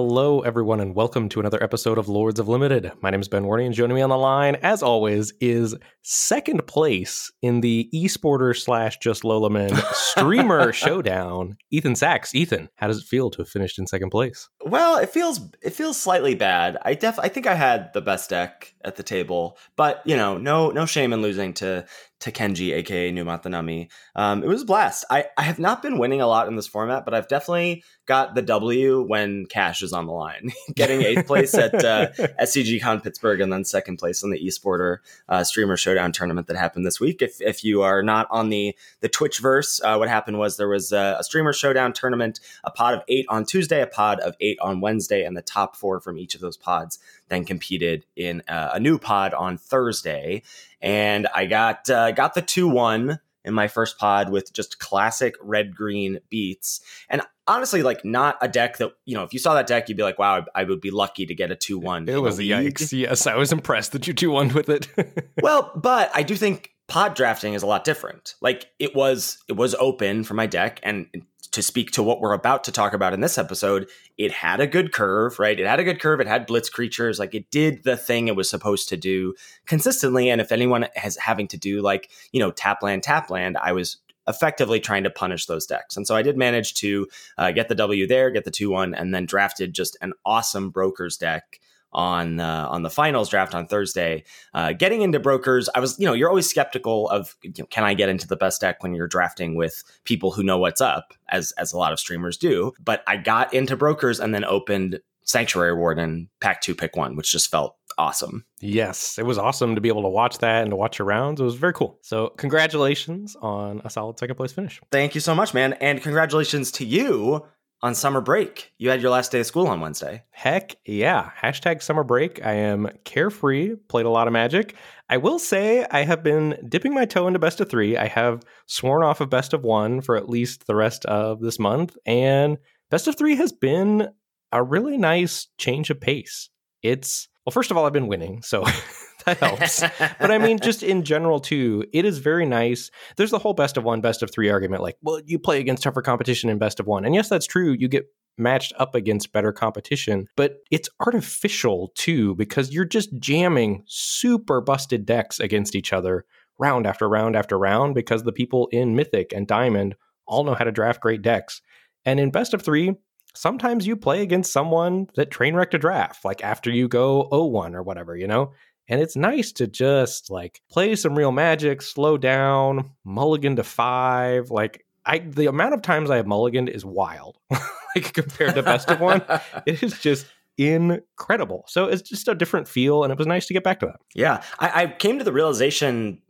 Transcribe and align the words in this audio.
Hello, 0.00 0.42
everyone, 0.42 0.78
and 0.78 0.94
welcome 0.94 1.28
to 1.28 1.40
another 1.40 1.60
episode 1.60 1.98
of 1.98 2.08
Lords 2.08 2.38
of 2.38 2.46
Limited. 2.46 2.92
My 3.00 3.10
name 3.10 3.20
is 3.20 3.26
Ben 3.26 3.42
Warney, 3.42 3.66
and 3.66 3.74
joining 3.74 3.96
me 3.96 4.00
on 4.00 4.10
the 4.10 4.16
line, 4.16 4.54
as 4.62 4.80
always, 4.80 5.32
is 5.40 5.74
second 6.02 6.68
place 6.68 7.32
in 7.42 7.62
the 7.62 7.90
esporter 7.92 8.56
slash 8.56 8.98
just 8.98 9.24
Lolaman 9.24 9.76
streamer 9.92 10.72
showdown, 10.82 11.56
Ethan 11.72 11.94
Saks. 11.94 12.32
Ethan, 12.32 12.68
how 12.76 12.86
does 12.86 12.98
it 12.98 13.06
feel 13.06 13.28
to 13.28 13.38
have 13.38 13.48
finished 13.48 13.76
in 13.76 13.88
second 13.88 14.10
place? 14.10 14.48
Well, 14.64 14.98
it 14.98 15.10
feels 15.10 15.40
it 15.62 15.70
feels 15.70 16.00
slightly 16.00 16.36
bad. 16.36 16.78
I 16.82 16.94
def 16.94 17.18
I 17.18 17.26
think 17.26 17.48
I 17.48 17.56
had 17.56 17.92
the 17.92 18.00
best 18.00 18.30
deck 18.30 18.76
at 18.84 18.94
the 18.94 19.02
table, 19.02 19.58
but 19.74 20.00
you 20.04 20.16
know, 20.16 20.38
no 20.38 20.70
no 20.70 20.86
shame 20.86 21.12
in 21.12 21.22
losing 21.22 21.54
to 21.54 21.84
to 22.20 22.32
Kenji, 22.32 22.72
aka 22.72 23.12
Numot 23.12 23.42
the 23.42 23.48
Nummy. 23.48 23.88
Um, 24.16 24.42
it 24.42 24.48
was 24.48 24.62
a 24.62 24.66
blast. 24.66 25.04
I, 25.10 25.26
I 25.36 25.42
have 25.42 25.58
not 25.58 25.82
been 25.82 25.98
winning 25.98 26.20
a 26.20 26.26
lot 26.26 26.48
in 26.48 26.56
this 26.56 26.66
format, 26.66 27.04
but 27.04 27.14
I've 27.14 27.28
definitely 27.28 27.84
got 28.06 28.34
the 28.34 28.42
W 28.42 29.02
when 29.02 29.46
cash 29.46 29.82
is 29.82 29.92
on 29.92 30.06
the 30.06 30.12
line. 30.12 30.50
Getting 30.74 31.02
eighth 31.02 31.26
place 31.26 31.54
at 31.54 31.74
uh, 31.84 32.08
SCG 32.40 32.80
Con 32.80 33.00
Pittsburgh 33.00 33.40
and 33.40 33.52
then 33.52 33.64
second 33.64 33.98
place 33.98 34.24
in 34.24 34.30
the 34.30 34.38
eSporter 34.38 34.98
uh, 35.28 35.44
Streamer 35.44 35.76
Showdown 35.76 36.10
tournament 36.10 36.48
that 36.48 36.56
happened 36.56 36.84
this 36.84 36.98
week. 36.98 37.22
If, 37.22 37.40
if 37.40 37.62
you 37.62 37.82
are 37.82 38.02
not 38.02 38.26
on 38.30 38.48
the 38.48 38.76
the 39.00 39.08
Twitchverse, 39.08 39.80
uh, 39.84 39.96
what 39.96 40.08
happened 40.08 40.38
was 40.38 40.56
there 40.56 40.68
was 40.68 40.90
a, 40.90 41.16
a 41.20 41.24
Streamer 41.24 41.52
Showdown 41.52 41.92
tournament, 41.92 42.40
a 42.64 42.70
pod 42.70 42.94
of 42.94 43.02
eight 43.08 43.26
on 43.28 43.44
Tuesday, 43.44 43.80
a 43.80 43.86
pod 43.86 44.18
of 44.20 44.34
eight 44.40 44.58
on 44.60 44.80
Wednesday, 44.80 45.24
and 45.24 45.36
the 45.36 45.42
top 45.42 45.76
four 45.76 46.00
from 46.00 46.18
each 46.18 46.34
of 46.34 46.40
those 46.40 46.56
pods 46.56 46.98
then 47.28 47.44
competed 47.44 48.04
in 48.16 48.42
uh, 48.48 48.70
a 48.74 48.80
new 48.80 48.98
pod 48.98 49.34
on 49.34 49.56
Thursday 49.58 50.42
and 50.80 51.26
I 51.34 51.46
got 51.46 51.88
uh, 51.90 52.12
got 52.12 52.34
the 52.34 52.42
two 52.42 52.68
one 52.68 53.20
in 53.44 53.54
my 53.54 53.68
first 53.68 53.98
pod 53.98 54.30
with 54.30 54.52
just 54.52 54.78
classic 54.78 55.34
red 55.40 55.74
green 55.74 56.20
beats. 56.28 56.80
And 57.08 57.22
honestly, 57.46 57.82
like 57.82 58.04
not 58.04 58.36
a 58.40 58.48
deck 58.48 58.76
that 58.78 58.92
you 59.04 59.14
know, 59.14 59.24
if 59.24 59.32
you 59.32 59.38
saw 59.38 59.54
that 59.54 59.66
deck, 59.66 59.88
you'd 59.88 59.96
be 59.96 60.02
like, 60.02 60.18
"Wow, 60.18 60.44
I, 60.54 60.62
I 60.62 60.64
would 60.64 60.80
be 60.80 60.90
lucky 60.90 61.26
to 61.26 61.34
get 61.34 61.50
a 61.50 61.56
two 61.56 61.78
one." 61.78 62.08
It 62.08 62.20
was 62.22 62.38
a 62.38 62.42
yikes. 62.42 62.92
Yes, 62.92 63.26
I 63.26 63.36
was 63.36 63.52
impressed 63.52 63.92
that 63.92 64.06
you 64.06 64.14
two 64.14 64.30
one 64.30 64.52
with 64.52 64.68
it. 64.68 64.88
well, 65.42 65.72
but 65.74 66.10
I 66.14 66.22
do 66.22 66.36
think 66.36 66.72
pod 66.88 67.14
drafting 67.14 67.54
is 67.54 67.62
a 67.62 67.66
lot 67.66 67.84
different. 67.84 68.34
Like 68.40 68.70
it 68.78 68.94
was, 68.94 69.38
it 69.48 69.56
was 69.56 69.74
open 69.76 70.24
for 70.24 70.34
my 70.34 70.46
deck, 70.46 70.80
and 70.82 71.06
to 71.52 71.62
speak 71.62 71.90
to 71.92 72.02
what 72.02 72.20
we're 72.20 72.34
about 72.34 72.64
to 72.64 72.72
talk 72.72 72.92
about 72.92 73.14
in 73.14 73.20
this 73.20 73.38
episode, 73.38 73.88
it 74.16 74.32
had 74.32 74.60
a 74.60 74.66
good 74.66 74.92
curve, 74.92 75.38
right? 75.38 75.58
It 75.58 75.66
had 75.66 75.80
a 75.80 75.84
good 75.84 76.00
curve. 76.00 76.20
It 76.20 76.26
had 76.26 76.46
blitz 76.46 76.68
creatures. 76.68 77.18
Like 77.18 77.34
it 77.34 77.50
did 77.50 77.84
the 77.84 77.96
thing 77.96 78.28
it 78.28 78.36
was 78.36 78.50
supposed 78.50 78.88
to 78.90 78.96
do 78.96 79.34
consistently. 79.66 80.28
And 80.28 80.40
if 80.40 80.52
anyone 80.52 80.86
has 80.94 81.16
having 81.16 81.48
to 81.48 81.56
do 81.56 81.80
like, 81.80 82.10
you 82.32 82.40
know, 82.40 82.50
tap 82.50 82.82
land, 82.82 83.02
tap 83.02 83.30
land, 83.30 83.56
I 83.56 83.72
was 83.72 83.96
effectively 84.28 84.78
trying 84.78 85.04
to 85.04 85.10
punish 85.10 85.46
those 85.46 85.66
decks. 85.66 85.96
And 85.96 86.06
so 86.06 86.14
I 86.14 86.22
did 86.22 86.36
manage 86.36 86.74
to 86.74 87.08
uh, 87.38 87.50
get 87.50 87.68
the 87.68 87.74
W 87.74 88.06
there, 88.06 88.30
get 88.30 88.44
the 88.44 88.50
2 88.50 88.70
1, 88.70 88.94
and 88.94 89.14
then 89.14 89.24
drafted 89.24 89.72
just 89.72 89.96
an 90.02 90.12
awesome 90.24 90.70
brokers 90.70 91.16
deck 91.16 91.60
on 91.92 92.40
uh, 92.40 92.66
on 92.70 92.82
the 92.82 92.90
finals 92.90 93.28
draft 93.28 93.54
on 93.54 93.66
Thursday. 93.66 94.24
Uh, 94.54 94.72
getting 94.72 95.02
into 95.02 95.18
brokers, 95.18 95.68
I 95.74 95.80
was 95.80 95.98
you 95.98 96.06
know 96.06 96.12
you're 96.12 96.28
always 96.28 96.48
skeptical 96.48 97.08
of 97.10 97.36
you 97.42 97.52
know, 97.58 97.66
can 97.66 97.84
I 97.84 97.94
get 97.94 98.08
into 98.08 98.26
the 98.26 98.36
best 98.36 98.60
deck 98.60 98.82
when 98.82 98.94
you're 98.94 99.08
drafting 99.08 99.54
with 99.54 99.82
people 100.04 100.30
who 100.30 100.42
know 100.42 100.58
what's 100.58 100.80
up, 100.80 101.14
as 101.28 101.52
as 101.52 101.72
a 101.72 101.78
lot 101.78 101.92
of 101.92 102.00
streamers 102.00 102.36
do. 102.36 102.72
But 102.80 103.02
I 103.06 103.16
got 103.16 103.52
into 103.54 103.76
brokers 103.76 104.20
and 104.20 104.34
then 104.34 104.44
opened 104.44 105.00
Sanctuary 105.24 105.74
Warden 105.74 106.28
Pack 106.40 106.60
Two 106.60 106.74
Pick 106.74 106.96
One, 106.96 107.16
which 107.16 107.30
just 107.30 107.50
felt 107.50 107.76
awesome. 107.98 108.44
Yes, 108.60 109.18
it 109.18 109.26
was 109.26 109.38
awesome 109.38 109.74
to 109.74 109.80
be 109.80 109.88
able 109.88 110.02
to 110.02 110.08
watch 110.08 110.38
that 110.38 110.62
and 110.62 110.70
to 110.70 110.76
watch 110.76 110.98
your 110.98 111.06
rounds. 111.06 111.40
It 111.40 111.44
was 111.44 111.56
very 111.56 111.72
cool. 111.72 111.98
So, 112.02 112.28
congratulations 112.36 113.36
on 113.36 113.82
a 113.84 113.90
solid 113.90 114.18
second 114.18 114.36
place 114.36 114.52
finish. 114.52 114.80
Thank 114.90 115.14
you 115.14 115.20
so 115.20 115.34
much, 115.34 115.52
man. 115.52 115.74
And 115.74 116.02
congratulations 116.02 116.70
to 116.72 116.84
you 116.84 117.44
on 117.82 117.94
summer 117.94 118.20
break. 118.20 118.72
You 118.78 118.90
had 118.90 119.00
your 119.00 119.10
last 119.10 119.30
day 119.30 119.40
of 119.40 119.46
school 119.46 119.68
on 119.68 119.80
Wednesday. 119.80 120.24
Heck 120.30 120.76
yeah. 120.84 121.30
Hashtag 121.40 121.82
summer 121.82 122.04
break. 122.04 122.44
I 122.44 122.52
am 122.52 122.88
carefree, 123.04 123.76
played 123.88 124.06
a 124.06 124.10
lot 124.10 124.26
of 124.26 124.32
magic. 124.32 124.74
I 125.08 125.16
will 125.16 125.38
say 125.38 125.86
I 125.90 126.04
have 126.04 126.22
been 126.22 126.58
dipping 126.68 126.92
my 126.92 127.04
toe 127.04 127.26
into 127.26 127.38
best 127.38 127.60
of 127.60 127.70
three. 127.70 127.96
I 127.96 128.06
have 128.06 128.42
sworn 128.66 129.04
off 129.04 129.20
of 129.20 129.30
best 129.30 129.52
of 129.52 129.62
one 129.62 130.00
for 130.00 130.16
at 130.16 130.28
least 130.28 130.66
the 130.66 130.74
rest 130.74 131.04
of 131.06 131.40
this 131.40 131.58
month. 131.58 131.96
And 132.04 132.58
best 132.90 133.06
of 133.06 133.16
three 133.16 133.36
has 133.36 133.52
been 133.52 134.08
a 134.50 134.62
really 134.62 134.98
nice 134.98 135.46
change 135.58 135.90
of 135.90 136.00
pace. 136.00 136.50
It's, 136.82 137.28
well, 137.44 137.52
first 137.52 137.70
of 137.70 137.76
all, 137.76 137.86
I've 137.86 137.92
been 137.92 138.08
winning. 138.08 138.42
So 138.42 138.64
helps. 139.40 139.80
but 139.80 140.30
I 140.30 140.38
mean, 140.38 140.58
just 140.58 140.82
in 140.82 141.04
general, 141.04 141.40
too, 141.40 141.84
it 141.92 142.04
is 142.04 142.18
very 142.18 142.46
nice. 142.46 142.90
There's 143.16 143.30
the 143.30 143.38
whole 143.38 143.54
best 143.54 143.76
of 143.76 143.84
one, 143.84 144.00
best 144.00 144.22
of 144.22 144.30
three 144.30 144.50
argument. 144.50 144.82
Like, 144.82 144.96
well, 145.02 145.20
you 145.24 145.38
play 145.38 145.60
against 145.60 145.82
tougher 145.82 146.02
competition 146.02 146.50
in 146.50 146.58
best 146.58 146.80
of 146.80 146.86
one. 146.86 147.04
And 147.04 147.14
yes, 147.14 147.28
that's 147.28 147.46
true. 147.46 147.74
You 147.78 147.88
get 147.88 148.06
matched 148.38 148.72
up 148.78 148.94
against 148.94 149.32
better 149.32 149.52
competition, 149.52 150.28
but 150.36 150.58
it's 150.70 150.88
artificial 151.00 151.92
too 151.96 152.34
because 152.36 152.72
you're 152.72 152.84
just 152.84 153.10
jamming 153.18 153.82
super 153.86 154.60
busted 154.60 155.04
decks 155.04 155.40
against 155.40 155.74
each 155.74 155.92
other 155.92 156.24
round 156.58 156.86
after 156.86 157.08
round 157.08 157.36
after 157.36 157.58
round 157.58 157.94
because 157.94 158.22
the 158.22 158.32
people 158.32 158.68
in 158.72 158.94
Mythic 158.96 159.32
and 159.32 159.46
Diamond 159.46 159.96
all 160.26 160.44
know 160.44 160.54
how 160.54 160.64
to 160.64 160.72
draft 160.72 161.00
great 161.00 161.22
decks. 161.22 161.60
And 162.04 162.20
in 162.20 162.30
best 162.30 162.54
of 162.54 162.62
three, 162.62 162.94
sometimes 163.34 163.86
you 163.86 163.96
play 163.96 164.22
against 164.22 164.52
someone 164.52 165.08
that 165.14 165.30
train 165.30 165.54
wrecked 165.54 165.74
a 165.74 165.78
draft, 165.78 166.24
like 166.24 166.42
after 166.42 166.70
you 166.70 166.88
go 166.88 167.28
0-1 167.30 167.74
or 167.74 167.82
whatever, 167.82 168.16
you 168.16 168.26
know? 168.26 168.52
And 168.88 169.00
it's 169.00 169.16
nice 169.16 169.52
to 169.52 169.66
just 169.66 170.30
like 170.30 170.62
play 170.70 170.96
some 170.96 171.16
real 171.16 171.32
magic, 171.32 171.82
slow 171.82 172.16
down, 172.16 172.90
mulligan 173.04 173.56
to 173.56 173.64
five. 173.64 174.50
Like 174.50 174.84
I 175.04 175.18
the 175.18 175.46
amount 175.46 175.74
of 175.74 175.82
times 175.82 176.10
I 176.10 176.16
have 176.16 176.26
mulliganed 176.26 176.68
is 176.68 176.84
wild. 176.84 177.38
like 177.50 178.12
compared 178.12 178.54
to 178.54 178.62
best 178.62 178.90
of 178.90 179.00
one. 179.00 179.22
It 179.66 179.82
is 179.82 179.98
just 179.98 180.26
incredible. 180.56 181.64
So 181.68 181.86
it's 181.86 182.02
just 182.02 182.28
a 182.28 182.34
different 182.34 182.68
feel, 182.68 183.04
and 183.04 183.12
it 183.12 183.18
was 183.18 183.26
nice 183.26 183.46
to 183.46 183.54
get 183.54 183.64
back 183.64 183.80
to 183.80 183.86
that. 183.86 184.00
Yeah. 184.14 184.42
I, 184.58 184.82
I 184.82 184.86
came 184.88 185.18
to 185.18 185.24
the 185.24 185.32
realization 185.32 186.20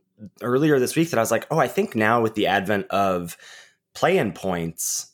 earlier 0.41 0.79
this 0.79 0.95
week 0.95 1.09
that 1.09 1.17
I 1.17 1.21
was 1.21 1.31
like, 1.31 1.47
oh, 1.49 1.57
I 1.57 1.67
think 1.67 1.95
now 1.95 2.21
with 2.21 2.35
the 2.35 2.47
advent 2.47 2.87
of 2.87 3.37
play 3.95 4.17
in 4.17 4.33
points, 4.33 5.11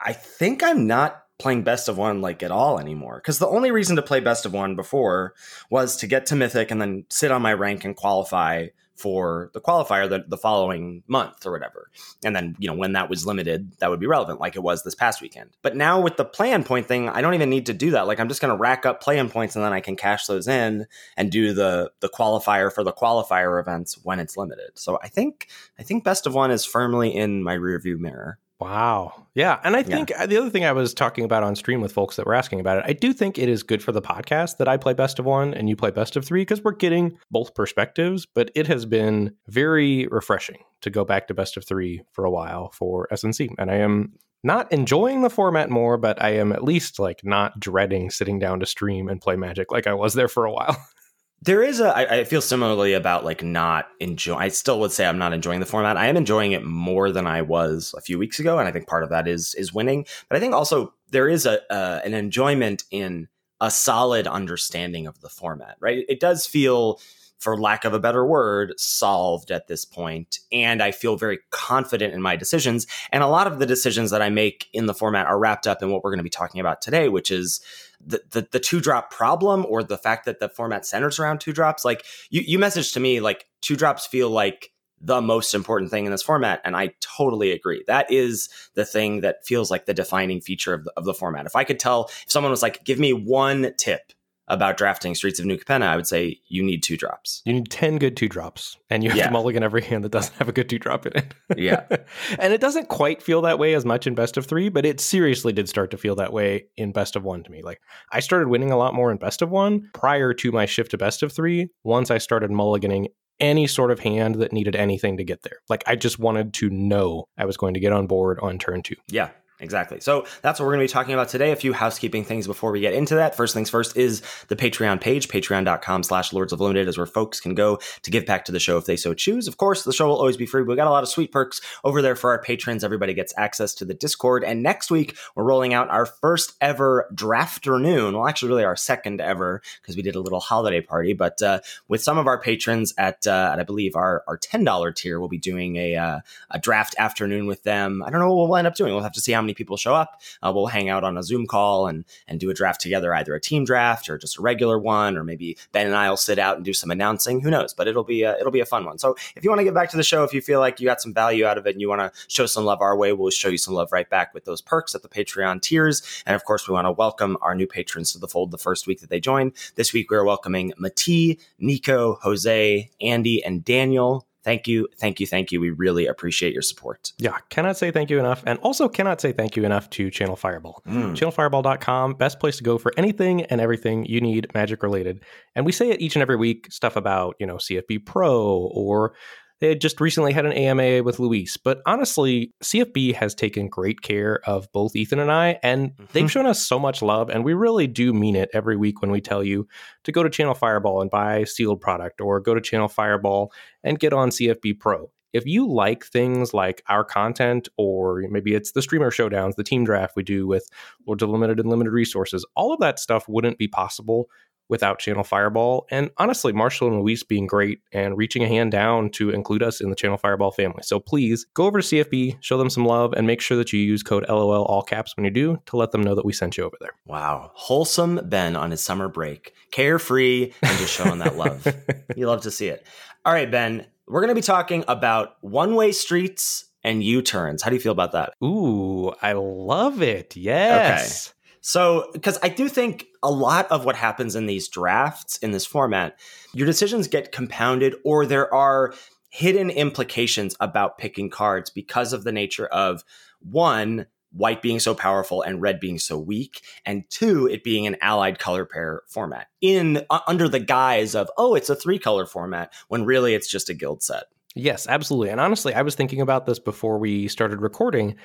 I 0.00 0.12
think 0.12 0.62
I'm 0.62 0.86
not 0.86 1.22
playing 1.38 1.62
best 1.62 1.88
of 1.88 1.96
one 1.96 2.20
like 2.20 2.42
at 2.42 2.50
all 2.50 2.78
anymore. 2.78 3.16
Because 3.16 3.38
the 3.38 3.48
only 3.48 3.70
reason 3.70 3.96
to 3.96 4.02
play 4.02 4.20
best 4.20 4.44
of 4.44 4.52
one 4.52 4.76
before 4.76 5.34
was 5.70 5.96
to 5.98 6.06
get 6.06 6.26
to 6.26 6.36
mythic 6.36 6.70
and 6.70 6.80
then 6.80 7.04
sit 7.08 7.30
on 7.30 7.42
my 7.42 7.52
rank 7.52 7.84
and 7.84 7.96
qualify 7.96 8.66
for 8.98 9.50
the 9.54 9.60
qualifier 9.60 10.08
the, 10.10 10.24
the 10.26 10.36
following 10.36 11.04
month 11.06 11.46
or 11.46 11.52
whatever. 11.52 11.88
And 12.24 12.34
then, 12.34 12.56
you 12.58 12.66
know, 12.66 12.74
when 12.74 12.92
that 12.94 13.08
was 13.08 13.24
limited, 13.24 13.72
that 13.78 13.90
would 13.90 14.00
be 14.00 14.08
relevant, 14.08 14.40
like 14.40 14.56
it 14.56 14.62
was 14.62 14.82
this 14.82 14.96
past 14.96 15.22
weekend. 15.22 15.50
But 15.62 15.76
now 15.76 16.00
with 16.00 16.16
the 16.16 16.24
play-in 16.24 16.64
point 16.64 16.86
thing, 16.86 17.08
I 17.08 17.20
don't 17.20 17.34
even 17.34 17.48
need 17.48 17.66
to 17.66 17.72
do 17.72 17.92
that. 17.92 18.08
Like 18.08 18.18
I'm 18.18 18.28
just 18.28 18.40
gonna 18.40 18.56
rack 18.56 18.84
up 18.84 19.00
play-in 19.00 19.30
points 19.30 19.54
and 19.54 19.64
then 19.64 19.72
I 19.72 19.80
can 19.80 19.94
cash 19.94 20.26
those 20.26 20.48
in 20.48 20.86
and 21.16 21.30
do 21.30 21.54
the 21.54 21.92
the 22.00 22.08
qualifier 22.08 22.72
for 22.72 22.82
the 22.82 22.92
qualifier 22.92 23.60
events 23.60 23.98
when 24.02 24.18
it's 24.18 24.36
limited. 24.36 24.72
So 24.74 24.98
I 25.00 25.06
think 25.08 25.48
I 25.78 25.84
think 25.84 26.02
best 26.02 26.26
of 26.26 26.34
one 26.34 26.50
is 26.50 26.64
firmly 26.64 27.14
in 27.14 27.44
my 27.44 27.56
rearview 27.56 27.98
mirror. 27.98 28.40
Wow. 28.60 29.26
Yeah. 29.34 29.60
And 29.62 29.76
I 29.76 29.84
think 29.84 30.10
yeah. 30.10 30.24
Uh, 30.24 30.26
the 30.26 30.36
other 30.36 30.50
thing 30.50 30.64
I 30.64 30.72
was 30.72 30.92
talking 30.92 31.24
about 31.24 31.44
on 31.44 31.54
stream 31.54 31.80
with 31.80 31.92
folks 31.92 32.16
that 32.16 32.26
were 32.26 32.34
asking 32.34 32.58
about 32.58 32.78
it, 32.78 32.84
I 32.86 32.92
do 32.92 33.12
think 33.12 33.38
it 33.38 33.48
is 33.48 33.62
good 33.62 33.82
for 33.82 33.92
the 33.92 34.02
podcast 34.02 34.56
that 34.56 34.66
I 34.66 34.76
play 34.76 34.94
best 34.94 35.20
of 35.20 35.24
one 35.24 35.54
and 35.54 35.68
you 35.68 35.76
play 35.76 35.92
best 35.92 36.16
of 36.16 36.24
three 36.24 36.42
because 36.42 36.62
we're 36.62 36.72
getting 36.72 37.18
both 37.30 37.54
perspectives. 37.54 38.26
But 38.26 38.50
it 38.56 38.66
has 38.66 38.84
been 38.84 39.34
very 39.46 40.08
refreshing 40.08 40.58
to 40.82 40.90
go 40.90 41.04
back 41.04 41.28
to 41.28 41.34
best 41.34 41.56
of 41.56 41.64
three 41.64 42.02
for 42.12 42.24
a 42.24 42.30
while 42.30 42.70
for 42.72 43.06
SNC. 43.12 43.50
And 43.58 43.70
I 43.70 43.76
am 43.76 44.14
not 44.42 44.72
enjoying 44.72 45.22
the 45.22 45.30
format 45.30 45.70
more, 45.70 45.96
but 45.96 46.20
I 46.22 46.30
am 46.30 46.52
at 46.52 46.64
least 46.64 46.98
like 46.98 47.20
not 47.24 47.60
dreading 47.60 48.10
sitting 48.10 48.40
down 48.40 48.60
to 48.60 48.66
stream 48.66 49.08
and 49.08 49.20
play 49.20 49.36
magic 49.36 49.70
like 49.70 49.86
I 49.86 49.94
was 49.94 50.14
there 50.14 50.28
for 50.28 50.44
a 50.44 50.52
while. 50.52 50.76
There 51.42 51.62
is 51.62 51.80
a. 51.80 51.96
I, 51.96 52.18
I 52.20 52.24
feel 52.24 52.40
similarly 52.40 52.94
about 52.94 53.24
like 53.24 53.42
not 53.42 53.88
enjoy. 54.00 54.36
I 54.36 54.48
still 54.48 54.80
would 54.80 54.92
say 54.92 55.06
I'm 55.06 55.18
not 55.18 55.32
enjoying 55.32 55.60
the 55.60 55.66
format. 55.66 55.96
I 55.96 56.08
am 56.08 56.16
enjoying 56.16 56.52
it 56.52 56.64
more 56.64 57.12
than 57.12 57.26
I 57.26 57.42
was 57.42 57.94
a 57.96 58.00
few 58.00 58.18
weeks 58.18 58.40
ago, 58.40 58.58
and 58.58 58.68
I 58.68 58.72
think 58.72 58.88
part 58.88 59.04
of 59.04 59.10
that 59.10 59.28
is 59.28 59.54
is 59.54 59.72
winning. 59.72 60.04
But 60.28 60.36
I 60.36 60.40
think 60.40 60.54
also 60.54 60.94
there 61.10 61.28
is 61.28 61.46
a 61.46 61.60
uh, 61.72 62.00
an 62.04 62.14
enjoyment 62.14 62.84
in 62.90 63.28
a 63.60 63.70
solid 63.70 64.26
understanding 64.26 65.06
of 65.06 65.20
the 65.20 65.28
format. 65.28 65.76
Right? 65.80 66.04
It 66.08 66.18
does 66.18 66.44
feel 66.44 67.00
for 67.38 67.56
lack 67.56 67.84
of 67.84 67.94
a 67.94 68.00
better 68.00 68.26
word, 68.26 68.74
solved 68.78 69.50
at 69.50 69.68
this 69.68 69.84
point. 69.84 70.40
And 70.52 70.82
I 70.82 70.90
feel 70.90 71.16
very 71.16 71.38
confident 71.50 72.12
in 72.14 72.20
my 72.20 72.36
decisions. 72.36 72.86
And 73.12 73.22
a 73.22 73.28
lot 73.28 73.46
of 73.46 73.58
the 73.58 73.66
decisions 73.66 74.10
that 74.10 74.22
I 74.22 74.28
make 74.28 74.68
in 74.72 74.86
the 74.86 74.94
format 74.94 75.26
are 75.26 75.38
wrapped 75.38 75.66
up 75.66 75.82
in 75.82 75.90
what 75.90 76.02
we're 76.02 76.10
going 76.10 76.18
to 76.18 76.24
be 76.24 76.30
talking 76.30 76.60
about 76.60 76.82
today, 76.82 77.08
which 77.08 77.30
is 77.30 77.60
the, 78.04 78.22
the, 78.30 78.48
the 78.50 78.60
two 78.60 78.80
drop 78.80 79.10
problem 79.10 79.64
or 79.68 79.82
the 79.82 79.98
fact 79.98 80.24
that 80.26 80.40
the 80.40 80.48
format 80.48 80.84
centers 80.84 81.18
around 81.18 81.40
two 81.40 81.52
drops. 81.52 81.84
Like 81.84 82.04
you, 82.30 82.42
you 82.44 82.58
messaged 82.58 82.92
to 82.94 83.00
me, 83.00 83.20
like 83.20 83.46
two 83.60 83.76
drops 83.76 84.06
feel 84.06 84.30
like 84.30 84.72
the 85.00 85.20
most 85.20 85.54
important 85.54 85.90
thing 85.90 86.06
in 86.06 86.10
this 86.10 86.22
format. 86.22 86.60
And 86.64 86.76
I 86.76 86.94
totally 87.00 87.52
agree. 87.52 87.84
That 87.86 88.10
is 88.10 88.48
the 88.74 88.84
thing 88.84 89.20
that 89.20 89.46
feels 89.46 89.70
like 89.70 89.86
the 89.86 89.94
defining 89.94 90.40
feature 90.40 90.74
of 90.74 90.84
the, 90.84 90.92
of 90.96 91.04
the 91.04 91.14
format. 91.14 91.46
If 91.46 91.54
I 91.54 91.64
could 91.64 91.78
tell, 91.78 92.06
if 92.06 92.32
someone 92.32 92.50
was 92.50 92.62
like, 92.62 92.84
give 92.84 92.98
me 92.98 93.12
one 93.12 93.74
tip 93.78 94.12
about 94.48 94.76
drafting 94.76 95.14
Streets 95.14 95.38
of 95.38 95.46
New 95.46 95.56
Capenna, 95.58 95.82
I 95.86 95.96
would 95.96 96.06
say 96.06 96.40
you 96.48 96.62
need 96.62 96.82
two 96.82 96.96
drops. 96.96 97.42
You 97.44 97.52
need 97.52 97.70
10 97.70 97.98
good 97.98 98.16
two 98.16 98.28
drops, 98.28 98.76
and 98.90 99.04
you 99.04 99.10
have 99.10 99.18
Yeah. 99.18 99.26
to 99.26 99.32
mulligan 99.32 99.62
every 99.62 99.82
hand 99.82 100.04
that 100.04 100.12
doesn't 100.12 100.34
have 100.36 100.48
a 100.48 100.52
good 100.52 100.68
two 100.68 100.78
drop 100.78 101.06
in 101.06 101.12
it. 101.16 101.34
Yeah. 101.56 101.84
and 102.38 102.52
it 102.52 102.60
doesn't 102.60 102.88
quite 102.88 103.22
feel 103.22 103.42
that 103.42 103.58
way 103.58 103.74
as 103.74 103.84
much 103.84 104.06
in 104.06 104.14
best 104.14 104.36
of 104.36 104.46
three, 104.46 104.68
but 104.68 104.84
it 104.86 105.00
seriously 105.00 105.52
did 105.52 105.68
start 105.68 105.90
to 105.92 105.98
feel 105.98 106.14
that 106.16 106.32
way 106.32 106.66
in 106.76 106.92
best 106.92 107.14
of 107.16 107.24
one 107.24 107.42
to 107.44 107.50
me. 107.50 107.62
Like 107.62 107.80
I 108.12 108.20
started 108.20 108.48
winning 108.48 108.70
a 108.70 108.76
lot 108.76 108.94
more 108.94 109.10
in 109.10 109.18
best 109.18 109.42
of 109.42 109.50
one 109.50 109.88
prior 109.94 110.32
to 110.34 110.52
my 110.52 110.66
shift 110.66 110.90
to 110.92 110.98
best 110.98 111.22
of 111.22 111.32
three 111.32 111.68
once 111.84 112.10
I 112.10 112.18
started 112.18 112.50
mulliganing 112.50 113.06
any 113.40 113.68
sort 113.68 113.92
of 113.92 114.00
hand 114.00 114.34
that 114.36 114.52
needed 114.52 114.74
anything 114.74 115.16
to 115.16 115.22
get 115.24 115.42
there. 115.42 115.58
Like 115.68 115.84
I 115.86 115.94
just 115.94 116.18
wanted 116.18 116.52
to 116.54 116.70
know 116.70 117.26
I 117.38 117.44
was 117.44 117.56
going 117.56 117.74
to 117.74 117.80
get 117.80 117.92
on 117.92 118.08
board 118.08 118.40
on 118.40 118.58
turn 118.58 118.82
two. 118.82 118.96
Yeah, 119.08 119.28
exactly. 119.60 120.00
So 120.00 120.26
that's 120.42 120.58
what 120.58 120.66
we're 120.66 120.74
going 120.74 120.86
to 120.86 120.90
be 120.90 120.92
talking 120.92 121.14
about 121.14 121.28
today. 121.28 121.52
A 121.52 121.56
few 121.56 121.72
housekeeping 121.72 122.24
things 122.24 122.46
before 122.46 122.70
we 122.70 122.80
get 122.80 122.94
into 122.94 123.14
that. 123.16 123.36
First 123.36 123.54
things 123.54 123.70
first 123.70 123.96
is 123.96 124.22
the 124.48 124.56
Patreon 124.56 125.00
page. 125.00 125.28
Patreon.com 125.28 126.02
slash 126.02 126.32
Lords 126.32 126.52
of 126.52 126.60
Limited 126.60 126.88
is 126.88 126.96
where 126.96 127.06
folks 127.06 127.40
can 127.40 127.54
go 127.54 127.78
to 128.02 128.10
give 128.10 128.26
back 128.26 128.44
to 128.46 128.52
the 128.52 128.60
show 128.60 128.78
if 128.78 128.86
they 128.86 128.96
so 128.96 129.14
choose. 129.14 129.48
Of 129.48 129.56
course, 129.56 129.84
the 129.84 129.92
show 129.92 130.08
will 130.08 130.16
always 130.16 130.36
be 130.36 130.46
free. 130.46 130.62
We 130.62 130.76
got 130.76 130.86
a 130.86 130.90
lot 130.90 131.02
of 131.02 131.08
sweet 131.08 131.32
perks 131.32 131.60
over 131.84 132.02
there 132.02 132.16
for 132.16 132.30
our 132.30 132.40
patrons. 132.40 132.84
Everybody 132.84 133.14
gets 133.14 133.34
access 133.36 133.74
to 133.74 133.84
the 133.84 133.94
Discord. 133.94 134.44
And 134.44 134.62
next 134.62 134.90
week, 134.90 135.16
we're 135.34 135.44
rolling 135.44 135.74
out 135.74 135.90
our 135.90 136.06
first 136.06 136.54
ever 136.60 137.08
drafternoon. 137.14 138.14
Well, 138.14 138.26
actually, 138.26 138.48
really 138.48 138.64
our 138.64 138.76
second 138.76 139.20
ever 139.20 139.62
because 139.80 139.96
we 139.96 140.02
did 140.02 140.14
a 140.14 140.20
little 140.20 140.40
holiday 140.40 140.80
party. 140.80 141.12
But 141.12 141.42
uh, 141.42 141.60
with 141.88 142.02
some 142.02 142.18
of 142.18 142.26
our 142.26 142.40
patrons 142.40 142.94
at, 142.98 143.26
uh, 143.26 143.50
at 143.52 143.60
I 143.60 143.64
believe, 143.64 143.96
our, 143.96 144.24
our 144.26 144.38
$10 144.38 144.94
tier, 144.94 145.18
we'll 145.18 145.28
be 145.28 145.38
doing 145.38 145.76
a, 145.76 145.96
uh, 145.96 146.20
a 146.50 146.58
draft 146.58 146.94
afternoon 146.98 147.46
with 147.46 147.62
them. 147.62 148.02
I 148.04 148.10
don't 148.10 148.20
know 148.20 148.34
what 148.34 148.48
we'll 148.48 148.56
end 148.56 148.66
up 148.66 148.74
doing. 148.74 148.92
We'll 148.92 149.02
have 149.02 149.12
to 149.12 149.20
see 149.20 149.32
how 149.32 149.42
many 149.48 149.54
people 149.54 149.76
show 149.76 149.94
up. 149.94 150.20
Uh, 150.42 150.52
we'll 150.54 150.66
hang 150.66 150.90
out 150.90 151.04
on 151.04 151.16
a 151.16 151.22
Zoom 151.22 151.46
call 151.46 151.86
and 151.86 152.04
and 152.28 152.38
do 152.38 152.50
a 152.50 152.54
draft 152.54 152.80
together, 152.80 153.14
either 153.14 153.34
a 153.34 153.40
team 153.40 153.64
draft 153.64 154.10
or 154.10 154.18
just 154.18 154.38
a 154.38 154.42
regular 154.42 154.78
one, 154.78 155.16
or 155.16 155.24
maybe 155.24 155.56
Ben 155.72 155.86
and 155.86 155.96
I 155.96 156.10
will 156.10 156.16
sit 156.16 156.38
out 156.38 156.56
and 156.56 156.64
do 156.64 156.74
some 156.74 156.90
announcing. 156.90 157.40
Who 157.40 157.50
knows? 157.50 157.72
But 157.72 157.88
it'll 157.88 158.04
be 158.04 158.22
a, 158.22 158.36
it'll 158.38 158.52
be 158.52 158.60
a 158.60 158.66
fun 158.66 158.84
one. 158.84 158.98
So 158.98 159.16
if 159.34 159.42
you 159.42 159.50
want 159.50 159.60
to 159.60 159.64
get 159.64 159.74
back 159.74 159.90
to 159.90 159.96
the 159.96 160.02
show, 160.02 160.22
if 160.24 160.34
you 160.34 160.40
feel 160.40 160.60
like 160.60 160.80
you 160.80 160.86
got 160.86 161.00
some 161.00 161.14
value 161.14 161.46
out 161.46 161.58
of 161.58 161.66
it 161.66 161.74
and 161.74 161.80
you 161.80 161.88
want 161.88 162.00
to 162.00 162.12
show 162.28 162.46
some 162.46 162.64
love 162.64 162.80
our 162.82 162.96
way, 162.96 163.12
we'll 163.12 163.30
show 163.30 163.48
you 163.48 163.58
some 163.58 163.74
love 163.74 163.90
right 163.90 164.08
back 164.10 164.34
with 164.34 164.44
those 164.44 164.60
perks 164.60 164.94
at 164.94 165.02
the 165.02 165.08
Patreon 165.08 165.62
tiers. 165.62 166.22
And 166.26 166.36
of 166.36 166.44
course, 166.44 166.68
we 166.68 166.74
want 166.74 166.86
to 166.86 166.92
welcome 166.92 167.38
our 167.40 167.54
new 167.54 167.66
patrons 167.66 168.12
to 168.12 168.18
the 168.18 168.28
fold 168.28 168.50
the 168.50 168.58
first 168.58 168.86
week 168.86 169.00
that 169.00 169.10
they 169.10 169.20
join. 169.20 169.52
This 169.76 169.92
week 169.92 170.10
we 170.10 170.16
are 170.16 170.24
welcoming 170.24 170.72
Mati, 170.76 171.38
Nico, 171.58 172.18
Jose, 172.22 172.90
Andy, 173.00 173.42
and 173.44 173.64
Daniel. 173.64 174.26
Thank 174.48 174.66
you, 174.66 174.88
thank 174.96 175.20
you, 175.20 175.26
thank 175.26 175.52
you. 175.52 175.60
We 175.60 175.68
really 175.68 176.06
appreciate 176.06 176.54
your 176.54 176.62
support. 176.62 177.12
Yeah, 177.18 177.36
cannot 177.50 177.76
say 177.76 177.90
thank 177.90 178.08
you 178.08 178.18
enough. 178.18 178.42
And 178.46 178.58
also 178.60 178.88
cannot 178.88 179.20
say 179.20 179.30
thank 179.30 179.56
you 179.56 179.64
enough 179.66 179.90
to 179.90 180.10
Channel 180.10 180.36
Fireball. 180.36 180.82
Mm. 180.88 181.12
channelfireball.com 181.12 182.14
best 182.14 182.40
place 182.40 182.56
to 182.56 182.64
go 182.64 182.78
for 182.78 182.92
anything 182.96 183.42
and 183.44 183.60
everything 183.60 184.06
you 184.06 184.22
need 184.22 184.46
magic 184.54 184.82
related 184.82 185.22
and 185.54 185.66
we 185.66 185.72
say 185.72 185.90
it 185.90 186.00
each 186.00 186.16
and 186.16 186.22
every 186.22 186.36
week 186.36 186.66
stuff 186.70 186.96
about 186.96 187.36
you 187.38 187.46
know 187.46 187.56
cfb 187.56 188.04
pro 188.06 188.70
or 188.72 189.14
they 189.60 189.68
had 189.68 189.80
just 189.80 190.00
recently 190.00 190.32
had 190.32 190.46
an 190.46 190.52
ama 190.52 191.02
with 191.02 191.18
luis 191.18 191.56
but 191.56 191.80
honestly 191.86 192.52
cfb 192.62 193.14
has 193.14 193.34
taken 193.34 193.68
great 193.68 194.02
care 194.02 194.40
of 194.46 194.70
both 194.72 194.94
ethan 194.96 195.18
and 195.18 195.30
i 195.32 195.58
and 195.62 195.92
they've 196.12 196.24
Mhm. 196.24 196.30
shown 196.30 196.46
us 196.46 196.66
so 196.66 196.78
much 196.78 197.02
love 197.02 197.28
and 197.30 197.44
we 197.44 197.54
really 197.54 197.86
do 197.86 198.12
mean 198.12 198.36
it 198.36 198.50
every 198.52 198.76
week 198.76 199.00
when 199.02 199.10
we 199.10 199.20
tell 199.20 199.42
you 199.42 199.66
to 200.04 200.12
go 200.12 200.22
to 200.22 200.30
channel 200.30 200.54
fireball 200.54 201.00
and 201.02 201.10
buy 201.10 201.44
sealed 201.44 201.80
product 201.80 202.20
or 202.20 202.40
go 202.40 202.54
to 202.54 202.60
channel 202.60 202.88
fireball 202.88 203.52
and 203.82 203.98
get 203.98 204.12
on 204.12 204.30
cfb 204.30 204.78
pro 204.78 205.10
if 205.34 205.44
you 205.44 205.68
like 205.70 206.06
things 206.06 206.54
like 206.54 206.82
our 206.88 207.04
content, 207.04 207.68
or 207.76 208.24
maybe 208.30 208.54
it's 208.54 208.72
the 208.72 208.80
streamer 208.80 209.10
showdowns, 209.10 209.56
the 209.56 209.62
team 209.62 209.84
draft 209.84 210.16
we 210.16 210.22
do 210.22 210.46
with 210.46 210.66
Lords 211.06 211.22
of 211.22 211.28
Limited 211.28 211.60
and 211.60 211.68
Limited 211.68 211.90
Resources, 211.90 212.46
all 212.56 212.72
of 212.72 212.80
that 212.80 212.98
stuff 212.98 213.28
wouldn't 213.28 213.58
be 213.58 213.68
possible 213.68 214.30
without 214.68 214.98
Channel 214.98 215.24
Fireball. 215.24 215.86
And 215.90 216.10
honestly, 216.18 216.52
Marshall 216.52 216.88
and 216.88 217.00
Luis 217.00 217.22
being 217.22 217.46
great 217.46 217.80
and 217.92 218.16
reaching 218.16 218.42
a 218.42 218.48
hand 218.48 218.72
down 218.72 219.10
to 219.10 219.30
include 219.30 219.62
us 219.62 219.80
in 219.80 219.90
the 219.90 219.96
Channel 219.96 220.18
Fireball 220.18 220.50
family. 220.50 220.82
So 220.82 221.00
please 221.00 221.46
go 221.54 221.66
over 221.66 221.80
to 221.80 221.86
CFB, 221.86 222.38
show 222.40 222.58
them 222.58 222.70
some 222.70 222.84
love, 222.84 223.12
and 223.14 223.26
make 223.26 223.40
sure 223.40 223.56
that 223.56 223.72
you 223.72 223.80
use 223.80 224.02
code 224.02 224.26
LOL 224.28 224.64
all 224.64 224.82
caps 224.82 225.16
when 225.16 225.24
you 225.24 225.30
do 225.30 225.60
to 225.66 225.76
let 225.76 225.92
them 225.92 226.02
know 226.02 226.14
that 226.14 226.24
we 226.24 226.32
sent 226.32 226.56
you 226.56 226.64
over 226.64 226.76
there. 226.80 226.92
Wow. 227.06 227.50
Wholesome 227.54 228.20
Ben 228.24 228.56
on 228.56 228.70
his 228.70 228.80
summer 228.80 229.08
break. 229.08 229.54
Carefree 229.70 230.52
and 230.62 230.78
just 230.78 230.92
showing 230.92 231.18
that 231.18 231.36
love. 231.36 231.66
You 232.16 232.26
love 232.26 232.42
to 232.42 232.50
see 232.50 232.68
it. 232.68 232.86
All 233.24 233.32
right, 233.32 233.50
Ben, 233.50 233.86
we're 234.06 234.20
going 234.20 234.30
to 234.30 234.34
be 234.34 234.40
talking 234.40 234.84
about 234.88 235.36
one 235.40 235.74
way 235.74 235.92
streets 235.92 236.64
and 236.82 237.02
U 237.02 237.22
turns. 237.22 237.62
How 237.62 237.70
do 237.70 237.76
you 237.76 237.80
feel 237.80 237.92
about 237.92 238.12
that? 238.12 238.34
Ooh, 238.42 239.12
I 239.22 239.32
love 239.32 240.02
it. 240.02 240.36
Yes. 240.36 241.34
So, 241.68 242.08
because 242.14 242.38
I 242.42 242.48
do 242.48 242.66
think 242.66 243.08
a 243.22 243.30
lot 243.30 243.70
of 243.70 243.84
what 243.84 243.94
happens 243.94 244.34
in 244.34 244.46
these 244.46 244.68
drafts 244.68 245.36
in 245.36 245.50
this 245.50 245.66
format, 245.66 246.18
your 246.54 246.64
decisions 246.64 247.08
get 247.08 247.30
compounded 247.30 247.94
or 248.06 248.24
there 248.24 248.52
are 248.54 248.94
hidden 249.28 249.68
implications 249.68 250.56
about 250.60 250.96
picking 250.96 251.28
cards 251.28 251.68
because 251.68 252.14
of 252.14 252.24
the 252.24 252.32
nature 252.32 252.68
of 252.68 253.04
one, 253.40 254.06
white 254.32 254.62
being 254.62 254.80
so 254.80 254.94
powerful 254.94 255.42
and 255.42 255.60
red 255.60 255.78
being 255.78 255.98
so 255.98 256.18
weak, 256.18 256.62
and 256.86 257.04
two, 257.10 257.46
it 257.46 257.62
being 257.62 257.86
an 257.86 257.98
allied 258.00 258.38
color 258.38 258.64
pair 258.64 259.02
format 259.06 259.48
in 259.60 260.06
uh, 260.08 260.20
under 260.26 260.48
the 260.48 260.60
guise 260.60 261.14
of 261.14 261.30
oh, 261.36 261.54
it's 261.54 261.68
a 261.68 261.76
three 261.76 261.98
color 261.98 262.24
format 262.24 262.72
when 262.88 263.04
really 263.04 263.34
it's 263.34 263.46
just 263.46 263.68
a 263.68 263.74
guild 263.74 264.02
set. 264.02 264.24
Yes, 264.54 264.88
absolutely. 264.88 265.28
And 265.28 265.40
honestly, 265.40 265.74
I 265.74 265.82
was 265.82 265.94
thinking 265.94 266.20
about 266.20 266.46
this 266.46 266.58
before 266.58 266.98
we 266.98 267.28
started 267.28 267.60
recording. 267.60 268.16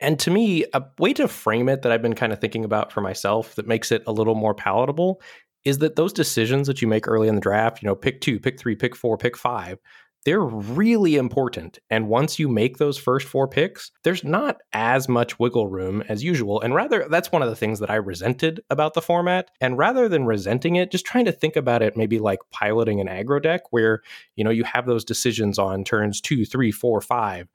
And 0.00 0.18
to 0.20 0.30
me, 0.30 0.64
a 0.74 0.84
way 0.98 1.12
to 1.14 1.28
frame 1.28 1.68
it 1.68 1.82
that 1.82 1.92
I've 1.92 2.02
been 2.02 2.14
kind 2.14 2.32
of 2.32 2.40
thinking 2.40 2.64
about 2.64 2.92
for 2.92 3.00
myself 3.00 3.54
that 3.54 3.66
makes 3.66 3.90
it 3.90 4.02
a 4.06 4.12
little 4.12 4.34
more 4.34 4.54
palatable 4.54 5.20
is 5.64 5.78
that 5.78 5.96
those 5.96 6.12
decisions 6.12 6.66
that 6.66 6.80
you 6.80 6.86
make 6.86 7.08
early 7.08 7.28
in 7.28 7.34
the 7.34 7.40
draft, 7.40 7.82
you 7.82 7.88
know, 7.88 7.96
pick 7.96 8.20
two, 8.20 8.38
pick 8.38 8.58
three, 8.58 8.76
pick 8.76 8.94
four, 8.94 9.18
pick 9.18 9.36
five, 9.36 9.78
they're 10.26 10.40
really 10.40 11.14
important. 11.14 11.78
And 11.88 12.08
once 12.08 12.38
you 12.38 12.48
make 12.48 12.78
those 12.78 12.98
first 12.98 13.28
four 13.28 13.46
picks, 13.46 13.92
there's 14.02 14.24
not 14.24 14.56
as 14.72 15.08
much 15.08 15.38
wiggle 15.38 15.68
room 15.68 16.02
as 16.08 16.24
usual. 16.24 16.60
And 16.60 16.74
rather, 16.74 17.06
that's 17.08 17.30
one 17.30 17.42
of 17.42 17.48
the 17.48 17.54
things 17.54 17.78
that 17.78 17.90
I 17.90 17.94
resented 17.94 18.60
about 18.68 18.94
the 18.94 19.02
format. 19.02 19.52
And 19.60 19.78
rather 19.78 20.08
than 20.08 20.24
resenting 20.24 20.74
it, 20.74 20.90
just 20.90 21.06
trying 21.06 21.26
to 21.26 21.32
think 21.32 21.54
about 21.54 21.80
it 21.80 21.96
maybe 21.96 22.18
like 22.18 22.40
piloting 22.50 23.00
an 23.00 23.06
aggro 23.06 23.40
deck 23.40 23.62
where, 23.70 24.02
you 24.34 24.42
know, 24.42 24.50
you 24.50 24.64
have 24.64 24.86
those 24.86 25.04
decisions 25.04 25.60
on 25.60 25.84
turns 25.84 26.20
two, 26.20 26.44
three, 26.44 26.72
four, 26.72 27.00
five. 27.00 27.48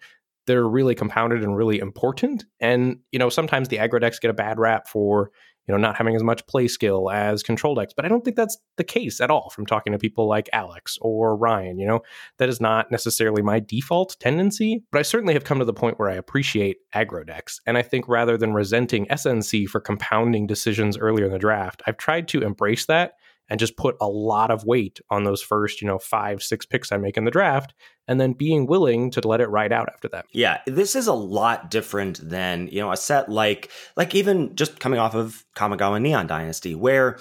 They're 0.52 0.68
really 0.68 0.96
compounded 0.96 1.44
and 1.44 1.56
really 1.56 1.80
important. 1.80 2.44
And, 2.60 2.98
you 3.14 3.20
know, 3.20 3.30
sometimes 3.30 3.70
the 3.70 3.78
aggro 3.78 4.02
decks 4.02 4.20
get 4.20 4.32
a 4.32 4.34
bad 4.34 4.60
rap 4.60 4.90
for, 4.90 5.32
you 5.66 5.72
know, 5.74 5.78
not 5.78 5.96
having 5.96 6.14
as 6.14 6.24
much 6.24 6.46
play 6.46 6.68
skill 6.68 7.10
as 7.10 7.42
control 7.42 7.74
decks. 7.74 7.94
But 7.96 8.04
I 8.04 8.10
don't 8.10 8.26
think 8.26 8.36
that's 8.36 8.58
the 8.76 8.84
case 8.84 9.22
at 9.22 9.32
all 9.32 9.50
from 9.52 9.66
talking 9.66 9.94
to 9.94 9.98
people 9.98 10.28
like 10.28 10.50
Alex 10.52 10.98
or 11.00 11.38
Ryan. 11.38 11.80
You 11.80 11.88
know, 11.88 12.02
that 12.38 12.50
is 12.50 12.60
not 12.60 12.92
necessarily 12.92 13.42
my 13.42 13.62
default 13.62 14.18
tendency, 14.20 14.84
but 14.92 15.00
I 15.00 15.04
certainly 15.04 15.36
have 15.36 15.46
come 15.46 15.60
to 15.60 15.66
the 15.66 15.72
point 15.72 15.98
where 15.98 16.10
I 16.10 16.16
appreciate 16.16 16.80
aggro 16.94 17.26
decks. 17.26 17.62
And 17.66 17.78
I 17.78 17.82
think 17.82 18.10
rather 18.10 18.38
than 18.38 18.54
resenting 18.54 19.06
SNC 19.06 19.70
for 19.70 19.80
compounding 19.80 20.48
decisions 20.48 20.98
earlier 20.98 21.28
in 21.28 21.32
the 21.32 21.40
draft, 21.40 21.82
I've 21.88 21.96
tried 21.96 22.28
to 22.28 22.42
embrace 22.42 22.88
that 22.88 23.14
and 23.52 23.60
just 23.60 23.76
put 23.76 23.98
a 24.00 24.08
lot 24.08 24.50
of 24.50 24.64
weight 24.64 25.02
on 25.10 25.26
those 25.26 25.42
first, 25.42 25.82
you 25.82 25.88
know, 25.88 26.00
five, 26.00 26.42
six 26.42 26.66
picks 26.66 26.90
I 26.90 26.98
make 26.98 27.18
in 27.18 27.26
the 27.26 27.32
draft, 27.32 27.74
and 28.08 28.20
then 28.20 28.34
being 28.34 28.66
willing 28.66 29.12
to 29.12 29.28
let 29.28 29.42
it 29.42 29.48
ride 29.48 29.72
out 29.72 29.90
after 29.90 30.08
that. 30.10 30.26
Yeah, 30.32 30.60
this 30.66 30.96
is 30.96 31.08
a 31.08 31.14
lot 31.14 31.72
different 31.72 32.28
than, 32.28 32.68
you 32.72 32.80
know, 32.80 32.92
a 32.92 32.98
set 32.98 33.30
like 33.30 33.72
like 33.96 34.16
even 34.16 34.56
just 34.56 34.80
coming 34.80 35.00
off 35.00 35.16
of 35.16 35.46
Kamigawa 35.56 36.02
Neon 36.02 36.28
Dynasty 36.28 36.76
where 36.76 37.18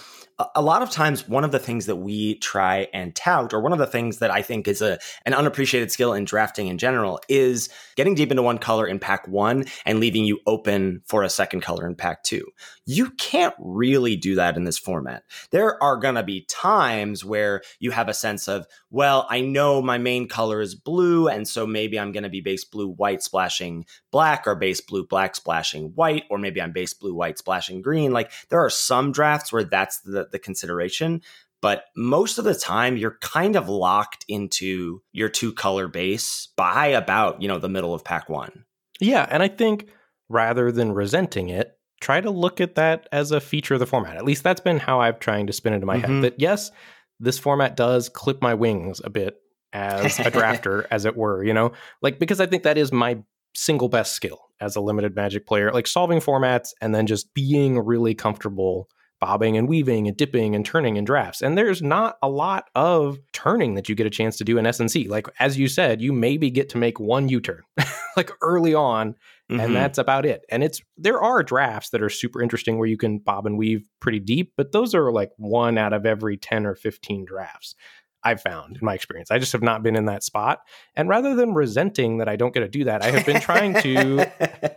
a, 0.55 0.63
lot 0.63 0.83
of 0.83 0.91
times 0.91 1.29
one 1.29 1.45
of 1.45 1.53
the 1.53 1.59
things 1.59 1.87
that 1.87 1.97
we 1.97 2.37
try 2.37 2.89
and 2.95 3.15
tout 3.15 3.53
or 3.53 3.61
one 3.61 3.73
of 3.73 3.79
the 3.79 3.87
things 3.87 4.19
that 4.19 4.31
I 4.31 4.43
think 4.43 4.69
is 4.69 4.81
a 4.81 4.99
an 5.27 5.35
unappreciated 5.35 5.91
skill 5.93 6.13
in 6.15 6.25
drafting 6.25 6.69
in 6.69 6.79
general 6.79 7.21
is 7.29 7.69
getting 7.97 8.15
deep 8.15 8.31
into 8.31 8.43
one 8.43 8.59
color 8.59 8.87
in 8.87 8.99
pack 8.99 9.27
1 9.29 9.65
and 9.85 10.01
leaving 10.01 10.25
you 10.25 10.41
open 10.47 11.03
for 11.07 11.23
a 11.23 11.31
second 11.31 11.61
color 11.61 11.87
in 11.87 11.95
pack 11.95 12.23
2. 12.23 12.45
You 12.87 13.11
can't 13.11 13.55
really 13.59 14.17
do 14.17 14.35
that 14.37 14.57
in 14.57 14.65
this 14.65 14.79
format. 14.79 15.25
There 15.51 15.83
are 15.83 15.97
going 15.97 16.15
to 16.15 16.23
be 16.23 16.47
times 16.49 17.25
where 17.25 17.63
you 17.79 17.91
have 17.91 18.09
a 18.09 18.15
sense 18.15 18.49
of, 18.49 18.67
well, 18.91 19.27
I 19.29 19.41
know 19.41 19.83
my 19.83 19.99
main 19.99 20.29
color 20.29 20.61
is 20.61 20.70
blue, 20.75 21.29
and 21.29 21.47
so 21.47 21.67
maybe 21.67 21.99
I'm 21.99 22.13
going 22.13 22.23
to 22.23 22.29
be 22.29 22.41
base 22.41 22.65
blue 22.65 22.89
white 22.89 23.23
splashing 23.23 23.85
black, 24.11 24.47
or 24.47 24.55
base 24.55 24.81
blue 24.81 25.07
black 25.07 25.35
splashing 25.37 25.93
white, 25.95 26.25
or 26.31 26.39
maybe 26.39 26.61
I'm 26.61 26.73
base 26.73 26.95
blue 26.95 27.15
white 27.15 27.39
splashing 27.39 27.83
green. 27.83 28.13
Like 28.13 28.31
there 28.49 28.61
are 28.61 28.71
some 28.71 29.13
drafts 29.13 29.53
where 29.53 29.65
that's 29.65 30.01
the, 30.01 30.29
the 30.31 30.39
consideration. 30.39 31.23
But 31.63 31.85
most 31.95 32.39
of 32.39 32.45
the 32.47 32.55
time, 32.55 32.97
you're 32.97 33.19
kind 33.21 33.55
of 33.55 33.69
locked 33.69 34.25
into 34.29 35.03
your 35.13 35.29
two 35.29 35.53
color 35.53 35.89
base 35.89 36.49
by 36.57 36.87
about, 36.87 37.43
you 37.43 37.49
know, 37.49 37.59
the 37.59 37.69
middle 37.69 37.93
of 37.93 38.03
pack 38.03 38.31
one. 38.31 38.65
Yeah, 38.99 39.27
and 39.31 39.43
I 39.43 39.49
think 39.49 39.89
rather 40.31 40.73
than 40.73 40.93
resenting 40.93 41.51
it, 41.51 41.77
try 42.01 42.19
to 42.23 42.31
look 42.31 42.63
at 42.63 42.77
that 42.77 43.09
as 43.13 43.31
a 43.31 43.41
feature 43.43 43.75
of 43.75 43.81
the 43.81 43.87
format. 43.87 44.17
At 44.17 44.25
least 44.25 44.43
that's 44.43 44.63
been 44.63 44.79
how 44.79 45.03
I've 45.03 45.19
trying 45.19 45.47
to 45.49 45.53
spin 45.53 45.75
into 45.75 45.85
my 45.85 45.99
Mhm. 45.99 46.01
head. 46.01 46.23
That 46.23 46.41
yes, 46.41 46.71
this 47.19 47.39
format 47.39 47.77
does 47.77 48.09
clip 48.09 48.41
my 48.41 48.55
wings 48.55 49.03
a 49.05 49.11
bit 49.11 49.37
as 49.73 50.19
a 50.19 50.31
drafter, 50.31 50.87
as 50.91 51.05
it 51.05 51.17
were, 51.17 51.45
you 51.45 51.55
know? 51.55 51.73
Like 52.03 52.19
because 52.19 52.41
I 52.41 52.47
think 52.47 52.63
that 52.65 52.79
is 52.79 52.93
my 52.93 53.19
single 53.55 53.89
best 53.89 54.13
skill 54.13 54.41
as 54.61 54.77
a 54.77 54.81
limited 54.81 55.15
magic 55.17 55.47
player, 55.47 55.73
like 55.73 55.87
solving 55.87 56.21
formats 56.21 56.69
and 56.81 56.95
then 56.95 57.07
just 57.07 57.33
being 57.35 57.79
really 57.79 58.15
comfortable 58.15 58.89
bobbing 59.21 59.57
and 59.57 59.69
weaving 59.69 60.09
and 60.09 60.17
dipping 60.17 60.55
and 60.55 60.65
turning 60.65 60.97
in 60.97 61.05
drafts. 61.05 61.43
And 61.43 61.57
there's 61.57 61.83
not 61.83 62.17
a 62.23 62.29
lot 62.29 62.71
of 62.75 63.19
turning 63.33 63.75
that 63.75 63.89
you 63.89 63.95
get 63.95 64.07
a 64.07 64.11
chance 64.11 64.39
to 64.39 64.45
do 64.45 64.57
in 64.57 64.65
SNC. 64.65 65.09
Like 65.09 65.27
as 65.39 65.59
you 65.59 65.69
said, 65.69 66.01
you 66.01 66.13
maybe 66.13 66.51
get 66.51 66.71
to 66.71 66.79
make 66.79 66.99
one 66.99 67.29
U-turn 67.29 67.61
like 68.17 68.31
early 68.41 68.75
on 68.75 69.15
mm-hmm. 69.51 69.61
and 69.61 69.77
that's 69.77 69.99
about 69.99 70.25
it. 70.25 70.45
And 70.51 70.63
it's 70.63 70.81
there 70.97 71.21
are 71.21 71.43
drafts 71.43 71.91
that 71.91 72.03
are 72.03 72.09
super 72.09 72.41
interesting 72.41 72.79
where 72.79 72.89
you 72.89 72.97
can 72.97 73.19
bob 73.19 73.47
and 73.47 73.59
weave 73.59 73.85
pretty 74.01 74.21
deep, 74.21 74.55
but 74.57 74.73
those 74.73 74.95
are 74.95 75.13
like 75.13 75.31
one 75.37 75.77
out 75.77 75.93
of 75.93 76.07
every 76.07 76.37
10 76.37 76.67
or 76.67 76.75
15 76.75 77.25
drafts. 77.25 77.75
I've 78.23 78.41
found 78.41 78.77
in 78.77 78.85
my 78.85 78.95
experience. 78.95 79.31
I 79.31 79.39
just 79.39 79.53
have 79.53 79.63
not 79.63 79.83
been 79.83 79.97
in 79.97 80.07
that 80.07 80.23
spot. 80.23 80.61
And 80.95 81.09
rather 81.09 81.35
than 81.35 81.55
resenting 81.55 82.19
that 82.19 82.29
I 82.29 82.37
don't 82.37 82.53
get 82.53 82.61
to 82.61 82.69
do 82.69 82.85
that, 82.85 83.03
I 83.03 83.11
have 83.11 83.27
been 83.27 83.41
trying 83.41 83.75
to 83.83 84.31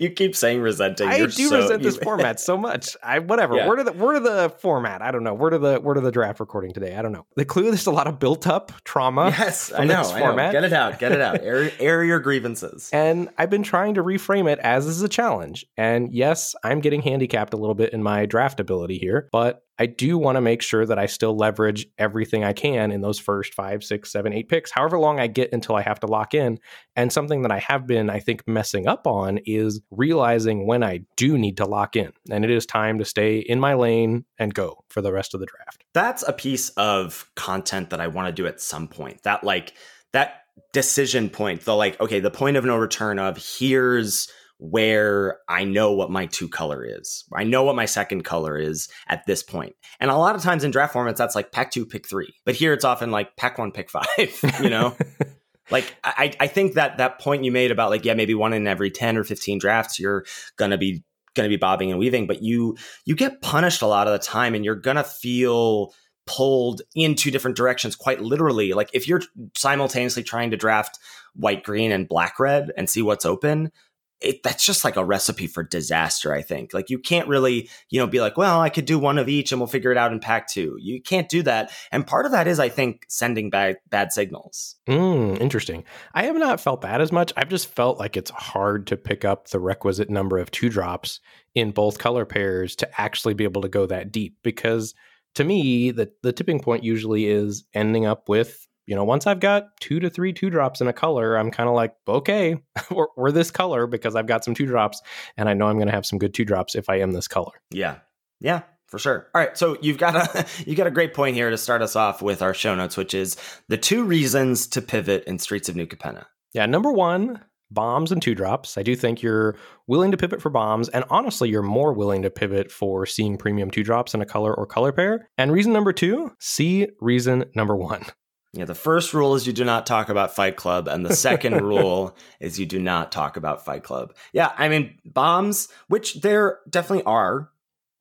you 0.00 0.10
keep 0.10 0.36
saying 0.36 0.60
resenting. 0.60 1.08
I 1.08 1.16
You're 1.16 1.26
do 1.28 1.48
so, 1.48 1.62
resent 1.62 1.82
you, 1.82 1.90
this 1.90 1.96
format 2.02 2.40
so 2.40 2.56
much. 2.56 2.96
I 3.02 3.18
whatever. 3.20 3.56
Yeah. 3.56 3.66
Where 3.66 3.76
to 3.76 3.84
the 3.84 3.92
where 3.92 4.14
to 4.14 4.20
the 4.20 4.54
format? 4.58 5.02
I 5.02 5.10
don't 5.10 5.24
know. 5.24 5.34
Where 5.34 5.50
to 5.50 5.58
the 5.58 5.78
where 5.78 5.94
to 5.94 6.00
the 6.00 6.12
draft 6.12 6.40
recording 6.40 6.72
today? 6.72 6.96
I 6.96 7.02
don't 7.02 7.12
know. 7.12 7.26
The 7.36 7.44
clue 7.44 7.64
there's 7.64 7.86
a 7.86 7.90
lot 7.90 8.06
of 8.06 8.18
built 8.18 8.46
up 8.46 8.72
trauma. 8.84 9.34
Yes, 9.38 9.72
I 9.72 9.84
know, 9.84 10.02
I 10.02 10.20
know. 10.20 10.52
Get 10.52 10.64
it 10.64 10.72
out. 10.72 10.98
Get 10.98 11.12
it 11.12 11.20
out. 11.20 11.40
air, 11.42 11.70
air 11.78 12.04
your 12.04 12.20
grievances. 12.20 12.90
And 12.92 13.28
I've 13.38 13.50
been 13.50 13.62
trying 13.62 13.94
to 13.94 14.02
reframe 14.02 14.50
it 14.50 14.58
as 14.58 14.86
this 14.86 14.96
is 14.96 15.02
a 15.02 15.08
challenge. 15.08 15.64
And 15.76 16.12
yes, 16.12 16.54
I'm 16.62 16.80
getting 16.80 17.02
handicapped 17.02 17.54
a 17.54 17.56
little 17.56 17.74
bit 17.74 17.92
in 17.92 18.02
my 18.02 18.26
draft 18.26 18.60
ability 18.60 18.98
here, 18.98 19.28
but 19.32 19.64
I 19.80 19.86
do 19.86 20.18
want 20.18 20.36
to 20.36 20.42
make 20.42 20.60
sure 20.60 20.84
that 20.84 20.98
I 20.98 21.06
still 21.06 21.34
leverage 21.34 21.86
everything 21.96 22.44
I 22.44 22.52
can 22.52 22.92
in 22.92 23.00
those 23.00 23.18
first 23.18 23.54
five, 23.54 23.82
six, 23.82 24.12
seven, 24.12 24.34
eight 24.34 24.50
picks, 24.50 24.70
however 24.70 24.98
long 24.98 25.18
I 25.18 25.26
get 25.26 25.54
until 25.54 25.74
I 25.74 25.80
have 25.80 25.98
to 26.00 26.06
lock 26.06 26.34
in. 26.34 26.58
And 26.96 27.10
something 27.10 27.40
that 27.42 27.50
I 27.50 27.60
have 27.60 27.86
been, 27.86 28.10
I 28.10 28.20
think, 28.20 28.46
messing 28.46 28.86
up 28.86 29.06
on 29.06 29.38
is 29.46 29.80
realizing 29.90 30.66
when 30.66 30.84
I 30.84 31.00
do 31.16 31.38
need 31.38 31.56
to 31.56 31.64
lock 31.64 31.96
in. 31.96 32.12
And 32.30 32.44
it 32.44 32.50
is 32.50 32.66
time 32.66 32.98
to 32.98 33.06
stay 33.06 33.38
in 33.38 33.58
my 33.58 33.72
lane 33.72 34.26
and 34.38 34.52
go 34.52 34.84
for 34.90 35.00
the 35.00 35.12
rest 35.12 35.32
of 35.32 35.40
the 35.40 35.46
draft. 35.46 35.82
That's 35.94 36.22
a 36.28 36.34
piece 36.34 36.68
of 36.70 37.30
content 37.34 37.88
that 37.88 38.02
I 38.02 38.08
want 38.08 38.28
to 38.28 38.32
do 38.32 38.46
at 38.46 38.60
some 38.60 38.86
point. 38.86 39.22
That, 39.22 39.44
like, 39.44 39.72
that 40.12 40.42
decision 40.74 41.30
point, 41.30 41.64
the 41.64 41.74
like, 41.74 41.98
okay, 42.00 42.20
the 42.20 42.30
point 42.30 42.58
of 42.58 42.66
no 42.66 42.76
return 42.76 43.18
of 43.18 43.38
here's 43.38 44.30
where 44.60 45.38
I 45.48 45.64
know 45.64 45.92
what 45.92 46.10
my 46.10 46.26
two 46.26 46.46
color 46.46 46.84
is. 46.84 47.24
I 47.34 47.44
know 47.44 47.64
what 47.64 47.76
my 47.76 47.86
second 47.86 48.24
color 48.24 48.58
is 48.58 48.88
at 49.08 49.24
this 49.26 49.42
point. 49.42 49.74
And 49.98 50.10
a 50.10 50.16
lot 50.16 50.36
of 50.36 50.42
times 50.42 50.64
in 50.64 50.70
draft 50.70 50.92
formats, 50.92 51.16
that's 51.16 51.34
like 51.34 51.50
pack 51.50 51.70
two, 51.70 51.86
pick 51.86 52.06
three. 52.06 52.34
But 52.44 52.56
here 52.56 52.74
it's 52.74 52.84
often 52.84 53.10
like 53.10 53.36
pack 53.36 53.56
one, 53.56 53.72
pick 53.72 53.88
five, 53.88 54.06
you 54.62 54.68
know? 54.68 54.94
like 55.70 55.96
I, 56.04 56.34
I 56.38 56.46
think 56.46 56.74
that 56.74 56.98
that 56.98 57.20
point 57.20 57.42
you 57.42 57.50
made 57.50 57.70
about 57.70 57.88
like, 57.88 58.04
yeah, 58.04 58.12
maybe 58.12 58.34
one 58.34 58.52
in 58.52 58.66
every 58.66 58.90
10 58.90 59.16
or 59.16 59.24
15 59.24 59.58
drafts, 59.58 59.98
you're 59.98 60.26
gonna 60.56 60.78
be 60.78 61.04
gonna 61.34 61.48
be 61.48 61.56
bobbing 61.56 61.90
and 61.90 61.98
weaving, 61.98 62.26
but 62.26 62.42
you 62.42 62.76
you 63.06 63.16
get 63.16 63.40
punished 63.40 63.80
a 63.80 63.86
lot 63.86 64.08
of 64.08 64.12
the 64.12 64.18
time 64.18 64.54
and 64.54 64.62
you're 64.62 64.74
gonna 64.74 65.04
feel 65.04 65.94
pulled 66.26 66.82
in 66.94 67.14
two 67.14 67.30
different 67.30 67.56
directions 67.56 67.96
quite 67.96 68.20
literally 68.20 68.72
like 68.72 68.88
if 68.92 69.08
you're 69.08 69.22
simultaneously 69.56 70.22
trying 70.22 70.50
to 70.52 70.56
draft 70.56 70.98
white 71.34 71.64
green 71.64 71.90
and 71.90 72.08
black 72.08 72.38
red 72.38 72.70
and 72.76 72.88
see 72.88 73.02
what's 73.02 73.24
open 73.24 73.72
it, 74.20 74.42
that's 74.42 74.64
just 74.64 74.84
like 74.84 74.96
a 74.96 75.04
recipe 75.04 75.46
for 75.46 75.62
disaster 75.62 76.32
i 76.32 76.42
think. 76.42 76.74
Like 76.74 76.90
you 76.90 76.98
can't 76.98 77.28
really 77.28 77.68
you 77.88 78.00
know 78.00 78.06
be 78.06 78.20
like 78.20 78.36
well 78.36 78.60
i 78.60 78.68
could 78.68 78.84
do 78.84 78.98
one 78.98 79.18
of 79.18 79.28
each 79.28 79.52
and 79.52 79.60
we'll 79.60 79.66
figure 79.66 79.92
it 79.92 79.98
out 79.98 80.12
in 80.12 80.20
pack 80.20 80.48
two. 80.48 80.76
You 80.80 81.00
can't 81.00 81.28
do 81.28 81.42
that 81.42 81.72
and 81.90 82.06
part 82.06 82.26
of 82.26 82.32
that 82.32 82.46
is 82.46 82.58
i 82.58 82.68
think 82.68 83.04
sending 83.08 83.50
bad 83.50 83.78
bad 83.88 84.12
signals. 84.12 84.76
Mm, 84.88 85.40
interesting. 85.40 85.84
I 86.14 86.24
have 86.24 86.36
not 86.36 86.60
felt 86.60 86.82
that 86.82 87.00
as 87.00 87.12
much. 87.12 87.32
I've 87.36 87.48
just 87.48 87.68
felt 87.68 87.98
like 87.98 88.16
it's 88.16 88.30
hard 88.30 88.86
to 88.88 88.96
pick 88.96 89.24
up 89.24 89.48
the 89.48 89.60
requisite 89.60 90.10
number 90.10 90.38
of 90.38 90.50
two 90.50 90.68
drops 90.68 91.20
in 91.54 91.70
both 91.70 91.98
color 91.98 92.24
pairs 92.24 92.76
to 92.76 93.00
actually 93.00 93.34
be 93.34 93.44
able 93.44 93.62
to 93.62 93.68
go 93.68 93.86
that 93.86 94.12
deep 94.12 94.36
because 94.42 94.94
to 95.34 95.44
me 95.44 95.90
the, 95.90 96.12
the 96.22 96.32
tipping 96.32 96.60
point 96.60 96.84
usually 96.84 97.26
is 97.26 97.64
ending 97.74 98.06
up 98.06 98.28
with 98.28 98.66
you 98.90 98.96
know, 98.96 99.04
once 99.04 99.28
I've 99.28 99.38
got 99.38 99.76
two 99.78 100.00
to 100.00 100.10
three 100.10 100.32
two 100.32 100.50
drops 100.50 100.80
in 100.80 100.88
a 100.88 100.92
color, 100.92 101.36
I'm 101.36 101.52
kind 101.52 101.68
of 101.68 101.76
like, 101.76 101.94
okay, 102.08 102.56
we're, 102.90 103.06
we're, 103.16 103.30
this 103.30 103.52
color 103.52 103.86
because 103.86 104.16
I've 104.16 104.26
got 104.26 104.44
some 104.44 104.52
two 104.52 104.66
drops 104.66 105.00
and 105.36 105.48
I 105.48 105.54
know 105.54 105.68
I'm 105.68 105.76
going 105.76 105.86
to 105.86 105.94
have 105.94 106.04
some 106.04 106.18
good 106.18 106.34
two 106.34 106.44
drops 106.44 106.74
if 106.74 106.88
I 106.90 106.98
am 106.98 107.12
this 107.12 107.28
color. 107.28 107.52
Yeah. 107.70 107.98
Yeah. 108.40 108.62
For 108.88 108.98
sure. 108.98 109.28
All 109.32 109.40
right, 109.40 109.56
so 109.56 109.78
you've 109.80 109.98
got 109.98 110.16
a 110.16 110.44
you 110.68 110.74
got 110.74 110.88
a 110.88 110.90
great 110.90 111.14
point 111.14 111.36
here 111.36 111.50
to 111.50 111.56
start 111.56 111.82
us 111.82 111.94
off 111.94 112.20
with 112.20 112.42
our 112.42 112.52
show 112.52 112.74
notes, 112.74 112.96
which 112.96 113.14
is 113.14 113.36
the 113.68 113.78
two 113.78 114.02
reasons 114.02 114.66
to 114.66 114.82
pivot 114.82 115.22
in 115.28 115.38
Streets 115.38 115.68
of 115.68 115.76
New 115.76 115.86
Capenna. 115.86 116.24
Yeah, 116.52 116.66
number 116.66 116.90
one, 116.90 117.40
bombs 117.70 118.10
and 118.10 118.20
two 118.20 118.34
drops. 118.34 118.76
I 118.76 118.82
do 118.82 118.96
think 118.96 119.22
you're 119.22 119.54
willing 119.86 120.10
to 120.10 120.16
pivot 120.16 120.42
for 120.42 120.50
bombs, 120.50 120.88
and 120.88 121.04
honestly, 121.08 121.48
you're 121.48 121.62
more 121.62 121.92
willing 121.92 122.22
to 122.22 122.30
pivot 122.30 122.72
for 122.72 123.06
seeing 123.06 123.38
premium 123.38 123.70
two 123.70 123.84
drops 123.84 124.12
in 124.12 124.20
a 124.20 124.26
color 124.26 124.52
or 124.52 124.66
color 124.66 124.90
pair. 124.90 125.28
And 125.38 125.52
reason 125.52 125.72
number 125.72 125.92
two, 125.92 126.32
see 126.40 126.88
reason 127.00 127.44
number 127.54 127.76
one. 127.76 128.04
Yeah, 128.52 128.64
the 128.64 128.74
first 128.74 129.14
rule 129.14 129.36
is 129.36 129.46
you 129.46 129.52
do 129.52 129.64
not 129.64 129.86
talk 129.86 130.08
about 130.08 130.34
Fight 130.34 130.56
Club, 130.56 130.88
and 130.88 131.06
the 131.06 131.14
second 131.14 131.60
rule 131.62 132.16
is 132.40 132.58
you 132.58 132.66
do 132.66 132.80
not 132.80 133.12
talk 133.12 133.36
about 133.36 133.64
Fight 133.64 133.84
Club. 133.84 134.14
Yeah, 134.32 134.52
I 134.58 134.68
mean, 134.68 134.98
bombs, 135.04 135.68
which 135.86 136.20
there 136.20 136.58
definitely 136.68 137.04
are 137.04 137.50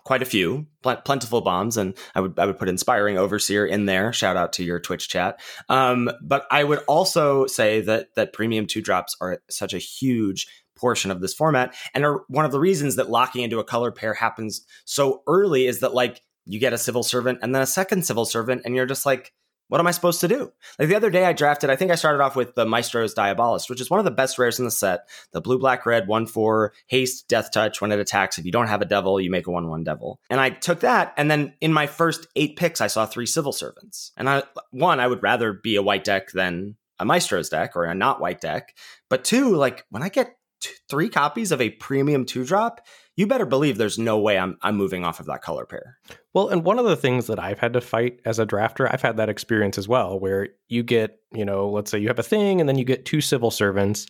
quite 0.06 0.22
a 0.24 0.26
few 0.26 0.66
pl- 0.82 0.96
plentiful 1.06 1.42
bombs 1.42 1.78
and 1.78 1.96
i 2.16 2.22
would 2.22 2.40
i 2.40 2.46
would 2.46 2.58
put 2.58 2.70
inspiring 2.70 3.18
overseer 3.18 3.64
in 3.64 3.86
there 3.86 4.12
shout 4.12 4.36
out 4.36 4.54
to 4.54 4.64
your 4.64 4.80
twitch 4.80 5.08
chat 5.08 5.40
um, 5.68 6.10
but 6.22 6.48
i 6.50 6.64
would 6.64 6.80
also 6.88 7.46
say 7.46 7.82
that 7.82 8.08
that 8.16 8.34
premium 8.34 8.66
two 8.66 8.82
drops 8.82 9.16
are 9.22 9.40
such 9.52 9.72
a 9.74 9.78
huge 9.78 10.48
portion 10.76 11.12
of 11.12 11.22
this 11.22 11.34
format 11.34 11.76
and 11.94 12.06
are 12.06 12.22
one 12.28 12.44
of 12.44 12.52
the 12.52 12.60
reasons 12.60 12.96
that 12.96 13.10
locking 13.12 13.44
into 13.44 13.60
a 13.60 13.64
color 13.64 13.92
pair 13.92 14.16
happens 14.16 14.66
so 14.86 15.22
early 15.28 15.68
is 15.68 15.82
that 15.82 15.94
like 15.94 16.22
you 16.46 16.60
get 16.60 16.74
a 16.74 16.78
civil 16.78 17.04
servant 17.04 17.38
and 17.44 17.54
then 17.54 17.62
a 17.62 17.68
second 17.68 18.04
civil 18.04 18.26
servant 18.26 18.64
and 18.66 18.76
you're 18.76 18.88
just 18.88 19.06
like 19.06 19.32
what 19.70 19.80
am 19.80 19.88
I 19.88 19.92
supposed 19.92 20.20
to 20.22 20.28
do? 20.28 20.52
Like 20.78 20.90
the 20.90 20.96
other 20.96 21.10
day, 21.10 21.26
I 21.26 21.34
drafted, 21.34 21.70
I 21.70 21.76
think 21.76 21.92
I 21.92 21.96
started 21.96 22.22
off 22.22 22.36
with 22.36 22.56
the 22.56 22.66
Maestro's 22.66 23.14
Diabolist, 23.14 23.70
which 23.70 23.80
is 23.80 23.90
one 23.90 24.00
of 24.00 24.06
the 24.06 24.12
best 24.12 24.38
rares 24.38 24.60
in 24.60 24.66
the 24.66 24.72
set. 24.72 25.08
The 25.32 25.42
blue, 25.42 25.60
black, 25.60 25.86
red, 25.86 26.08
1 26.08 26.26
4, 26.26 26.74
haste, 26.88 27.28
death 27.28 27.52
touch. 27.52 27.80
When 27.80 27.92
it 27.92 28.00
attacks, 28.00 28.38
if 28.38 28.46
you 28.46 28.52
don't 28.52 28.68
have 28.68 28.82
a 28.82 28.86
devil, 28.86 29.22
you 29.22 29.32
make 29.32 29.48
a 29.48 29.52
1 29.52 29.70
1 29.70 29.84
devil. 29.84 30.20
And 30.30 30.42
I 30.42 30.50
took 30.50 30.82
that. 30.82 31.14
And 31.18 31.30
then 31.30 31.54
in 31.62 31.72
my 31.72 31.88
first 31.88 32.28
eight 32.36 32.58
picks, 32.58 32.82
I 32.82 32.88
saw 32.88 33.06
three 33.06 33.28
civil 33.28 33.52
servants. 33.52 34.12
And 34.18 34.28
I, 34.28 34.44
one, 34.72 35.00
I 35.00 35.08
would 35.08 35.24
rather 35.24 35.54
be 35.54 35.76
a 35.76 35.84
white 35.84 36.04
deck 36.04 36.32
than 36.32 36.76
a 37.00 37.06
Maestro's 37.06 37.50
deck 37.50 37.76
or 37.76 37.86
a 37.86 37.96
not 37.96 38.20
white 38.20 38.42
deck. 38.42 38.76
But 39.10 39.24
two, 39.24 39.56
like 39.56 39.86
when 39.90 40.04
I 40.04 40.10
get 40.10 40.36
t- 40.62 40.72
three 40.90 41.10
copies 41.10 41.52
of 41.52 41.62
a 41.62 41.70
premium 41.70 42.26
two 42.26 42.44
drop, 42.44 42.82
you 43.20 43.28
better 43.28 43.46
believe 43.46 43.78
there's 43.78 44.00
no 44.00 44.18
way 44.18 44.40
I'm 44.40 44.58
I'm 44.62 44.78
moving 44.78 45.04
off 45.04 45.20
of 45.20 45.26
that 45.26 45.42
color 45.42 45.66
pair. 45.66 45.98
Well, 46.34 46.48
and 46.48 46.64
one 46.64 46.80
of 46.80 46.86
the 46.86 46.96
things 46.96 47.28
that 47.28 47.38
I've 47.38 47.60
had 47.60 47.74
to 47.74 47.82
fight 47.82 48.22
as 48.24 48.40
a 48.40 48.46
drafter, 48.46 48.90
I've 48.90 49.02
had 49.02 49.18
that 49.18 49.28
experience 49.28 49.78
as 49.78 49.90
well, 49.90 50.18
where 50.18 50.48
you 50.70 50.84
get, 50.84 51.20
you 51.34 51.44
know, 51.44 51.70
let's 51.70 51.92
say 51.92 52.00
you 52.00 52.08
have 52.08 52.20
a 52.20 52.24
thing 52.24 52.62
and 52.62 52.70
then 52.70 52.78
you 52.78 52.86
get 52.86 53.04
two 53.04 53.20
civil 53.20 53.52
servants, 53.52 54.06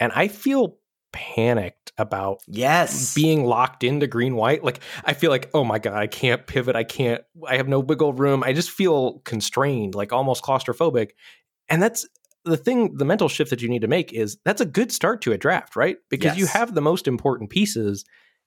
and 0.00 0.10
I 0.16 0.26
feel 0.26 0.78
panicked 1.12 1.92
about 1.98 2.40
yes 2.46 3.14
being 3.14 3.44
locked 3.44 3.82
into 3.82 4.06
green 4.06 4.36
white 4.36 4.62
like 4.62 4.78
i 5.04 5.12
feel 5.12 5.28
like 5.28 5.50
oh 5.54 5.64
my 5.64 5.80
god 5.80 5.94
i 5.94 6.06
can't 6.06 6.46
pivot 6.46 6.76
i 6.76 6.84
can't 6.84 7.22
i 7.48 7.56
have 7.56 7.66
no 7.66 7.80
wiggle 7.80 8.12
room 8.12 8.44
i 8.44 8.52
just 8.52 8.70
feel 8.70 9.18
constrained 9.24 9.92
like 9.92 10.12
almost 10.12 10.40
claustrophobic 10.44 11.10
and 11.68 11.82
that's 11.82 12.06
the 12.44 12.56
thing, 12.56 12.96
the 12.96 13.04
mental 13.04 13.28
shift 13.28 13.50
that 13.50 13.60
you 13.60 13.68
need 13.68 13.82
to 13.82 13.88
make 13.88 14.12
is 14.12 14.38
that's 14.44 14.60
a 14.60 14.66
good 14.66 14.90
start 14.92 15.20
to 15.22 15.32
a 15.32 15.38
draft, 15.38 15.76
right? 15.76 15.98
Because 16.08 16.36
yes. 16.36 16.38
you 16.38 16.46
have 16.46 16.74
the 16.74 16.80
most 16.80 17.06
important 17.06 17.50
pieces 17.50 18.04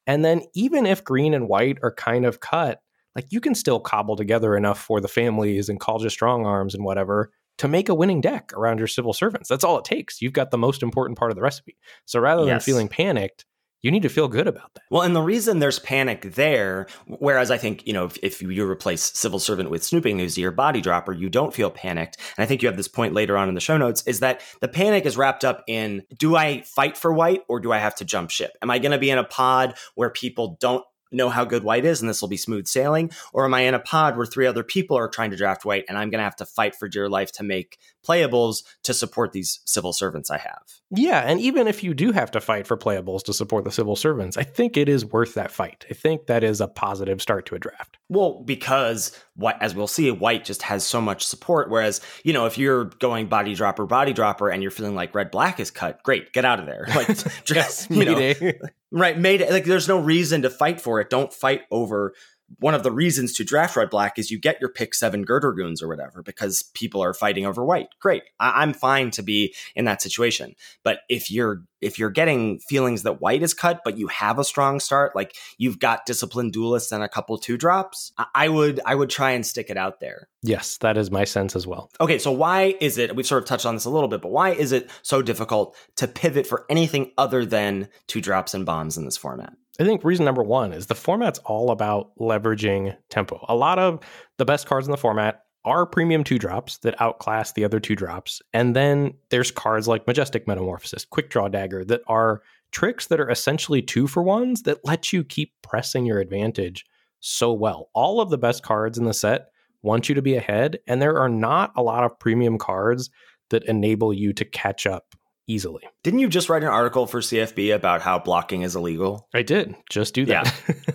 and 0.08 0.24
then 0.24 0.42
even 0.54 0.86
if 0.86 1.04
green 1.04 1.34
and 1.34 1.48
white 1.48 1.78
are 1.82 1.94
kind 1.94 2.26
of 2.26 2.40
cut, 2.40 2.80
like 3.16 3.28
you 3.30 3.40
can 3.40 3.56
still 3.56 3.80
cobble 3.80 4.16
together 4.16 4.56
enough 4.56 4.80
for 4.80 5.00
the 5.00 5.08
families 5.08 5.70
and 5.70 5.80
Caldaia 5.80 6.06
Strongarms 6.08 6.74
and 6.74 6.84
whatever 6.84 7.32
to 7.60 7.68
make 7.68 7.90
a 7.90 7.94
winning 7.96 8.22
deck 8.22 8.52
around 8.54 8.80
your 8.80 8.88
civil 8.88 9.14
servants. 9.14 9.48
That's 9.48 9.64
all 9.64 9.78
it 9.78 9.86
takes. 9.86 10.22
You've 10.22 10.34
got 10.34 10.52
the 10.52 10.58
most 10.58 10.82
important 10.82 11.18
part 11.18 11.32
of 11.32 11.36
the 11.36 11.42
recipe. 11.44 11.78
So 12.06 12.20
rather 12.20 12.42
than 12.42 12.56
yes. 12.56 12.66
feeling 12.66 12.88
panicked, 12.88 13.46
you 13.84 13.92
need 13.92 14.02
to 14.04 14.10
feel 14.10 14.28
good 14.28 14.48
about 14.48 14.74
that. 14.74 14.84
Well, 14.90 15.04
and 15.04 15.16
the 15.16 15.22
reason 15.22 15.60
there's 15.60 15.78
panic 15.78 16.34
there, 16.36 16.88
whereas 17.06 17.52
I 17.52 17.58
think, 17.58 17.86
you 17.86 17.94
know, 17.94 18.06
if, 18.06 18.18
if, 18.24 18.42
you 18.42 18.70
replace 18.70 19.04
civil 19.04 19.40
servant 19.40 19.70
with 19.70 19.84
snooping, 19.84 20.20
who's 20.20 20.38
your 20.38 20.52
body 20.52 20.82
dropper, 20.82 21.12
you 21.12 21.30
don't 21.30 21.54
feel 21.54 21.70
panicked. 21.70 22.18
And 22.38 22.44
I 22.44 22.48
think 22.48 22.62
you 22.62 22.68
have 22.68 22.78
this 22.78 22.88
point 22.88 23.14
later 23.14 23.38
on 23.38 23.50
in 23.50 23.56
the 23.56 23.62
show 23.62 23.78
notes 23.78 24.02
is 24.08 24.22
that 24.22 24.42
the 24.62 24.68
panic 24.68 25.06
is 25.06 25.18
wrapped 25.18 25.44
up 25.44 25.64
in 25.68 26.04
do 26.18 26.36
I 26.36 26.62
fight 26.62 26.98
for 26.98 27.12
white 27.12 27.42
or 27.48 27.60
do 27.60 27.72
I 27.72 27.78
have 27.78 27.96
to 27.96 28.06
jump 28.06 28.32
ship? 28.32 28.52
Am 28.62 28.72
I 28.72 28.80
going 28.80 28.94
to 28.94 28.98
be 28.98 29.10
in 29.10 29.18
a 29.18 29.24
pod 29.24 29.76
where 29.96 30.10
people 30.10 30.58
don't 30.60 30.86
know 31.14 31.30
how 31.30 31.46
good 31.46 31.64
white 31.64 31.86
is 31.86 32.02
and 32.02 32.10
this 32.10 32.22
will 32.22 32.30
be 32.30 32.38
smooth 32.38 32.68
sailing? 32.68 33.12
Or 33.34 33.46
am 33.46 33.54
I 33.54 33.62
in 33.62 33.74
a 33.74 33.80
pod 33.80 34.18
where 34.18 34.26
three 34.26 34.48
other 34.48 34.64
people 34.64 34.98
are 34.98 35.08
trying 35.08 35.32
to 35.32 35.38
draft 35.38 35.66
white 35.66 35.86
and 35.88 35.98
I'm 35.98 36.10
going 36.10 36.20
to 36.20 36.26
have 36.26 36.36
to 36.38 36.46
fight 36.46 36.76
for 36.76 36.88
dear 36.88 37.10
life 37.10 37.32
to 37.34 37.44
make 37.44 37.78
playables 38.06 38.64
to 38.84 38.94
support 38.94 39.32
these 39.32 39.62
civil 39.66 39.94
servants 39.94 40.30
I 40.30 40.38
have? 40.38 40.64
Yeah. 40.92 41.20
And 41.20 41.40
even 41.40 41.68
if 41.68 41.84
you 41.84 41.94
do 41.94 42.12
have 42.12 42.32
to 42.32 42.42
fight 42.42 42.68
for 42.68 42.78
playables 42.78 43.24
to 43.24 43.34
support 43.34 43.64
the 43.64 43.72
civil 43.72 43.96
servants, 43.96 44.38
I 44.38 44.44
think 44.44 44.78
it 44.78 44.90
is 44.90 45.06
worth 45.06 45.34
that 45.36 45.52
fight. 45.52 45.86
I 45.90 45.94
think 45.94 46.28
that 46.28 46.44
is 46.44 46.62
a 46.62 46.68
positive 46.68 47.22
start 47.22 47.46
to 47.48 47.56
a 47.56 47.60
draft. 47.60 47.98
Well, 48.10 48.44
because 48.46 49.18
what, 49.36 49.60
as 49.62 49.74
we'll 49.74 49.88
see, 49.88 50.12
white 50.12 50.46
just 50.46 50.62
has 50.64 50.86
so 50.86 51.02
much 51.02 51.26
support. 51.26 51.70
Whereas, 51.70 52.02
you 52.24 52.34
know, 52.34 52.46
if 52.46 52.58
you're 52.58 52.86
going 52.86 53.28
body 53.28 53.56
dropper, 53.56 53.86
body 53.86 54.14
dropper, 54.14 54.50
and 54.50 54.62
you're 54.62 54.72
feeling 54.72 54.96
like 54.96 55.16
red 55.16 55.32
black 55.32 55.60
is 55.60 55.72
cut, 55.72 56.04
great, 56.04 56.32
get 56.34 56.46
out 56.46 56.60
of 56.60 56.66
there. 56.66 56.88
Like, 56.94 57.08
just, 57.44 57.90
you 57.90 58.06
know, 58.06 58.52
right? 58.94 59.18
Made 59.18 59.42
like 59.50 59.66
there's 59.66 59.88
no 59.88 60.00
reason 60.00 60.44
to 60.44 60.50
fight 60.50 60.80
for 60.80 61.02
it. 61.02 61.10
Don't 61.10 61.34
fight 61.34 61.64
over 61.72 62.14
one 62.60 62.74
of 62.74 62.84
the 62.84 62.92
reasons 62.92 63.34
to 63.34 63.44
draft 63.44 63.76
red 63.76 63.90
black 63.90 64.18
is 64.20 64.32
you 64.32 64.40
get 64.40 64.60
your 64.60 64.70
pick 64.70 64.94
seven 64.94 65.24
girder 65.24 65.52
goons 65.54 65.82
or 65.82 65.88
whatever 65.88 66.22
because 66.22 66.64
people 66.74 67.02
are 67.04 67.14
fighting 67.14 67.46
over 67.46 67.64
white. 67.64 67.88
Great. 68.00 68.24
I- 68.40 68.62
I'm 68.62 68.74
fine 68.74 69.12
to 69.12 69.24
be 69.24 69.54
in 69.76 69.86
that 69.86 70.02
situation. 70.02 70.56
But 70.84 71.00
if 71.10 71.30
you're 71.32 71.64
if 71.82 72.00
you're 72.00 72.10
getting 72.10 72.60
feelings 72.60 73.04
that 73.04 73.20
white 73.20 73.44
is 73.44 73.54
cut, 73.54 73.82
but 73.84 73.98
you 73.98 74.08
have 74.08 74.40
a 74.40 74.44
strong 74.46 74.80
start, 74.80 75.16
like 75.18 75.36
you've 75.58 75.80
got 75.80 76.06
disciplined 76.06 76.54
duelists 76.54 76.94
and 76.94 77.04
a 77.04 77.10
couple 77.10 77.38
two 77.38 77.58
drops, 77.58 78.14
I 78.34 78.48
would 78.48 78.80
I 78.86 78.96
would 78.96 79.10
try 79.10 79.32
and 79.32 79.46
stick 79.46 79.70
it 79.70 79.78
out 79.78 80.00
there. 80.00 80.30
Yes, 80.42 80.78
that 80.78 80.98
is 80.98 81.12
my 81.12 81.26
sense 81.26 81.56
as 81.56 81.68
well. 81.68 81.92
Okay, 82.00 82.20
so 82.20 82.32
why 82.32 82.76
is 82.80 82.98
it 82.98 83.16
we've 83.16 83.28
sort 83.28 83.44
of 83.44 83.50
touched 83.50 83.66
on 83.66 83.76
this 83.76 83.86
a 83.86 83.90
little 83.90 84.08
bit, 84.08 84.22
but 84.22 84.32
why 84.32 84.52
is 84.52 84.72
it 84.72 84.90
so 85.02 85.22
difficult 85.22 85.76
to 85.98 86.08
pivot 86.08 86.48
for 86.48 86.66
anything 86.70 87.12
other 87.18 87.46
than 87.46 87.90
two 88.08 88.22
drops 88.22 88.54
and 88.54 88.66
bombs 88.66 88.98
in 88.98 89.06
this 89.06 89.18
format? 89.18 89.54
I 89.80 89.84
think 89.84 90.04
reason 90.04 90.26
number 90.26 90.44
one 90.44 90.72
is 90.72 90.86
the 90.86 90.96
format's 90.96 91.40
all 91.40 91.72
about 91.72 92.16
leveraging 92.20 92.96
tempo. 93.10 93.44
A 93.50 93.56
lot 93.56 93.80
of 93.80 94.00
the 94.38 94.46
best 94.46 94.68
cards 94.68 94.88
in 94.88 94.92
the 94.92 94.98
format 94.98 95.44
are 95.66 95.86
premium 95.86 96.24
two 96.24 96.38
drops 96.38 96.78
that 96.80 97.00
outclass 97.02 97.54
the 97.54 97.64
other 97.64 97.80
two 97.80 97.96
drops. 97.96 98.42
And 98.54 98.76
then 98.76 99.14
there's 99.30 99.50
cards 99.50 99.88
like 99.88 100.06
Majestic 100.06 100.48
Metamorphosis, 100.48 101.06
Quick 101.06 101.30
Draw 101.30 101.48
Dagger 101.48 101.84
that 101.86 102.02
are 102.08 102.44
tricks 102.72 103.08
that 103.08 103.20
are 103.20 103.30
essentially 103.30 103.82
two 103.82 104.08
for 104.08 104.22
ones 104.22 104.64
that 104.64 104.84
let 104.84 105.14
you 105.14 105.24
keep 105.24 105.54
pressing 105.62 106.06
your 106.06 106.20
advantage 106.20 106.86
so 107.20 107.54
well. 107.54 107.90
All 107.94 108.20
of 108.20 108.30
the 108.30 108.38
best 108.38 108.64
cards 108.64 108.98
in 108.98 109.06
the 109.06 109.14
set 109.14 109.48
want 109.82 110.10
you 110.10 110.16
to 110.16 110.22
be 110.22 110.36
ahead, 110.36 110.80
and 110.88 111.02
there 111.02 111.18
are 111.18 111.30
not 111.30 111.72
a 111.76 111.84
lot 111.84 112.04
of 112.04 112.20
premium 112.20 112.58
cards 112.58 113.10
that 113.50 113.64
enable 113.66 114.14
you 114.14 114.34
to 114.34 114.46
catch 114.46 114.86
up 114.86 115.13
easily. 115.48 115.84
Didn't 116.04 116.20
you 116.20 116.30
just 116.30 116.50
write 116.50 116.64
an 116.64 116.70
article 116.70 117.06
for 117.06 117.20
CFB 117.20 117.76
about 117.76 118.02
how 118.02 118.18
blocking 118.20 118.62
is 118.62 118.76
illegal? 118.76 119.28
I 119.34 119.42
did 119.42 119.76
just 119.90 120.14
do 120.14 120.26
that. 120.28 120.54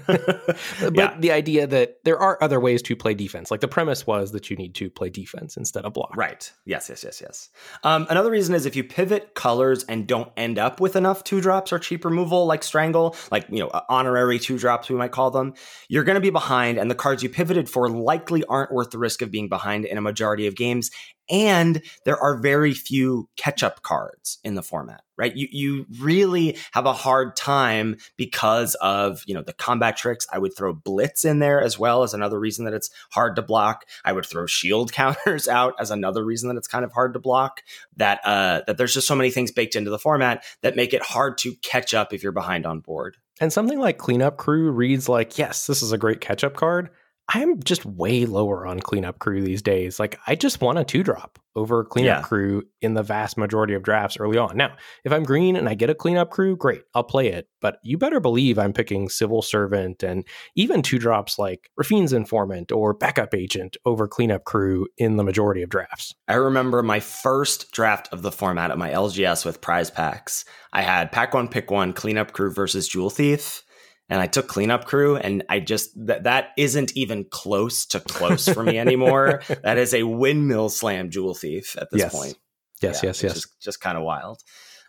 Yeah. 0.08 0.16
but 0.80 0.94
Yeah. 0.96 1.16
the 1.18 1.32
idea 1.32 1.66
that 1.66 1.98
there 2.04 2.18
are 2.18 2.38
other 2.42 2.58
ways 2.58 2.80
to 2.82 2.96
play 2.96 3.14
defense, 3.14 3.50
like 3.50 3.60
the 3.60 3.68
premise 3.68 4.06
was 4.06 4.32
that 4.32 4.48
you 4.50 4.56
need 4.56 4.74
to 4.76 4.88
play 4.90 5.10
defense 5.10 5.56
instead 5.56 5.84
of 5.84 5.92
block. 5.92 6.16
Right. 6.16 6.50
Yes, 6.64 6.88
yes, 6.88 7.04
yes, 7.04 7.20
yes. 7.20 7.50
Um, 7.84 8.06
another 8.08 8.30
reason 8.30 8.54
is 8.54 8.64
if 8.64 8.74
you 8.74 8.84
pivot 8.84 9.34
colors 9.34 9.84
and 9.84 10.06
don't 10.06 10.30
end 10.36 10.58
up 10.58 10.80
with 10.80 10.96
enough 10.96 11.24
two 11.24 11.40
drops 11.40 11.72
or 11.72 11.78
cheap 11.78 12.04
removal 12.04 12.46
like 12.46 12.62
Strangle, 12.62 13.16
like, 13.30 13.46
you 13.50 13.58
know, 13.58 13.70
honorary 13.88 14.38
two 14.38 14.58
drops, 14.58 14.88
we 14.88 14.96
might 14.96 15.12
call 15.12 15.30
them, 15.30 15.54
you're 15.88 16.04
going 16.04 16.14
to 16.16 16.20
be 16.20 16.30
behind, 16.30 16.78
and 16.78 16.90
the 16.90 16.94
cards 16.94 17.22
you 17.22 17.28
pivoted 17.28 17.68
for 17.68 17.88
likely 17.90 18.44
aren't 18.44 18.72
worth 18.72 18.90
the 18.90 18.98
risk 18.98 19.20
of 19.22 19.30
being 19.30 19.48
behind 19.48 19.84
in 19.84 19.98
a 19.98 20.00
majority 20.02 20.46
of 20.46 20.56
games. 20.56 20.90
And 21.30 21.82
there 22.04 22.18
are 22.18 22.38
very 22.38 22.72
few 22.72 23.28
catch 23.36 23.62
up 23.62 23.82
cards 23.82 24.38
in 24.44 24.54
the 24.54 24.62
format, 24.62 25.02
right? 25.16 25.34
You, 25.36 25.48
you 25.50 25.86
really 26.00 26.56
have 26.72 26.86
a 26.86 26.92
hard 26.92 27.36
time 27.36 27.96
because 28.16 28.74
of, 28.76 29.22
you 29.26 29.34
know, 29.34 29.42
the 29.42 29.52
combat 29.52 29.96
tricks. 29.96 30.26
I 30.32 30.38
would 30.38 30.56
throw 30.56 30.72
Blitz 30.72 31.24
in 31.24 31.38
there 31.38 31.60
as 31.60 31.78
well 31.78 32.02
as 32.02 32.14
another 32.14 32.38
reason 32.38 32.64
that 32.64 32.74
it's 32.74 32.90
hard 33.10 33.36
to 33.36 33.42
block. 33.42 33.84
I 34.04 34.12
would 34.12 34.26
throw 34.26 34.46
shield 34.46 34.92
counters 34.98 35.48
out 35.48 35.74
as 35.78 35.90
another 35.90 36.24
reason 36.24 36.48
that 36.48 36.56
it's 36.56 36.68
kind 36.68 36.84
of 36.84 36.92
hard 36.92 37.12
to 37.14 37.18
block. 37.18 37.62
That, 37.96 38.20
uh, 38.24 38.62
that 38.66 38.78
there's 38.78 38.94
just 38.94 39.06
so 39.06 39.14
many 39.14 39.30
things 39.30 39.50
baked 39.50 39.76
into 39.76 39.90
the 39.90 39.98
format 39.98 40.44
that 40.62 40.76
make 40.76 40.94
it 40.94 41.02
hard 41.02 41.38
to 41.38 41.54
catch 41.56 41.94
up 41.94 42.12
if 42.12 42.22
you're 42.22 42.32
behind 42.32 42.66
on 42.66 42.80
board. 42.80 43.16
And 43.40 43.52
something 43.52 43.78
like 43.78 43.98
Cleanup 43.98 44.36
Crew 44.36 44.70
reads 44.70 45.08
like, 45.08 45.38
yes, 45.38 45.66
this 45.66 45.82
is 45.82 45.92
a 45.92 45.98
great 45.98 46.20
catch 46.20 46.42
up 46.42 46.54
card. 46.54 46.90
I'm 47.30 47.62
just 47.62 47.84
way 47.84 48.24
lower 48.24 48.66
on 48.66 48.80
Cleanup 48.80 49.18
Crew 49.18 49.42
these 49.42 49.60
days. 49.60 50.00
Like, 50.00 50.18
I 50.26 50.34
just 50.34 50.62
want 50.62 50.78
a 50.78 50.84
two 50.84 51.02
drop 51.02 51.38
over 51.54 51.84
Cleanup 51.84 52.20
Yeah. 52.20 52.22
Crew 52.22 52.62
in 52.80 52.94
the 52.94 53.02
vast 53.02 53.36
majority 53.36 53.74
of 53.74 53.82
drafts 53.82 54.16
early 54.18 54.38
on. 54.38 54.56
Now, 54.56 54.76
if 55.04 55.12
I'm 55.12 55.24
green 55.24 55.54
and 55.54 55.68
I 55.68 55.74
get 55.74 55.90
a 55.90 55.94
Cleanup 55.94 56.30
Crew, 56.30 56.56
great, 56.56 56.82
I'll 56.94 57.04
play 57.04 57.28
it. 57.28 57.46
But 57.60 57.80
you 57.82 57.98
better 57.98 58.20
believe 58.20 58.58
I'm 58.58 58.72
picking 58.72 59.10
Civil 59.10 59.42
Servant 59.42 60.02
and 60.02 60.24
even 60.56 60.80
two 60.80 60.98
drops 60.98 61.38
like 61.38 61.68
Rafine's 61.76 62.14
Informant 62.14 62.72
or 62.72 62.94
Backup 62.94 63.34
Agent 63.34 63.76
over 63.84 64.08
Cleanup 64.08 64.44
Crew 64.44 64.86
in 64.96 65.16
the 65.16 65.24
majority 65.24 65.62
of 65.62 65.68
drafts. 65.68 66.14
I 66.28 66.34
remember 66.34 66.82
my 66.82 67.00
first 67.00 67.72
draft 67.72 68.08
of 68.10 68.22
the 68.22 68.32
format 68.32 68.70
at 68.70 68.78
my 68.78 68.90
LGS 68.90 69.44
with 69.44 69.60
prize 69.60 69.90
packs. 69.90 70.46
I 70.72 70.80
had 70.80 71.12
pack 71.12 71.34
one, 71.34 71.48
pick 71.48 71.70
one, 71.70 71.92
cleanup 71.92 72.32
crew 72.32 72.50
versus 72.50 72.88
jewel 72.88 73.10
thief. 73.10 73.64
And 74.10 74.20
I 74.22 74.26
took 74.26 74.48
cleanup 74.48 74.86
crew, 74.86 75.16
and 75.16 75.44
I 75.50 75.60
just 75.60 75.90
that 76.06 76.24
that 76.24 76.50
isn't 76.56 76.96
even 76.96 77.24
close 77.24 77.84
to 77.86 78.00
close 78.00 78.48
for 78.48 78.62
me 78.62 78.78
anymore. 78.78 79.42
that 79.62 79.76
is 79.76 79.92
a 79.92 80.04
windmill 80.04 80.70
slam 80.70 81.10
jewel 81.10 81.34
thief 81.34 81.76
at 81.78 81.90
this 81.90 82.00
Yes. 82.00 82.14
point. 82.14 82.36
Yes, 82.80 83.02
Yeah, 83.02 83.08
yes, 83.08 83.22
yes. 83.22 83.34
Just, 83.34 83.60
just 83.60 83.80
kind 83.80 83.98
of 83.98 84.04
wild. 84.04 84.42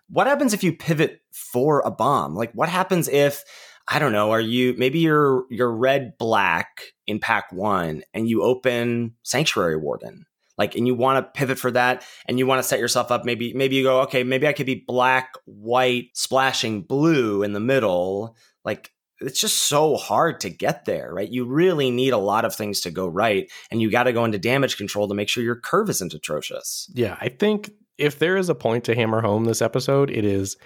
What 0.09 0.27
happens 0.27 0.53
if 0.53 0.63
you 0.63 0.73
pivot 0.73 1.21
for 1.31 1.81
a 1.85 1.91
bomb? 1.91 2.33
Like, 2.35 2.51
what 2.53 2.69
happens 2.69 3.07
if 3.09 3.43
I 3.87 3.99
don't 3.99 4.11
know? 4.13 4.31
Are 4.31 4.39
you 4.39 4.73
maybe 4.77 4.99
you're 4.99 5.43
you're 5.49 5.71
red 5.71 6.13
black 6.17 6.93
in 7.05 7.19
pack 7.19 7.51
one, 7.51 8.03
and 8.13 8.29
you 8.29 8.41
open 8.43 9.15
Sanctuary 9.23 9.75
Warden, 9.75 10.27
like, 10.57 10.75
and 10.75 10.87
you 10.87 10.95
want 10.95 11.17
to 11.17 11.39
pivot 11.39 11.59
for 11.59 11.71
that, 11.71 12.05
and 12.27 12.39
you 12.39 12.47
want 12.47 12.59
to 12.59 12.67
set 12.67 12.79
yourself 12.79 13.11
up. 13.11 13.25
Maybe 13.25 13.53
maybe 13.53 13.75
you 13.75 13.83
go, 13.83 14.01
okay, 14.01 14.23
maybe 14.23 14.47
I 14.47 14.53
could 14.53 14.65
be 14.65 14.83
black, 14.87 15.33
white, 15.45 16.05
splashing 16.13 16.83
blue 16.83 17.43
in 17.43 17.51
the 17.51 17.59
middle, 17.59 18.37
like. 18.63 18.91
It's 19.21 19.39
just 19.39 19.63
so 19.63 19.95
hard 19.97 20.39
to 20.41 20.49
get 20.49 20.85
there, 20.85 21.13
right? 21.13 21.29
You 21.29 21.45
really 21.45 21.91
need 21.91 22.13
a 22.13 22.17
lot 22.17 22.45
of 22.45 22.55
things 22.55 22.81
to 22.81 22.91
go 22.91 23.07
right, 23.07 23.51
and 23.71 23.81
you 23.81 23.91
got 23.91 24.03
to 24.03 24.13
go 24.13 24.25
into 24.25 24.39
damage 24.39 24.77
control 24.77 25.07
to 25.07 25.15
make 25.15 25.29
sure 25.29 25.43
your 25.43 25.59
curve 25.59 25.89
isn't 25.89 26.13
atrocious. 26.13 26.89
Yeah, 26.93 27.17
I 27.19 27.29
think 27.29 27.71
if 27.97 28.19
there 28.19 28.37
is 28.37 28.49
a 28.49 28.55
point 28.55 28.85
to 28.85 28.95
hammer 28.95 29.21
home 29.21 29.45
this 29.45 29.61
episode, 29.61 30.09
it 30.09 30.25
is 30.25 30.57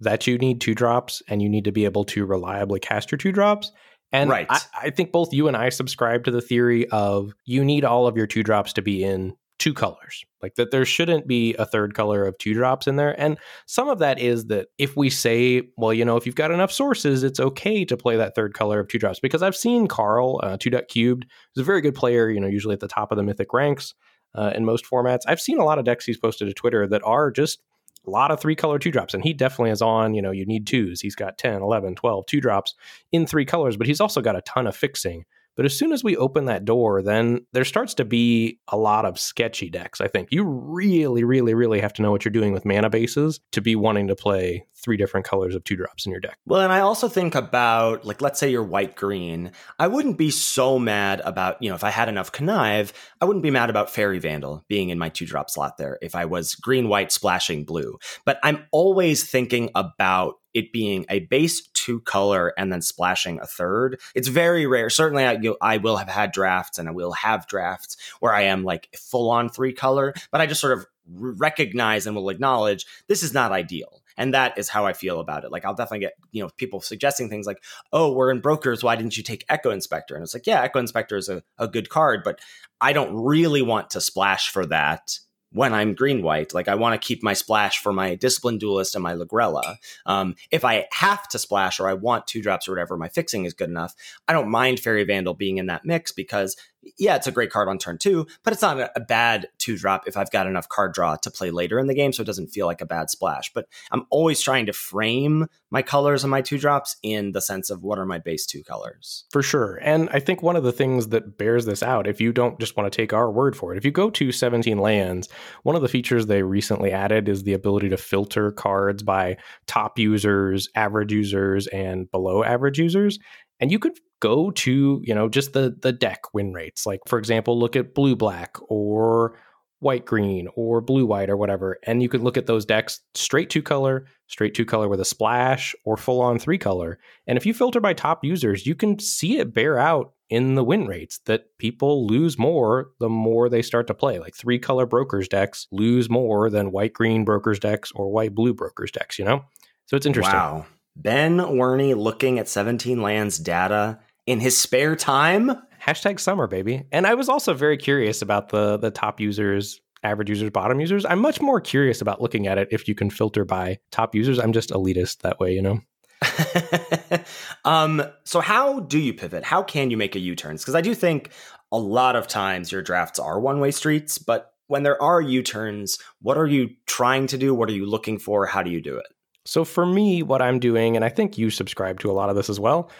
that 0.00 0.26
you 0.26 0.36
need 0.38 0.60
two 0.60 0.74
drops 0.74 1.22
and 1.28 1.40
you 1.40 1.48
need 1.48 1.64
to 1.64 1.72
be 1.72 1.84
able 1.84 2.04
to 2.04 2.26
reliably 2.26 2.80
cast 2.80 3.10
your 3.10 3.18
two 3.18 3.32
drops. 3.32 3.72
And 4.12 4.28
Right. 4.28 4.46
I, 4.50 4.60
I 4.82 4.90
think 4.90 5.10
both 5.10 5.32
you 5.32 5.48
and 5.48 5.56
I 5.56 5.70
subscribe 5.70 6.24
to 6.24 6.30
the 6.30 6.42
theory 6.42 6.86
of 6.90 7.32
you 7.46 7.64
need 7.64 7.84
all 7.84 8.06
of 8.06 8.16
your 8.16 8.26
two 8.26 8.42
drops 8.42 8.74
to 8.74 8.82
be 8.82 9.02
in 9.02 9.34
two 9.62 9.72
colors. 9.72 10.24
Like 10.42 10.56
that 10.56 10.72
there 10.72 10.84
shouldn't 10.84 11.28
be 11.28 11.54
a 11.54 11.64
third 11.64 11.94
color 11.94 12.26
of 12.26 12.36
two 12.38 12.52
drops 12.52 12.88
in 12.88 12.96
there. 12.96 13.18
And 13.18 13.38
some 13.66 13.88
of 13.88 14.00
that 14.00 14.18
is 14.18 14.46
that 14.46 14.66
if 14.76 14.96
we 14.96 15.08
say, 15.08 15.62
well, 15.76 15.94
you 15.94 16.04
know, 16.04 16.16
if 16.16 16.26
you've 16.26 16.34
got 16.34 16.50
enough 16.50 16.72
sources, 16.72 17.22
it's 17.22 17.38
okay 17.38 17.84
to 17.84 17.96
play 17.96 18.16
that 18.16 18.34
third 18.34 18.54
color 18.54 18.80
of 18.80 18.88
two 18.88 18.98
drops. 18.98 19.20
Because 19.20 19.40
I've 19.40 19.54
seen 19.54 19.86
Carl, 19.86 20.40
uh, 20.42 20.56
two 20.58 20.68
duck 20.68 20.88
cubed, 20.88 21.26
who's 21.54 21.62
a 21.62 21.64
very 21.64 21.80
good 21.80 21.94
player, 21.94 22.28
you 22.28 22.40
know, 22.40 22.48
usually 22.48 22.72
at 22.72 22.80
the 22.80 22.88
top 22.88 23.12
of 23.12 23.16
the 23.16 23.22
mythic 23.22 23.52
ranks 23.52 23.94
uh, 24.34 24.52
in 24.52 24.64
most 24.64 24.84
formats. 24.84 25.20
I've 25.28 25.40
seen 25.40 25.60
a 25.60 25.64
lot 25.64 25.78
of 25.78 25.84
decks 25.84 26.04
he's 26.04 26.18
posted 26.18 26.48
to 26.48 26.54
Twitter 26.54 26.88
that 26.88 27.02
are 27.04 27.30
just 27.30 27.60
a 28.04 28.10
lot 28.10 28.32
of 28.32 28.40
three 28.40 28.56
color 28.56 28.80
two 28.80 28.90
drops. 28.90 29.14
And 29.14 29.22
he 29.22 29.32
definitely 29.32 29.70
is 29.70 29.80
on, 29.80 30.12
you 30.12 30.22
know, 30.22 30.32
you 30.32 30.44
need 30.44 30.66
twos. 30.66 31.00
He's 31.00 31.14
got 31.14 31.38
10, 31.38 31.62
11, 31.62 31.94
12, 31.94 32.26
two 32.26 32.40
drops 32.40 32.74
in 33.12 33.28
three 33.28 33.44
colors, 33.44 33.76
but 33.76 33.86
he's 33.86 34.00
also 34.00 34.20
got 34.20 34.34
a 34.34 34.42
ton 34.42 34.66
of 34.66 34.74
fixing. 34.74 35.24
But 35.56 35.66
as 35.66 35.76
soon 35.76 35.92
as 35.92 36.02
we 36.02 36.16
open 36.16 36.46
that 36.46 36.64
door, 36.64 37.02
then 37.02 37.46
there 37.52 37.64
starts 37.64 37.94
to 37.94 38.04
be 38.04 38.58
a 38.68 38.76
lot 38.76 39.04
of 39.04 39.18
sketchy 39.18 39.70
decks. 39.70 40.00
I 40.00 40.08
think 40.08 40.28
you 40.30 40.44
really, 40.44 41.24
really, 41.24 41.54
really 41.54 41.80
have 41.80 41.92
to 41.94 42.02
know 42.02 42.10
what 42.10 42.24
you're 42.24 42.32
doing 42.32 42.52
with 42.52 42.64
mana 42.64 42.90
bases 42.90 43.40
to 43.52 43.60
be 43.60 43.76
wanting 43.76 44.08
to 44.08 44.16
play 44.16 44.66
three 44.82 44.96
different 44.96 45.26
colors 45.26 45.54
of 45.54 45.62
two 45.62 45.76
drops 45.76 46.06
in 46.06 46.10
your 46.10 46.20
deck. 46.20 46.36
Well, 46.44 46.60
and 46.60 46.72
I 46.72 46.80
also 46.80 47.08
think 47.08 47.34
about, 47.34 48.04
like, 48.04 48.20
let's 48.20 48.40
say 48.40 48.50
you're 48.50 48.64
white 48.64 48.96
green. 48.96 49.52
I 49.78 49.86
wouldn't 49.86 50.18
be 50.18 50.30
so 50.30 50.78
mad 50.78 51.20
about, 51.24 51.62
you 51.62 51.68
know, 51.68 51.76
if 51.76 51.84
I 51.84 51.90
had 51.90 52.08
enough 52.08 52.32
connive, 52.32 52.92
I 53.20 53.26
wouldn't 53.26 53.44
be 53.44 53.50
mad 53.50 53.70
about 53.70 53.90
Faerie 53.90 54.18
Vandal 54.18 54.64
being 54.68 54.88
in 54.88 54.98
my 54.98 55.08
two 55.08 55.26
drop 55.26 55.50
slot 55.50 55.76
there 55.76 55.98
if 56.02 56.14
I 56.14 56.24
was 56.24 56.54
green, 56.56 56.88
white, 56.88 57.12
splashing 57.12 57.64
blue. 57.64 57.98
But 58.24 58.38
I'm 58.42 58.66
always 58.72 59.30
thinking 59.30 59.70
about 59.74 60.34
it 60.54 60.72
being 60.72 61.06
a 61.08 61.20
base 61.20 61.62
two 61.74 62.00
color 62.00 62.52
and 62.56 62.72
then 62.72 62.82
splashing 62.82 63.40
a 63.40 63.46
third. 63.46 64.00
It's 64.14 64.28
very 64.28 64.66
rare. 64.66 64.90
Certainly, 64.90 65.24
I, 65.24 65.32
you 65.32 65.56
I 65.60 65.78
will 65.78 65.96
have 65.96 66.08
had 66.08 66.32
drafts 66.32 66.78
and 66.78 66.88
I 66.88 66.92
will 66.92 67.12
have 67.12 67.46
drafts 67.46 67.96
where 68.20 68.34
I 68.34 68.42
am 68.42 68.64
like 68.64 68.88
full 68.96 69.30
on 69.30 69.48
three 69.48 69.72
color, 69.72 70.14
but 70.30 70.40
I 70.40 70.46
just 70.46 70.60
sort 70.60 70.78
of 70.78 70.86
recognize 71.06 72.06
and 72.06 72.14
will 72.14 72.28
acknowledge 72.28 72.86
this 73.08 73.22
is 73.22 73.34
not 73.34 73.52
ideal. 73.52 74.02
And 74.16 74.34
that 74.34 74.58
is 74.58 74.68
how 74.68 74.86
I 74.86 74.92
feel 74.92 75.20
about 75.20 75.44
it. 75.44 75.50
Like 75.50 75.64
I'll 75.64 75.74
definitely 75.74 76.00
get, 76.00 76.14
you 76.32 76.42
know, 76.42 76.50
people 76.56 76.80
suggesting 76.80 77.28
things 77.28 77.46
like, 77.46 77.62
oh, 77.92 78.12
we're 78.12 78.30
in 78.30 78.40
brokers. 78.40 78.84
Why 78.84 78.94
didn't 78.94 79.16
you 79.16 79.22
take 79.22 79.44
Echo 79.48 79.70
Inspector? 79.70 80.14
And 80.14 80.22
it's 80.22 80.34
like, 80.34 80.46
yeah, 80.46 80.60
Echo 80.60 80.78
Inspector 80.78 81.16
is 81.16 81.28
a, 81.28 81.42
a 81.58 81.66
good 81.66 81.88
card, 81.88 82.22
but 82.22 82.38
I 82.80 82.92
don't 82.92 83.14
really 83.14 83.62
want 83.62 83.90
to 83.90 84.00
splash 84.00 84.50
for 84.50 84.66
that 84.66 85.18
when 85.52 85.74
I'm 85.74 85.94
green 85.94 86.22
white. 86.22 86.54
Like 86.54 86.68
I 86.68 86.74
want 86.74 87.00
to 87.00 87.06
keep 87.06 87.22
my 87.22 87.32
splash 87.32 87.80
for 87.80 87.92
my 87.92 88.14
discipline 88.14 88.58
duelist 88.58 88.94
and 88.94 89.02
my 89.02 89.14
Lagrella. 89.14 89.76
Um, 90.06 90.34
if 90.50 90.64
I 90.64 90.86
have 90.92 91.28
to 91.28 91.38
splash 91.38 91.78
or 91.78 91.88
I 91.88 91.94
want 91.94 92.26
two 92.26 92.42
drops 92.42 92.68
or 92.68 92.72
whatever, 92.72 92.96
my 92.96 93.08
fixing 93.08 93.44
is 93.44 93.54
good 93.54 93.68
enough. 93.68 93.94
I 94.28 94.32
don't 94.32 94.50
mind 94.50 94.80
Faerie 94.80 95.04
Vandal 95.04 95.34
being 95.34 95.58
in 95.58 95.66
that 95.66 95.84
mix 95.84 96.12
because 96.12 96.56
yeah, 96.98 97.16
it's 97.16 97.26
a 97.26 97.32
great 97.32 97.50
card 97.50 97.68
on 97.68 97.78
turn 97.78 97.98
two, 97.98 98.26
but 98.42 98.52
it's 98.52 98.62
not 98.62 98.78
a, 98.96 99.00
bad 99.00 99.48
two 99.58 99.76
drop 99.76 100.06
if 100.06 100.16
I've 100.16 100.30
got 100.30 100.46
enough 100.46 100.68
card 100.68 100.94
draw 100.94 101.16
to 101.16 101.30
play 101.30 101.50
later 101.50 101.78
in 101.78 101.86
the 101.86 101.94
game, 101.94 102.12
so 102.12 102.22
it 102.22 102.26
doesn't 102.26 102.48
feel 102.48 102.66
like 102.66 102.80
a 102.80 102.86
bad 102.86 103.10
splash. 103.10 103.52
But 103.52 103.66
I'm 103.90 104.06
always 104.10 104.40
trying 104.40 104.66
to 104.66 104.72
frame 104.72 105.46
my 105.70 105.82
colors 105.82 106.22
and 106.22 106.30
my 106.30 106.40
two 106.40 106.58
drops 106.58 106.96
in 107.02 107.32
the 107.32 107.40
sense 107.40 107.70
of 107.70 107.82
what 107.82 107.98
are 107.98 108.06
my 108.06 108.18
base 108.18 108.46
two 108.46 108.62
colors. 108.62 109.24
For 109.32 109.42
sure. 109.42 109.78
And 109.82 110.08
I 110.12 110.20
think 110.20 110.42
one 110.42 110.56
of 110.56 110.62
the 110.62 110.72
things 110.72 111.08
that 111.08 111.38
bears 111.38 111.66
this 111.66 111.82
out, 111.82 112.06
if 112.06 112.20
you 112.20 112.32
don't 112.32 112.58
just 112.60 112.76
want 112.76 112.92
to 112.92 112.96
take 112.96 113.12
our 113.12 113.30
word 113.30 113.56
for 113.56 113.72
it, 113.72 113.78
if 113.78 113.84
you 113.84 113.90
go 113.90 114.10
to 114.10 114.32
17 114.32 114.78
lands, 114.78 115.28
one 115.62 115.76
of 115.76 115.82
the 115.82 115.88
features 115.88 116.26
they 116.26 116.42
recently 116.42 116.92
added 116.92 117.28
is 117.28 117.42
the 117.42 117.54
ability 117.54 117.88
to 117.88 117.96
filter 117.96 118.50
cards 118.52 119.02
by 119.02 119.36
top 119.66 119.98
users, 119.98 120.68
average 120.74 121.12
users, 121.12 121.66
and 121.68 122.10
below 122.10 122.44
average 122.44 122.78
users. 122.78 123.18
And 123.62 123.70
you 123.70 123.78
could 123.78 123.98
go 124.20 124.50
to, 124.50 125.00
you 125.04 125.14
know, 125.14 125.28
just 125.28 125.52
the 125.52 125.74
the 125.80 125.92
deck 125.92 126.34
win 126.34 126.52
rates. 126.52 126.84
Like 126.84 127.00
for 127.06 127.18
example, 127.18 127.58
look 127.58 127.76
at 127.76 127.94
blue 127.94 128.16
black 128.16 128.56
or 128.68 129.38
white 129.78 130.04
green 130.04 130.48
or 130.56 130.80
blue 130.80 131.06
white 131.06 131.30
or 131.30 131.36
whatever. 131.36 131.78
And 131.84 132.02
you 132.02 132.08
could 132.08 132.22
look 132.22 132.36
at 132.36 132.46
those 132.46 132.64
decks 132.64 133.00
straight 133.14 133.50
two 133.50 133.62
color 133.62 134.06
straight 134.26 134.54
two 134.54 134.64
color 134.64 134.88
with 134.88 135.00
a 135.00 135.04
splash 135.04 135.74
or 135.84 135.96
full 135.96 136.20
on 136.20 136.38
three 136.38 136.58
color. 136.58 136.98
And 137.26 137.38
if 137.38 137.46
you 137.46 137.54
filter 137.54 137.80
by 137.80 137.92
top 137.92 138.24
users 138.24 138.66
you 138.66 138.74
can 138.74 138.98
see 138.98 139.38
it 139.38 139.54
bear 139.54 139.78
out 139.78 140.12
in 140.28 140.54
the 140.54 140.64
win 140.64 140.86
rates 140.86 141.20
that 141.26 141.46
people 141.58 142.06
lose 142.06 142.38
more 142.38 142.90
the 142.98 143.08
more 143.08 143.48
they 143.48 143.62
start 143.62 143.86
to 143.88 143.94
play. 143.94 144.18
Like 144.18 144.36
three 144.36 144.58
color 144.58 144.86
brokers 144.86 145.28
decks 145.28 145.66
lose 145.72 146.10
more 146.10 146.50
than 146.50 146.72
white 146.72 146.92
green 146.92 147.24
brokers 147.24 147.58
decks 147.58 147.92
or 147.94 148.10
white 148.10 148.34
blue 148.34 148.54
brokers 148.54 148.90
decks 148.90 149.18
you 149.18 149.24
know? 149.24 149.44
So 149.86 149.96
it's 149.96 150.06
interesting. 150.06 150.34
Wow 150.34 150.66
ben 150.96 151.38
werney 151.38 151.94
looking 151.94 152.38
at 152.38 152.48
17 152.48 153.02
lands 153.02 153.38
data 153.38 153.98
in 154.26 154.40
his 154.40 154.56
spare 154.56 154.96
time? 154.96 155.52
Hashtag 155.82 156.20
summer 156.20 156.46
baby. 156.46 156.84
And 156.92 157.06
i 157.06 157.14
was 157.14 157.28
also 157.28 157.54
very 157.54 157.76
curious 157.76 158.22
about 158.22 158.50
the 158.50 158.76
the 158.76 158.90
top 158.90 159.20
users 159.20 159.80
average 160.04 160.28
users 160.28 160.50
bottom 160.50 160.80
users. 160.80 161.04
I'm 161.04 161.20
much 161.20 161.40
more 161.40 161.60
curious 161.60 162.00
about 162.00 162.20
looking 162.20 162.46
at 162.48 162.58
it 162.58 162.68
if 162.72 162.88
you 162.88 162.94
can 162.94 163.08
filter 163.08 163.44
by 163.44 163.78
top 163.92 164.16
users. 164.16 164.38
I'm 164.40 164.52
just 164.52 164.70
elitist 164.70 165.18
that 165.18 165.38
way 165.38 165.54
you 165.54 165.62
know? 165.62 165.80
Um 167.64 168.02
so 168.24 168.40
how 168.40 168.80
do 168.80 168.98
you 168.98 169.14
pivot? 169.14 169.44
How 169.44 169.62
can 169.62 169.90
you 169.90 169.96
make 169.96 170.14
a 170.16 170.20
u-turns 170.20 170.62
because 170.62 170.74
i 170.74 170.80
do 170.80 170.94
think 170.94 171.30
a 171.70 171.78
lot 171.78 172.16
of 172.16 172.26
times 172.26 172.70
your 172.70 172.82
drafts 172.82 173.18
are 173.18 173.40
one-way 173.40 173.70
streets 173.70 174.18
but 174.18 174.52
when 174.66 174.82
there 174.82 175.00
are 175.02 175.20
u-turns 175.20 175.98
what 176.20 176.38
are 176.38 176.46
you 176.46 176.70
trying 176.86 177.26
to 177.28 177.38
do? 177.38 177.54
What 177.54 177.68
are 177.68 177.74
you 177.74 177.86
looking 177.86 178.18
for? 178.18 178.46
How 178.46 178.62
do 178.62 178.70
you 178.70 178.80
do 178.80 178.96
it 178.96 179.06
so 179.44 179.64
for 179.64 179.86
me 179.86 180.22
what 180.22 180.42
i'm 180.42 180.58
doing 180.58 180.96
and 180.96 181.04
i 181.04 181.08
think 181.08 181.36
you 181.36 181.50
subscribe 181.50 182.00
to 182.00 182.10
a 182.10 182.12
lot 182.12 182.30
of 182.30 182.36
this 182.36 182.50
as 182.50 182.60
well 182.60 182.90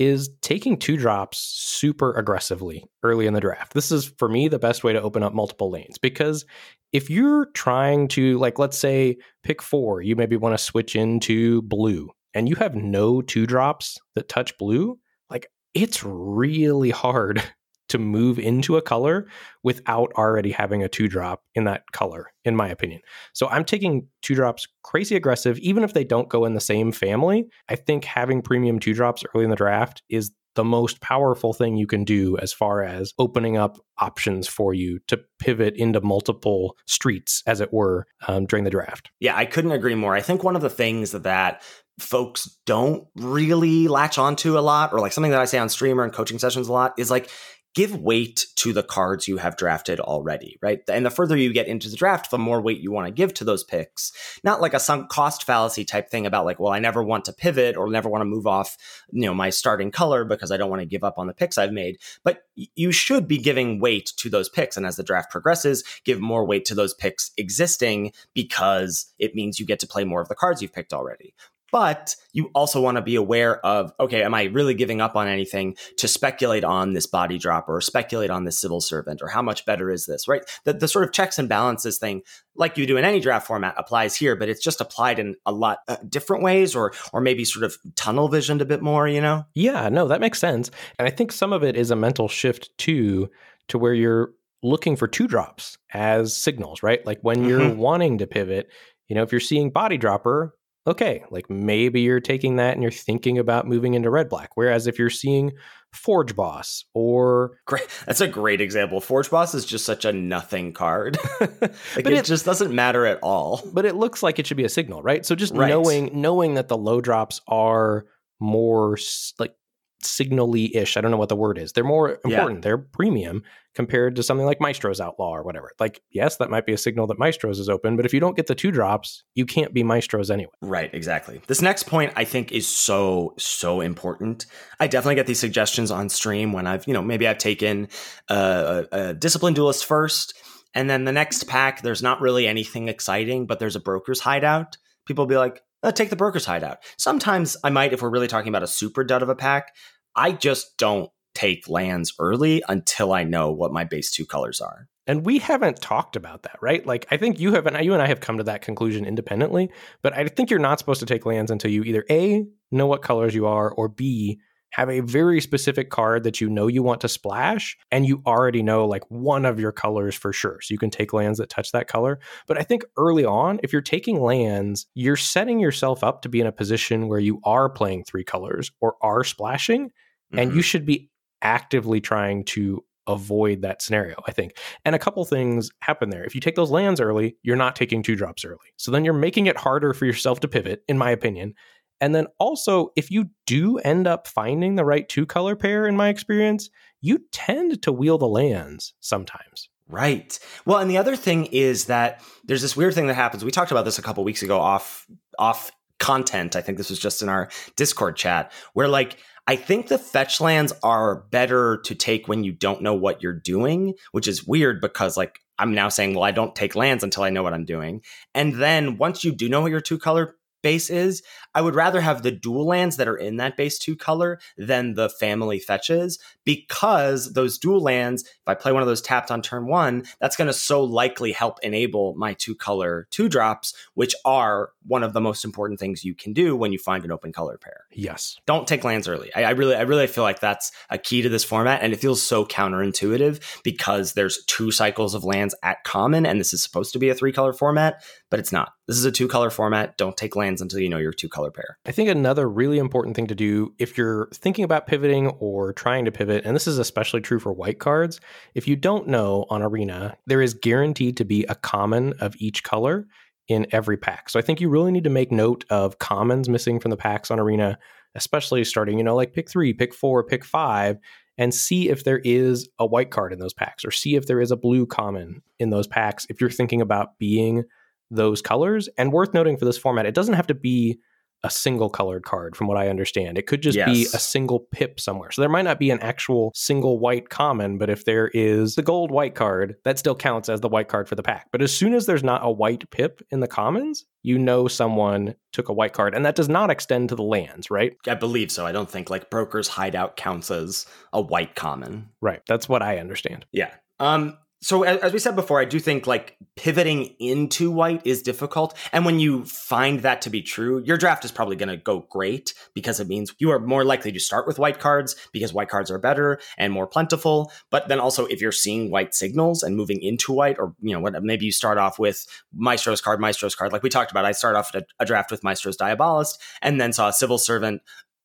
is 0.00 0.30
taking 0.40 0.78
two 0.78 0.96
drops 0.96 1.38
super 1.38 2.14
aggressively 2.14 2.82
early 3.02 3.26
in 3.26 3.34
the 3.34 3.40
draft. 3.40 3.74
This 3.74 3.92
is 3.92 4.06
for 4.16 4.30
me 4.30 4.48
the 4.48 4.58
best 4.58 4.82
way 4.82 4.94
to 4.94 5.02
open 5.02 5.22
up 5.22 5.34
multiple 5.34 5.70
lanes 5.70 5.98
because 5.98 6.46
if 6.92 7.10
you're 7.10 7.50
trying 7.52 8.08
to 8.08 8.38
like 8.38 8.58
let's 8.58 8.78
say 8.78 9.18
pick 9.44 9.60
4, 9.60 10.00
you 10.00 10.16
maybe 10.16 10.36
want 10.36 10.56
to 10.56 10.64
switch 10.64 10.96
into 10.96 11.60
blue 11.62 12.08
and 12.32 12.48
you 12.48 12.56
have 12.56 12.74
no 12.74 13.20
two 13.20 13.46
drops 13.46 13.98
that 14.14 14.30
touch 14.30 14.56
blue, 14.56 14.98
like 15.28 15.48
it's 15.74 16.02
really 16.02 16.90
hard 16.90 17.42
to 17.90 17.98
move 17.98 18.38
into 18.38 18.76
a 18.76 18.82
color 18.82 19.26
without 19.62 20.10
already 20.16 20.50
having 20.50 20.82
a 20.82 20.88
two 20.88 21.06
drop 21.06 21.42
in 21.54 21.64
that 21.64 21.82
color, 21.92 22.32
in 22.44 22.56
my 22.56 22.68
opinion. 22.68 23.00
So 23.32 23.48
I'm 23.48 23.64
taking 23.64 24.06
two 24.22 24.34
drops 24.34 24.66
crazy 24.82 25.16
aggressive, 25.16 25.58
even 25.58 25.84
if 25.84 25.92
they 25.92 26.04
don't 26.04 26.28
go 26.28 26.44
in 26.44 26.54
the 26.54 26.60
same 26.60 26.92
family. 26.92 27.48
I 27.68 27.76
think 27.76 28.04
having 28.04 28.42
premium 28.42 28.78
two 28.78 28.94
drops 28.94 29.22
early 29.34 29.44
in 29.44 29.50
the 29.50 29.56
draft 29.56 30.02
is 30.08 30.32
the 30.56 30.64
most 30.64 31.00
powerful 31.00 31.52
thing 31.52 31.76
you 31.76 31.86
can 31.86 32.02
do 32.02 32.36
as 32.38 32.52
far 32.52 32.82
as 32.82 33.12
opening 33.18 33.56
up 33.56 33.78
options 33.98 34.48
for 34.48 34.74
you 34.74 34.98
to 35.06 35.20
pivot 35.38 35.76
into 35.76 36.00
multiple 36.00 36.76
streets, 36.86 37.42
as 37.46 37.60
it 37.60 37.72
were, 37.72 38.04
um, 38.26 38.46
during 38.46 38.64
the 38.64 38.70
draft. 38.70 39.12
Yeah, 39.20 39.36
I 39.36 39.46
couldn't 39.46 39.70
agree 39.70 39.94
more. 39.94 40.14
I 40.14 40.20
think 40.20 40.42
one 40.42 40.56
of 40.56 40.62
the 40.62 40.68
things 40.68 41.12
that 41.12 41.62
folks 42.00 42.58
don't 42.66 43.06
really 43.14 43.86
latch 43.86 44.18
onto 44.18 44.58
a 44.58 44.60
lot, 44.60 44.92
or 44.92 44.98
like 44.98 45.12
something 45.12 45.30
that 45.30 45.40
I 45.40 45.44
say 45.44 45.58
on 45.58 45.68
streamer 45.68 46.02
and 46.02 46.12
coaching 46.12 46.40
sessions 46.40 46.66
a 46.66 46.72
lot, 46.72 46.94
is 46.98 47.12
like 47.12 47.30
give 47.74 47.96
weight 47.96 48.46
to 48.56 48.72
the 48.72 48.82
cards 48.82 49.28
you 49.28 49.36
have 49.36 49.56
drafted 49.56 50.00
already, 50.00 50.58
right? 50.60 50.80
And 50.88 51.06
the 51.06 51.10
further 51.10 51.36
you 51.36 51.52
get 51.52 51.68
into 51.68 51.88
the 51.88 51.96
draft, 51.96 52.30
the 52.30 52.38
more 52.38 52.60
weight 52.60 52.80
you 52.80 52.90
want 52.90 53.06
to 53.06 53.12
give 53.12 53.32
to 53.34 53.44
those 53.44 53.62
picks. 53.62 54.12
Not 54.42 54.60
like 54.60 54.74
a 54.74 54.80
sunk 54.80 55.08
cost 55.08 55.44
fallacy 55.44 55.84
type 55.84 56.10
thing 56.10 56.26
about 56.26 56.44
like, 56.44 56.58
well, 56.58 56.72
I 56.72 56.80
never 56.80 57.02
want 57.02 57.24
to 57.26 57.32
pivot 57.32 57.76
or 57.76 57.88
never 57.88 58.08
want 58.08 58.22
to 58.22 58.26
move 58.26 58.46
off, 58.46 58.76
you 59.12 59.22
know, 59.22 59.34
my 59.34 59.50
starting 59.50 59.90
color 59.90 60.24
because 60.24 60.50
I 60.50 60.56
don't 60.56 60.70
want 60.70 60.82
to 60.82 60.86
give 60.86 61.04
up 61.04 61.18
on 61.18 61.26
the 61.26 61.34
picks 61.34 61.58
I've 61.58 61.72
made. 61.72 61.98
But 62.24 62.42
you 62.54 62.92
should 62.92 63.28
be 63.28 63.38
giving 63.38 63.80
weight 63.80 64.12
to 64.16 64.28
those 64.28 64.48
picks. 64.48 64.76
And 64.76 64.84
as 64.84 64.96
the 64.96 65.02
draft 65.02 65.30
progresses, 65.30 65.84
give 66.04 66.20
more 66.20 66.44
weight 66.44 66.64
to 66.66 66.74
those 66.74 66.94
picks 66.94 67.30
existing 67.36 68.12
because 68.34 69.12
it 69.18 69.34
means 69.34 69.60
you 69.60 69.66
get 69.66 69.78
to 69.80 69.86
play 69.86 70.04
more 70.04 70.20
of 70.20 70.28
the 70.28 70.34
cards 70.34 70.60
you've 70.60 70.72
picked 70.72 70.92
already. 70.92 71.34
But 71.72 72.16
you 72.32 72.50
also 72.54 72.80
want 72.80 72.96
to 72.96 73.02
be 73.02 73.16
aware 73.16 73.64
of, 73.64 73.92
okay, 74.00 74.22
am 74.22 74.34
I 74.34 74.44
really 74.44 74.74
giving 74.74 75.00
up 75.00 75.16
on 75.16 75.28
anything 75.28 75.76
to 75.98 76.08
speculate 76.08 76.64
on 76.64 76.92
this 76.92 77.06
body 77.06 77.38
drop 77.38 77.68
or 77.68 77.80
speculate 77.80 78.30
on 78.30 78.44
this 78.44 78.60
civil 78.60 78.80
servant 78.80 79.20
or 79.22 79.28
how 79.28 79.42
much 79.42 79.64
better 79.64 79.90
is 79.90 80.06
this, 80.06 80.28
right? 80.28 80.42
The, 80.64 80.72
the 80.72 80.88
sort 80.88 81.04
of 81.04 81.12
checks 81.12 81.38
and 81.38 81.48
balances 81.48 81.98
thing, 81.98 82.22
like 82.56 82.76
you 82.76 82.86
do 82.86 82.96
in 82.96 83.04
any 83.04 83.20
draft 83.20 83.46
format, 83.46 83.74
applies 83.76 84.16
here, 84.16 84.36
but 84.36 84.48
it's 84.48 84.62
just 84.62 84.80
applied 84.80 85.18
in 85.18 85.36
a 85.46 85.52
lot 85.52 85.78
uh, 85.88 85.96
different 86.08 86.42
ways 86.42 86.74
or, 86.74 86.92
or 87.12 87.20
maybe 87.20 87.44
sort 87.44 87.64
of 87.64 87.76
tunnel 87.96 88.28
visioned 88.28 88.62
a 88.62 88.66
bit 88.66 88.82
more, 88.82 89.06
you 89.06 89.20
know? 89.20 89.44
Yeah, 89.54 89.88
no, 89.88 90.08
that 90.08 90.20
makes 90.20 90.38
sense. 90.38 90.70
And 90.98 91.06
I 91.06 91.10
think 91.10 91.32
some 91.32 91.52
of 91.52 91.62
it 91.62 91.76
is 91.76 91.90
a 91.90 91.96
mental 91.96 92.28
shift 92.28 92.70
too, 92.78 93.30
to 93.68 93.78
where 93.78 93.94
you're 93.94 94.32
looking 94.62 94.96
for 94.96 95.08
two 95.08 95.26
drops 95.26 95.78
as 95.92 96.36
signals, 96.36 96.82
right? 96.82 97.04
Like 97.06 97.18
when 97.22 97.44
you're 97.44 97.60
mm-hmm. 97.60 97.78
wanting 97.78 98.18
to 98.18 98.26
pivot, 98.26 98.68
you 99.08 99.16
know, 99.16 99.22
if 99.22 99.32
you're 99.32 99.40
seeing 99.40 99.70
body 99.70 99.96
dropper, 99.96 100.54
okay, 100.86 101.24
like 101.30 101.48
maybe 101.50 102.00
you're 102.00 102.20
taking 102.20 102.56
that 102.56 102.74
and 102.74 102.82
you're 102.82 102.90
thinking 102.90 103.38
about 103.38 103.66
moving 103.66 103.94
into 103.94 104.10
red 104.10 104.28
black. 104.28 104.50
Whereas 104.54 104.86
if 104.86 104.98
you're 104.98 105.10
seeing 105.10 105.52
Forge 105.92 106.34
Boss 106.34 106.84
or 106.94 107.58
great, 107.66 107.86
that's 108.06 108.20
a 108.20 108.28
great 108.28 108.60
example. 108.60 109.00
Forge 109.00 109.30
Boss 109.30 109.54
is 109.54 109.64
just 109.64 109.84
such 109.84 110.04
a 110.04 110.12
nothing 110.12 110.72
card. 110.72 111.18
like 111.40 111.50
but 111.94 112.06
it, 112.06 112.18
it, 112.18 112.24
just 112.24 112.44
doesn't 112.44 112.74
matter 112.74 113.06
at 113.06 113.18
all. 113.22 113.62
But 113.72 113.84
it 113.84 113.96
looks 113.96 114.22
like 114.22 114.38
it 114.38 114.46
should 114.46 114.56
be 114.56 114.64
a 114.64 114.70
signal, 114.70 115.02
right? 115.02 115.24
So 115.24 115.34
just 115.34 115.54
right. 115.54 115.68
knowing 115.68 116.20
knowing 116.20 116.54
that 116.54 116.68
the 116.68 116.78
low 116.78 117.00
drops 117.00 117.40
are 117.46 118.06
more 118.40 118.96
like 119.38 119.54
signally 120.02 120.74
ish. 120.74 120.96
I 120.96 121.00
don't 121.00 121.10
know 121.10 121.16
what 121.16 121.28
the 121.28 121.36
word 121.36 121.58
is. 121.58 121.72
They're 121.72 121.84
more 121.84 122.18
important. 122.24 122.58
Yeah. 122.58 122.60
They're 122.62 122.78
premium 122.78 123.42
compared 123.74 124.16
to 124.16 124.22
something 124.22 124.46
like 124.46 124.60
Maestro's 124.60 125.00
Outlaw 125.00 125.30
or 125.36 125.42
whatever. 125.42 125.70
Like, 125.78 126.02
yes, 126.10 126.36
that 126.38 126.50
might 126.50 126.66
be 126.66 126.72
a 126.72 126.78
signal 126.78 127.06
that 127.06 127.18
Maestro's 127.18 127.58
is 127.58 127.68
open, 127.68 127.96
but 127.96 128.04
if 128.04 128.12
you 128.12 128.20
don't 128.20 128.36
get 128.36 128.46
the 128.46 128.54
two 128.54 128.70
drops, 128.70 129.22
you 129.34 129.46
can't 129.46 129.72
be 129.72 129.82
Maestro's 129.82 130.30
anyway. 130.30 130.52
Right, 130.60 130.92
exactly. 130.92 131.40
This 131.46 131.62
next 131.62 131.84
point 131.84 132.12
I 132.16 132.24
think 132.24 132.50
is 132.50 132.66
so, 132.66 133.34
so 133.38 133.80
important. 133.80 134.46
I 134.80 134.86
definitely 134.86 135.14
get 135.14 135.26
these 135.26 135.38
suggestions 135.38 135.90
on 135.90 136.08
stream 136.08 136.52
when 136.52 136.66
I've, 136.66 136.86
you 136.86 136.94
know, 136.94 137.02
maybe 137.02 137.28
I've 137.28 137.38
taken 137.38 137.88
a, 138.28 138.86
a 138.90 139.14
Discipline 139.14 139.54
Duelist 139.54 139.84
first, 139.84 140.34
and 140.74 140.88
then 140.88 141.04
the 141.04 141.12
next 141.12 141.46
pack, 141.46 141.82
there's 141.82 142.02
not 142.02 142.20
really 142.20 142.46
anything 142.46 142.88
exciting, 142.88 143.46
but 143.46 143.58
there's 143.58 143.76
a 143.76 143.80
broker's 143.80 144.20
hideout. 144.20 144.76
People 145.06 145.26
be 145.26 145.36
like, 145.36 145.62
uh, 145.82 145.92
take 145.92 146.10
the 146.10 146.16
broker's 146.16 146.44
hideout. 146.44 146.78
Sometimes 146.98 147.56
I 147.64 147.70
might, 147.70 147.92
if 147.92 148.02
we're 148.02 148.10
really 148.10 148.28
talking 148.28 148.48
about 148.48 148.62
a 148.62 148.68
super 148.68 149.04
dud 149.04 149.22
of 149.22 149.28
a 149.28 149.34
pack, 149.34 149.74
I 150.14 150.32
just 150.32 150.76
don't 150.76 151.10
take 151.34 151.68
lands 151.68 152.12
early 152.18 152.62
until 152.68 153.12
I 153.12 153.24
know 153.24 153.52
what 153.52 153.72
my 153.72 153.84
base 153.84 154.10
two 154.10 154.26
colors 154.26 154.60
are. 154.60 154.88
And 155.06 155.24
we 155.24 155.38
haven't 155.38 155.80
talked 155.80 156.14
about 156.16 156.42
that, 156.42 156.56
right? 156.60 156.84
Like 156.86 157.06
I 157.10 157.16
think 157.16 157.40
you 157.40 157.52
have 157.54 157.66
and 157.66 157.84
you 157.84 157.92
and 157.92 158.02
I 158.02 158.06
have 158.06 158.20
come 158.20 158.36
to 158.38 158.44
that 158.44 158.62
conclusion 158.62 159.04
independently, 159.04 159.70
but 160.02 160.12
I 160.12 160.26
think 160.28 160.50
you're 160.50 160.58
not 160.58 160.78
supposed 160.78 161.00
to 161.00 161.06
take 161.06 161.26
lands 161.26 161.50
until 161.50 161.70
you 161.70 161.82
either 161.82 162.04
A 162.10 162.46
know 162.70 162.86
what 162.86 163.02
colors 163.02 163.34
you 163.34 163.46
are 163.46 163.70
or 163.70 163.88
B 163.88 164.40
have 164.70 164.88
a 164.88 165.00
very 165.00 165.40
specific 165.40 165.90
card 165.90 166.22
that 166.24 166.40
you 166.40 166.48
know 166.48 166.66
you 166.66 166.82
want 166.82 167.00
to 167.00 167.08
splash 167.08 167.76
and 167.90 168.06
you 168.06 168.22
already 168.26 168.62
know 168.62 168.86
like 168.86 169.02
one 169.10 169.44
of 169.44 169.58
your 169.58 169.72
colors 169.72 170.14
for 170.14 170.32
sure. 170.32 170.60
So 170.62 170.72
you 170.72 170.78
can 170.78 170.90
take 170.90 171.12
lands 171.12 171.38
that 171.38 171.48
touch 171.48 171.72
that 171.72 171.88
color. 171.88 172.20
But 172.46 172.58
I 172.58 172.62
think 172.62 172.84
early 172.96 173.24
on, 173.24 173.60
if 173.62 173.72
you're 173.72 173.82
taking 173.82 174.20
lands, 174.20 174.86
you're 174.94 175.16
setting 175.16 175.60
yourself 175.60 176.04
up 176.04 176.22
to 176.22 176.28
be 176.28 176.40
in 176.40 176.46
a 176.46 176.52
position 176.52 177.08
where 177.08 177.18
you 177.18 177.40
are 177.44 177.68
playing 177.68 178.04
three 178.04 178.24
colors 178.24 178.70
or 178.80 178.94
are 179.02 179.24
splashing. 179.24 179.86
Mm-hmm. 179.88 180.38
And 180.38 180.50
you 180.50 180.58
mm-hmm. 180.58 180.62
should 180.62 180.86
be 180.86 181.10
actively 181.42 182.00
trying 182.00 182.44
to 182.44 182.84
avoid 183.06 183.62
that 183.62 183.82
scenario, 183.82 184.16
I 184.26 184.32
think. 184.32 184.56
And 184.84 184.94
a 184.94 184.98
couple 184.98 185.24
things 185.24 185.70
happen 185.80 186.10
there. 186.10 186.24
If 186.24 186.34
you 186.34 186.40
take 186.40 186.54
those 186.54 186.70
lands 186.70 187.00
early, 187.00 187.36
you're 187.42 187.56
not 187.56 187.76
taking 187.76 188.02
two 188.02 188.14
drops 188.14 188.44
early. 188.44 188.58
So 188.76 188.90
then 188.90 189.04
you're 189.04 189.14
making 189.14 189.46
it 189.46 189.56
harder 189.56 189.92
for 189.92 190.06
yourself 190.06 190.40
to 190.40 190.48
pivot, 190.48 190.82
in 190.86 190.96
my 190.96 191.10
opinion. 191.10 191.54
And 192.00 192.14
then 192.14 192.26
also, 192.38 192.90
if 192.96 193.10
you 193.10 193.30
do 193.46 193.78
end 193.78 194.06
up 194.06 194.26
finding 194.26 194.74
the 194.74 194.84
right 194.84 195.08
two 195.08 195.26
color 195.26 195.56
pair, 195.56 195.86
in 195.86 195.96
my 195.96 196.08
experience, 196.08 196.70
you 197.00 197.24
tend 197.32 197.82
to 197.82 197.92
wheel 197.92 198.18
the 198.18 198.28
lands 198.28 198.94
sometimes. 199.00 199.68
Right. 199.88 200.38
Well, 200.64 200.78
and 200.78 200.90
the 200.90 200.98
other 200.98 201.16
thing 201.16 201.46
is 201.46 201.86
that 201.86 202.22
there's 202.44 202.62
this 202.62 202.76
weird 202.76 202.94
thing 202.94 203.08
that 203.08 203.14
happens. 203.14 203.44
We 203.44 203.50
talked 203.50 203.72
about 203.72 203.84
this 203.84 203.98
a 203.98 204.02
couple 204.02 204.22
weeks 204.22 204.42
ago 204.42 204.58
off 204.60 205.06
off 205.38 205.72
content. 205.98 206.56
I 206.56 206.60
think 206.62 206.78
this 206.78 206.90
was 206.90 206.98
just 206.98 207.22
in 207.22 207.28
our 207.28 207.48
Discord 207.76 208.16
chat 208.16 208.52
where 208.72 208.88
like 208.88 209.18
I 209.46 209.56
think 209.56 209.88
the 209.88 209.98
fetch 209.98 210.40
lands 210.40 210.72
are 210.82 211.22
better 211.30 211.78
to 211.84 211.94
take 211.94 212.28
when 212.28 212.44
you 212.44 212.52
don't 212.52 212.82
know 212.82 212.94
what 212.94 213.22
you're 213.22 213.32
doing, 213.32 213.94
which 214.12 214.28
is 214.28 214.46
weird 214.46 214.80
because 214.80 215.16
like 215.16 215.40
I'm 215.58 215.74
now 215.74 215.88
saying, 215.88 216.14
well, 216.14 216.22
I 216.24 216.30
don't 216.30 216.54
take 216.54 216.76
lands 216.76 217.02
until 217.02 217.24
I 217.24 217.30
know 217.30 217.42
what 217.42 217.52
I'm 217.52 217.64
doing. 217.64 218.02
And 218.34 218.54
then 218.54 218.96
once 218.96 219.24
you 219.24 219.32
do 219.32 219.48
know 219.48 219.60
what 219.60 219.70
your 219.70 219.80
two 219.80 219.98
color 219.98 220.36
base 220.62 220.90
is. 220.90 221.22
I 221.54 221.62
would 221.62 221.74
rather 221.74 222.00
have 222.00 222.22
the 222.22 222.30
dual 222.30 222.66
lands 222.66 222.96
that 222.96 223.08
are 223.08 223.16
in 223.16 223.36
that 223.36 223.56
base 223.56 223.78
two 223.78 223.96
color 223.96 224.38
than 224.56 224.94
the 224.94 225.08
family 225.08 225.58
fetches 225.58 226.18
because 226.44 227.32
those 227.32 227.58
dual 227.58 227.80
lands, 227.80 228.22
if 228.22 228.46
I 228.46 228.54
play 228.54 228.72
one 228.72 228.82
of 228.82 228.88
those 228.88 229.02
tapped 229.02 229.30
on 229.30 229.42
turn 229.42 229.66
one, 229.66 230.04
that's 230.20 230.36
going 230.36 230.46
to 230.46 230.52
so 230.52 230.82
likely 230.82 231.32
help 231.32 231.58
enable 231.62 232.14
my 232.14 232.34
two 232.34 232.54
color 232.54 233.06
two 233.10 233.28
drops, 233.28 233.74
which 233.94 234.14
are 234.24 234.70
one 234.86 235.02
of 235.02 235.12
the 235.12 235.20
most 235.20 235.44
important 235.44 235.80
things 235.80 236.04
you 236.04 236.14
can 236.14 236.32
do 236.32 236.56
when 236.56 236.72
you 236.72 236.78
find 236.78 237.04
an 237.04 237.12
open 237.12 237.32
color 237.32 237.58
pair. 237.58 237.86
Yes. 237.92 238.38
Don't 238.46 238.66
take 238.66 238.84
lands 238.84 239.08
early. 239.08 239.32
I, 239.34 239.44
I 239.44 239.50
really, 239.50 239.74
I 239.74 239.82
really 239.82 240.06
feel 240.06 240.24
like 240.24 240.40
that's 240.40 240.72
a 240.88 240.98
key 240.98 241.22
to 241.22 241.28
this 241.28 241.44
format, 241.44 241.82
and 241.82 241.92
it 241.92 242.00
feels 242.00 242.22
so 242.22 242.44
counterintuitive 242.44 243.62
because 243.62 244.12
there's 244.12 244.44
two 244.44 244.70
cycles 244.70 245.14
of 245.14 245.24
lands 245.24 245.54
at 245.62 245.84
common, 245.84 246.26
and 246.26 246.40
this 246.40 246.52
is 246.52 246.62
supposed 246.62 246.92
to 246.92 246.98
be 246.98 247.08
a 247.08 247.14
three 247.14 247.32
color 247.32 247.52
format, 247.52 248.02
but 248.30 248.40
it's 248.40 248.52
not. 248.52 248.72
This 248.90 248.98
is 248.98 249.04
a 249.04 249.12
two 249.12 249.28
color 249.28 249.50
format. 249.50 249.96
Don't 249.96 250.16
take 250.16 250.34
lands 250.34 250.60
until 250.60 250.80
you 250.80 250.88
know 250.88 250.98
your 250.98 251.12
two 251.12 251.28
color 251.28 251.52
pair. 251.52 251.78
I 251.86 251.92
think 251.92 252.08
another 252.08 252.50
really 252.50 252.78
important 252.78 253.14
thing 253.14 253.28
to 253.28 253.36
do 253.36 253.72
if 253.78 253.96
you're 253.96 254.28
thinking 254.34 254.64
about 254.64 254.88
pivoting 254.88 255.28
or 255.38 255.72
trying 255.72 256.06
to 256.06 256.10
pivot, 256.10 256.44
and 256.44 256.56
this 256.56 256.66
is 256.66 256.76
especially 256.76 257.20
true 257.20 257.38
for 257.38 257.52
white 257.52 257.78
cards, 257.78 258.20
if 258.56 258.66
you 258.66 258.74
don't 258.74 259.06
know 259.06 259.46
on 259.48 259.62
Arena, 259.62 260.16
there 260.26 260.42
is 260.42 260.54
guaranteed 260.54 261.16
to 261.18 261.24
be 261.24 261.44
a 261.44 261.54
common 261.54 262.14
of 262.14 262.34
each 262.40 262.64
color 262.64 263.06
in 263.46 263.64
every 263.70 263.96
pack. 263.96 264.28
So 264.28 264.40
I 264.40 264.42
think 264.42 264.60
you 264.60 264.68
really 264.68 264.90
need 264.90 265.04
to 265.04 265.10
make 265.10 265.30
note 265.30 265.64
of 265.70 266.00
commons 266.00 266.48
missing 266.48 266.80
from 266.80 266.90
the 266.90 266.96
packs 266.96 267.30
on 267.30 267.38
Arena, 267.38 267.78
especially 268.16 268.64
starting, 268.64 268.98
you 268.98 269.04
know, 269.04 269.14
like 269.14 269.34
pick 269.34 269.48
three, 269.48 269.72
pick 269.72 269.94
four, 269.94 270.24
pick 270.24 270.44
five, 270.44 270.98
and 271.38 271.54
see 271.54 271.90
if 271.90 272.02
there 272.02 272.20
is 272.24 272.68
a 272.80 272.86
white 272.86 273.12
card 273.12 273.32
in 273.32 273.38
those 273.38 273.54
packs 273.54 273.84
or 273.84 273.92
see 273.92 274.16
if 274.16 274.26
there 274.26 274.40
is 274.40 274.50
a 274.50 274.56
blue 274.56 274.84
common 274.84 275.42
in 275.60 275.70
those 275.70 275.86
packs 275.86 276.26
if 276.28 276.40
you're 276.40 276.50
thinking 276.50 276.80
about 276.80 277.18
being 277.20 277.62
those 278.10 278.42
colors. 278.42 278.88
And 278.98 279.12
worth 279.12 279.34
noting 279.34 279.56
for 279.56 279.64
this 279.64 279.78
format, 279.78 280.06
it 280.06 280.14
doesn't 280.14 280.34
have 280.34 280.46
to 280.48 280.54
be 280.54 281.00
a 281.42 281.50
single 281.50 281.88
colored 281.88 282.24
card 282.24 282.54
from 282.54 282.66
what 282.66 282.76
I 282.76 282.88
understand. 282.88 283.38
It 283.38 283.46
could 283.46 283.62
just 283.62 283.76
yes. 283.76 283.88
be 283.88 284.02
a 284.02 284.18
single 284.18 284.60
pip 284.72 285.00
somewhere. 285.00 285.30
So 285.30 285.40
there 285.40 285.48
might 285.48 285.62
not 285.62 285.78
be 285.78 285.90
an 285.90 286.00
actual 286.00 286.52
single 286.54 286.98
white 286.98 287.30
common, 287.30 287.78
but 287.78 287.88
if 287.88 288.04
there 288.04 288.28
is 288.28 288.74
the 288.74 288.82
gold 288.82 289.10
white 289.10 289.34
card, 289.34 289.76
that 289.84 289.98
still 289.98 290.14
counts 290.14 290.48
as 290.48 290.60
the 290.60 290.68
white 290.68 290.88
card 290.88 291.08
for 291.08 291.14
the 291.14 291.22
pack. 291.22 291.48
But 291.50 291.62
as 291.62 291.74
soon 291.74 291.94
as 291.94 292.06
there's 292.06 292.22
not 292.22 292.44
a 292.44 292.50
white 292.50 292.90
pip 292.90 293.22
in 293.30 293.40
the 293.40 293.48
commons, 293.48 294.04
you 294.22 294.38
know 294.38 294.68
someone 294.68 295.34
took 295.52 295.68
a 295.68 295.72
white 295.72 295.94
card. 295.94 296.14
And 296.14 296.26
that 296.26 296.34
does 296.34 296.48
not 296.48 296.70
extend 296.70 297.08
to 297.08 297.14
the 297.14 297.22
lands, 297.22 297.70
right? 297.70 297.96
I 298.06 298.14
believe 298.14 298.52
so. 298.52 298.66
I 298.66 298.72
don't 298.72 298.90
think 298.90 299.08
like 299.08 299.30
Broker's 299.30 299.68
Hideout 299.68 300.16
counts 300.16 300.50
as 300.50 300.86
a 301.12 301.20
white 301.20 301.54
common. 301.54 302.10
Right. 302.20 302.42
That's 302.46 302.68
what 302.68 302.82
I 302.82 302.98
understand. 302.98 303.46
Yeah. 303.50 303.70
Um, 303.98 304.36
so 304.62 304.82
as 304.82 305.12
we 305.12 305.18
said 305.18 305.36
before, 305.36 305.58
I 305.58 305.64
do 305.64 305.80
think 305.80 306.06
like 306.06 306.36
pivoting 306.54 307.14
into 307.18 307.70
white 307.70 308.02
is 308.04 308.20
difficult. 308.20 308.76
And 308.92 309.06
when 309.06 309.18
you 309.18 309.44
find 309.46 310.00
that 310.00 310.20
to 310.22 310.30
be 310.30 310.42
true, 310.42 310.82
your 310.84 310.98
draft 310.98 311.24
is 311.24 311.32
probably 311.32 311.56
going 311.56 311.70
to 311.70 311.78
go 311.78 312.06
great 312.10 312.52
because 312.74 313.00
it 313.00 313.08
means 313.08 313.34
you 313.38 313.50
are 313.50 313.58
more 313.58 313.84
likely 313.84 314.12
to 314.12 314.20
start 314.20 314.46
with 314.46 314.58
white 314.58 314.78
cards 314.78 315.16
because 315.32 315.54
white 315.54 315.70
cards 315.70 315.90
are 315.90 315.98
better 315.98 316.38
and 316.58 316.74
more 316.74 316.86
plentiful. 316.86 317.50
But 317.70 317.88
then 317.88 318.00
also 318.00 318.26
if 318.26 318.42
you're 318.42 318.52
seeing 318.52 318.90
white 318.90 319.14
signals 319.14 319.62
and 319.62 319.76
moving 319.76 320.02
into 320.02 320.30
white, 320.30 320.58
or 320.58 320.74
you 320.82 320.92
know, 320.92 321.00
what 321.00 321.22
maybe 321.22 321.46
you 321.46 321.52
start 321.52 321.78
off 321.78 321.98
with 321.98 322.26
Maestro's 322.54 323.00
card, 323.00 323.18
Maestro's 323.18 323.54
card, 323.54 323.72
like 323.72 323.82
we 323.82 323.88
talked 323.88 324.10
about. 324.10 324.26
I 324.26 324.32
start 324.32 324.56
off 324.56 324.74
a, 324.74 324.82
a 324.98 325.06
draft 325.06 325.30
with 325.30 325.42
Maestro's 325.42 325.78
Diabolist 325.78 326.38
and 326.60 326.78
then 326.78 326.92
saw 326.92 327.08
a 327.08 327.12
Civil 327.14 327.38
Servant 327.38 327.80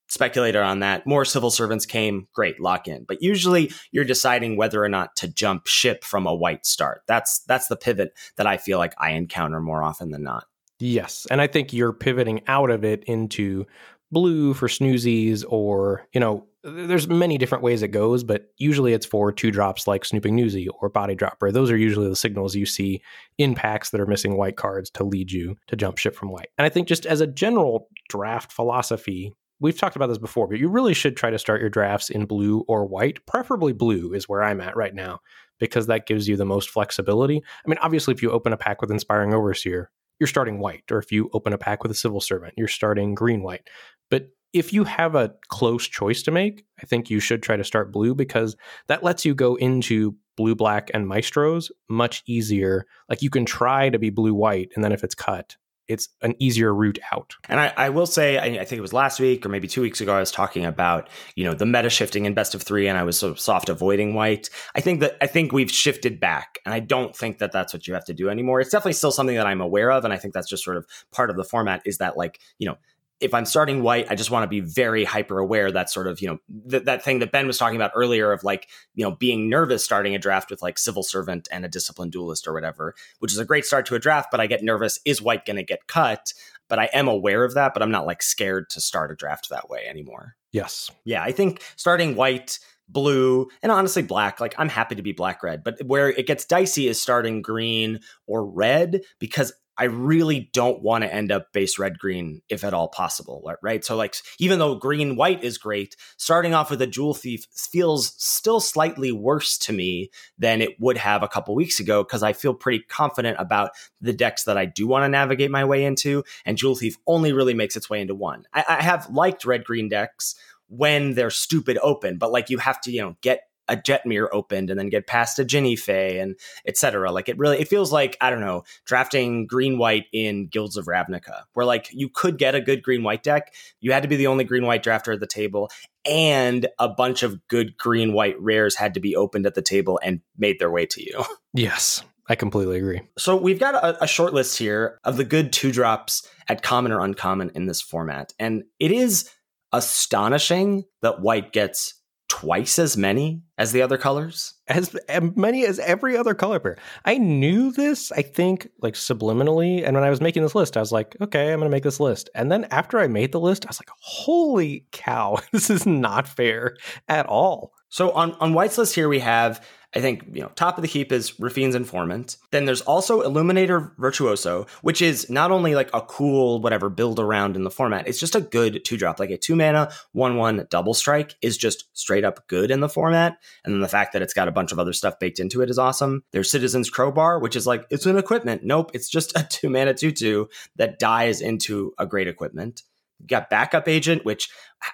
speculator 0.08 0.62
on 0.62 0.80
that. 0.80 1.06
More 1.06 1.26
civil 1.26 1.52
servants 1.52 1.86
came, 1.86 2.28
great, 2.34 2.60
lock 2.60 2.88
in. 2.88 3.04
But 3.04 3.22
usually 3.22 3.72
you're 3.92 4.06
deciding 4.06 4.58
whether 4.58 4.84
or 4.84 4.90
not 4.90 5.16
to 5.18 5.28
jump 5.28 5.68
ship 5.68 6.04
from 6.04 6.26
a 6.28 6.36
white 6.36 6.66
start. 6.66 7.04
That's 7.08 7.40
that's 7.40 7.68
the 7.68 7.76
pivot 7.76 8.14
that 8.38 8.48
I 8.48 8.58
feel 8.58 8.78
like 8.78 8.94
I 8.98 9.12
encounter 9.12 9.60
more 9.60 9.84
often 9.84 10.12
than 10.12 10.24
not. 10.24 10.46
Yes. 10.80 11.26
And 11.32 11.42
I 11.42 11.48
think 11.48 11.74
you're 11.74 11.94
pivoting 11.94 12.42
out 12.48 12.70
of 12.70 12.84
it 12.84 13.04
into 13.06 13.66
blue 14.12 14.54
for 14.54 14.68
snoozies 14.68 15.44
or, 15.48 16.08
you 16.14 16.20
know, 16.20 16.46
there's 16.64 17.08
many 17.08 17.38
different 17.38 17.64
ways 17.64 17.84
it 17.84 17.90
goes, 17.90 18.24
but 18.24 18.52
usually 18.58 18.94
it's 18.94 19.06
for 19.06 19.32
two 19.32 19.52
drops 19.52 19.88
like 19.88 20.04
Snooping 20.04 20.36
Newsie 20.36 20.68
or 20.82 20.90
Body 20.90 21.14
Dropper. 21.14 21.52
Those 21.52 21.70
are 21.70 21.78
usually 21.78 22.10
the 22.10 22.16
signals 22.16 22.56
you 22.56 22.66
see 22.66 23.02
in 23.38 23.54
packs 23.54 23.92
that 23.92 24.02
are 24.02 24.08
missing 24.08 24.36
white 24.36 24.58
cards 24.58 24.90
to 24.92 25.04
lead 25.04 25.32
you 25.32 25.58
to 25.68 25.76
jump 25.76 26.00
ship 26.00 26.16
from 26.16 26.30
white. 26.30 26.50
And 26.58 26.66
I 26.66 26.70
think 26.70 26.88
just 26.88 27.06
as 27.06 27.22
a 27.22 27.28
general 27.28 27.88
draft 28.10 28.52
philosophy, 28.52 29.32
we've 29.60 29.78
talked 29.78 29.96
about 29.96 30.08
this 30.08 30.18
before, 30.18 30.48
but 30.48 30.60
you 30.60 30.70
really 30.70 30.94
should 30.94 31.16
try 31.16 31.30
to 31.30 31.40
start 31.40 31.62
your 31.62 31.70
drafts 31.70 32.10
in 32.10 32.26
blue 32.26 32.64
or 32.68 32.86
white. 32.86 33.26
Preferably 33.26 33.74
blue 33.74 34.14
is 34.14 34.28
where 34.28 34.44
I'm 34.44 34.62
at 34.62 34.76
right 34.76 34.94
now 34.94 35.20
because 35.60 35.88
that 35.88 36.08
gives 36.08 36.28
you 36.28 36.36
the 36.36 36.46
most 36.46 36.70
flexibility. 36.70 37.42
I 37.66 37.70
mean, 37.70 37.80
obviously, 37.82 38.14
if 38.14 38.22
you 38.22 38.32
open 38.32 38.54
a 38.54 38.58
pack 38.58 38.82
with 38.82 38.92
Inspiring 38.92 39.34
Overseer, 39.34 39.90
you're 40.20 40.28
starting 40.28 40.60
white, 40.60 40.84
or 40.92 40.98
if 40.98 41.12
you 41.12 41.30
open 41.34 41.54
a 41.54 41.58
pack 41.58 41.84
with 41.84 41.92
a 41.92 41.96
Civil 41.96 42.22
Servant, 42.22 42.54
you're 42.58 42.68
starting 42.68 43.16
green 43.16 43.44
white. 43.44 43.68
But 44.10 44.30
if 44.54 44.72
you 44.72 44.86
have 44.86 45.16
a 45.16 45.34
close 45.50 45.86
choice 45.86 46.24
to 46.24 46.32
make, 46.32 46.66
I 46.82 46.86
think 46.86 47.10
you 47.10 47.20
should 47.20 47.44
try 47.44 47.58
to 47.58 47.64
start 47.64 47.92
blue 47.92 48.16
because 48.16 48.56
that 48.88 49.04
lets 49.04 49.26
you 49.26 49.36
go 49.36 49.56
into 49.56 50.16
blue, 50.38 50.56
black, 50.56 50.90
and 50.94 51.08
maestros 51.08 51.72
much 51.90 52.24
easier. 52.26 52.86
Like 53.10 53.22
you 53.22 53.30
can 53.30 53.46
try 53.46 53.90
to 53.90 54.00
be 54.00 54.10
blue, 54.10 54.34
white, 54.34 54.72
and 54.76 54.84
then 54.84 54.94
if 54.94 55.04
it's 55.04 55.16
cut, 55.16 55.58
it's 55.88 56.10
an 56.22 56.34
easier 56.40 56.74
route 56.74 57.00
out. 57.14 57.36
And 57.48 57.60
I, 57.60 57.74
I 57.78 57.90
will 57.90 58.06
say, 58.06 58.38
I, 58.38 58.62
I, 58.62 58.66
think 58.66 58.80
it 58.80 58.82
was 58.82 58.94
last 58.94 59.20
week 59.20 59.46
or 59.46 59.50
maybe 59.50 59.68
two 59.68 59.82
weeks 59.82 60.02
ago, 60.02 60.16
I 60.16 60.20
was 60.20 60.32
talking 60.32 60.66
about, 60.66 61.10
you 61.36 61.44
know, 61.44 61.54
the 61.54 61.66
meta 61.66 61.90
shifting 61.90 62.26
in 62.26 62.34
best 62.34 62.56
of 62.56 62.64
three, 62.64 62.88
and 62.88 62.98
I 62.98 63.04
was 63.04 63.20
sort 63.20 63.32
of 63.32 63.40
soft 63.40 63.70
avoiding 63.70 64.14
white. 64.14 64.50
I 64.76 64.82
think 64.82 65.00
that 65.02 65.18
I 65.22 65.28
think 65.28 65.52
we've 65.52 65.72
shifted 65.72 66.20
back, 66.20 66.60
and 66.66 66.74
I 66.74 66.80
don't 66.80 67.16
think 67.16 67.38
that 67.40 67.52
that's 67.52 67.74
what 67.74 67.88
you 67.88 67.94
have 67.94 68.06
to 68.06 68.14
do 68.14 68.30
anymore. 68.30 68.62
It's 68.62 68.72
definitely 68.72 68.94
still 68.94 69.12
something 69.12 69.36
that 69.36 69.48
I'm 69.48 69.62
aware 69.62 69.92
of, 69.92 70.04
and 70.06 70.14
I 70.14 70.18
think 70.18 70.34
that's 70.34 70.50
just 70.50 70.64
sort 70.64 70.78
of 70.78 70.86
part 71.12 71.30
of 71.30 71.38
the 71.38 71.44
format. 71.44 71.82
Is 71.86 72.00
that 72.00 72.18
like, 72.18 72.40
you 72.58 72.68
know, 72.68 72.78
if 73.20 73.34
I'm 73.34 73.46
starting 73.46 73.82
white, 73.82 74.08
I 74.10 74.16
just 74.16 74.30
want 74.30 74.44
to 74.44 74.48
be 74.48 74.60
very 74.60 75.06
hyper 75.06 75.40
aware 75.40 75.72
that 75.72 75.90
sort 75.90 76.08
of, 76.08 76.22
you 76.22 76.28
know, 76.28 76.38
th- 76.70 76.84
that 76.84 77.04
thing 77.04 77.20
that 77.20 77.32
Ben 77.32 77.48
was 77.48 77.58
talking 77.58 77.78
about 77.78 77.92
earlier 77.96 78.32
of 78.32 78.44
like, 78.44 78.70
you 78.94 79.04
know, 79.06 79.16
being 79.16 79.50
nervous 79.50 79.86
starting 79.86 80.16
a 80.16 80.20
draft 80.20 80.52
with 80.52 80.62
like 80.62 80.78
civil 80.78 81.02
servant 81.02 81.48
and 81.52 81.64
a 81.64 81.70
disciplined 81.70 82.12
duelist 82.12 82.48
or 82.48 82.54
whatever, 82.54 82.94
which 83.20 83.32
is 83.32 83.40
a 83.40 83.46
great 83.46 83.66
start 83.66 83.86
to 83.86 83.96
a 83.96 84.00
draft, 84.00 84.30
but 84.32 84.42
I 84.42 84.48
get 84.48 84.64
nervous. 84.64 85.00
Is 85.06 85.22
white 85.22 85.46
going 85.46 85.56
to 85.56 85.64
get 85.64 85.88
cut? 85.88 86.34
But 86.68 86.80
I 86.80 86.86
am 86.94 87.08
aware 87.08 87.44
of 87.44 87.54
that, 87.54 87.74
but 87.74 87.84
I'm 87.84 87.92
not 87.92 88.06
like 88.06 88.22
scared 88.22 88.70
to 88.72 88.82
start 88.82 89.12
a 89.12 89.16
draft 89.16 89.50
that 89.50 89.70
way 89.70 89.86
anymore. 89.88 90.36
Yes. 90.52 90.90
Yeah. 91.06 91.24
I 91.24 91.32
think 91.32 91.62
starting 91.76 92.16
white, 92.16 92.60
blue, 92.90 93.48
and 93.62 93.72
honestly 93.72 94.02
black. 94.02 94.40
Like 94.40 94.56
I'm 94.58 94.70
happy 94.70 94.96
to 94.96 95.02
be 95.02 95.12
black 95.12 95.42
red, 95.44 95.64
but 95.64 95.80
where 95.86 96.10
it 96.10 96.28
gets 96.28 96.46
dicey 96.46 96.88
is 96.88 97.02
starting 97.02 97.42
green 97.42 98.00
or 98.28 98.46
red 98.46 99.02
because 99.20 99.54
I 99.78 99.86
really 99.86 100.50
don't 100.54 100.82
want 100.82 101.04
to 101.04 101.14
end 101.14 101.32
up 101.32 101.52
base 101.52 101.78
red 101.78 102.00
green 102.00 102.42
if 102.50 102.64
at 102.64 102.74
all 102.74 102.88
possible, 102.88 103.44
right? 103.62 103.84
So 103.84 103.96
like 103.96 104.16
even 104.40 104.60
though 104.60 104.76
green 104.76 105.16
white 105.16 105.44
is 105.44 105.58
great, 105.58 105.96
starting 106.18 106.54
off 106.54 106.70
with 106.70 106.82
a 106.82 106.88
jewel 106.88 107.14
thief 107.14 107.46
feels 107.54 108.14
still 108.18 108.60
slightly 108.60 109.12
worse 109.12 109.58
to 109.60 109.74
me 109.74 110.10
than 110.38 110.62
it 110.62 110.80
would 110.80 110.98
have 110.98 111.24
a 111.24 111.28
couple 111.28 111.56
weeks 111.56 111.80
ago 111.80 112.04
because 112.04 112.24
I 112.24 112.34
feel 112.34 112.54
pretty 112.54 112.84
confident 112.88 113.38
about 113.40 113.72
the 114.02 114.14
decks 114.14 114.44
that 114.46 114.58
I 114.58 114.66
do 114.66 114.88
want 114.88 115.04
to 115.04 115.10
navigate 115.10 115.52
my 115.52 115.66
way 115.66 115.84
into, 115.84 116.24
and 116.46 116.58
jewel 116.58 116.76
thief 116.76 116.98
only 117.08 117.34
really 117.34 117.54
makes 117.54 117.76
its 117.76 117.90
way 117.90 118.02
into 118.02 118.16
one. 118.16 118.46
I, 118.54 118.64
I 118.68 118.84
have 118.84 119.10
liked 119.10 119.46
red 119.46 119.64
green 119.64 119.90
decks 119.90 120.36
when 120.68 121.14
they're 121.14 121.30
stupid 121.30 121.78
open, 121.82 122.18
but 122.18 122.32
like 122.32 122.50
you 122.50 122.58
have 122.60 122.80
to 122.82 122.92
you 122.92 123.02
know 123.02 123.16
get 123.22 123.42
a 123.68 123.76
Jetmir 123.76 124.28
opened 124.32 124.70
and 124.70 124.80
then 124.80 124.90
get 124.90 125.08
past 125.08 125.40
a 125.40 125.46
Jinnie 125.46 125.76
Fay 125.76 126.20
and 126.20 126.36
etc. 126.66 127.12
Like 127.12 127.30
it 127.30 127.38
really 127.38 127.60
it 127.60 127.68
feels 127.68 127.92
like 127.92 128.18
I 128.22 128.30
don't 128.30 128.42
know 128.42 128.64
drafting 128.86 129.48
green 129.48 129.78
white 129.78 130.06
in 130.14 130.48
Guilds 130.48 130.78
of 130.78 130.86
Ravnica, 130.86 131.44
where 131.54 131.66
like 131.66 131.90
you 131.92 132.10
could 132.10 132.38
get 132.38 132.56
a 132.56 132.62
good 132.62 132.84
green 132.84 133.04
white 133.04 133.24
deck, 133.24 133.54
you 133.80 133.92
had 133.92 134.04
to 134.04 134.10
be 134.10 134.16
the 134.16 134.28
only 134.28 134.44
green 134.44 134.66
white 134.66 134.84
drafter 134.84 135.14
at 135.14 135.20
the 135.20 135.28
table, 135.28 135.70
and 136.06 136.68
a 136.80 136.88
bunch 136.88 137.24
of 137.24 137.48
good 137.48 137.78
green 137.78 138.14
white 138.14 138.40
rares 138.40 138.76
had 138.76 138.94
to 138.94 139.00
be 139.00 139.16
opened 139.16 139.46
at 139.46 139.56
the 139.56 139.62
table 139.62 140.00
and 140.04 140.22
made 140.38 140.60
their 140.60 140.72
way 140.72 140.86
to 140.86 141.02
you. 141.02 141.24
Yes. 141.58 142.04
I 142.28 142.36
completely 142.36 142.78
agree. 142.78 143.02
So 143.18 143.38
we've 143.38 143.62
got 143.62 143.76
a, 143.76 144.04
a 144.04 144.08
short 144.08 144.34
list 144.34 144.58
here 144.58 145.00
of 145.06 145.16
the 145.16 145.24
good 145.24 145.54
two 145.54 145.72
drops 145.72 146.28
at 146.50 146.64
common 146.64 146.92
or 146.92 147.00
uncommon 147.00 147.52
in 147.56 147.66
this 147.66 147.82
format. 147.82 148.34
And 148.40 148.64
it 148.78 148.92
is 148.92 149.30
astonishing 149.72 150.86
that 151.02 151.22
white 151.22 151.54
gets 151.54 151.95
twice 152.36 152.78
as 152.80 152.98
many 152.98 153.42
as 153.58 153.72
the 153.72 153.82
other 153.82 153.98
colors? 153.98 154.56
As, 154.68 154.94
many 155.38 155.66
as 155.66 155.80
every 155.80 156.18
other 156.18 156.34
color 156.34 156.60
pair. 156.60 156.78
I 157.06 157.18
knew 157.18 157.72
this, 157.72 158.12
I 158.12 158.24
think, 158.24 158.68
like 158.82 158.96
subliminally. 158.96 159.86
And 159.86 159.96
when 159.96 160.04
I 160.04 160.10
was 160.10 160.20
making 160.20 160.44
this 160.44 160.54
list, 160.54 160.76
I 160.76 160.82
was 160.82 160.92
like, 160.92 161.16
okay, 161.22 161.54
I'm 161.54 161.60
going 161.60 161.70
to 161.70 161.74
make 161.74 161.84
this 161.84 162.02
list. 162.02 162.30
And 162.36 162.52
then 162.52 162.66
after 162.72 163.00
I 163.00 163.08
made 163.08 163.32
the 163.32 163.40
list, 163.40 163.66
I 163.66 163.70
was 163.70 163.80
like, 163.80 163.90
holy 164.00 164.86
cow, 164.92 165.40
this 165.54 165.70
is 165.70 165.86
not 165.86 166.28
fair 166.28 166.76
at 167.08 167.26
all. 167.26 167.72
So 167.88 168.12
on, 168.12 168.34
on 168.42 168.54
White's 168.54 168.78
list 168.78 168.96
here, 168.96 169.08
we 169.08 169.20
have 169.20 169.66
I 169.96 170.02
think, 170.02 170.26
you 170.34 170.42
know, 170.42 170.52
top 170.56 170.78
of 170.78 170.82
the 170.82 170.90
heap 170.90 171.12
is 171.12 171.40
Rafine's 171.40 171.74
Informant. 171.74 172.36
Then 172.52 172.66
there's 172.66 172.82
also 172.82 173.22
Illuminator 173.22 173.94
Virtuoso, 173.98 174.68
which 174.82 175.02
is 175.02 175.30
not 175.30 175.52
only 175.52 175.74
like 175.74 175.90
a 175.94 176.02
cool, 176.02 176.60
whatever, 176.60 176.90
build 176.90 177.20
around 177.20 177.56
in 177.56 177.64
the 177.64 177.72
format, 177.72 178.08
it's 178.08 178.20
just 178.20 178.36
a 178.36 178.42
good 178.42 178.84
two 178.84 178.98
drop. 178.98 179.20
Like 179.20 179.30
a 179.30 179.38
two 179.38 179.56
mana, 179.56 179.92
one 180.12 180.36
one 180.36 180.68
double 180.70 180.94
strike 180.94 181.36
is 181.42 181.58
just 181.58 181.86
straight 181.94 182.26
up 182.26 182.46
good 182.48 182.72
in 182.72 182.82
the 182.82 182.90
format. 182.90 183.38
And 183.64 183.74
then 183.74 183.82
the 183.82 183.88
fact 183.88 184.12
that 184.14 184.22
it's 184.22 184.34
got 184.34 184.50
a 184.50 184.52
bunch 184.52 184.74
of 184.74 184.80
other 184.80 184.94
stuff 184.94 185.18
baked 185.18 185.40
into 185.40 185.62
it 185.62 185.70
is 185.70 185.80
awesome. 185.80 186.24
There's 186.32 186.52
Citizen's 186.52 186.90
Crowbar, 186.90 187.40
which 187.40 187.56
is 187.56 187.66
like, 187.66 187.86
it's 187.90 188.06
an 188.06 188.18
equipment. 188.18 188.64
Nope, 188.66 188.92
it's 188.94 189.10
just 189.10 189.38
a 189.40 189.48
two 189.50 189.70
mana 189.70 189.94
two 189.94 190.12
two 190.12 190.50
that 190.76 191.00
dies 191.00 191.40
into 191.40 191.94
a 191.98 192.06
great 192.06 192.28
equipment. 192.28 192.84
You 193.20 193.28
got 193.28 193.50
backup 193.50 193.88
agent, 193.88 194.26
which 194.26 194.50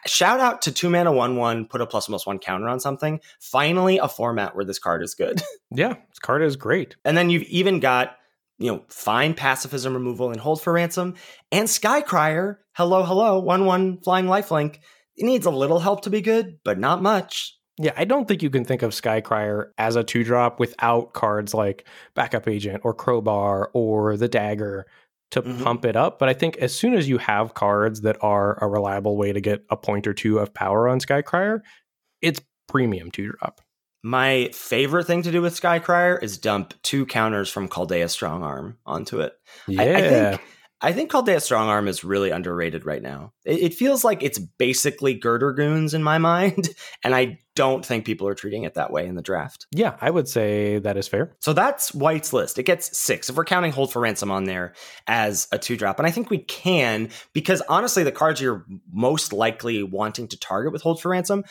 shout 0.06 0.40
out 0.40 0.62
to 0.64 0.72
two 0.72 0.90
mana 0.90 1.12
one 1.12 1.36
one, 1.36 1.66
put 1.66 1.82
a 1.82 1.86
plus 1.86 2.08
plus 2.08 2.26
one 2.26 2.40
counter 2.40 2.68
on 2.68 2.80
something. 2.80 3.20
Finally, 3.40 3.98
a 3.98 4.08
format 4.08 4.56
where 4.56 4.66
this 4.66 4.80
card 4.80 5.04
is 5.04 5.16
good. 5.16 5.42
yeah, 5.72 5.96
this 6.10 6.20
card 6.20 6.44
is 6.44 6.56
great. 6.56 6.96
And 7.04 7.18
then 7.18 7.30
you've 7.30 7.44
even 7.44 7.80
got 7.80 8.16
you 8.58 8.72
know 8.72 8.84
fine 8.90 9.34
pacifism 9.34 9.94
removal 9.94 10.32
and 10.32 10.40
hold 10.40 10.62
for 10.62 10.74
ransom 10.74 11.16
and 11.52 11.68
Skycrier. 11.68 12.58
Hello, 12.74 13.04
hello, 13.04 13.40
one 13.40 13.66
one 13.66 14.00
flying 14.02 14.26
lifelink. 14.26 14.78
It 15.18 15.26
needs 15.26 15.46
a 15.46 15.52
little 15.52 15.80
help 15.80 16.02
to 16.04 16.10
be 16.10 16.22
good, 16.22 16.60
but 16.64 16.80
not 16.80 17.02
much. 17.02 17.58
Yeah, 17.78 17.94
I 17.98 18.06
don't 18.06 18.28
think 18.28 18.44
you 18.44 18.50
can 18.50 18.66
think 18.66 18.82
of 18.84 18.92
Skycrier 18.92 19.70
as 19.78 19.96
a 19.96 20.04
two 20.04 20.24
drop 20.24 20.60
without 20.60 21.14
cards 21.14 21.54
like 21.54 21.88
Backup 22.14 22.48
Agent 22.48 22.82
or 22.84 22.94
Crowbar 22.94 23.72
or 23.74 24.18
the 24.18 24.28
Dagger 24.28 24.86
to 25.32 25.41
mm-hmm. 25.41 25.63
pump 25.63 25.86
it 25.86 25.96
up. 25.96 26.20
But 26.20 26.30
I 26.30 26.34
think 26.34 26.58
as 26.58 26.74
soon 26.74 26.94
as 26.94 27.10
you 27.10 27.17
have 27.17 27.54
cards 27.54 28.02
that 28.02 28.17
are 28.22 28.62
a 28.63 28.67
reliable 28.67 29.17
way 29.17 29.34
to 29.34 29.41
get 29.41 29.65
a 29.70 29.78
point 29.78 30.08
or 30.08 30.13
two 30.13 30.39
of 30.39 30.54
power 30.54 30.88
on 30.88 31.00
Skycrier, 31.00 31.62
it's 32.22 32.41
premium 32.67 33.12
two 33.12 33.32
drop. 33.32 33.62
My 34.04 34.50
favorite 34.54 35.06
thing 35.06 35.22
to 35.24 35.32
do 35.32 35.41
with 35.41 35.60
Skycrier 35.60 36.22
is 36.24 36.38
dump 36.38 36.74
two 36.82 37.06
counters 37.06 37.50
from 37.50 37.67
Caldaia 37.67 38.06
Strongarm 38.06 38.76
onto 38.86 39.20
it. 39.20 39.34
Yeah. 39.67 39.82
I, 39.82 39.96
I 39.96 40.02
think 40.10 40.41
I 40.82 40.94
think 40.94 41.12
Caldaia 41.12 41.38
Strongarm 41.38 41.88
is 41.88 42.04
really 42.04 42.32
underrated 42.32 42.86
right 42.86 43.02
now. 43.02 43.34
It, 43.46 43.60
it, 43.60 43.74
feels 43.74 44.04
like 44.04 44.24
it's 44.24 44.39
basically 44.39 45.13
Girder 45.13 45.54
Goons 45.54 45.94
in 45.94 46.02
my 46.02 46.17
mind, 46.20 46.70
and 47.04 47.13
I 47.13 47.39
don't 47.56 47.86
think 47.86 48.06
people 48.06 48.28
are 48.28 48.34
treating 48.34 48.63
it 48.63 48.74
that 48.74 48.91
way 48.91 49.06
in 49.06 49.15
the 49.15 49.22
draft. 49.22 49.67
Yeah, 49.72 49.96
I 50.02 50.10
would 50.10 50.28
say 50.28 50.80
that 50.80 50.98
is 50.98 51.08
fair. 51.08 51.36
So 51.39 51.54
that's 51.54 51.94
White's 51.94 52.34
list. 52.34 52.58
It 52.58 52.63
gets 52.63 52.98
six 52.98 53.30
if 53.30 53.36
we're 53.36 53.46
counting 53.46 53.72
Hold 53.72 53.91
for 53.91 54.02
Ransom 54.02 54.32
on 54.32 54.46
there 54.46 54.74
as 55.08 55.48
a 55.52 55.60
two 55.60 55.78
drop, 55.78 56.00
and 56.00 56.08
I 56.08 56.12
think 56.12 56.30
we 56.30 56.39
can 56.39 57.10
because 57.34 57.62
honestly, 57.70 58.04
the 58.04 58.12
cards 58.12 58.41
you're 58.41 58.65
most 58.91 59.34
likely 59.34 59.84
wanting 59.84 60.28
to 60.30 60.39
target 60.39 60.74
with 60.74 60.82
Hold 60.82 61.02
for 61.02 61.10
Ransom 61.10 61.44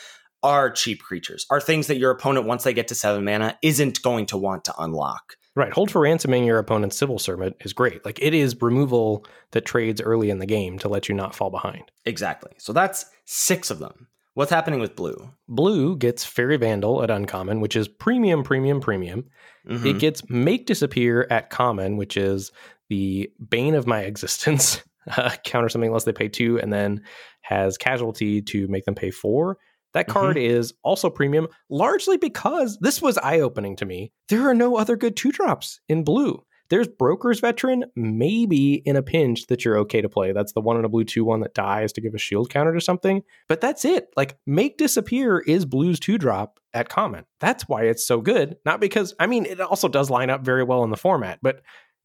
are 0.43 0.71
cheap 0.71 1.01
creatures, 1.01 1.45
are 1.49 1.61
things 1.61 1.87
that 1.87 1.97
your 1.97 2.11
opponent, 2.11 2.47
once 2.47 2.63
they 2.63 2.73
get 2.73 2.87
to 2.89 2.95
seven 2.95 3.23
mana, 3.23 3.57
isn't 3.61 4.01
going 4.01 4.25
to 4.25 4.37
want 4.37 4.65
to 4.65 4.73
unlock. 4.79 5.35
Right. 5.55 5.73
Hold 5.73 5.91
for 5.91 6.01
ransoming 6.01 6.45
your 6.45 6.59
opponent's 6.59 6.97
civil 6.97 7.19
servant 7.19 7.57
is 7.61 7.73
great. 7.73 8.05
Like 8.05 8.19
it 8.21 8.33
is 8.33 8.61
removal 8.61 9.25
that 9.51 9.65
trades 9.65 9.99
early 10.01 10.29
in 10.29 10.39
the 10.39 10.45
game 10.45 10.79
to 10.79 10.87
let 10.87 11.09
you 11.09 11.15
not 11.15 11.35
fall 11.35 11.49
behind. 11.49 11.91
Exactly. 12.05 12.51
So 12.57 12.71
that's 12.71 13.05
six 13.25 13.69
of 13.69 13.79
them. 13.79 14.07
What's 14.33 14.51
happening 14.51 14.79
with 14.79 14.95
blue? 14.95 15.29
Blue 15.49 15.97
gets 15.97 16.23
Faerie 16.23 16.55
Vandal 16.55 17.03
at 17.03 17.11
uncommon, 17.11 17.59
which 17.59 17.75
is 17.75 17.89
premium, 17.89 18.43
premium, 18.43 18.79
premium. 18.79 19.25
Mm-hmm. 19.67 19.87
It 19.87 19.99
gets 19.99 20.29
Make 20.29 20.67
Disappear 20.67 21.27
at 21.29 21.49
common, 21.49 21.97
which 21.97 22.15
is 22.15 22.53
the 22.87 23.29
bane 23.49 23.75
of 23.75 23.87
my 23.87 23.99
existence. 24.03 24.81
Uh, 25.17 25.31
counter 25.43 25.67
something 25.67 25.89
unless 25.89 26.05
they 26.05 26.13
pay 26.13 26.29
two, 26.29 26.59
and 26.59 26.71
then 26.71 27.01
has 27.41 27.77
casualty 27.77 28.41
to 28.41 28.67
make 28.69 28.85
them 28.85 28.95
pay 28.95 29.11
four. 29.11 29.57
That 29.93 30.07
card 30.07 30.37
mm-hmm. 30.37 30.57
is 30.57 30.73
also 30.83 31.09
premium, 31.09 31.47
largely 31.69 32.17
because 32.17 32.77
this 32.79 33.01
was 33.01 33.17
eye 33.17 33.39
opening 33.39 33.75
to 33.77 33.85
me. 33.85 34.11
There 34.29 34.47
are 34.47 34.53
no 34.53 34.77
other 34.77 34.95
good 34.95 35.15
two 35.15 35.31
drops 35.31 35.79
in 35.89 36.03
blue. 36.03 36.43
There's 36.71 36.87
Broker's 36.87 37.41
Veteran, 37.41 37.83
maybe 37.97 38.75
in 38.75 38.95
a 38.95 39.03
pinch 39.03 39.47
that 39.47 39.65
you're 39.65 39.77
okay 39.79 39.99
to 39.99 40.07
play. 40.07 40.31
That's 40.31 40.53
the 40.53 40.61
one 40.61 40.77
in 40.77 40.85
a 40.85 40.89
blue 40.89 41.03
2 41.03 41.25
1 41.25 41.41
that 41.41 41.53
dies 41.53 41.91
to 41.91 42.01
give 42.01 42.15
a 42.15 42.17
shield 42.17 42.49
counter 42.49 42.73
to 42.73 42.79
something. 42.79 43.23
But 43.49 43.59
that's 43.59 43.83
it. 43.83 44.07
Like, 44.15 44.37
Make 44.47 44.77
Disappear 44.77 45.39
is 45.39 45.65
blue's 45.65 45.99
two 45.99 46.17
drop 46.17 46.61
at 46.73 46.87
common. 46.87 47.25
That's 47.41 47.67
why 47.67 47.83
it's 47.83 48.07
so 48.07 48.21
good. 48.21 48.55
Not 48.65 48.79
because, 48.79 49.13
I 49.19 49.27
mean, 49.27 49.45
it 49.45 49.59
also 49.59 49.89
does 49.89 50.09
line 50.09 50.29
up 50.29 50.45
very 50.45 50.63
well 50.63 50.85
in 50.85 50.91
the 50.91 50.95
format, 50.97 51.39
but 51.41 51.61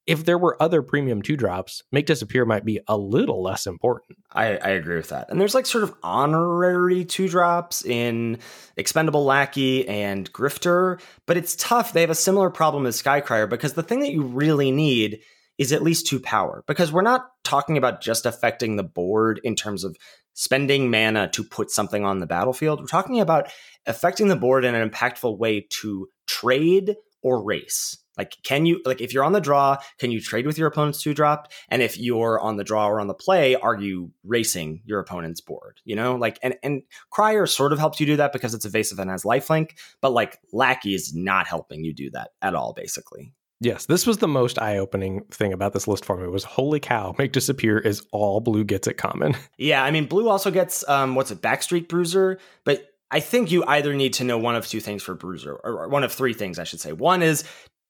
if 0.07 0.25
there 0.25 0.39
were 0.39 0.61
other 0.63 0.83
premium 0.83 1.21
two 1.21 1.37
drops, 1.37 1.83
Make 1.91 2.07
Disappear 2.07 2.45
might 2.45 2.65
be 2.65 2.81
a 2.87 2.97
little 2.97 3.43
less 3.43 3.67
important. 3.67 4.19
I, 4.33 4.57
I, 4.57 4.69
agree 4.71 4.97
with 4.97 5.09
that. 5.09 5.31
And 5.31 5.41
there's 5.41 5.55
like 5.55 5.67
sort 5.67 5.85
of 5.85 5.95
honorary 6.03 7.05
two 7.05 7.29
drops 7.29 7.85
in 7.85 8.39
Expendable 8.77 9.25
Lackey 9.25 9.87
and 9.89 10.33
Grifter, 10.33 11.01
but 11.27 11.37
it's 11.37 11.57
tough. 11.57 11.93
They 11.93 12.03
have 12.03 12.11
a 12.11 12.15
similar 12.15 12.51
problem 12.51 12.87
as 12.87 13.03
Skycrier 13.03 13.49
because 13.49 13.73
the 13.73 13.83
thing 13.83 14.01
that 14.01 14.13
you 14.13 14.23
really 14.23 14.71
need 14.71 15.21
is 15.59 15.73
at 15.73 15.83
least 15.83 16.07
two 16.07 16.21
power 16.21 16.63
because 16.67 16.93
we're 16.93 17.03
not 17.03 17.27
talking 17.43 17.77
about 17.77 18.01
just 18.01 18.27
affecting 18.27 18.77
the 18.77 18.85
board 18.85 19.41
in 19.43 19.57
terms 19.57 19.85
of 19.85 19.97
spending 20.35 20.91
mana 20.91 21.29
to 21.29 21.43
put 21.43 21.71
something 21.71 22.05
on 22.05 22.21
the 22.21 22.27
battlefield. 22.27 22.81
We're 22.81 22.87
talking 22.87 23.21
about 23.21 23.51
affecting 23.87 24.29
the 24.29 24.37
board 24.37 24.65
in 24.65 24.75
an 24.75 24.89
impactful 24.89 25.39
way 25.39 25.67
to 25.81 26.09
trade 26.27 26.97
or 27.23 27.43
race. 27.43 27.99
Like, 28.17 28.37
can 28.43 28.67
you, 28.67 28.81
like, 28.85 29.01
if 29.01 29.13
you're 29.13 29.25
on 29.25 29.33
the 29.33 29.41
draw, 29.41 29.77
can 29.99 30.11
you 30.11 30.21
trade 30.21 30.47
with 30.47 30.59
your 30.59 30.69
opponent's 30.69 31.03
two 31.03 31.15
drop? 31.15 31.53
And 31.69 31.83
if 31.83 31.99
you're 31.99 32.41
on 32.41 32.57
the 32.57 32.65
draw 32.65 32.89
or 32.89 33.01
on 33.01 33.07
the 33.07 33.15
play, 33.15 33.55
are 33.55 33.77
you 33.77 34.13
racing 34.25 34.83
your 34.85 35.01
opponent's 35.01 35.41
board? 35.41 35.81
You 35.85 35.97
know, 35.97 36.17
like, 36.17 36.39
and, 36.43 36.57
and 36.63 36.83
Crier 37.11 37.47
sort 37.47 37.73
of 37.73 37.79
helps 37.79 38.01
you 38.01 38.07
do 38.07 38.17
that 38.17 38.33
because 38.33 38.55
it's 38.55 38.65
evasive 38.65 38.99
and 38.99 39.11
has 39.11 39.25
lifelink, 39.25 39.73
but 40.01 40.13
like, 40.13 40.39
Lackey 40.53 40.95
is 40.95 41.15
not 41.15 41.47
helping 41.47 41.85
you 41.85 41.93
do 41.93 42.11
that 42.11 42.31
at 42.43 42.55
all, 42.55 42.73
basically. 42.73 43.33
Yes, 43.61 43.87
this 43.87 44.07
was 44.07 44.19
the 44.19 44.29
most 44.29 44.59
eye-opening 44.59 45.23
thing 45.31 45.53
about 45.53 45.73
this 45.73 45.89
list 45.89 46.05
for 46.05 46.17
me 46.17 46.29
was 46.29 46.45
holy 46.45 46.79
cow, 46.79 47.15
make 47.19 47.33
disappear 47.33 47.79
is 47.79 48.03
all 48.13 48.41
blue 48.41 48.65
gets 48.65 48.87
at 48.87 48.99
common. 48.99 49.35
Yeah, 49.59 49.83
I 49.83 49.91
mean 49.91 50.05
blue 50.05 50.29
also 50.29 50.51
gets 50.51 50.87
um 50.89 51.15
what's 51.15 51.31
it, 51.31 51.41
Backstreet 51.41 51.89
Bruiser, 51.89 52.39
but 52.65 52.85
I 53.11 53.21
think 53.21 53.51
you 53.51 53.65
either 53.67 53.95
need 53.95 54.15
to 54.15 54.25
know 54.25 54.37
one 54.37 54.57
of 54.57 54.67
two 54.67 54.81
things 54.81 55.03
for 55.03 55.15
Bruiser, 55.15 55.55
or 55.55 55.89
one 55.89 56.05
of 56.05 56.13
three 56.13 56.35
things, 56.35 56.59
I 56.59 56.65
should 56.65 56.81
say. 56.81 56.93
One 56.93 57.23
is 57.23 57.45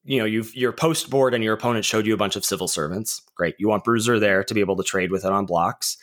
you 0.07 0.19
know, 0.19 0.25
you've 0.25 0.55
your 0.55 0.73
post 0.73 1.11
board 1.11 1.35
and 1.35 1.43
your 1.43 1.55
opponent 1.55 1.85
showed 1.85 2.07
you 2.07 2.15
a 2.15 2.19
bunch 2.19 2.37
of 2.37 2.45
civil 2.45 2.69
servants. 2.69 3.23
Great. 3.35 3.57
You 3.59 3.69
want 3.69 3.85
Bruiser 3.85 4.19
there 4.19 4.45
to 4.45 4.55
be 4.55 4.61
able 4.61 4.77
to 4.77 4.85
trade 4.85 5.11
with 5.11 5.25
it 5.25 5.33
on 5.33 5.47
blocks. 5.47 5.99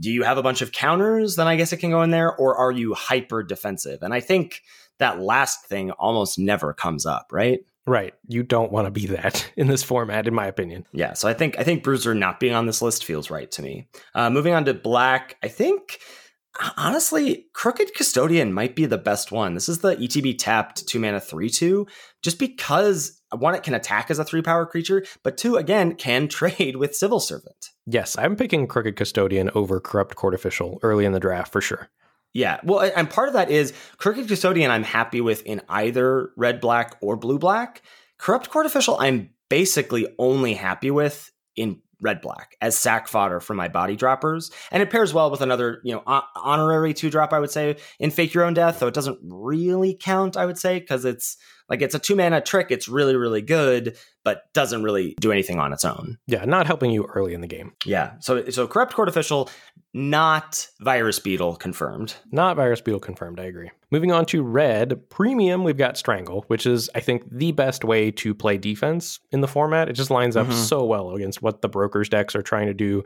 Do 0.00 0.10
you 0.10 0.22
have 0.22 0.38
a 0.38 0.42
bunch 0.42 0.62
of 0.62 0.72
counters? 0.72 1.36
Then 1.36 1.46
I 1.46 1.56
guess 1.56 1.72
it 1.72 1.78
can 1.78 1.90
go 1.90 2.02
in 2.02 2.10
there. 2.10 2.34
Or 2.34 2.56
are 2.56 2.72
you 2.72 2.94
hyper 2.94 3.42
defensive? 3.42 4.02
And 4.02 4.14
I 4.14 4.20
think 4.20 4.62
that 4.98 5.20
last 5.20 5.66
thing 5.66 5.90
almost 5.92 6.38
never 6.38 6.72
comes 6.72 7.04
up, 7.04 7.28
right? 7.30 7.60
Right. 7.86 8.14
You 8.28 8.42
don't 8.42 8.70
want 8.70 8.86
to 8.86 8.90
be 8.90 9.06
that 9.06 9.50
in 9.56 9.66
this 9.66 9.82
format, 9.82 10.28
in 10.28 10.34
my 10.34 10.46
opinion. 10.46 10.86
Yeah. 10.92 11.14
So 11.14 11.28
I 11.28 11.34
think 11.34 11.58
I 11.58 11.64
think 11.64 11.82
Bruiser 11.82 12.14
not 12.14 12.40
being 12.40 12.54
on 12.54 12.66
this 12.66 12.82
list 12.82 13.04
feels 13.04 13.30
right 13.30 13.50
to 13.52 13.62
me. 13.62 13.88
Uh, 14.14 14.30
moving 14.30 14.54
on 14.54 14.64
to 14.66 14.74
black, 14.74 15.36
I 15.42 15.48
think 15.48 15.98
honestly, 16.76 17.46
Crooked 17.52 17.94
Custodian 17.94 18.52
might 18.52 18.76
be 18.76 18.86
the 18.86 18.98
best 18.98 19.32
one. 19.32 19.54
This 19.54 19.68
is 19.68 19.78
the 19.78 19.96
ETB 19.96 20.38
tapped 20.38 20.86
two 20.86 20.98
mana 20.98 21.20
three 21.20 21.48
two, 21.48 21.86
just 22.22 22.38
because 22.38 23.20
one, 23.36 23.54
it 23.54 23.62
can 23.62 23.74
attack 23.74 24.10
as 24.10 24.18
a 24.18 24.24
three 24.24 24.42
power 24.42 24.66
creature, 24.66 25.04
but 25.22 25.36
two, 25.36 25.56
again, 25.56 25.94
can 25.94 26.28
trade 26.28 26.76
with 26.76 26.96
Civil 26.96 27.20
Servant. 27.20 27.70
Yes, 27.86 28.16
I'm 28.18 28.36
picking 28.36 28.66
Crooked 28.66 28.96
Custodian 28.96 29.50
over 29.54 29.80
Corrupt 29.80 30.14
Court 30.16 30.34
Official 30.34 30.78
early 30.82 31.04
in 31.04 31.12
the 31.12 31.20
draft 31.20 31.52
for 31.52 31.60
sure. 31.60 31.88
Yeah, 32.34 32.60
well, 32.64 32.90
and 32.96 33.10
part 33.10 33.28
of 33.28 33.34
that 33.34 33.50
is 33.50 33.74
Crooked 33.98 34.28
Custodian. 34.28 34.70
I'm 34.70 34.84
happy 34.84 35.20
with 35.20 35.44
in 35.44 35.60
either 35.68 36.30
red 36.36 36.60
black 36.60 36.96
or 37.02 37.16
blue 37.16 37.38
black. 37.38 37.82
Corrupt 38.18 38.50
Court 38.50 38.66
Official, 38.66 38.96
I'm 38.98 39.30
basically 39.50 40.06
only 40.18 40.54
happy 40.54 40.90
with 40.90 41.30
in 41.56 41.82
red 42.02 42.20
black 42.20 42.56
as 42.60 42.76
sack 42.76 43.08
fodder 43.08 43.40
for 43.40 43.54
my 43.54 43.68
body 43.68 43.96
droppers. 43.96 44.50
And 44.70 44.82
it 44.82 44.90
pairs 44.90 45.14
well 45.14 45.30
with 45.30 45.40
another 45.40 45.80
you 45.84 45.94
know 45.94 46.02
honorary 46.36 46.92
two 46.92 47.10
drop 47.10 47.32
i 47.32 47.38
would 47.38 47.50
say 47.50 47.76
in 47.98 48.10
fake 48.10 48.34
your 48.34 48.44
own 48.44 48.54
death 48.54 48.80
though 48.80 48.88
it 48.88 48.94
doesn't 48.94 49.18
really 49.22 49.96
count 49.98 50.36
i 50.36 50.44
would 50.44 50.58
say 50.58 50.78
because 50.78 51.04
it's 51.04 51.36
like 51.72 51.80
it's 51.80 51.94
a 51.94 51.98
two 51.98 52.14
mana 52.14 52.40
trick 52.40 52.66
it's 52.70 52.86
really 52.86 53.16
really 53.16 53.40
good 53.40 53.96
but 54.24 54.52
doesn't 54.52 54.84
really 54.84 55.16
do 55.20 55.32
anything 55.32 55.58
on 55.58 55.72
its 55.72 55.84
own. 55.84 56.18
Yeah 56.26 56.44
not 56.44 56.66
helping 56.66 56.90
you 56.90 57.06
early 57.06 57.34
in 57.34 57.40
the 57.40 57.48
game. 57.48 57.72
Yeah 57.84 58.12
so 58.20 58.48
so 58.50 58.68
corrupt 58.68 58.94
court 58.94 59.08
official 59.08 59.48
not 59.94 60.68
virus 60.80 61.18
beetle 61.18 61.56
confirmed. 61.56 62.14
Not 62.30 62.56
virus 62.56 62.80
beetle 62.80 63.00
confirmed 63.00 63.40
i 63.40 63.44
agree. 63.44 63.70
Moving 63.90 64.12
on 64.12 64.26
to 64.26 64.42
red 64.42 65.08
premium 65.08 65.64
we've 65.64 65.78
got 65.78 65.96
strangle 65.96 66.44
which 66.48 66.66
is 66.66 66.90
i 66.94 67.00
think 67.00 67.24
the 67.30 67.52
best 67.52 67.84
way 67.84 68.10
to 68.10 68.34
play 68.34 68.58
defense 68.58 69.18
in 69.32 69.40
the 69.40 69.48
format. 69.48 69.88
It 69.88 69.94
just 69.94 70.10
lines 70.10 70.36
up 70.36 70.46
mm-hmm. 70.46 70.56
so 70.56 70.84
well 70.84 71.12
against 71.12 71.40
what 71.42 71.62
the 71.62 71.68
brokers 71.68 72.10
decks 72.10 72.36
are 72.36 72.42
trying 72.42 72.66
to 72.66 72.74
do 72.74 73.02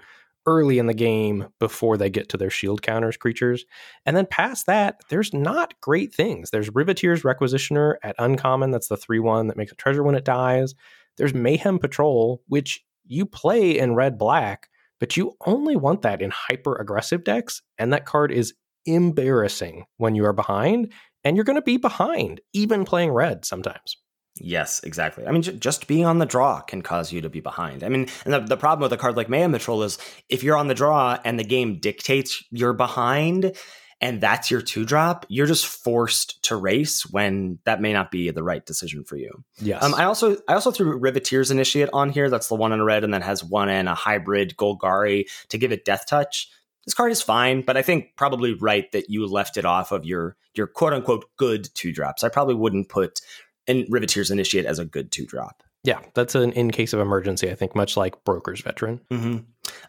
early 0.47 0.79
in 0.79 0.87
the 0.87 0.95
game 0.95 1.49
before 1.59 1.97
they 1.97 2.09
get 2.11 2.29
to 2.31 2.37
their 2.37 2.51
shield 2.51 2.83
counters 2.83 3.17
creatures. 3.17 3.65
And 4.05 4.17
then 4.17 4.27
past 4.27 4.67
that, 4.67 5.01
there's 5.11 5.35
not 5.35 5.81
great 5.81 6.15
things. 6.15 6.51
There's 6.51 6.71
Riveteer's 6.71 7.23
Requisitioner 7.23 7.97
at 8.03 8.17
uncommon, 8.19 8.71
that's 8.71 8.89
the 8.89 8.97
3 8.97 9.19
1 9.19 9.49
that 9.49 9.57
makes 9.57 9.73
a 9.73 9.77
treasure 9.77 10.03
when 10.03 10.15
it 10.15 10.25
dies. 10.25 10.75
There's 11.17 11.35
Mayhem 11.35 11.79
Patrol, 11.79 12.43
which 12.49 12.85
you 13.07 13.27
play 13.27 13.79
in 13.79 13.95
red 13.95 14.19
black, 14.19 14.69
but 15.01 15.17
you 15.17 15.37
only 15.47 15.77
want 15.77 16.03
that 16.03 16.23
in 16.23 16.31
hyper 16.31 16.77
aggressive 16.77 17.25
decks. 17.25 17.63
And 17.79 17.93
that 17.93 18.07
card 18.07 18.33
is 18.33 18.55
embarrassing 18.87 19.85
when 19.97 20.15
you 20.15 20.25
are 20.25 20.33
behind. 20.33 20.93
and 21.27 21.37
you're 21.37 21.45
going 21.45 21.57
to 21.57 21.63
be 21.63 21.77
behind, 21.77 22.41
even 22.53 22.85
playing 22.85 23.11
red 23.11 23.45
sometimes. 23.45 23.97
Yes, 24.39 24.81
exactly. 24.85 25.27
I 25.27 25.31
mean, 25.31 25.43
j- 25.43 25.57
just 25.57 25.87
being 25.87 26.05
on 26.05 26.19
the 26.19 26.27
draw 26.27 26.61
can 26.61 26.83
cause 26.83 27.13
you 27.13 27.21
to 27.23 27.31
be 27.31 27.41
behind. 27.41 27.83
I 27.83 27.89
mean, 27.89 28.09
and 28.25 28.35
the, 28.35 28.41
the 28.41 28.57
problem 28.57 28.83
with 28.83 28.93
a 28.93 29.01
card 29.01 29.17
like 29.17 29.29
Mayhem 29.29 29.53
Patrol 29.53 29.83
is 29.83 29.99
if 30.29 30.43
you're 30.43 30.57
on 30.57 30.69
the 30.69 30.75
draw 30.75 31.19
and 31.25 31.39
the 31.39 31.45
game 31.45 31.79
dictates 31.79 32.45
you're 32.51 32.75
behind, 32.75 33.57
and 34.01 34.21
that's 34.21 34.51
your 34.51 34.61
two 34.61 34.85
drop, 34.85 35.25
you're 35.29 35.47
just 35.47 35.67
forced 35.67 36.43
to 36.45 36.57
race 36.57 37.07
when 37.07 37.59
that 37.65 37.81
may 37.81 37.93
not 37.93 38.11
be 38.11 38.31
the 38.31 38.43
right 38.43 38.65
decision 38.65 39.05
for 39.05 39.17
you. 39.17 39.43
Yes. 39.59 39.83
Um, 39.83 39.95
I 39.95 40.05
also 40.05 40.37
I 40.49 40.55
also 40.55 40.71
threw 40.71 41.01
Riveteer's 41.01 41.51
Initiate 41.51 41.89
on 41.93 42.11
here. 42.11 42.29
That's 42.29 42.49
the 42.49 42.57
one 42.57 42.73
in 42.73 42.83
red 42.83 43.05
and 43.05 43.15
then 43.15 43.23
has 43.23 43.43
one 43.43 43.69
and 43.69 43.89
a 43.89 43.95
hybrid 43.95 44.57
Golgari 44.57 45.25
to 45.49 45.59
give 45.59 45.73
it 45.73 45.85
death 45.85 46.07
touch. 46.07 46.51
This 46.85 46.95
card 46.95 47.11
is 47.11 47.23
fine, 47.23 47.63
but 47.63 47.77
I 47.77 47.83
think 47.83 48.11
probably 48.17 48.55
right 48.55 48.91
that 48.93 49.11
you 49.11 49.27
left 49.27 49.57
it 49.57 49.65
off 49.65 49.93
of 49.93 50.05
your 50.05 50.37
your 50.55 50.67
quote 50.67 50.93
unquote 50.93 51.25
good 51.37 51.69
two 51.75 51.93
drops. 51.93 52.23
I 52.23 52.29
probably 52.29 52.55
wouldn't 52.55 52.89
put 52.89 53.21
in 53.67 53.87
Riveteer's 53.91 54.31
Initiate 54.31 54.67
as 54.67 54.79
a 54.79 54.85
good 54.85 55.11
two 55.11 55.27
drop. 55.27 55.63
Yeah, 55.87 56.01
that's 56.15 56.35
an 56.35 56.53
in 56.53 56.73
case 56.73 56.93
of 56.93 56.99
emergency, 56.99 57.49
I 57.49 57.55
think, 57.55 57.77
much 57.77 57.97
like 57.97 58.25
Broker's 58.25 58.61
Veteran. 58.61 59.01
Mm-hmm. 59.09 59.37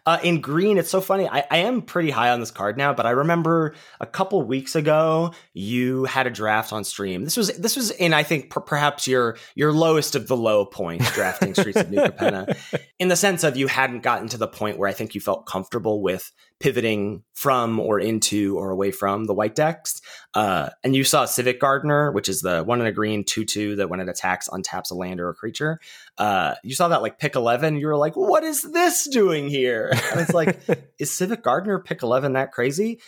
Uh, 0.06 0.18
in 0.22 0.40
green, 0.40 0.78
it's 0.78 0.90
so 0.90 1.00
funny. 1.00 1.28
I, 1.28 1.44
I, 1.50 1.58
am 1.58 1.82
pretty 1.82 2.10
high 2.10 2.30
on 2.30 2.40
this 2.40 2.50
card 2.50 2.78
now, 2.78 2.94
but 2.94 3.04
I 3.04 3.10
remember 3.10 3.74
a 4.00 4.06
couple 4.06 4.40
weeks 4.42 4.76
ago 4.76 5.32
you 5.54 6.04
had 6.04 6.26
a 6.26 6.30
draft 6.30 6.72
on 6.72 6.84
stream. 6.84 7.24
This 7.24 7.36
was 7.36 7.48
this 7.58 7.76
was 7.76 7.90
in 7.90 8.14
I 8.14 8.22
think 8.22 8.50
per- 8.50 8.60
perhaps 8.60 9.08
your 9.08 9.38
your 9.54 9.72
lowest 9.72 10.14
of 10.14 10.28
the 10.28 10.36
low 10.36 10.64
points 10.64 11.12
drafting 11.14 11.54
Streets 11.54 11.80
of 11.80 11.90
New 11.90 11.98
Capenna, 12.02 12.56
in 12.98 13.08
the 13.08 13.16
sense 13.16 13.42
of 13.42 13.56
you 13.56 13.66
hadn't 13.66 14.02
gotten 14.02 14.28
to 14.28 14.38
the 14.38 14.48
point 14.48 14.78
where 14.78 14.88
I 14.88 14.92
think 14.92 15.14
you 15.14 15.20
felt 15.20 15.46
comfortable 15.46 16.00
with 16.00 16.30
pivoting 16.60 17.22
from 17.34 17.78
or 17.78 18.00
into 18.00 18.58
or 18.58 18.70
away 18.70 18.90
from 18.90 19.24
the 19.24 19.34
white 19.34 19.54
decks. 19.54 20.00
Uh, 20.34 20.70
and 20.82 20.96
you 20.96 21.04
saw 21.04 21.24
Civic 21.24 21.60
Gardener, 21.60 22.10
which 22.10 22.28
is 22.28 22.40
the 22.40 22.62
one 22.64 22.80
in 22.80 22.86
a 22.86 22.92
green 22.92 23.24
2 23.24 23.44
2 23.44 23.76
that 23.76 23.88
when 23.88 24.00
it 24.00 24.08
attacks, 24.08 24.48
untaps 24.48 24.90
a 24.90 24.94
land 24.94 25.20
or 25.20 25.28
a 25.28 25.34
creature. 25.34 25.78
Uh, 26.16 26.54
you 26.64 26.74
saw 26.74 26.88
that 26.88 27.02
like 27.02 27.18
pick 27.18 27.36
11. 27.36 27.76
You 27.76 27.86
were 27.86 27.96
like, 27.96 28.16
what 28.16 28.42
is 28.42 28.62
this 28.62 29.08
doing 29.08 29.48
here? 29.48 29.90
And 30.10 30.20
it's 30.20 30.34
like, 30.34 30.58
is 30.98 31.12
Civic 31.12 31.42
Gardener 31.42 31.78
pick 31.78 32.02
11 32.02 32.32
that 32.32 32.52
crazy? 32.52 33.00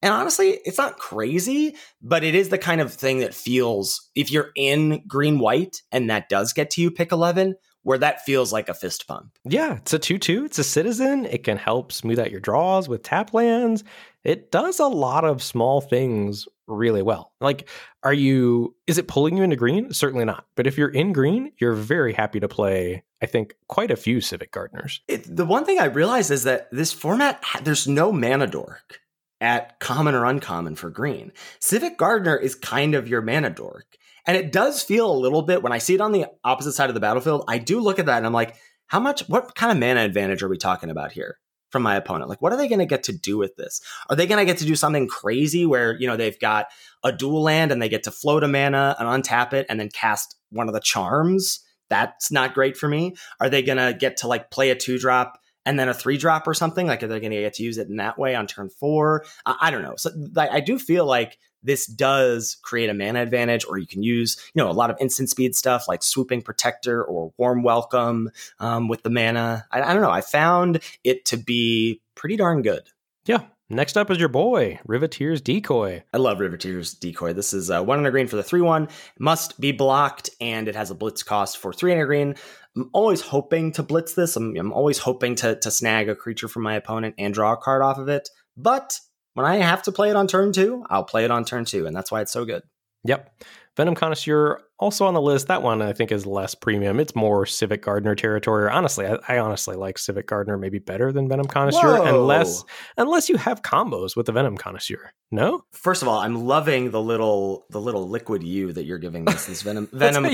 And 0.00 0.14
honestly, 0.14 0.50
it's 0.64 0.78
not 0.78 0.98
crazy, 0.98 1.74
but 2.00 2.22
it 2.22 2.34
is 2.34 2.50
the 2.50 2.58
kind 2.58 2.80
of 2.80 2.94
thing 2.94 3.18
that 3.18 3.34
feels 3.34 4.10
if 4.14 4.30
you're 4.30 4.50
in 4.54 5.02
green 5.08 5.40
white 5.40 5.82
and 5.90 6.08
that 6.10 6.28
does 6.28 6.52
get 6.52 6.70
to 6.70 6.80
you 6.80 6.90
pick 6.90 7.10
11, 7.10 7.56
where 7.82 7.98
that 7.98 8.24
feels 8.24 8.52
like 8.52 8.68
a 8.68 8.74
fist 8.74 9.06
pump. 9.06 9.38
Yeah, 9.44 9.76
it's 9.76 9.92
a 9.92 9.98
2 9.98 10.18
2. 10.18 10.44
It's 10.44 10.58
a 10.58 10.64
citizen. 10.64 11.26
It 11.26 11.44
can 11.44 11.56
help 11.56 11.92
smooth 11.92 12.18
out 12.18 12.30
your 12.30 12.40
draws 12.40 12.88
with 12.88 13.02
tap 13.02 13.32
lands. 13.32 13.84
It 14.24 14.50
does 14.50 14.78
a 14.78 14.86
lot 14.86 15.24
of 15.24 15.42
small 15.42 15.80
things 15.80 16.46
really 16.66 17.02
well. 17.02 17.32
Like, 17.40 17.68
are 18.02 18.12
you, 18.12 18.76
is 18.86 18.98
it 18.98 19.08
pulling 19.08 19.36
you 19.36 19.42
into 19.42 19.56
green? 19.56 19.92
Certainly 19.92 20.26
not. 20.26 20.46
But 20.54 20.66
if 20.66 20.76
you're 20.76 20.88
in 20.88 21.12
green, 21.12 21.52
you're 21.58 21.74
very 21.74 22.12
happy 22.12 22.40
to 22.40 22.48
play, 22.48 23.04
I 23.22 23.26
think, 23.26 23.54
quite 23.68 23.90
a 23.90 23.96
few 23.96 24.20
Civic 24.20 24.52
Gardeners. 24.52 25.00
It, 25.08 25.24
the 25.34 25.46
one 25.46 25.64
thing 25.64 25.78
I 25.78 25.86
realized 25.86 26.30
is 26.30 26.44
that 26.44 26.68
this 26.70 26.92
format, 26.92 27.42
there's 27.62 27.88
no 27.88 28.12
mana 28.12 28.46
dork 28.46 29.00
at 29.40 29.78
common 29.80 30.14
or 30.14 30.24
uncommon 30.24 30.74
for 30.74 30.90
green. 30.90 31.32
Civic 31.60 31.96
Gardener 31.96 32.36
is 32.36 32.54
kind 32.54 32.94
of 32.94 33.08
your 33.08 33.22
mana 33.22 33.50
dork. 33.50 33.96
And 34.28 34.36
it 34.36 34.52
does 34.52 34.82
feel 34.82 35.10
a 35.10 35.18
little 35.18 35.42
bit 35.42 35.62
when 35.62 35.72
I 35.72 35.78
see 35.78 35.94
it 35.94 36.00
on 36.00 36.12
the 36.12 36.26
opposite 36.44 36.74
side 36.74 36.90
of 36.90 36.94
the 36.94 37.00
battlefield, 37.00 37.44
I 37.48 37.58
do 37.58 37.80
look 37.80 37.98
at 37.98 38.06
that 38.06 38.18
and 38.18 38.26
I'm 38.26 38.32
like, 38.32 38.54
how 38.86 39.00
much, 39.00 39.26
what 39.28 39.54
kind 39.54 39.72
of 39.72 39.78
mana 39.78 40.02
advantage 40.02 40.42
are 40.42 40.48
we 40.48 40.58
talking 40.58 40.90
about 40.90 41.12
here? 41.12 41.38
From 41.70 41.82
my 41.82 41.96
opponent. 41.96 42.30
Like, 42.30 42.40
what 42.40 42.52
are 42.52 42.56
they 42.56 42.68
going 42.68 42.78
to 42.78 42.86
get 42.86 43.02
to 43.04 43.12
do 43.12 43.36
with 43.36 43.56
this? 43.56 43.80
Are 44.08 44.16
they 44.16 44.26
going 44.26 44.38
to 44.38 44.50
get 44.50 44.58
to 44.58 44.64
do 44.64 44.74
something 44.76 45.06
crazy 45.06 45.66
where, 45.66 45.98
you 45.98 46.06
know, 46.06 46.16
they've 46.16 46.38
got 46.38 46.66
a 47.02 47.12
dual 47.12 47.42
land 47.42 47.72
and 47.72 47.82
they 47.82 47.88
get 47.90 48.04
to 48.04 48.10
float 48.10 48.44
a 48.44 48.48
mana 48.48 48.96
and 48.98 49.06
untap 49.06 49.52
it 49.52 49.66
and 49.68 49.80
then 49.80 49.90
cast 49.90 50.36
one 50.50 50.68
of 50.68 50.74
the 50.74 50.80
charms? 50.80 51.60
That's 51.90 52.30
not 52.30 52.54
great 52.54 52.76
for 52.76 52.88
me. 52.88 53.16
Are 53.40 53.50
they 53.50 53.62
going 53.62 53.78
to 53.78 53.96
get 53.98 54.18
to 54.18 54.28
like 54.28 54.50
play 54.50 54.70
a 54.70 54.74
two 54.74 54.98
drop 54.98 55.38
and 55.66 55.78
then 55.78 55.90
a 55.90 55.94
three 55.94 56.16
drop 56.16 56.46
or 56.46 56.54
something? 56.54 56.86
Like, 56.86 57.02
are 57.02 57.06
they 57.06 57.20
going 57.20 57.32
to 57.32 57.40
get 57.40 57.54
to 57.54 57.62
use 57.62 57.76
it 57.76 57.88
in 57.88 57.96
that 57.96 58.18
way 58.18 58.34
on 58.34 58.46
turn 58.46 58.70
four? 58.70 59.24
I, 59.44 59.56
I 59.62 59.70
don't 59.70 59.82
know. 59.82 59.96
So 59.96 60.10
I, 60.36 60.48
I 60.48 60.60
do 60.60 60.78
feel 60.78 61.04
like 61.04 61.38
this 61.62 61.86
does 61.86 62.56
create 62.62 62.90
a 62.90 62.94
mana 62.94 63.22
advantage, 63.22 63.64
or 63.66 63.78
you 63.78 63.86
can 63.86 64.02
use, 64.02 64.36
you 64.54 64.62
know, 64.62 64.70
a 64.70 64.72
lot 64.72 64.90
of 64.90 64.96
instant 65.00 65.30
speed 65.30 65.56
stuff 65.56 65.88
like 65.88 66.02
swooping 66.02 66.42
protector 66.42 67.02
or 67.04 67.32
warm 67.36 67.62
welcome 67.62 68.30
um, 68.60 68.88
with 68.88 69.02
the 69.02 69.10
mana. 69.10 69.66
I, 69.70 69.82
I 69.82 69.92
don't 69.92 70.02
know. 70.02 70.10
I 70.10 70.20
found 70.20 70.80
it 71.04 71.24
to 71.26 71.36
be 71.36 72.00
pretty 72.14 72.36
darn 72.36 72.62
good. 72.62 72.88
Yeah, 73.24 73.42
Next 73.70 73.98
up 73.98 74.10
is 74.10 74.18
your 74.18 74.30
boy, 74.30 74.80
Riveteer's 74.88 75.42
Decoy. 75.42 76.02
I 76.14 76.16
love 76.16 76.38
Riveteer's 76.38 76.94
Decoy. 76.94 77.34
This 77.34 77.52
is 77.52 77.70
uh, 77.70 77.82
one 77.82 77.98
in 77.98 78.06
a 78.06 78.10
green 78.10 78.26
for 78.26 78.36
the 78.36 78.42
3 78.42 78.62
1, 78.62 78.88
must 79.18 79.60
be 79.60 79.72
blocked, 79.72 80.30
and 80.40 80.68
it 80.68 80.74
has 80.74 80.90
a 80.90 80.94
blitz 80.94 81.22
cost 81.22 81.58
for 81.58 81.74
3 81.74 81.92
in 81.92 82.00
a 82.00 82.06
green. 82.06 82.34
I'm 82.74 82.88
always 82.94 83.20
hoping 83.20 83.72
to 83.72 83.82
blitz 83.82 84.14
this. 84.14 84.36
I'm, 84.36 84.56
I'm 84.56 84.72
always 84.72 84.96
hoping 84.96 85.34
to, 85.36 85.56
to 85.56 85.70
snag 85.70 86.08
a 86.08 86.14
creature 86.14 86.48
from 86.48 86.62
my 86.62 86.76
opponent 86.76 87.16
and 87.18 87.34
draw 87.34 87.52
a 87.52 87.56
card 87.58 87.82
off 87.82 87.98
of 87.98 88.08
it. 88.08 88.30
But 88.56 88.98
when 89.34 89.46
I 89.46 89.56
have 89.56 89.82
to 89.84 89.92
play 89.92 90.10
it 90.10 90.16
on 90.16 90.26
turn 90.26 90.52
two, 90.52 90.84
I'll 90.88 91.04
play 91.04 91.24
it 91.24 91.30
on 91.30 91.44
turn 91.44 91.64
two, 91.64 91.86
and 91.86 91.94
that's 91.94 92.10
why 92.10 92.20
it's 92.20 92.32
so 92.32 92.44
good. 92.44 92.62
Yep. 93.04 93.42
Venom 93.76 93.94
Connoisseur 93.94 94.60
also 94.78 95.06
on 95.06 95.14
the 95.14 95.20
list. 95.20 95.48
That 95.48 95.62
one 95.62 95.82
I 95.82 95.92
think 95.92 96.12
is 96.12 96.26
less 96.26 96.54
premium. 96.54 97.00
It's 97.00 97.14
more 97.14 97.46
Civic 97.46 97.82
Gardener 97.82 98.14
territory. 98.14 98.68
Honestly, 98.70 99.06
I, 99.06 99.18
I 99.28 99.38
honestly 99.38 99.76
like 99.76 99.98
Civic 99.98 100.26
Gardener 100.26 100.56
maybe 100.56 100.78
better 100.78 101.12
than 101.12 101.28
Venom 101.28 101.46
Connoisseur, 101.46 101.98
Whoa. 101.98 102.20
unless 102.22 102.64
unless 102.96 103.28
you 103.28 103.36
have 103.36 103.62
combos 103.62 104.16
with 104.16 104.26
the 104.26 104.32
Venom 104.32 104.56
Connoisseur. 104.56 105.12
No. 105.30 105.64
First 105.72 106.02
of 106.02 106.08
all, 106.08 106.18
I'm 106.18 106.46
loving 106.46 106.90
the 106.90 107.00
little 107.02 107.66
the 107.70 107.80
little 107.80 108.08
liquid 108.08 108.42
you 108.42 108.72
that 108.72 108.84
you're 108.84 108.98
giving 108.98 109.24
this 109.24 109.46
this 109.46 109.62
Venom 109.62 109.88
Venom 109.92 110.24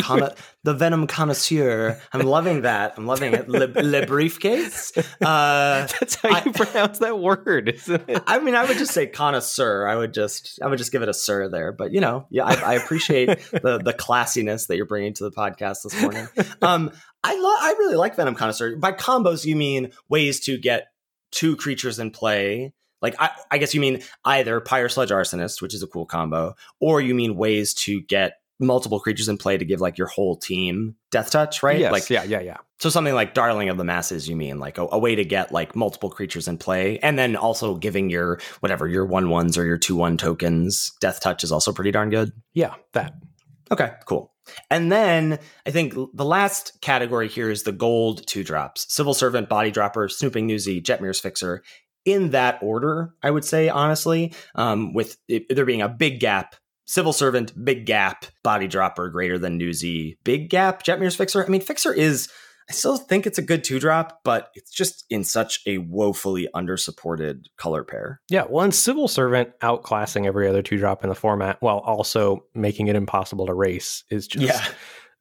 the 0.62 0.74
Venom 0.74 1.06
Connoisseur. 1.06 2.00
I'm 2.12 2.26
loving 2.26 2.62
that. 2.62 2.94
I'm 2.96 3.06
loving 3.06 3.34
it. 3.34 3.48
Le, 3.48 3.66
le 3.66 4.06
briefcase. 4.06 4.92
Uh, 5.24 5.86
That's 6.00 6.16
how 6.16 6.28
you 6.28 6.36
I, 6.36 6.40
pronounce 6.52 6.98
that 6.98 7.18
word, 7.18 7.68
isn't 7.68 8.08
it? 8.08 8.22
I 8.26 8.40
mean, 8.40 8.54
I 8.54 8.64
would 8.64 8.76
just 8.76 8.92
say 8.92 9.06
connoisseur. 9.06 9.86
I 9.86 9.96
would 9.96 10.12
just 10.12 10.58
I 10.62 10.66
would 10.66 10.76
just 10.76 10.92
give 10.92 11.02
it 11.02 11.08
a 11.08 11.14
sir 11.14 11.48
there. 11.48 11.72
But 11.72 11.92
you 11.92 12.00
know, 12.00 12.26
yeah, 12.30 12.44
I, 12.44 12.53
I 12.62 12.74
appreciate 12.74 13.28
the 13.50 13.80
the 13.82 13.94
classiness 13.94 14.66
that 14.68 14.76
you're 14.76 14.86
bringing 14.86 15.14
to 15.14 15.24
the 15.24 15.30
podcast 15.30 15.82
this 15.82 16.00
morning. 16.00 16.28
Um, 16.62 16.90
I 17.22 17.34
lo- 17.34 17.42
I 17.60 17.74
really 17.78 17.96
like 17.96 18.16
Venom 18.16 18.34
Connoisseur. 18.34 18.76
By 18.76 18.92
combos, 18.92 19.44
you 19.44 19.56
mean 19.56 19.92
ways 20.08 20.40
to 20.40 20.56
get 20.56 20.88
two 21.30 21.56
creatures 21.56 21.98
in 21.98 22.10
play. 22.10 22.72
Like 23.02 23.16
I, 23.18 23.30
I 23.50 23.58
guess 23.58 23.74
you 23.74 23.80
mean 23.80 24.02
either 24.24 24.60
Pyre 24.60 24.88
Sludge 24.88 25.10
Arsonist, 25.10 25.60
which 25.60 25.74
is 25.74 25.82
a 25.82 25.86
cool 25.86 26.06
combo, 26.06 26.54
or 26.80 27.00
you 27.00 27.14
mean 27.14 27.36
ways 27.36 27.74
to 27.74 28.00
get 28.02 28.34
multiple 28.58 29.00
creatures 29.00 29.28
in 29.28 29.36
play 29.36 29.58
to 29.58 29.64
give 29.64 29.80
like 29.80 29.98
your 29.98 30.06
whole 30.06 30.36
team 30.36 30.96
death 31.10 31.30
touch, 31.30 31.62
right? 31.62 31.78
Yes, 31.78 31.92
like 31.92 32.10
yeah, 32.10 32.24
yeah, 32.24 32.40
yeah. 32.40 32.58
So 32.78 32.88
something 32.88 33.14
like 33.14 33.34
Darling 33.34 33.68
of 33.68 33.76
the 33.76 33.84
Masses, 33.84 34.28
you 34.28 34.36
mean 34.36 34.58
like 34.58 34.78
a, 34.78 34.86
a, 34.90 34.98
way 34.98 35.14
to 35.14 35.24
get 35.24 35.52
like 35.52 35.74
multiple 35.74 36.10
creatures 36.10 36.48
in 36.48 36.58
play, 36.58 36.98
and 36.98 37.18
then 37.18 37.36
also 37.36 37.74
giving 37.76 38.10
your 38.10 38.40
whatever 38.60 38.86
your 38.88 39.06
one 39.06 39.30
ones 39.30 39.56
or 39.56 39.64
your 39.64 39.78
two 39.78 39.96
one 39.96 40.16
tokens 40.16 40.92
death 41.00 41.20
touch 41.20 41.44
is 41.44 41.52
also 41.52 41.72
pretty 41.72 41.90
darn 41.90 42.10
good. 42.10 42.32
Yeah, 42.52 42.74
that. 42.92 43.14
Okay, 43.70 43.92
cool. 44.06 44.32
And 44.70 44.92
then 44.92 45.38
I 45.66 45.70
think 45.70 45.94
the 45.94 46.24
last 46.24 46.80
category 46.82 47.28
here 47.28 47.50
is 47.50 47.62
the 47.62 47.72
gold 47.72 48.26
two 48.26 48.44
drops: 48.44 48.92
Civil 48.92 49.14
Servant, 49.14 49.48
Body 49.48 49.70
Dropper, 49.70 50.08
Snooping 50.08 50.48
Newsie, 50.48 50.82
Jetmir's 50.82 51.20
Fixer. 51.20 51.62
In 52.04 52.30
that 52.30 52.58
order, 52.60 53.14
I 53.22 53.30
would 53.30 53.46
say 53.46 53.70
honestly, 53.70 54.34
um, 54.54 54.92
with 54.92 55.16
it, 55.26 55.46
there 55.48 55.64
being 55.64 55.80
a 55.80 55.88
big 55.88 56.20
gap 56.20 56.54
Civil 56.86 57.12
Servant, 57.12 57.64
Big 57.64 57.86
Gap, 57.86 58.26
Body 58.42 58.66
Dropper, 58.66 59.08
greater 59.08 59.38
than 59.38 59.58
Newsie, 59.58 60.16
Big 60.24 60.50
Gap, 60.50 60.82
Jetmir's 60.82 61.16
Fixer. 61.16 61.44
I 61.44 61.48
mean, 61.48 61.60
Fixer 61.60 61.92
is, 61.92 62.28
I 62.68 62.72
still 62.72 62.96
think 62.96 63.26
it's 63.26 63.38
a 63.38 63.42
good 63.42 63.64
two 63.64 63.80
drop, 63.80 64.20
but 64.24 64.50
it's 64.54 64.70
just 64.70 65.04
in 65.08 65.24
such 65.24 65.60
a 65.66 65.78
woefully 65.78 66.48
undersupported 66.54 67.44
color 67.56 67.84
pair. 67.84 68.20
Yeah, 68.28 68.42
one 68.42 68.72
Civil 68.72 69.08
Servant 69.08 69.50
outclassing 69.60 70.26
every 70.26 70.48
other 70.48 70.62
two 70.62 70.78
drop 70.78 71.02
in 71.02 71.08
the 71.08 71.14
format 71.14 71.56
while 71.60 71.78
also 71.78 72.44
making 72.54 72.88
it 72.88 72.96
impossible 72.96 73.46
to 73.46 73.54
race 73.54 74.04
is 74.10 74.26
just. 74.26 74.44
Yeah. 74.44 74.64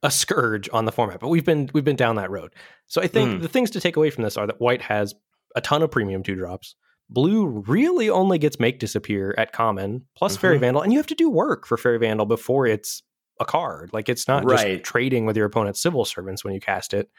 A 0.06 0.12
scourge 0.12 0.68
on 0.74 0.84
the 0.84 0.92
format, 0.92 1.22
but 1.22 1.30
we've 1.30 1.46
been 1.46 1.70
we've 1.74 1.86
been 1.86 1.96
down 1.96 2.18
that 2.18 2.30
road. 2.30 2.54
So 2.88 3.02
I 3.02 3.08
think 3.08 3.30
mm. 3.30 3.42
the 3.42 3.48
things 3.48 3.72
to 3.72 3.80
take 3.80 3.96
away 3.96 4.10
from 4.10 4.26
this 4.26 4.36
are 4.36 4.46
that 4.46 4.60
white 4.60 4.82
has 4.82 5.16
a 5.56 5.62
ton 5.62 5.82
of 5.82 5.92
premium 5.92 6.24
two 6.24 6.36
drops. 6.36 6.76
Blue 7.10 7.46
really 7.46 8.10
only 8.10 8.38
gets 8.38 8.60
make 8.60 8.80
disappear 8.80 9.36
at 9.38 9.52
common 9.52 10.06
plus 10.16 10.34
mm-hmm. 10.34 10.42
Faerie 10.42 10.58
Vandal, 10.58 10.82
and 10.82 10.92
you 10.92 11.00
have 11.00 11.08
to 11.08 11.16
do 11.16 11.30
work 11.30 11.68
for 11.68 11.78
Faerie 11.78 12.00
Vandal 12.00 12.26
before 12.26 12.66
it's 12.66 13.04
a 13.40 13.46
card. 13.46 13.92
Like 13.94 14.10
it's 14.10 14.28
not 14.28 14.46
right. 14.46 14.78
just 14.78 14.84
trading 14.84 15.26
with 15.26 15.38
your 15.38 15.46
opponent's 15.46 15.82
civil 15.82 16.06
servants 16.06 16.44
when 16.44 16.54
you 16.54 16.60
cast 16.60 16.94
it. 16.94 17.10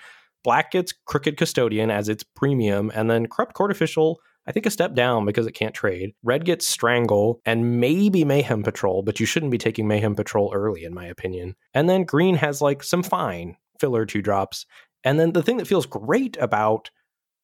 Black 0.42 0.70
gets 0.70 0.92
Crooked 1.06 1.36
Custodian 1.36 1.90
as 1.90 2.08
its 2.08 2.22
premium, 2.22 2.92
and 2.94 3.10
then 3.10 3.26
Corrupt 3.26 3.54
Court 3.54 3.70
Official, 3.70 4.20
I 4.46 4.52
think 4.52 4.66
a 4.66 4.70
step 4.70 4.94
down 4.94 5.24
because 5.24 5.46
it 5.46 5.52
can't 5.52 5.74
trade. 5.74 6.10
Red 6.22 6.44
gets 6.44 6.68
Strangle 6.68 7.40
and 7.46 7.80
maybe 7.80 8.24
Mayhem 8.24 8.62
Patrol, 8.62 9.02
but 9.02 9.18
you 9.18 9.26
shouldn't 9.26 9.52
be 9.52 9.58
taking 9.58 9.88
Mayhem 9.88 10.14
Patrol 10.14 10.52
early, 10.54 10.84
in 10.84 10.92
my 10.92 11.06
opinion. 11.06 11.56
And 11.72 11.88
then 11.88 12.04
green 12.04 12.34
has 12.36 12.60
like 12.60 12.82
some 12.82 13.02
fine 13.02 13.56
filler 13.80 14.04
two 14.04 14.20
drops. 14.20 14.66
And 15.02 15.18
then 15.18 15.32
the 15.32 15.42
thing 15.42 15.56
that 15.56 15.66
feels 15.66 15.86
great 15.86 16.36
about 16.38 16.90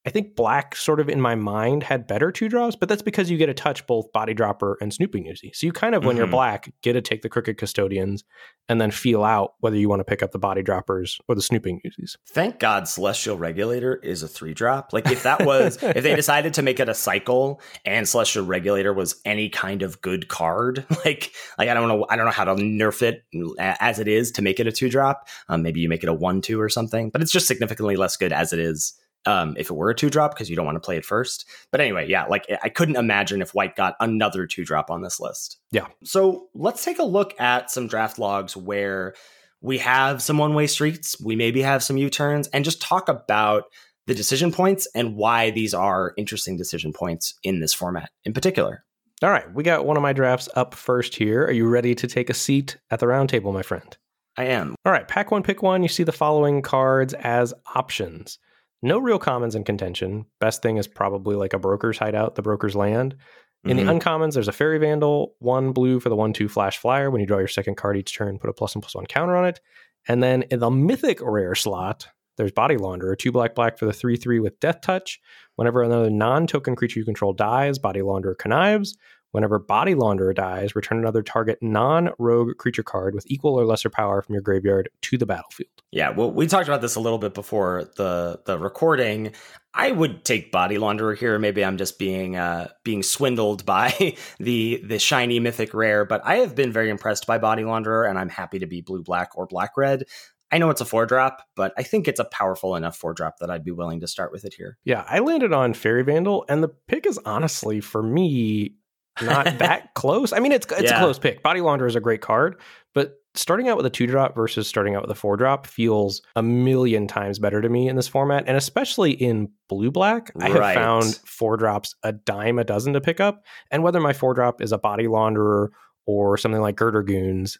I 0.06 0.10
think 0.10 0.34
black 0.34 0.74
sort 0.76 0.98
of 0.98 1.10
in 1.10 1.20
my 1.20 1.34
mind 1.34 1.82
had 1.82 2.06
better 2.06 2.32
two 2.32 2.48
drops, 2.48 2.74
but 2.74 2.88
that's 2.88 3.02
because 3.02 3.30
you 3.30 3.36
get 3.36 3.46
to 3.46 3.54
touch 3.54 3.86
both 3.86 4.10
Body 4.12 4.32
Dropper 4.32 4.78
and 4.80 4.94
Snooping 4.94 5.24
Newsie. 5.24 5.54
So 5.54 5.66
you 5.66 5.72
kind 5.72 5.94
of, 5.94 6.04
when 6.06 6.16
Mhm. 6.16 6.20
you're 6.20 6.26
black, 6.26 6.72
get 6.82 6.94
to 6.94 7.02
take 7.02 7.20
the 7.20 7.28
Crooked 7.28 7.58
Custodians 7.58 8.24
and 8.68 8.80
then 8.80 8.90
feel 8.90 9.22
out 9.24 9.54
whether 9.60 9.76
you 9.76 9.90
want 9.90 10.00
to 10.00 10.04
pick 10.04 10.22
up 10.22 10.30
the 10.32 10.38
Body 10.38 10.62
Droppers 10.62 11.18
or 11.28 11.34
the 11.34 11.42
Snooping 11.42 11.82
Newsies. 11.84 12.16
Thank 12.28 12.58
God 12.58 12.88
Celestial 12.88 13.36
Regulator 13.36 13.96
is 13.96 14.22
a 14.22 14.28
three 14.28 14.54
drop. 14.54 14.92
Like 14.94 15.10
if 15.10 15.22
that 15.24 15.44
was 15.44 15.76
if 15.82 16.02
they 16.02 16.14
decided 16.16 16.54
to 16.54 16.62
make 16.62 16.80
it 16.80 16.88
a 16.88 16.94
cycle 16.94 17.60
and 17.84 18.08
Celestial 18.08 18.46
Regulator 18.46 18.94
was 18.94 19.20
any 19.26 19.50
kind 19.50 19.82
of 19.82 20.00
good 20.00 20.28
card, 20.28 20.86
like 21.04 21.32
like 21.58 21.68
I 21.68 21.74
don't 21.74 21.88
know 21.88 22.06
I 22.08 22.16
don't 22.16 22.24
know 22.24 22.30
how 22.32 22.44
to 22.44 22.54
nerf 22.54 23.02
it 23.02 23.24
as 23.58 23.98
it 23.98 24.08
is 24.08 24.30
to 24.32 24.42
make 24.42 24.58
it 24.60 24.66
a 24.66 24.72
two 24.72 24.88
drop. 24.88 25.28
Um, 25.50 25.62
maybe 25.62 25.80
you 25.80 25.88
make 25.90 26.02
it 26.02 26.08
a 26.08 26.14
one 26.14 26.40
two 26.40 26.58
or 26.58 26.70
something, 26.70 27.10
but 27.10 27.20
it's 27.20 27.32
just 27.32 27.46
significantly 27.46 27.96
less 27.96 28.16
good 28.16 28.32
as 28.32 28.54
it 28.54 28.60
is. 28.60 28.94
Um, 29.26 29.54
if 29.58 29.68
it 29.68 29.74
were 29.74 29.90
a 29.90 29.94
two 29.94 30.08
drop 30.08 30.34
because 30.34 30.48
you 30.48 30.56
don't 30.56 30.64
want 30.64 30.76
to 30.76 30.80
play 30.80 30.96
it 30.96 31.04
first. 31.04 31.44
But 31.70 31.82
anyway, 31.82 32.08
yeah, 32.08 32.24
like 32.24 32.46
I 32.62 32.70
couldn't 32.70 32.96
imagine 32.96 33.42
if 33.42 33.54
White 33.54 33.76
got 33.76 33.94
another 34.00 34.46
two 34.46 34.64
drop 34.64 34.90
on 34.90 35.02
this 35.02 35.20
list. 35.20 35.58
Yeah. 35.72 35.88
So 36.04 36.48
let's 36.54 36.82
take 36.84 36.98
a 36.98 37.04
look 37.04 37.38
at 37.38 37.70
some 37.70 37.86
draft 37.86 38.18
logs 38.18 38.56
where 38.56 39.14
we 39.60 39.78
have 39.78 40.22
some 40.22 40.38
one 40.38 40.54
way 40.54 40.66
streets, 40.66 41.20
we 41.20 41.36
maybe 41.36 41.60
have 41.60 41.82
some 41.82 41.98
U 41.98 42.08
turns, 42.08 42.48
and 42.48 42.64
just 42.64 42.80
talk 42.80 43.10
about 43.10 43.64
the 44.06 44.14
decision 44.14 44.52
points 44.52 44.88
and 44.94 45.16
why 45.16 45.50
these 45.50 45.74
are 45.74 46.14
interesting 46.16 46.56
decision 46.56 46.92
points 46.92 47.34
in 47.42 47.60
this 47.60 47.74
format 47.74 48.10
in 48.24 48.32
particular. 48.32 48.84
All 49.22 49.30
right, 49.30 49.52
we 49.52 49.62
got 49.62 49.84
one 49.84 49.98
of 49.98 50.02
my 50.02 50.14
drafts 50.14 50.48
up 50.56 50.74
first 50.74 51.14
here. 51.14 51.44
Are 51.44 51.52
you 51.52 51.68
ready 51.68 51.94
to 51.94 52.06
take 52.06 52.30
a 52.30 52.34
seat 52.34 52.78
at 52.90 53.00
the 53.00 53.06
round 53.06 53.28
table, 53.28 53.52
my 53.52 53.62
friend? 53.62 53.96
I 54.38 54.44
am. 54.44 54.74
All 54.86 54.92
right, 54.92 55.06
pack 55.06 55.30
one, 55.30 55.42
pick 55.42 55.62
one. 55.62 55.82
You 55.82 55.88
see 55.88 56.04
the 56.04 56.12
following 56.12 56.62
cards 56.62 57.12
as 57.14 57.52
options. 57.74 58.38
No 58.82 58.98
real 58.98 59.18
commons 59.18 59.54
in 59.54 59.64
contention. 59.64 60.26
Best 60.40 60.62
thing 60.62 60.76
is 60.78 60.88
probably 60.88 61.36
like 61.36 61.52
a 61.52 61.58
broker's 61.58 61.98
hideout, 61.98 62.34
the 62.34 62.42
broker's 62.42 62.74
land. 62.76 63.16
In 63.64 63.76
Mhm. 63.76 63.84
the 63.86 63.92
uncommons, 63.92 64.32
there's 64.32 64.48
a 64.48 64.52
faerie 64.52 64.78
vandal, 64.78 65.34
one 65.38 65.72
blue 65.72 66.00
for 66.00 66.08
the 66.08 66.16
one 66.16 66.32
two 66.32 66.48
flash 66.48 66.78
flyer. 66.78 67.10
When 67.10 67.20
you 67.20 67.26
draw 67.26 67.38
your 67.38 67.46
second 67.48 67.76
card 67.76 67.98
each 67.98 68.16
turn, 68.16 68.38
put 68.38 68.48
a 68.48 68.54
plus 68.54 68.74
one 68.74 68.80
plus 68.80 68.94
one 68.94 69.06
counter 69.06 69.36
on 69.36 69.44
it. 69.44 69.60
And 70.08 70.22
then 70.22 70.42
in 70.44 70.60
the 70.60 70.70
mythic 70.70 71.18
rare 71.22 71.54
slot, 71.54 72.08
there's 72.38 72.52
body 72.52 72.76
launderer, 72.76 73.18
two 73.18 73.30
black 73.32 73.54
black 73.54 73.76
for 73.76 73.84
the 73.84 73.92
three 73.92 74.16
three 74.16 74.40
with 74.40 74.58
death 74.60 74.80
touch. 74.80 75.20
Whenever 75.56 75.82
another 75.82 76.08
non-token 76.08 76.74
creature 76.74 77.00
you 77.00 77.04
control 77.04 77.34
dies, 77.34 77.78
body 77.78 78.00
launderer 78.00 78.38
connives. 78.38 78.96
Whenever 79.32 79.58
body 79.58 79.94
launderer 79.94 80.34
dies, 80.34 80.74
return 80.74 80.98
another 80.98 81.22
target 81.22 81.58
non-rogue 81.62 82.56
creature 82.58 82.82
card 82.82 83.14
with 83.14 83.24
equal 83.28 83.54
or 83.58 83.64
lesser 83.64 83.90
power 83.90 84.22
from 84.22 84.34
your 84.34 84.42
graveyard 84.42 84.88
to 85.02 85.16
the 85.16 85.26
battlefield. 85.26 85.70
Yeah, 85.92 86.10
well, 86.10 86.30
we 86.30 86.46
talked 86.46 86.68
about 86.68 86.80
this 86.80 86.96
a 86.96 87.00
little 87.00 87.18
bit 87.18 87.34
before 87.34 87.90
the 87.96 88.40
the 88.44 88.58
recording. 88.58 89.32
I 89.72 89.92
would 89.92 90.24
take 90.24 90.50
Body 90.50 90.76
Launderer 90.76 91.16
here. 91.16 91.38
Maybe 91.38 91.64
I'm 91.64 91.76
just 91.76 91.98
being 91.98 92.36
uh, 92.36 92.68
being 92.84 93.02
swindled 93.02 93.64
by 93.66 94.16
the 94.38 94.82
the 94.84 94.98
shiny 94.98 95.38
mythic 95.40 95.74
rare, 95.74 96.04
but 96.04 96.22
I 96.24 96.36
have 96.36 96.54
been 96.54 96.72
very 96.72 96.90
impressed 96.90 97.26
by 97.26 97.38
Body 97.38 97.62
Launderer, 97.62 98.08
and 98.08 98.18
I'm 98.18 98.28
happy 98.28 98.58
to 98.60 98.66
be 98.66 98.80
blue 98.80 99.02
black 99.02 99.36
or 99.36 99.46
black 99.46 99.76
red. 99.76 100.04
I 100.52 100.58
know 100.58 100.70
it's 100.70 100.80
a 100.80 100.84
four 100.84 101.06
drop, 101.06 101.46
but 101.54 101.72
I 101.78 101.84
think 101.84 102.08
it's 102.08 102.18
a 102.18 102.24
powerful 102.24 102.74
enough 102.74 102.96
four 102.96 103.14
drop 103.14 103.38
that 103.38 103.50
I'd 103.50 103.64
be 103.64 103.70
willing 103.70 104.00
to 104.00 104.08
start 104.08 104.32
with 104.32 104.44
it 104.44 104.54
here. 104.54 104.78
Yeah, 104.84 105.04
I 105.08 105.20
landed 105.20 105.52
on 105.52 105.74
Faerie 105.74 106.02
Vandal, 106.02 106.44
and 106.48 106.60
the 106.60 106.68
pick 106.68 107.06
is 107.06 107.20
honestly 107.24 107.80
for 107.80 108.02
me 108.02 108.74
not 109.22 109.44
that 109.58 109.94
close. 109.94 110.32
I 110.32 110.38
mean, 110.40 110.52
it's 110.52 110.66
it's 110.72 110.90
Yeah. 110.90 110.96
a 110.96 111.00
close 111.00 111.18
pick. 111.18 111.42
Body 111.42 111.60
Launderer 111.60 111.88
is 111.88 111.96
a 111.96 112.00
great 112.00 112.20
card, 112.20 112.60
but 112.94 113.14
starting 113.34 113.68
out 113.68 113.76
with 113.76 113.86
a 113.86 113.90
two 113.90 114.06
drop 114.08 114.34
versus 114.34 114.66
starting 114.66 114.96
out 114.96 115.02
with 115.02 115.10
a 115.10 115.14
four 115.14 115.36
drop 115.36 115.66
feels 115.66 116.20
a 116.34 116.42
million 116.42 117.06
times 117.06 117.38
better 117.38 117.60
to 117.62 117.68
me 117.68 117.88
in 117.88 117.94
this 117.96 118.08
format, 118.08 118.44
and 118.48 118.56
especially 118.56 119.12
in 119.12 119.48
blue 119.68 119.90
black. 119.90 120.32
I 120.40 120.48
have 120.48 120.74
found 120.74 121.16
four 121.24 121.56
drops 121.56 121.94
a 122.02 122.12
dime 122.12 122.58
a 122.58 122.64
dozen 122.64 122.92
to 122.94 123.00
pick 123.00 123.20
up, 123.20 123.44
and 123.70 123.82
whether 123.82 124.00
my 124.00 124.12
four 124.12 124.34
drop 124.34 124.60
is 124.60 124.72
a 124.72 124.78
Body 124.78 125.04
Launderer 125.06 125.68
or 126.06 126.36
something 126.36 126.60
like 126.60 126.76
Girder 126.76 127.02
Goons 127.02 127.58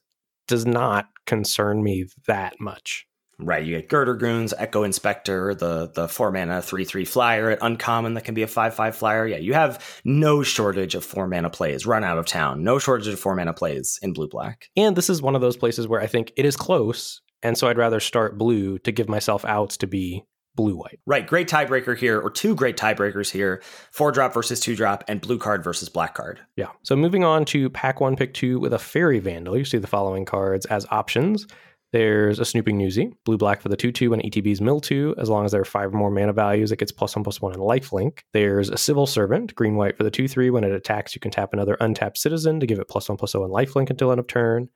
does 0.48 0.66
not 0.66 1.06
concern 1.26 1.82
me 1.84 2.06
that 2.26 2.54
much. 2.58 3.06
Right, 3.42 3.64
you 3.64 3.76
get 3.76 3.88
Girder 3.88 4.14
Goons, 4.14 4.54
Echo 4.56 4.82
Inspector, 4.82 5.54
the 5.54 5.90
the 5.94 6.08
four 6.08 6.30
mana 6.30 6.62
three 6.62 6.84
three 6.84 7.04
flyer 7.04 7.50
at 7.50 7.58
uncommon 7.62 8.14
that 8.14 8.24
can 8.24 8.34
be 8.34 8.42
a 8.42 8.46
five 8.46 8.74
five 8.74 8.96
flyer. 8.96 9.26
Yeah, 9.26 9.38
you 9.38 9.54
have 9.54 10.00
no 10.04 10.42
shortage 10.42 10.94
of 10.94 11.04
four 11.04 11.26
mana 11.26 11.50
plays. 11.50 11.86
Run 11.86 12.04
out 12.04 12.18
of 12.18 12.26
town. 12.26 12.62
No 12.62 12.78
shortage 12.78 13.08
of 13.08 13.18
four 13.18 13.34
mana 13.34 13.52
plays 13.52 13.98
in 14.02 14.12
blue 14.12 14.28
black. 14.28 14.68
And 14.76 14.96
this 14.96 15.10
is 15.10 15.22
one 15.22 15.34
of 15.34 15.40
those 15.40 15.56
places 15.56 15.88
where 15.88 16.00
I 16.00 16.06
think 16.06 16.32
it 16.36 16.44
is 16.44 16.56
close, 16.56 17.20
and 17.42 17.56
so 17.56 17.68
I'd 17.68 17.78
rather 17.78 18.00
start 18.00 18.38
blue 18.38 18.78
to 18.80 18.92
give 18.92 19.08
myself 19.08 19.44
outs 19.44 19.76
to 19.78 19.86
be 19.86 20.24
blue 20.54 20.76
white. 20.76 20.98
Right, 21.06 21.26
great 21.26 21.48
tiebreaker 21.48 21.96
here, 21.96 22.20
or 22.20 22.30
two 22.30 22.54
great 22.54 22.76
tiebreakers 22.76 23.30
here. 23.30 23.62
Four 23.92 24.12
drop 24.12 24.34
versus 24.34 24.60
two 24.60 24.76
drop, 24.76 25.04
and 25.08 25.20
blue 25.20 25.38
card 25.38 25.64
versus 25.64 25.88
black 25.88 26.14
card. 26.14 26.40
Yeah. 26.56 26.70
So 26.82 26.96
moving 26.96 27.24
on 27.24 27.44
to 27.46 27.70
pack 27.70 28.00
one, 28.00 28.16
pick 28.16 28.34
two 28.34 28.58
with 28.58 28.72
a 28.72 28.78
faerie 28.78 29.20
vandal. 29.20 29.56
You 29.56 29.64
see 29.64 29.78
the 29.78 29.86
following 29.86 30.24
cards 30.24 30.66
as 30.66 30.86
options. 30.90 31.46
There's 31.92 32.38
a 32.38 32.44
Snooping 32.44 32.78
Newsie, 32.78 33.12
blue 33.24 33.36
black 33.36 33.60
for 33.60 33.68
the 33.68 33.76
2 33.76 33.90
2 33.90 34.12
and 34.12 34.22
ETB's 34.22 34.60
Mill 34.60 34.80
2. 34.80 35.16
As 35.18 35.28
long 35.28 35.44
as 35.44 35.50
there 35.50 35.60
are 35.60 35.64
five 35.64 35.92
or 35.92 35.96
more 35.96 36.10
mana 36.10 36.32
values, 36.32 36.70
it 36.70 36.78
gets 36.78 36.92
plus 36.92 37.16
1 37.16 37.24
plus 37.24 37.42
1 37.42 37.52
and 37.52 37.60
lifelink. 37.60 38.20
There's 38.32 38.68
a 38.68 38.78
Civil 38.78 39.06
Servant, 39.06 39.54
green 39.56 39.74
white 39.74 39.96
for 39.96 40.04
the 40.04 40.10
2 40.10 40.28
3. 40.28 40.50
When 40.50 40.62
it 40.62 40.72
attacks, 40.72 41.14
you 41.14 41.20
can 41.20 41.32
tap 41.32 41.52
another 41.52 41.76
untapped 41.80 42.18
citizen 42.18 42.60
to 42.60 42.66
give 42.66 42.78
it 42.78 42.88
plus 42.88 43.08
1 43.08 43.18
plus 43.18 43.32
0 43.32 43.44
and 43.44 43.52
lifelink 43.52 43.90
until 43.90 44.12
end 44.12 44.20
of 44.20 44.28
turn. 44.28 44.68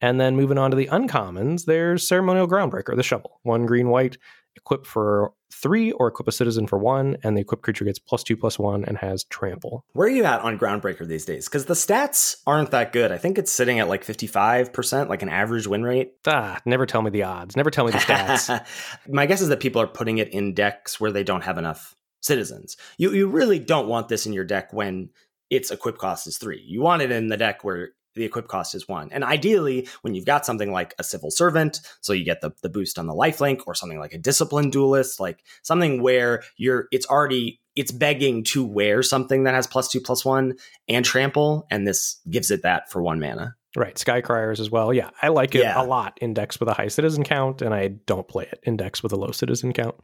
And 0.00 0.18
then 0.18 0.36
moving 0.36 0.58
on 0.58 0.70
to 0.70 0.76
the 0.76 0.88
uncommons, 0.88 1.66
there's 1.66 2.06
Ceremonial 2.06 2.48
Groundbreaker, 2.48 2.96
the 2.96 3.02
shovel. 3.02 3.40
One 3.42 3.66
green 3.66 3.88
white, 3.88 4.16
equipped 4.56 4.86
for 4.86 5.32
three 5.62 5.92
or 5.92 6.08
equip 6.08 6.28
a 6.28 6.32
citizen 6.32 6.66
for 6.66 6.78
one, 6.78 7.16
and 7.22 7.36
the 7.36 7.40
equipped 7.40 7.62
creature 7.62 7.84
gets 7.84 7.98
plus 7.98 8.22
two 8.22 8.36
plus 8.36 8.58
one 8.58 8.84
and 8.84 8.98
has 8.98 9.24
trample. 9.24 9.84
Where 9.92 10.06
are 10.06 10.10
you 10.10 10.24
at 10.24 10.40
on 10.40 10.58
Groundbreaker 10.58 11.06
these 11.06 11.24
days? 11.24 11.46
Because 11.46 11.66
the 11.66 11.74
stats 11.74 12.36
aren't 12.46 12.70
that 12.72 12.92
good. 12.92 13.12
I 13.12 13.18
think 13.18 13.38
it's 13.38 13.52
sitting 13.52 13.78
at 13.80 13.88
like 13.88 14.04
55%, 14.04 15.08
like 15.08 15.22
an 15.22 15.28
average 15.28 15.66
win 15.66 15.82
rate. 15.82 16.12
Ah, 16.26 16.60
never 16.64 16.86
tell 16.86 17.02
me 17.02 17.10
the 17.10 17.22
odds. 17.22 17.56
Never 17.56 17.70
tell 17.70 17.84
me 17.84 17.92
the 17.92 17.98
stats. 17.98 18.64
My 19.08 19.26
guess 19.26 19.40
is 19.40 19.48
that 19.48 19.60
people 19.60 19.80
are 19.80 19.86
putting 19.86 20.18
it 20.18 20.28
in 20.28 20.54
decks 20.54 21.00
where 21.00 21.12
they 21.12 21.24
don't 21.24 21.44
have 21.44 21.58
enough 21.58 21.94
citizens. 22.20 22.76
You 22.98 23.12
you 23.12 23.28
really 23.28 23.58
don't 23.58 23.88
want 23.88 24.08
this 24.08 24.26
in 24.26 24.32
your 24.32 24.44
deck 24.44 24.72
when 24.72 25.10
its 25.50 25.70
equip 25.70 25.98
cost 25.98 26.26
is 26.26 26.38
three. 26.38 26.62
You 26.66 26.80
want 26.80 27.02
it 27.02 27.10
in 27.10 27.28
the 27.28 27.36
deck 27.36 27.64
where 27.64 27.90
the 28.14 28.24
equip 28.24 28.48
cost 28.48 28.74
is 28.74 28.88
one. 28.88 29.08
And 29.12 29.24
ideally, 29.24 29.88
when 30.02 30.14
you've 30.14 30.24
got 30.26 30.46
something 30.46 30.72
like 30.72 30.94
a 30.98 31.04
civil 31.04 31.30
servant, 31.30 31.80
so 32.00 32.12
you 32.12 32.24
get 32.24 32.40
the, 32.40 32.52
the 32.62 32.68
boost 32.68 32.98
on 32.98 33.06
the 33.06 33.14
lifelink, 33.14 33.62
or 33.66 33.74
something 33.74 33.98
like 33.98 34.12
a 34.14 34.18
disciplined 34.18 34.72
duelist, 34.72 35.20
like 35.20 35.42
something 35.62 36.02
where 36.02 36.42
you're 36.56 36.88
it's 36.92 37.06
already 37.06 37.60
it's 37.76 37.90
begging 37.90 38.44
to 38.44 38.64
wear 38.64 39.02
something 39.02 39.44
that 39.44 39.54
has 39.54 39.66
plus 39.66 39.88
two 39.88 40.00
plus 40.00 40.24
one 40.24 40.54
and 40.88 41.04
trample, 41.04 41.66
and 41.70 41.86
this 41.86 42.20
gives 42.30 42.50
it 42.50 42.62
that 42.62 42.90
for 42.90 43.02
one 43.02 43.18
mana. 43.20 43.56
Right, 43.76 43.96
Skycriers 43.96 44.60
as 44.60 44.70
well. 44.70 44.94
Yeah, 44.94 45.10
I 45.20 45.28
like 45.28 45.56
it 45.56 45.62
Yeah. 45.62 45.82
a 45.82 45.84
lot 45.84 46.16
in 46.20 46.32
decks 46.34 46.60
with 46.60 46.68
a 46.68 46.74
high 46.74 46.86
citizen 46.86 47.24
count, 47.24 47.60
and 47.60 47.74
I 47.74 47.88
don't 47.88 48.28
play 48.28 48.44
it 48.44 48.60
in 48.62 48.76
decks 48.76 49.02
with 49.02 49.12
a 49.12 49.16
low 49.16 49.32
citizen 49.32 49.72
count. 49.72 49.96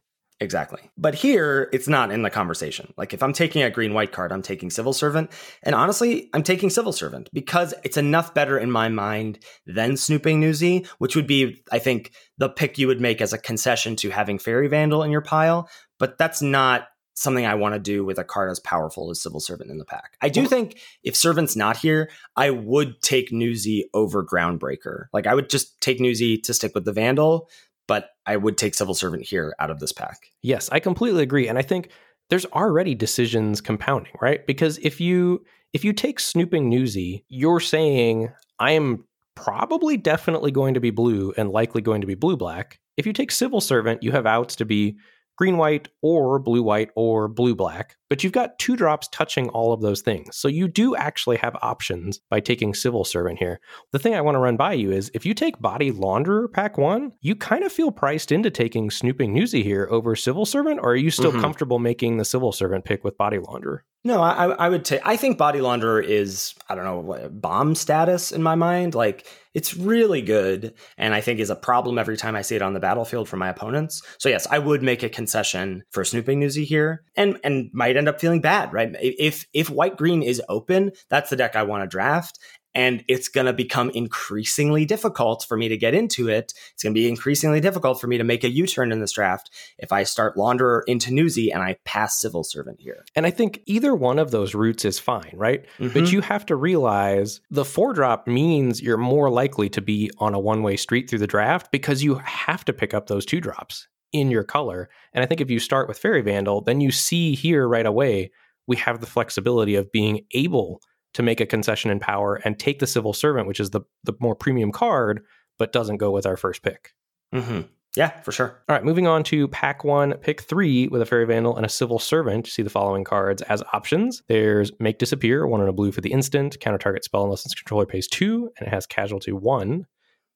Exactly. 0.43 0.81
But 0.97 1.15
here, 1.15 1.69
it's 1.71 1.87
not 1.87 2.11
in 2.11 2.23
the 2.23 2.31
conversation. 2.31 2.95
Like 2.97 3.13
if 3.13 3.23
I'm 3.23 3.35
taking 3.35 3.63
a 3.63 3.71
green 3.71 3.93
white 3.93 4.11
card, 4.11 4.33
I'm 4.33 4.41
taking 4.41 4.71
Civil 4.71 4.95
Servant. 4.95 5.31
And 5.63 5.75
honestly, 5.75 6.31
I'm 6.33 6.43
taking 6.43 6.71
Civil 6.71 6.93
Servant 6.93 7.29
because 7.35 7.75
it's 7.85 7.99
enough 7.99 8.33
better 8.33 8.59
in 8.59 8.71
my 8.71 8.89
mind 8.89 9.39
than 9.67 9.99
Snooping 9.99 10.41
Newsie, 10.41 10.87
which 10.97 11.15
would 11.15 11.27
be, 11.27 11.63
I 11.71 11.79
think, 11.79 12.13
the 12.39 12.49
pick 12.49 12.79
you 12.79 12.87
would 12.87 13.03
make 13.03 13.21
as 13.21 13.35
a 13.35 13.39
concession 13.39 13.97
to 13.97 14.09
having 14.09 14.39
Faerie 14.39 14.69
Vandal 14.69 15.03
in 15.03 15.11
your 15.11 15.21
pile. 15.21 15.69
But 15.99 16.17
that's 16.17 16.41
not 16.41 16.89
something 17.15 17.45
I 17.45 17.55
want 17.55 17.75
to 17.75 17.79
do 17.79 18.03
with 18.03 18.19
a 18.19 18.25
card 18.25 18.51
as 18.51 18.61
powerful 18.61 19.11
as 19.11 19.23
Civil 19.23 19.41
Servant 19.41 19.71
in 19.71 19.77
the 19.77 19.85
pack. 19.85 20.17
I 20.23 20.31
do 20.31 20.47
think 20.47 20.81
if 21.03 21.15
Servant's 21.15 21.55
not 21.55 21.77
here, 21.77 22.09
I 22.35 22.49
would 22.49 23.03
take 23.03 23.31
Newsie 23.31 23.83
over 23.93 24.25
Groundbreaker. 24.25 25.07
Like 25.13 25.27
I 25.27 25.35
would 25.35 25.51
just 25.51 25.79
take 25.83 25.99
Newsie 25.99 26.43
to 26.45 26.55
stick 26.55 26.73
with 26.75 26.87
the 26.87 26.95
Vandal, 26.95 27.51
but 27.91 28.11
I 28.25 28.37
would 28.37 28.57
take 28.57 28.77
Civil 28.77 28.95
Servant 28.95 29.25
here 29.25 29.53
out 29.59 29.69
of 29.69 29.81
this 29.81 29.91
pack. 29.91 30.31
Yes, 30.43 30.69
I 30.71 30.79
completely 30.79 31.25
agree, 31.25 31.49
and 31.49 31.59
I 31.59 31.63
think 31.63 31.91
there's 32.29 32.47
already 32.47 32.95
decisions 32.95 33.61
compounding, 33.61 34.13
right? 34.23 34.47
Because 34.47 34.79
if 34.79 35.01
you 35.01 35.45
if 35.73 35.85
you 35.85 35.93
take 35.93 36.21
snooping 36.21 36.71
newsie, 36.71 37.25
you're 37.29 37.59
saying 37.59 38.31
I 38.61 38.71
am 38.73 39.07
probably 39.35 39.97
definitely 39.97 40.53
going 40.53 40.75
to 40.75 40.81
be 40.81 40.91
blue 40.91 41.35
and 41.37 41.51
likely 41.51 41.83
going 41.83 42.01
to 42.03 42.07
be 42.07 42.15
blue 42.15 42.37
black. 42.37 42.79
If 42.97 43.07
you 43.07 43.13
take 43.13 43.33
civil 43.33 43.61
servant, 43.61 44.05
you 44.05 44.13
have 44.13 44.25
outs 44.25 44.55
to 44.57 44.65
be 44.65 44.97
green 45.37 45.57
white 45.57 45.89
or 46.03 46.39
blue 46.39 46.63
white 46.63 46.91
or 46.97 47.27
blue 47.29 47.55
black, 47.55 47.97
but 48.11 48.23
you've 48.23 48.33
got 48.33 48.59
two 48.59 48.77
drops 48.77 49.09
touching 49.09 49.49
all 49.51 49.73
of 49.73 49.81
those 49.81 50.03
things. 50.03 50.37
So 50.37 50.49
you 50.49 50.69
do 50.69 50.95
actually 50.97 51.39
have 51.39 51.57
options 51.63 52.21
by 52.29 52.41
taking 52.41 52.75
civil 52.75 53.05
servant 53.05 53.39
here. 53.39 53.61
The 53.93 53.99
thing 53.99 54.15
I 54.15 54.21
want 54.21 54.35
to 54.35 54.41
run 54.41 54.57
by 54.57 54.75
you 54.75 54.93
is 54.93 55.11
if 55.15 55.25
you 55.25 55.33
take 55.33 55.59
body 55.61 55.91
launderer 55.93 56.53
pack 56.53 56.77
one, 56.77 57.13
you 57.21 57.35
kind 57.37 57.65
of 57.65 57.73
feel 57.73 57.91
priced 57.91 58.33
into 58.33 58.51
taking 58.51 58.91
snooping 58.91 59.35
newsie 59.35 59.63
here 59.65 59.89
over 59.91 60.15
civil 60.15 60.45
servant, 60.45 60.81
or 60.83 60.91
are 60.93 60.97
you 60.97 61.11
still 61.11 61.33
Mhm. 61.33 61.41
comfortable 61.41 61.79
making 61.79 62.19
the 62.19 62.25
civil 62.25 62.53
servant 62.53 62.85
pick 62.85 63.03
with 63.05 63.17
body 63.17 63.39
launderer? 63.39 63.81
No, 64.03 64.23
I, 64.23 64.47
I 64.47 64.69
would 64.71 64.87
say 64.87 64.99
I 65.05 65.17
think 65.17 65.37
Body 65.37 65.59
Launderer 65.59 66.03
is 66.03 66.55
I 66.71 66.75
don't 66.75 66.85
know 66.85 67.29
bomb 67.31 67.75
status 67.75 68.33
in 68.33 68.43
my 68.43 68.55
mind. 68.55 68.95
Like 68.95 69.27
it's 69.53 69.77
really 69.77 70.23
good, 70.23 70.73
and 70.97 71.15
I 71.15 71.21
think 71.21 71.39
is 71.39 71.51
a 71.51 71.57
problem 71.57 71.99
every 71.99 72.17
time 72.17 72.35
I 72.35 72.41
see 72.41 72.57
it 72.57 72.63
on 72.63 72.73
the 72.73 72.81
battlefield 72.81 73.29
for 73.29 73.37
my 73.37 73.51
opponents. 73.51 74.01
So 74.17 74.31
yes, 74.31 74.47
I 74.51 74.59
would 74.59 74.83
make 74.83 75.03
a 75.03 75.11
concession 75.11 75.83
for 75.91 76.03
snooping 76.03 76.41
Newsie 76.41 76.65
here, 76.65 77.03
and 77.15 77.39
and 77.45 77.69
might 77.75 77.99
end 77.99 78.09
up 78.09 78.21
feeling 78.21 78.41
bad, 78.41 78.73
right? 78.73 78.89
If 79.03 79.45
if 79.53 79.69
white 79.69 79.99
green 79.99 80.23
is 80.23 80.41
open, 80.49 80.93
that's 81.11 81.29
the 81.29 81.37
deck 81.37 81.55
I 81.55 81.65
want 81.65 81.83
to 81.83 81.87
draft, 81.87 82.39
and 82.75 83.05
it's 83.09 83.29
going 83.29 83.47
to 83.47 83.53
become 83.53 83.91
increasingly 83.91 84.85
difficult 84.85 85.45
for 85.49 85.57
me 85.57 85.69
to 85.69 85.77
get 85.77 85.95
into 85.95 86.29
it. 86.29 86.53
It's 86.73 86.83
going 86.83 86.95
to 86.95 87.01
be 87.01 87.09
increasingly 87.09 87.61
difficult 87.61 88.01
for 88.01 88.07
me 88.07 88.19
to 88.19 88.25
make 88.25 88.45
a 88.45 88.51
U 88.51 88.67
turn 88.67 88.93
in 88.93 89.01
this 89.01 89.13
draft 89.13 89.51
if 89.79 89.93
I 89.93 90.05
start 90.05 90.37
Launderer 90.37 90.83
into 90.87 91.11
Newsie 91.11 91.53
and 91.53 91.63
I 91.63 91.77
pass 91.85 92.21
Civil 92.21 92.45
Servant 92.45 92.81
here. 92.81 93.05
And 93.17 93.27
I 93.27 93.31
think 93.31 93.61
either 93.67 93.95
one 93.95 94.19
of 94.19 94.31
those 94.31 94.55
routes 94.55 94.85
is 94.85 94.99
fine, 94.99 95.33
right? 95.35 95.65
Mm-hmm. 95.79 95.93
But 95.93 96.13
you 96.13 96.21
have 96.21 96.47
to 96.47 96.57
realize 96.57 97.41
the 97.51 97.65
four 97.65 97.93
drop 97.93 98.27
means 98.27 98.81
you're 98.81 98.97
more 98.97 99.31
likely 99.31 99.69
to 99.71 99.81
be 99.81 100.11
on 100.19 100.35
a 100.35 100.41
one 100.41 100.63
way 100.63 100.77
street 100.77 101.11
through 101.11 101.19
the 101.21 101.27
draft 101.27 101.73
because 101.73 102.03
you 102.03 102.17
have 102.17 102.65
to 102.67 102.73
pick 102.73 102.95
up 102.95 103.07
those 103.07 103.27
two 103.27 103.41
drops 103.41 103.89
in 104.13 104.31
your 104.31 104.45
color. 104.45 104.89
And 105.13 105.23
I 105.23 105.27
think 105.27 105.41
if 105.41 105.51
you 105.51 105.59
start 105.59 105.89
with 105.89 105.99
Faerie 105.99 106.23
Vandal, 106.23 106.63
then 106.63 106.81
you 106.81 106.91
see 106.91 107.35
here 107.35 107.69
right 107.69 107.87
away 107.87 108.31
we 108.67 108.77
have 108.77 109.01
the 109.01 109.07
flexibility 109.07 109.75
of 109.75 109.91
being 109.91 110.21
able 110.33 110.81
to 111.15 111.23
make 111.23 111.41
a 111.41 111.47
concession 111.47 111.91
in 111.91 112.01
power 112.01 112.37
and 112.37 112.59
take 112.59 112.79
the 112.79 112.87
civil 112.87 113.13
servant, 113.13 113.47
which 113.47 113.61
is 113.61 113.71
the 113.71 113.83
the 114.05 114.15
more 114.21 114.35
premium 114.35 114.73
card, 114.73 115.23
but 115.59 115.73
doesn't 115.73 115.99
go 115.99 116.11
with 116.11 116.27
our 116.27 116.37
first 116.37 116.63
pick. 116.63 116.93
Mm-hmm. 117.35 117.63
Yeah, 117.97 118.21
for 118.21 118.31
sure. 118.31 118.63
All 118.69 118.77
right, 118.77 118.85
moving 118.85 119.09
on 119.09 119.25
to 119.25 119.49
pack 119.49 119.83
one, 119.83 120.15
pick 120.15 120.43
three 120.43 120.87
with 120.87 121.03
a 121.03 121.07
Faerie 121.07 121.27
Vandal 121.27 121.57
and 121.57 121.67
a 121.67 121.69
Civil 121.69 121.99
Servant. 121.99 122.47
You 122.47 122.51
see 122.51 122.63
the 122.63 122.71
following 122.71 123.03
cards 123.03 123.43
as 123.43 123.65
options. 123.73 124.23
There's 124.29 124.71
Make 124.79 124.99
Disappear, 124.99 125.47
one 125.47 125.61
in 125.61 125.69
a 125.69 125.73
blue 125.73 125.91
for 125.91 126.01
the 126.01 126.13
instant, 126.13 126.61
counter 126.61 126.79
target 126.79 127.03
spell 127.03 127.25
unless 127.25 127.45
its 127.45 127.55
controller 127.55 127.87
pays 127.87 128.07
two, 128.07 128.51
and 128.59 128.69
it 128.69 128.71
has 128.71 128.87
casualty 128.87 129.33
one. 129.33 129.87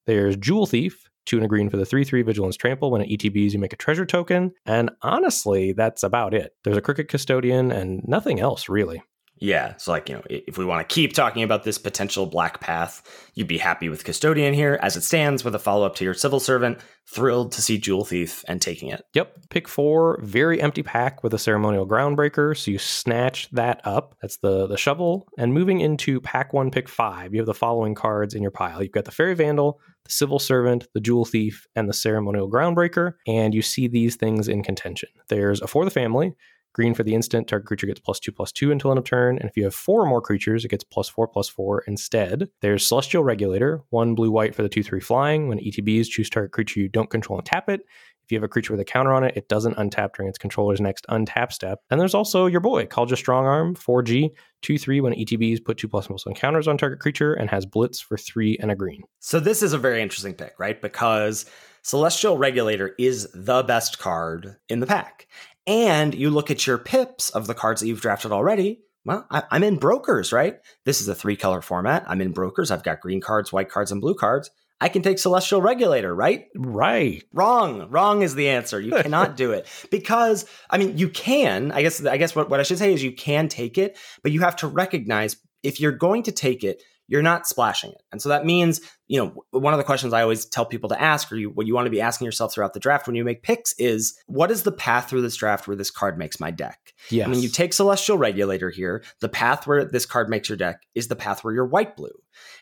There's 0.05 0.35
Jewel 0.35 0.65
Thief, 0.65 1.09
two 1.25 1.37
and 1.37 1.45
a 1.45 1.47
green 1.47 1.69
for 1.69 1.77
the 1.77 1.85
3 1.85 2.03
3 2.03 2.21
Vigilance 2.23 2.57
Trample. 2.57 2.91
When 2.91 3.01
it 3.01 3.09
ETBs, 3.09 3.53
you 3.53 3.59
make 3.59 3.73
a 3.73 3.77
treasure 3.77 4.05
token. 4.05 4.51
And 4.65 4.91
honestly, 5.01 5.73
that's 5.73 6.03
about 6.03 6.33
it. 6.33 6.53
There's 6.63 6.77
a 6.77 6.81
Crooked 6.81 7.07
Custodian 7.07 7.71
and 7.71 8.01
nothing 8.05 8.39
else, 8.39 8.69
really. 8.69 9.01
Yeah, 9.45 9.77
so 9.77 9.91
like 9.91 10.09
you 10.09 10.15
know, 10.15 10.23
if 10.27 10.57
we 10.57 10.65
want 10.65 10.89
to 10.89 10.91
keep 10.91 11.13
talking 11.13 11.43
about 11.43 11.63
this 11.63 11.77
potential 11.77 12.25
black 12.25 12.61
path, 12.61 13.03
you'd 13.35 13.47
be 13.47 13.59
happy 13.59 13.89
with 13.89 14.03
custodian 14.03 14.55
here 14.55 14.79
as 14.81 14.97
it 14.97 15.03
stands 15.03 15.43
with 15.43 15.53
a 15.53 15.59
follow 15.59 15.85
up 15.85 15.93
to 15.97 16.03
your 16.03 16.15
civil 16.15 16.39
servant. 16.39 16.79
Thrilled 17.07 17.51
to 17.51 17.61
see 17.61 17.77
jewel 17.77 18.03
thief 18.03 18.43
and 18.47 18.59
taking 18.59 18.89
it. 18.89 19.03
Yep, 19.13 19.49
pick 19.51 19.67
four, 19.67 20.19
very 20.23 20.59
empty 20.59 20.81
pack 20.81 21.23
with 21.23 21.31
a 21.35 21.37
ceremonial 21.37 21.87
groundbreaker. 21.87 22.57
So 22.57 22.71
you 22.71 22.79
snatch 22.79 23.47
that 23.51 23.81
up. 23.83 24.15
That's 24.19 24.37
the 24.37 24.65
the 24.65 24.77
shovel. 24.77 25.27
And 25.37 25.53
moving 25.53 25.79
into 25.79 26.19
pack 26.21 26.51
one, 26.51 26.71
pick 26.71 26.89
five, 26.89 27.31
you 27.35 27.39
have 27.39 27.45
the 27.45 27.53
following 27.53 27.93
cards 27.93 28.33
in 28.33 28.41
your 28.41 28.49
pile. 28.49 28.81
You've 28.81 28.93
got 28.93 29.05
the 29.05 29.11
Faerie 29.11 29.35
Vandal, 29.35 29.79
the 30.05 30.11
Civil 30.11 30.39
Servant, 30.39 30.87
the 30.95 30.99
Jewel 30.99 31.25
Thief, 31.25 31.67
and 31.75 31.87
the 31.87 31.93
Ceremonial 31.93 32.49
Groundbreaker. 32.49 33.13
And 33.27 33.53
you 33.53 33.61
see 33.61 33.87
these 33.87 34.15
things 34.15 34.47
in 34.47 34.63
contention. 34.63 35.09
There's 35.27 35.61
a 35.61 35.67
For 35.67 35.85
the 35.85 35.91
Family, 35.91 36.33
Green 36.75 36.93
for 36.93 37.03
the 37.03 37.15
instant, 37.15 37.47
target 37.47 37.67
creature 37.67 37.87
gets 37.87 38.01
plus 38.01 38.19
two 38.19 38.33
plus 38.33 38.51
two 38.51 38.69
until 38.69 38.91
end 38.91 38.97
of 38.97 39.05
turn. 39.05 39.37
And 39.37 39.49
if 39.49 39.55
you 39.55 39.63
have 39.63 39.73
four 39.73 40.01
or 40.01 40.07
more 40.07 40.21
creatures, 40.21 40.65
it 40.65 40.67
gets 40.67 40.83
plus 40.83 41.07
four 41.07 41.25
plus 41.25 41.47
four 41.47 41.85
instead. 41.87 42.49
There's 42.59 42.85
Celestial 42.85 43.23
Regulator, 43.23 43.81
one 43.91 44.13
blue 44.13 44.29
white 44.29 44.53
for 44.53 44.61
the 44.61 44.67
two 44.67 44.83
three 44.83 44.99
flying. 44.99 45.47
When 45.47 45.57
ETBs, 45.57 46.07
choose 46.07 46.29
target 46.29 46.51
creature 46.51 46.81
you 46.81 46.89
don't 46.89 47.09
control 47.09 47.39
and 47.39 47.45
tap 47.45 47.69
it. 47.69 47.79
If 48.25 48.31
you 48.31 48.37
have 48.37 48.43
a 48.43 48.49
creature 48.49 48.73
with 48.73 48.81
a 48.81 48.85
counter 48.85 49.13
on 49.13 49.23
it, 49.23 49.37
it 49.37 49.47
doesn't 49.47 49.77
untap 49.77 50.15
during 50.15 50.27
its 50.27 50.37
controller's 50.37 50.81
next 50.81 51.05
untap 51.09 51.53
step. 51.53 51.79
And 51.89 52.01
there's 52.01 52.15
also 52.15 52.45
your 52.45 52.59
boy, 52.59 52.87
Caldaia 52.87 53.13
Strongarm, 53.13 53.77
4G, 53.77 54.31
2 54.63 54.77
3 54.77 54.99
when 54.99 55.13
ETBs 55.13 55.63
put 55.63 55.77
two 55.77 55.87
plus 55.87 56.07
plus 56.07 56.27
on 56.27 56.33
counters 56.33 56.67
on 56.67 56.77
target 56.77 56.99
creature 56.99 57.35
and 57.35 57.49
has 57.49 57.65
Blitz 57.65 58.01
for 58.01 58.17
three 58.17 58.57
and 58.59 58.69
a 58.69 58.75
green. 58.75 59.03
So 59.21 59.39
this 59.39 59.63
is 59.63 59.71
a 59.71 59.77
very 59.77 60.01
interesting 60.01 60.33
pick, 60.33 60.55
right? 60.59 60.81
Because 60.81 61.45
Celestial 61.83 62.37
Regulator 62.37 62.95
is 62.99 63.29
the 63.33 63.63
best 63.63 63.99
card 63.99 64.57
in 64.67 64.81
the 64.81 64.87
pack 64.87 65.27
and 65.67 66.13
you 66.13 66.29
look 66.29 66.51
at 66.51 66.67
your 66.67 66.77
pips 66.77 67.29
of 67.29 67.47
the 67.47 67.53
cards 67.53 67.81
that 67.81 67.87
you've 67.87 68.01
drafted 68.01 68.31
already, 68.31 68.81
well, 69.05 69.25
I, 69.29 69.43
am 69.51 69.63
in 69.63 69.77
brokers, 69.77 70.33
right? 70.33 70.57
This 70.83 70.99
is 70.99 71.07
a 71.07 71.15
three 71.15 71.35
color 71.35 71.61
format. 71.61 72.03
I'm 72.07 72.21
in 72.21 72.31
brokers. 72.31 72.71
I've 72.71 72.83
got 72.83 73.01
green 73.01 73.21
cards, 73.21 73.53
white 73.53 73.69
cards, 73.69 73.91
and 73.91 74.01
blue 74.01 74.15
cards. 74.15 74.49
I 74.81 74.89
can 74.89 75.01
take 75.01 75.19
Celestial 75.19 75.61
Regulator, 75.61 76.13
right? 76.13 76.47
Right. 76.55 77.23
Wrong. 77.31 77.89
Wrong 77.89 78.23
is 78.23 78.35
the 78.35 78.49
answer. 78.49 78.79
You 78.79 78.91
cannot 79.01 79.37
do 79.37 79.51
it 79.51 79.67
because 79.89 80.45
I 80.69 80.77
mean 80.77 80.97
you 80.97 81.09
can. 81.09 81.71
I 81.71 81.81
guess 81.81 82.03
I 82.05 82.17
guess 82.17 82.35
what, 82.35 82.49
what 82.49 82.59
I 82.59 82.63
should 82.63 82.79
say 82.79 82.93
is 82.93 83.03
you 83.03 83.13
can 83.13 83.47
take 83.47 83.77
it, 83.77 83.97
but 84.21 84.31
you 84.31 84.41
have 84.41 84.57
to 84.57 84.67
recognize 84.67 85.37
if 85.63 85.79
you're 85.79 85.91
going 85.91 86.23
to 86.23 86.31
take 86.31 86.63
it, 86.63 86.83
you're 87.07 87.21
not 87.21 87.47
splashing 87.47 87.91
it. 87.91 88.01
And 88.11 88.21
so 88.21 88.29
that 88.29 88.45
means, 88.45 88.81
you 89.07 89.19
know, 89.19 89.43
one 89.51 89.73
of 89.73 89.77
the 89.77 89.83
questions 89.83 90.13
I 90.13 90.21
always 90.21 90.45
tell 90.45 90.65
people 90.65 90.89
to 90.89 91.01
ask, 91.01 91.31
or 91.31 91.35
you, 91.35 91.49
what 91.49 91.67
you 91.67 91.75
want 91.75 91.85
to 91.85 91.91
be 91.91 92.01
asking 92.01 92.25
yourself 92.25 92.53
throughout 92.53 92.73
the 92.73 92.79
draft 92.79 93.07
when 93.07 93.15
you 93.15 93.23
make 93.23 93.43
picks 93.43 93.73
is, 93.77 94.17
what 94.25 94.51
is 94.51 94.63
the 94.63 94.71
path 94.71 95.09
through 95.09 95.21
this 95.21 95.35
draft 95.35 95.67
where 95.67 95.77
this 95.77 95.91
card 95.91 96.17
makes 96.17 96.39
my 96.39 96.51
deck? 96.51 96.93
Yes. 97.09 97.27
I 97.27 97.31
mean, 97.31 97.41
you 97.41 97.49
take 97.49 97.73
Celestial 97.73 98.17
Regulator 98.17 98.69
here. 98.69 99.03
The 99.21 99.29
path 99.29 99.67
where 99.67 99.85
this 99.85 100.05
card 100.05 100.29
makes 100.29 100.49
your 100.49 100.57
deck 100.57 100.81
is 100.95 101.07
the 101.07 101.15
path 101.15 101.43
where 101.43 101.53
you're 101.53 101.65
white 101.65 101.95
blue. 101.95 102.13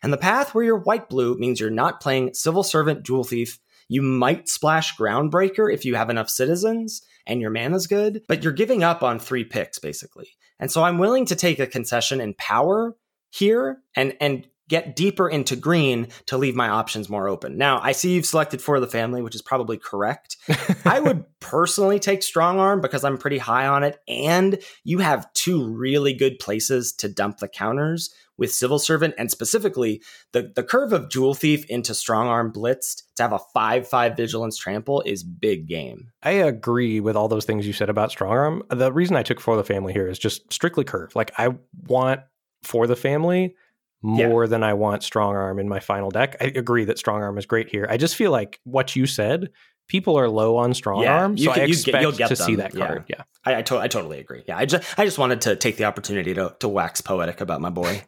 And 0.01 0.11
the 0.11 0.17
path 0.17 0.53
where 0.53 0.63
you're 0.63 0.77
white 0.77 1.09
blue 1.09 1.37
means 1.37 1.59
you're 1.59 1.69
not 1.69 2.01
playing 2.01 2.33
Civil 2.33 2.63
Servant, 2.63 3.03
Jewel 3.03 3.23
Thief. 3.23 3.59
You 3.87 4.01
might 4.01 4.49
splash 4.49 4.95
Groundbreaker 4.97 5.71
if 5.71 5.85
you 5.85 5.95
have 5.95 6.09
enough 6.09 6.29
citizens 6.29 7.01
and 7.25 7.41
your 7.41 7.49
mana's 7.49 7.87
good, 7.87 8.23
but 8.27 8.43
you're 8.43 8.53
giving 8.53 8.83
up 8.83 9.03
on 9.03 9.19
three 9.19 9.43
picks 9.43 9.79
basically. 9.79 10.29
And 10.59 10.71
so 10.71 10.83
I'm 10.83 10.97
willing 10.97 11.25
to 11.27 11.35
take 11.35 11.59
a 11.59 11.67
concession 11.67 12.21
in 12.21 12.33
power 12.35 12.95
here 13.33 13.79
and 13.95 14.15
and 14.19 14.47
get 14.69 14.95
deeper 14.95 15.27
into 15.27 15.55
green 15.55 16.07
to 16.25 16.37
leave 16.37 16.55
my 16.55 16.69
options 16.69 17.09
more 17.09 17.27
open. 17.27 17.57
Now, 17.57 17.79
I 17.83 17.91
see 17.91 18.13
you've 18.13 18.25
selected 18.25 18.61
for 18.61 18.79
the 18.79 18.87
family, 18.87 19.21
which 19.21 19.35
is 19.35 19.41
probably 19.41 19.77
correct. 19.77 20.37
I 20.85 20.99
would 20.99 21.25
personally 21.39 21.99
take 21.99 22.23
strong 22.23 22.59
arm 22.59 22.79
because 22.79 23.03
I'm 23.03 23.17
pretty 23.17 23.37
high 23.37 23.67
on 23.67 23.83
it 23.83 23.99
and 24.07 24.57
you 24.83 24.99
have 24.99 25.31
two 25.33 25.67
really 25.67 26.13
good 26.13 26.39
places 26.39 26.93
to 26.93 27.09
dump 27.09 27.37
the 27.39 27.49
counters 27.49 28.13
with 28.37 28.51
civil 28.51 28.79
servant 28.79 29.13
and 29.19 29.29
specifically 29.29 30.01
the 30.31 30.51
the 30.55 30.63
curve 30.63 30.91
of 30.91 31.07
jewel 31.07 31.35
thief 31.35 31.65
into 31.65 31.93
strong 31.93 32.27
arm 32.27 32.51
blitzed 32.51 33.03
to 33.15 33.21
have 33.21 33.31
a 33.31 33.39
5-5 33.55 34.17
vigilance 34.17 34.57
trample 34.57 35.01
is 35.01 35.23
big 35.23 35.67
game. 35.67 36.07
I 36.23 36.31
agree 36.31 36.99
with 36.99 37.15
all 37.15 37.27
those 37.27 37.45
things 37.45 37.67
you 37.67 37.73
said 37.73 37.91
about 37.91 38.09
strong 38.09 38.31
arm. 38.31 38.63
The 38.69 38.91
reason 38.91 39.15
I 39.15 39.23
took 39.23 39.39
for 39.39 39.55
the 39.55 39.63
family 39.63 39.93
here 39.93 40.07
is 40.07 40.17
just 40.17 40.51
strictly 40.51 40.83
curve. 40.83 41.15
Like 41.15 41.31
I 41.37 41.49
want 41.85 42.21
for 42.63 42.87
the 42.87 42.95
family 42.95 43.55
more 44.01 44.43
yeah. 44.43 44.49
than 44.49 44.63
I 44.63 44.73
want 44.73 45.01
strong 45.01 45.35
arm 45.35 45.59
in 45.59 45.69
my 45.69 45.79
final 45.79 46.11
deck. 46.11 46.35
I 46.41 46.45
agree 46.45 46.85
that 46.85 46.99
strong 46.99 47.21
arm 47.21 47.37
is 47.37 47.45
great 47.45 47.69
here. 47.69 47.87
I 47.89 47.97
just 47.97 48.15
feel 48.15 48.31
like 48.31 48.59
what 48.65 48.95
you 48.95 49.05
said, 49.05 49.49
people 49.87 50.17
are 50.19 50.29
low 50.29 50.57
on 50.57 50.73
strong 50.73 51.03
yeah, 51.03 51.21
arm, 51.21 51.37
so 51.37 51.53
can, 51.53 51.61
I 51.61 51.65
expect 51.65 52.03
get, 52.03 52.17
get 52.17 52.27
to 52.29 52.35
them. 52.35 52.45
see 52.45 52.55
that 52.55 52.73
card. 52.73 53.05
Yeah, 53.07 53.15
yeah. 53.19 53.23
I, 53.45 53.59
I, 53.59 53.61
to- 53.63 53.79
I, 53.79 53.87
totally 53.87 54.19
agree. 54.19 54.43
Yeah, 54.47 54.57
I 54.57 54.65
just 54.65 54.99
I 54.99 55.05
just 55.05 55.17
wanted 55.17 55.41
to 55.41 55.55
take 55.55 55.77
the 55.77 55.85
opportunity 55.85 56.33
to 56.33 56.55
to 56.59 56.67
wax 56.67 56.99
poetic 56.99 57.41
about 57.41 57.61
my 57.61 57.69
boy. 57.69 58.03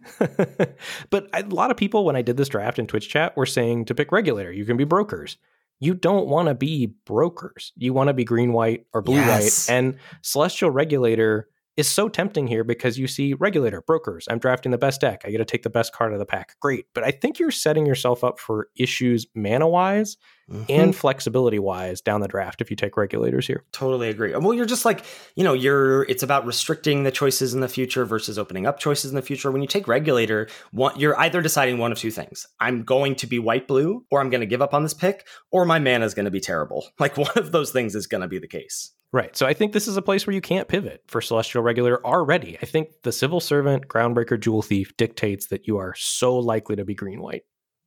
but 1.10 1.30
a 1.34 1.44
lot 1.44 1.72
of 1.72 1.78
people, 1.78 2.06
when 2.06 2.16
I 2.16 2.22
did 2.22 2.38
this 2.38 2.50
draft 2.50 2.78
in 2.78 2.88
Twitch 2.88 3.10
chat, 3.10 3.36
were 3.38 3.46
saying 3.46 3.86
to 3.86 3.96
pick 3.96 4.12
regulator. 4.12 4.52
You 4.52 4.66
can 4.66 4.78
be 4.78 4.84
brokers. 4.84 5.38
You 5.80 5.94
don't 5.94 6.28
want 6.28 6.48
to 6.48 6.56
be 6.56 6.88
brokers. 7.06 7.74
You 7.76 7.94
want 7.94 8.08
to 8.08 8.14
be 8.14 8.24
green 8.24 8.54
white 8.54 8.86
or 8.94 9.02
blue 9.02 9.16
yes. 9.16 9.68
white. 9.68 9.76
And 9.76 9.98
celestial 10.22 10.72
regulator 10.72 11.50
is 11.78 11.88
so 11.90 12.08
tempting 12.08 12.48
here 12.48 12.64
because 12.64 12.98
you 12.98 13.08
see 13.08 13.34
regulator, 13.34 13.82
brokers, 13.82 14.28
I'm 14.30 14.40
drafting 14.40 14.72
the 14.72 14.78
best 14.78 15.02
deck. 15.02 15.24
I 15.26 15.32
get 15.32 15.40
to 15.40 15.46
take 15.46 15.64
the 15.64 15.70
best 15.70 15.94
card 15.94 16.14
of 16.14 16.20
the 16.20 16.26
pack. 16.26 16.56
Great. 16.60 16.86
But 16.94 17.04
I 17.04 17.12
think 17.12 17.40
you're 17.40 17.52
setting 17.52 17.86
yourself 17.86 18.24
up 18.24 18.40
for 18.40 18.70
issues 18.76 19.26
mana 19.36 19.68
wise 19.68 20.18
mm-hmm. 20.50 20.64
and 20.70 20.96
flexibility 20.96 21.60
wise 21.60 22.02
down 22.02 22.22
the 22.22 22.28
draft 22.28 22.62
if 22.62 22.70
you 22.70 22.76
take 22.76 22.98
regulators 22.98 23.48
here. 23.48 23.64
Totally 23.72 24.10
agree. 24.10 24.36
Well, 24.36 24.54
you're 24.54 24.66
just 24.66 24.86
like, 24.86 25.04
you 25.36 25.44
know, 25.44 25.54
you're 25.54 26.04
it's 26.04 26.24
about 26.24 26.46
restricting 26.46 27.04
the 27.04 27.12
choices 27.12 27.54
in 27.54 27.60
the 27.60 27.68
future 27.68 28.06
versus 28.06 28.38
opening 28.40 28.66
up 28.66 28.80
choices 28.80 29.12
in 29.12 29.16
the 29.16 29.22
future. 29.22 29.52
When 29.52 29.62
you 29.62 29.68
take 29.68 29.88
regulator, 29.88 30.48
one, 30.72 30.98
you're 31.00 31.20
either 31.20 31.42
deciding 31.42 31.78
one 31.78 31.92
of 31.92 31.98
two 31.98 32.12
things. 32.12 32.48
I'm 32.60 32.84
going 32.84 33.16
to 33.16 33.28
be 33.28 33.40
white 33.40 33.68
blue 33.68 34.06
or 34.12 34.22
I'm 34.22 34.30
going 34.30 34.42
to 34.42 34.48
give 34.48 34.62
up 34.62 34.74
on 34.74 34.84
this 34.84 34.94
pick 34.94 35.28
or 35.52 35.66
my 35.66 35.80
mana 35.80 36.06
is 36.06 36.14
going 36.14 36.26
to 36.26 36.32
be 36.32 36.42
terrible. 36.42 36.88
Like 37.00 37.18
one 37.18 37.32
of 37.36 37.52
those 37.52 37.72
things 37.72 37.96
is 37.96 38.08
going 38.08 38.22
to 38.22 38.28
be 38.28 38.40
the 38.40 38.48
case. 38.48 38.92
Right. 39.16 39.34
So 39.38 39.46
I 39.46 39.54
think 39.54 39.72
this 39.72 39.88
is 39.88 39.96
a 39.96 40.02
place 40.02 40.28
where 40.28 40.34
you 40.34 40.42
can't 40.42 40.68
pivot 40.68 41.02
for 41.08 41.22
Celestial 41.22 41.64
Regulator 41.64 42.06
already. 42.06 42.58
I 42.62 42.66
think 42.66 42.90
the 43.04 43.14
Civil 43.14 43.40
Servant, 43.40 43.88
Groundbreaker, 43.88 44.38
Jewel 44.38 44.62
Thief 44.62 44.98
dictates 44.98 45.48
that 45.48 45.68
you 45.68 45.78
are 45.78 45.96
so 45.96 46.38
likely 46.38 46.76
to 46.76 46.84
be 46.84 46.96
green 46.96 47.22
white. 47.22 47.44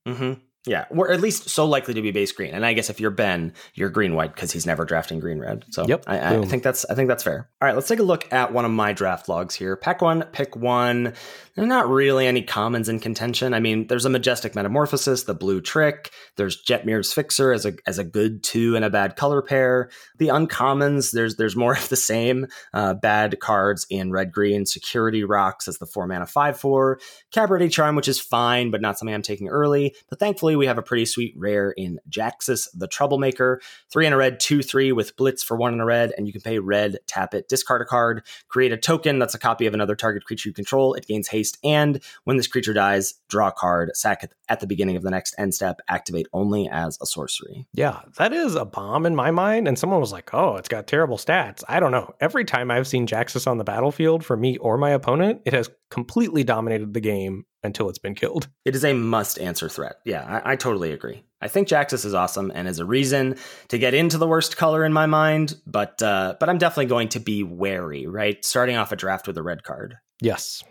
Mm-hmm. 0.06 0.40
Yeah, 0.68 0.84
or 0.90 1.10
at 1.10 1.20
least 1.20 1.48
so 1.48 1.64
likely 1.64 1.94
to 1.94 2.02
be 2.02 2.10
base 2.10 2.32
green. 2.32 2.54
And 2.54 2.64
I 2.64 2.72
guess 2.72 2.90
if 2.90 3.00
you're 3.00 3.10
Ben, 3.10 3.52
you're 3.74 3.88
green 3.88 4.14
white 4.14 4.34
because 4.34 4.52
he's 4.52 4.66
never 4.66 4.84
drafting 4.84 5.20
green 5.20 5.38
red. 5.38 5.64
So 5.70 5.86
Yep, 5.86 6.04
I, 6.06 6.36
I 6.36 6.44
think 6.44 6.62
that's 6.62 6.84
I 6.90 6.94
think 6.94 7.08
that's 7.08 7.22
fair. 7.22 7.48
All 7.60 7.66
right, 7.66 7.74
let's 7.74 7.88
take 7.88 7.98
a 7.98 8.04
look 8.04 8.30
at 8.32 8.52
one 8.52 8.64
of 8.64 8.70
my 8.70 8.92
draft 8.92 9.28
logs 9.28 9.54
here. 9.54 9.76
Pack 9.76 10.02
one, 10.02 10.24
pick 10.32 10.54
one. 10.56 11.14
There 11.54 11.64
are 11.64 11.66
not 11.66 11.88
really 11.88 12.26
any 12.26 12.42
commons 12.42 12.88
in 12.88 13.00
contention. 13.00 13.52
I 13.52 13.58
mean, 13.58 13.88
there's 13.88 14.04
a 14.04 14.10
majestic 14.10 14.54
metamorphosis, 14.54 15.24
the 15.24 15.34
blue 15.34 15.60
trick. 15.60 16.12
There's 16.36 16.62
Jetmir's 16.62 17.12
Fixer 17.12 17.52
as 17.52 17.66
a 17.66 17.72
as 17.86 17.98
a 17.98 18.04
good 18.04 18.44
two 18.44 18.76
and 18.76 18.84
a 18.84 18.90
bad 18.90 19.16
color 19.16 19.42
pair. 19.42 19.90
The 20.18 20.28
uncommons, 20.28 21.12
there's 21.12 21.36
there's 21.36 21.56
more 21.56 21.72
of 21.72 21.88
the 21.88 21.96
same. 21.96 22.46
Uh, 22.72 22.94
bad 22.94 23.40
cards 23.40 23.86
in 23.90 24.12
red 24.12 24.30
green. 24.30 24.66
Security 24.66 25.24
Rhox 25.24 25.66
as 25.66 25.78
the 25.78 25.86
four 25.86 26.06
mana 26.06 26.26
five 26.26 26.60
four. 26.60 27.00
Cabaret 27.32 27.68
Charm, 27.70 27.96
which 27.96 28.08
is 28.08 28.20
fine, 28.20 28.70
but 28.70 28.80
not 28.80 28.98
something 28.98 29.14
I'm 29.14 29.22
taking 29.22 29.48
early. 29.48 29.96
But 30.08 30.20
thankfully, 30.20 30.56
we 30.58 30.66
have 30.66 30.78
a 30.78 30.82
pretty 30.82 31.06
sweet 31.06 31.34
rare 31.36 31.70
in 31.70 31.98
Jaxis, 32.10 32.68
the 32.74 32.88
Troublemaker. 32.88 33.60
Three 33.90 34.06
in 34.06 34.12
a 34.12 34.16
red, 34.16 34.40
two, 34.40 34.62
three 34.62 34.92
with 34.92 35.16
Blitz 35.16 35.42
for 35.42 35.56
one 35.56 35.72
in 35.72 35.80
a 35.80 35.84
red, 35.84 36.12
and 36.16 36.26
you 36.26 36.32
can 36.32 36.42
pay 36.42 36.58
red, 36.58 36.98
tap 37.06 37.34
it, 37.34 37.48
discard 37.48 37.82
a 37.82 37.84
card, 37.84 38.24
create 38.48 38.72
a 38.72 38.76
token 38.76 39.18
that's 39.18 39.34
a 39.34 39.38
copy 39.38 39.66
of 39.66 39.74
another 39.74 39.96
target 39.96 40.24
creature 40.24 40.48
you 40.48 40.52
control. 40.52 40.94
It 40.94 41.06
gains 41.06 41.28
haste, 41.28 41.58
and 41.64 42.02
when 42.24 42.36
this 42.36 42.46
creature 42.46 42.72
dies, 42.72 43.14
draw 43.28 43.48
a 43.48 43.52
card, 43.52 43.90
sack 43.94 44.22
it 44.24 44.34
at 44.48 44.60
the 44.60 44.66
beginning 44.66 44.96
of 44.96 45.02
the 45.02 45.10
next 45.10 45.34
end 45.38 45.54
step, 45.54 45.80
activate 45.88 46.26
only 46.32 46.68
as 46.68 46.98
a 47.00 47.06
sorcery. 47.06 47.66
Yeah, 47.72 48.00
that 48.16 48.32
is 48.32 48.54
a 48.54 48.64
bomb 48.64 49.06
in 49.06 49.14
my 49.14 49.30
mind. 49.30 49.68
And 49.68 49.78
someone 49.78 50.00
was 50.00 50.12
like, 50.12 50.32
oh, 50.32 50.56
it's 50.56 50.68
got 50.68 50.86
terrible 50.86 51.16
stats. 51.16 51.62
I 51.68 51.80
don't 51.80 51.92
know. 51.92 52.14
Every 52.20 52.44
time 52.44 52.70
I've 52.70 52.88
seen 52.88 53.06
Jaxis 53.06 53.46
on 53.46 53.58
the 53.58 53.64
battlefield 53.64 54.24
for 54.24 54.36
me 54.36 54.56
or 54.58 54.78
my 54.78 54.90
opponent, 54.90 55.42
it 55.44 55.52
has 55.52 55.70
completely 55.90 56.44
dominated 56.44 56.94
the 56.94 57.00
game 57.00 57.44
until 57.62 57.88
it's 57.88 57.98
been 57.98 58.14
killed. 58.14 58.48
It 58.64 58.74
is 58.74 58.84
a 58.84 58.92
must 58.92 59.38
answer 59.38 59.68
threat. 59.68 59.96
Yeah, 60.04 60.40
I, 60.44 60.52
I 60.52 60.56
totally 60.56 60.92
agree. 60.92 61.24
I 61.40 61.48
think 61.48 61.68
Jaxis 61.68 62.04
is 62.04 62.14
awesome 62.14 62.50
and 62.54 62.66
is 62.66 62.78
a 62.78 62.84
reason 62.84 63.36
to 63.68 63.78
get 63.78 63.94
into 63.94 64.18
the 64.18 64.26
worst 64.26 64.56
color 64.56 64.84
in 64.84 64.92
my 64.92 65.06
mind, 65.06 65.56
but 65.66 66.02
uh, 66.02 66.34
but 66.38 66.48
I'm 66.48 66.58
definitely 66.58 66.86
going 66.86 67.08
to 67.10 67.20
be 67.20 67.42
wary, 67.42 68.06
right? 68.06 68.44
Starting 68.44 68.76
off 68.76 68.92
a 68.92 68.96
draft 68.96 69.26
with 69.26 69.38
a 69.38 69.42
red 69.42 69.62
card. 69.62 69.96
Yes. 70.20 70.62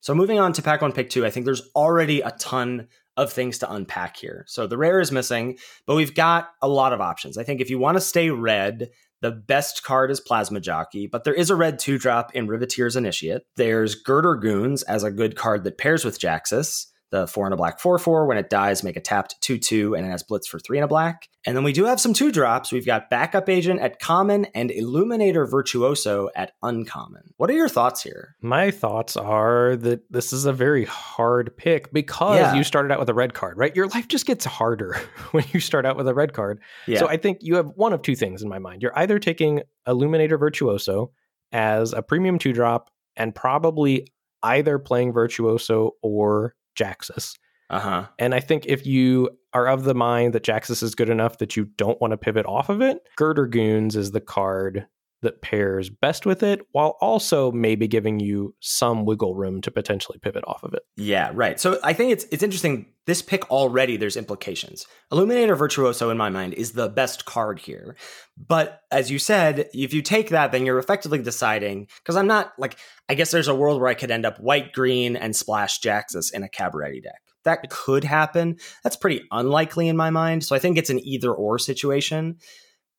So 0.00 0.14
moving 0.14 0.38
on 0.38 0.52
to 0.54 0.62
pack 0.62 0.82
one, 0.82 0.92
pick 0.92 1.10
two, 1.10 1.24
I 1.24 1.30
think 1.30 1.46
there's 1.46 1.70
already 1.76 2.20
a 2.22 2.32
ton 2.32 2.88
of 3.16 3.32
things 3.32 3.58
to 3.58 3.72
unpack 3.72 4.16
here. 4.16 4.44
So 4.48 4.66
the 4.66 4.78
rare 4.78 5.00
is 5.00 5.12
missing, 5.12 5.58
but 5.86 5.94
we've 5.94 6.14
got 6.14 6.50
a 6.60 6.68
lot 6.68 6.92
of 6.92 7.00
options. 7.00 7.38
I 7.38 7.44
think 7.44 7.60
if 7.60 7.70
you 7.70 7.78
want 7.78 7.96
to 7.96 8.00
stay 8.00 8.30
red, 8.30 8.90
the 9.22 9.30
best 9.30 9.84
card 9.84 10.10
is 10.10 10.20
Plasma 10.20 10.60
Jockey, 10.60 11.06
but 11.06 11.24
there 11.24 11.32
is 11.32 11.48
a 11.48 11.56
red 11.56 11.78
two 11.78 11.96
drop 11.96 12.34
in 12.34 12.48
Riveteer's 12.48 12.96
Initiate. 12.96 13.42
There's 13.56 13.94
Girder 13.94 14.34
Goons 14.34 14.82
as 14.82 15.04
a 15.04 15.12
good 15.12 15.36
card 15.36 15.64
that 15.64 15.78
pairs 15.78 16.04
with 16.04 16.20
Jaxis. 16.20 16.86
The 17.12 17.26
four 17.28 17.44
and 17.46 17.52
a 17.54 17.56
black 17.56 17.78
four 17.78 17.98
four. 17.98 18.26
When 18.26 18.38
it 18.38 18.50
dies, 18.50 18.82
make 18.82 18.96
a 18.96 19.00
tapped 19.00 19.40
two 19.40 19.58
two, 19.58 19.94
and 19.94 20.04
it 20.04 20.10
has 20.10 20.22
blitz 20.24 20.48
for 20.48 20.58
three 20.58 20.78
and 20.78 20.84
a 20.84 20.88
black. 20.88 21.28
And 21.46 21.54
then 21.56 21.62
we 21.62 21.72
do 21.72 21.84
have 21.84 22.00
some 22.00 22.14
two 22.14 22.32
drops. 22.32 22.72
We've 22.72 22.86
got 22.86 23.10
Backup 23.10 23.48
Agent 23.48 23.80
at 23.80 23.98
common 24.00 24.46
and 24.54 24.70
Illuminator 24.70 25.44
Virtuoso 25.44 26.30
at 26.34 26.52
uncommon. 26.62 27.34
What 27.36 27.50
are 27.50 27.54
your 27.54 27.68
thoughts 27.68 28.02
here? 28.02 28.36
My 28.40 28.70
thoughts 28.70 29.16
are 29.16 29.76
that 29.76 30.10
this 30.10 30.32
is 30.32 30.46
a 30.46 30.52
very 30.52 30.84
hard 30.86 31.56
pick 31.56 31.92
because 31.92 32.38
Yeah. 32.38 32.54
you 32.54 32.64
started 32.64 32.92
out 32.92 32.98
with 33.00 33.08
a 33.08 33.14
red 33.14 33.34
card, 33.34 33.58
right? 33.58 33.74
Your 33.76 33.88
life 33.88 34.08
just 34.08 34.24
gets 34.24 34.44
harder 34.44 34.94
when 35.32 35.44
you 35.52 35.60
start 35.60 35.84
out 35.84 35.96
with 35.96 36.08
a 36.08 36.14
red 36.14 36.32
card. 36.32 36.60
Yeah. 36.86 37.00
So 37.00 37.08
I 37.08 37.16
think 37.18 37.38
you 37.42 37.56
have 37.56 37.66
one 37.74 37.92
of 37.92 38.02
two 38.02 38.16
things 38.16 38.42
in 38.42 38.48
my 38.48 38.58
mind. 38.58 38.80
You're 38.82 38.96
either 38.98 39.18
taking 39.18 39.62
Illuminator 39.86 40.38
Virtuoso 40.38 41.10
as 41.52 41.92
a 41.92 42.02
premium 42.02 42.38
two 42.38 42.52
drop 42.52 42.88
and 43.16 43.34
probably 43.34 44.06
either 44.42 44.78
playing 44.78 45.12
Virtuoso 45.12 45.90
or 46.02 46.54
Jaxis. 46.76 47.36
uh 47.70 47.80
huh. 47.80 48.06
And 48.18 48.34
I 48.34 48.40
think 48.40 48.66
if 48.66 48.86
you 48.86 49.30
are 49.52 49.68
of 49.68 49.84
the 49.84 49.94
mind 49.94 50.32
that 50.34 50.44
Jaxis 50.44 50.82
is 50.82 50.94
good 50.94 51.08
enough 51.10 51.38
that 51.38 51.56
you 51.56 51.66
don't 51.76 52.00
want 52.00 52.12
to 52.12 52.16
pivot 52.16 52.46
off 52.46 52.68
of 52.68 52.80
it, 52.80 53.02
Girder 53.16 53.46
Goons 53.46 53.96
is 53.96 54.12
the 54.12 54.20
card 54.20 54.86
that 55.22 55.40
pairs 55.40 55.88
best 55.88 56.26
with 56.26 56.42
it, 56.42 56.60
while 56.72 56.96
also 57.00 57.50
maybe 57.52 57.88
giving 57.88 58.20
you 58.20 58.54
some 58.60 59.04
wiggle 59.04 59.34
room 59.34 59.60
to 59.62 59.70
potentially 59.70 60.18
pivot 60.18 60.44
off 60.46 60.62
of 60.62 60.74
it. 60.74 60.82
Yeah, 60.96 61.30
right. 61.32 61.58
So 61.58 61.78
I 61.82 61.92
think 61.92 62.12
it's 62.12 62.26
it's 62.30 62.42
interesting. 62.42 62.86
This 63.06 63.22
pick 63.22 63.50
already 63.50 63.96
there's 63.96 64.16
implications. 64.16 64.86
Illuminator 65.10 65.56
Virtuoso 65.56 66.10
in 66.10 66.16
my 66.16 66.28
mind 66.28 66.54
is 66.54 66.72
the 66.72 66.88
best 66.88 67.24
card 67.24 67.58
here. 67.58 67.96
But 68.36 68.80
as 68.90 69.10
you 69.10 69.18
said, 69.18 69.68
if 69.72 69.92
you 69.92 70.02
take 70.02 70.28
that, 70.28 70.52
then 70.52 70.66
you're 70.66 70.78
effectively 70.78 71.20
deciding 71.20 71.88
because 72.02 72.16
I'm 72.16 72.28
not 72.28 72.52
like 72.58 72.78
I 73.08 73.14
guess 73.14 73.30
there's 73.30 73.48
a 73.48 73.54
world 73.54 73.80
where 73.80 73.90
I 73.90 73.94
could 73.94 74.10
end 74.10 74.26
up 74.26 74.38
white 74.38 74.72
green 74.72 75.16
and 75.16 75.34
splash 75.34 75.80
Jaxis 75.80 76.32
in 76.32 76.42
a 76.42 76.48
Cabaret 76.48 77.00
deck. 77.00 77.20
That 77.44 77.68
could 77.70 78.04
happen. 78.04 78.58
That's 78.84 78.96
pretty 78.96 79.22
unlikely 79.30 79.88
in 79.88 79.96
my 79.96 80.10
mind. 80.10 80.44
So 80.44 80.54
I 80.54 80.58
think 80.58 80.78
it's 80.78 80.90
an 80.90 81.00
either 81.00 81.32
or 81.32 81.58
situation. 81.58 82.38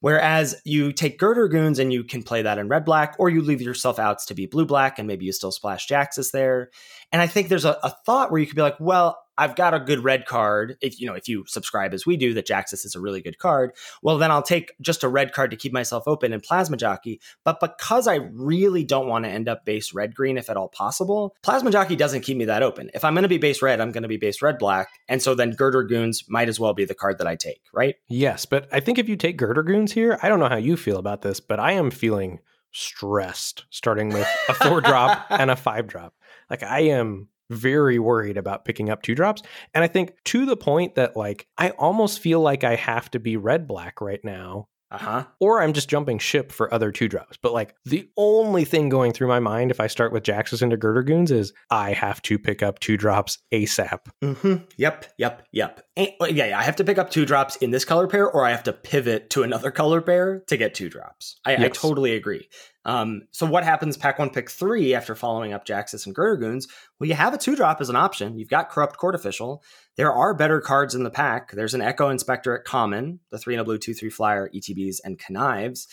Whereas 0.03 0.61
you 0.65 0.91
take 0.91 1.17
Girder 1.17 1.47
Goons 1.47 1.79
and 1.79 1.93
you 1.93 2.03
can 2.03 2.23
play 2.23 2.41
that 2.41 2.57
in 2.57 2.67
red 2.67 2.83
black, 2.83 3.15
or 3.19 3.29
you 3.29 3.41
leave 3.41 3.61
yourself 3.61 3.99
outs 3.99 4.25
to 4.25 4.33
be 4.33 4.45
blue 4.45 4.65
black 4.65 4.99
and 4.99 5.07
maybe 5.07 5.23
you 5.23 5.31
still 5.31 5.53
splash 5.53 5.87
Jaxis 5.87 6.31
there. 6.31 6.71
And 7.13 7.21
I 7.21 7.27
think 7.27 7.47
there's 7.47 7.63
a, 7.63 7.77
a 7.83 7.95
thought 8.05 8.29
where 8.29 8.41
you 8.41 8.45
could 8.45 8.57
be 8.57 8.61
like, 8.61 8.77
well, 8.81 9.22
I've 9.37 9.55
got 9.55 9.73
a 9.73 9.79
good 9.79 10.03
red 10.03 10.25
card. 10.25 10.77
If 10.81 10.99
you 10.99 11.07
know, 11.07 11.13
if 11.13 11.27
you 11.27 11.45
subscribe 11.47 11.93
as 11.93 12.05
we 12.05 12.17
do, 12.17 12.33
that 12.35 12.47
Jaxis 12.47 12.85
is 12.85 12.95
a 12.95 12.99
really 12.99 13.21
good 13.21 13.37
card. 13.37 13.71
Well, 14.01 14.17
then 14.17 14.31
I'll 14.31 14.43
take 14.43 14.73
just 14.81 15.03
a 15.03 15.07
red 15.07 15.33
card 15.33 15.51
to 15.51 15.57
keep 15.57 15.73
myself 15.73 16.03
open 16.07 16.33
in 16.33 16.41
Plasma 16.41 16.77
Jockey. 16.77 17.21
But 17.43 17.59
because 17.59 18.07
I 18.07 18.15
really 18.15 18.83
don't 18.83 19.07
want 19.07 19.25
to 19.25 19.31
end 19.31 19.49
up 19.49 19.65
base 19.65 19.93
red 19.93 20.15
green, 20.15 20.37
if 20.37 20.49
at 20.49 20.57
all 20.57 20.69
possible, 20.69 21.35
Plasma 21.41 21.71
Jockey 21.71 21.95
doesn't 21.95 22.21
keep 22.21 22.37
me 22.37 22.45
that 22.45 22.63
open. 22.63 22.89
If 22.93 23.03
I'm 23.03 23.13
going 23.13 23.23
to 23.23 23.29
be 23.29 23.37
base 23.37 23.61
red, 23.61 23.81
I'm 23.81 23.91
going 23.91 24.03
to 24.03 24.09
be 24.09 24.17
base 24.17 24.41
red 24.41 24.57
black, 24.57 24.89
and 25.07 25.21
so 25.21 25.35
then 25.35 25.51
Girder 25.51 25.83
Goons 25.83 26.25
might 26.29 26.49
as 26.49 26.59
well 26.59 26.73
be 26.73 26.85
the 26.85 26.95
card 26.95 27.17
that 27.17 27.27
I 27.27 27.35
take, 27.35 27.61
right? 27.73 27.95
Yes, 28.07 28.45
but 28.45 28.67
I 28.71 28.79
think 28.79 28.97
if 28.99 29.09
you 29.09 29.15
take 29.15 29.37
Girder 29.37 29.63
Goons 29.63 29.91
here, 29.91 30.19
I 30.21 30.29
don't 30.29 30.39
know 30.39 30.49
how 30.49 30.57
you 30.57 30.77
feel 30.77 30.97
about 30.97 31.21
this, 31.21 31.39
but 31.39 31.59
I 31.59 31.73
am 31.73 31.91
feeling 31.91 32.39
stressed 32.73 33.65
starting 33.69 34.09
with 34.09 34.27
a 34.49 34.53
four 34.53 34.81
drop 34.81 35.25
and 35.29 35.51
a 35.51 35.55
five 35.55 35.87
drop. 35.87 36.13
Like 36.49 36.63
I 36.63 36.81
am 36.81 37.29
very 37.53 37.99
worried 37.99 38.37
about 38.37 38.65
picking 38.65 38.89
up 38.89 39.01
two 39.01 39.15
drops. 39.15 39.41
And 39.73 39.83
I 39.83 39.87
think 39.87 40.13
to 40.25 40.45
the 40.45 40.57
point 40.57 40.95
that 40.95 41.15
like 41.15 41.47
I 41.57 41.71
almost 41.71 42.19
feel 42.19 42.41
like 42.41 42.63
I 42.63 42.75
have 42.75 43.09
to 43.11 43.19
be 43.19 43.37
red 43.37 43.67
black 43.67 44.01
right 44.01 44.23
now. 44.23 44.67
Uh 44.91 44.97
huh. 44.99 45.23
Or 45.39 45.59
I'm 45.59 45.73
just 45.73 45.89
jumping 45.89 46.19
ship 46.19 46.51
for 46.51 46.71
other 46.71 46.91
two 46.91 47.07
drops. 47.07 47.35
But 47.41 47.51
like 47.51 47.75
the 47.83 48.07
only 48.15 48.63
thing 48.63 48.89
going 48.89 49.11
through 49.11 49.27
my 49.27 49.39
mind 49.39 49.71
if 49.71 49.79
I 49.79 49.87
start 49.87 50.13
with 50.13 50.21
Jaxis 50.21 50.61
into 50.61 50.77
Girder 50.77 51.01
Goons 51.01 51.31
is 51.31 51.51
I 51.71 51.93
have 51.93 52.21
to 52.23 52.37
pick 52.37 52.61
up 52.61 52.77
two 52.77 52.95
drops 52.95 53.39
ASAP. 53.51 54.01
Mm-hmm. 54.21 54.65
Yep, 54.77 55.05
yep, 55.17 55.47
yep. 55.51 55.83
And, 55.95 56.09
yeah, 56.21 56.45
yeah, 56.45 56.59
I 56.59 56.63
have 56.63 56.77
to 56.77 56.83
pick 56.83 56.97
up 56.97 57.11
two 57.11 57.25
drops 57.25 57.55
in 57.57 57.69
this 57.69 57.85
color 57.85 58.07
pair, 58.07 58.29
or 58.29 58.45
I 58.45 58.51
have 58.51 58.63
to 58.63 58.73
pivot 58.73 59.29
to 59.31 59.43
another 59.43 59.69
color 59.71 60.01
pair 60.01 60.43
to 60.47 60.57
get 60.57 60.73
two 60.73 60.89
drops. 60.89 61.39
I, 61.45 61.65
I 61.65 61.69
totally 61.69 62.15
agree. 62.15 62.49
Um, 62.85 63.23
so 63.31 63.45
what 63.45 63.63
happens 63.63 63.95
pack 63.95 64.19
one, 64.19 64.31
pick 64.31 64.49
three 64.49 64.95
after 64.95 65.15
following 65.15 65.53
up 65.53 65.65
Jaxis 65.65 66.05
and 66.05 66.15
Girdergoons? 66.15 66.67
Well, 66.99 67.07
you 67.07 67.13
have 67.13 67.33
a 67.33 67.37
two 67.37 67.55
drop 67.55 67.79
as 67.79 67.89
an 67.89 67.95
option. 67.95 68.39
You've 68.39 68.49
got 68.49 68.69
Corrupt 68.69 68.97
Court 68.97 69.15
Official. 69.15 69.63
There 69.95 70.11
are 70.11 70.33
better 70.33 70.59
cards 70.59 70.95
in 70.95 71.03
the 71.03 71.11
pack. 71.11 71.51
There's 71.51 71.75
an 71.75 71.81
Echo 71.81 72.09
Inspector 72.09 72.57
at 72.57 72.65
common, 72.65 73.19
the 73.29 73.37
three 73.37 73.53
and 73.53 73.61
a 73.61 73.63
blue, 73.63 73.77
two, 73.77 73.93
three 73.93 74.09
flyer, 74.09 74.49
ETBs, 74.53 74.97
and 75.03 75.19
Connives. 75.19 75.87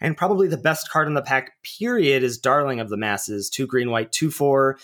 And 0.00 0.16
probably 0.16 0.48
the 0.48 0.56
best 0.56 0.90
card 0.90 1.08
in 1.08 1.14
the 1.14 1.22
pack, 1.22 1.52
period, 1.78 2.22
is 2.22 2.38
Darling 2.38 2.80
of 2.80 2.88
the 2.88 2.96
Masses. 2.96 3.48
Two 3.48 3.66
green, 3.66 3.90
white, 3.90 4.12
two, 4.12 4.30
four. 4.30 4.78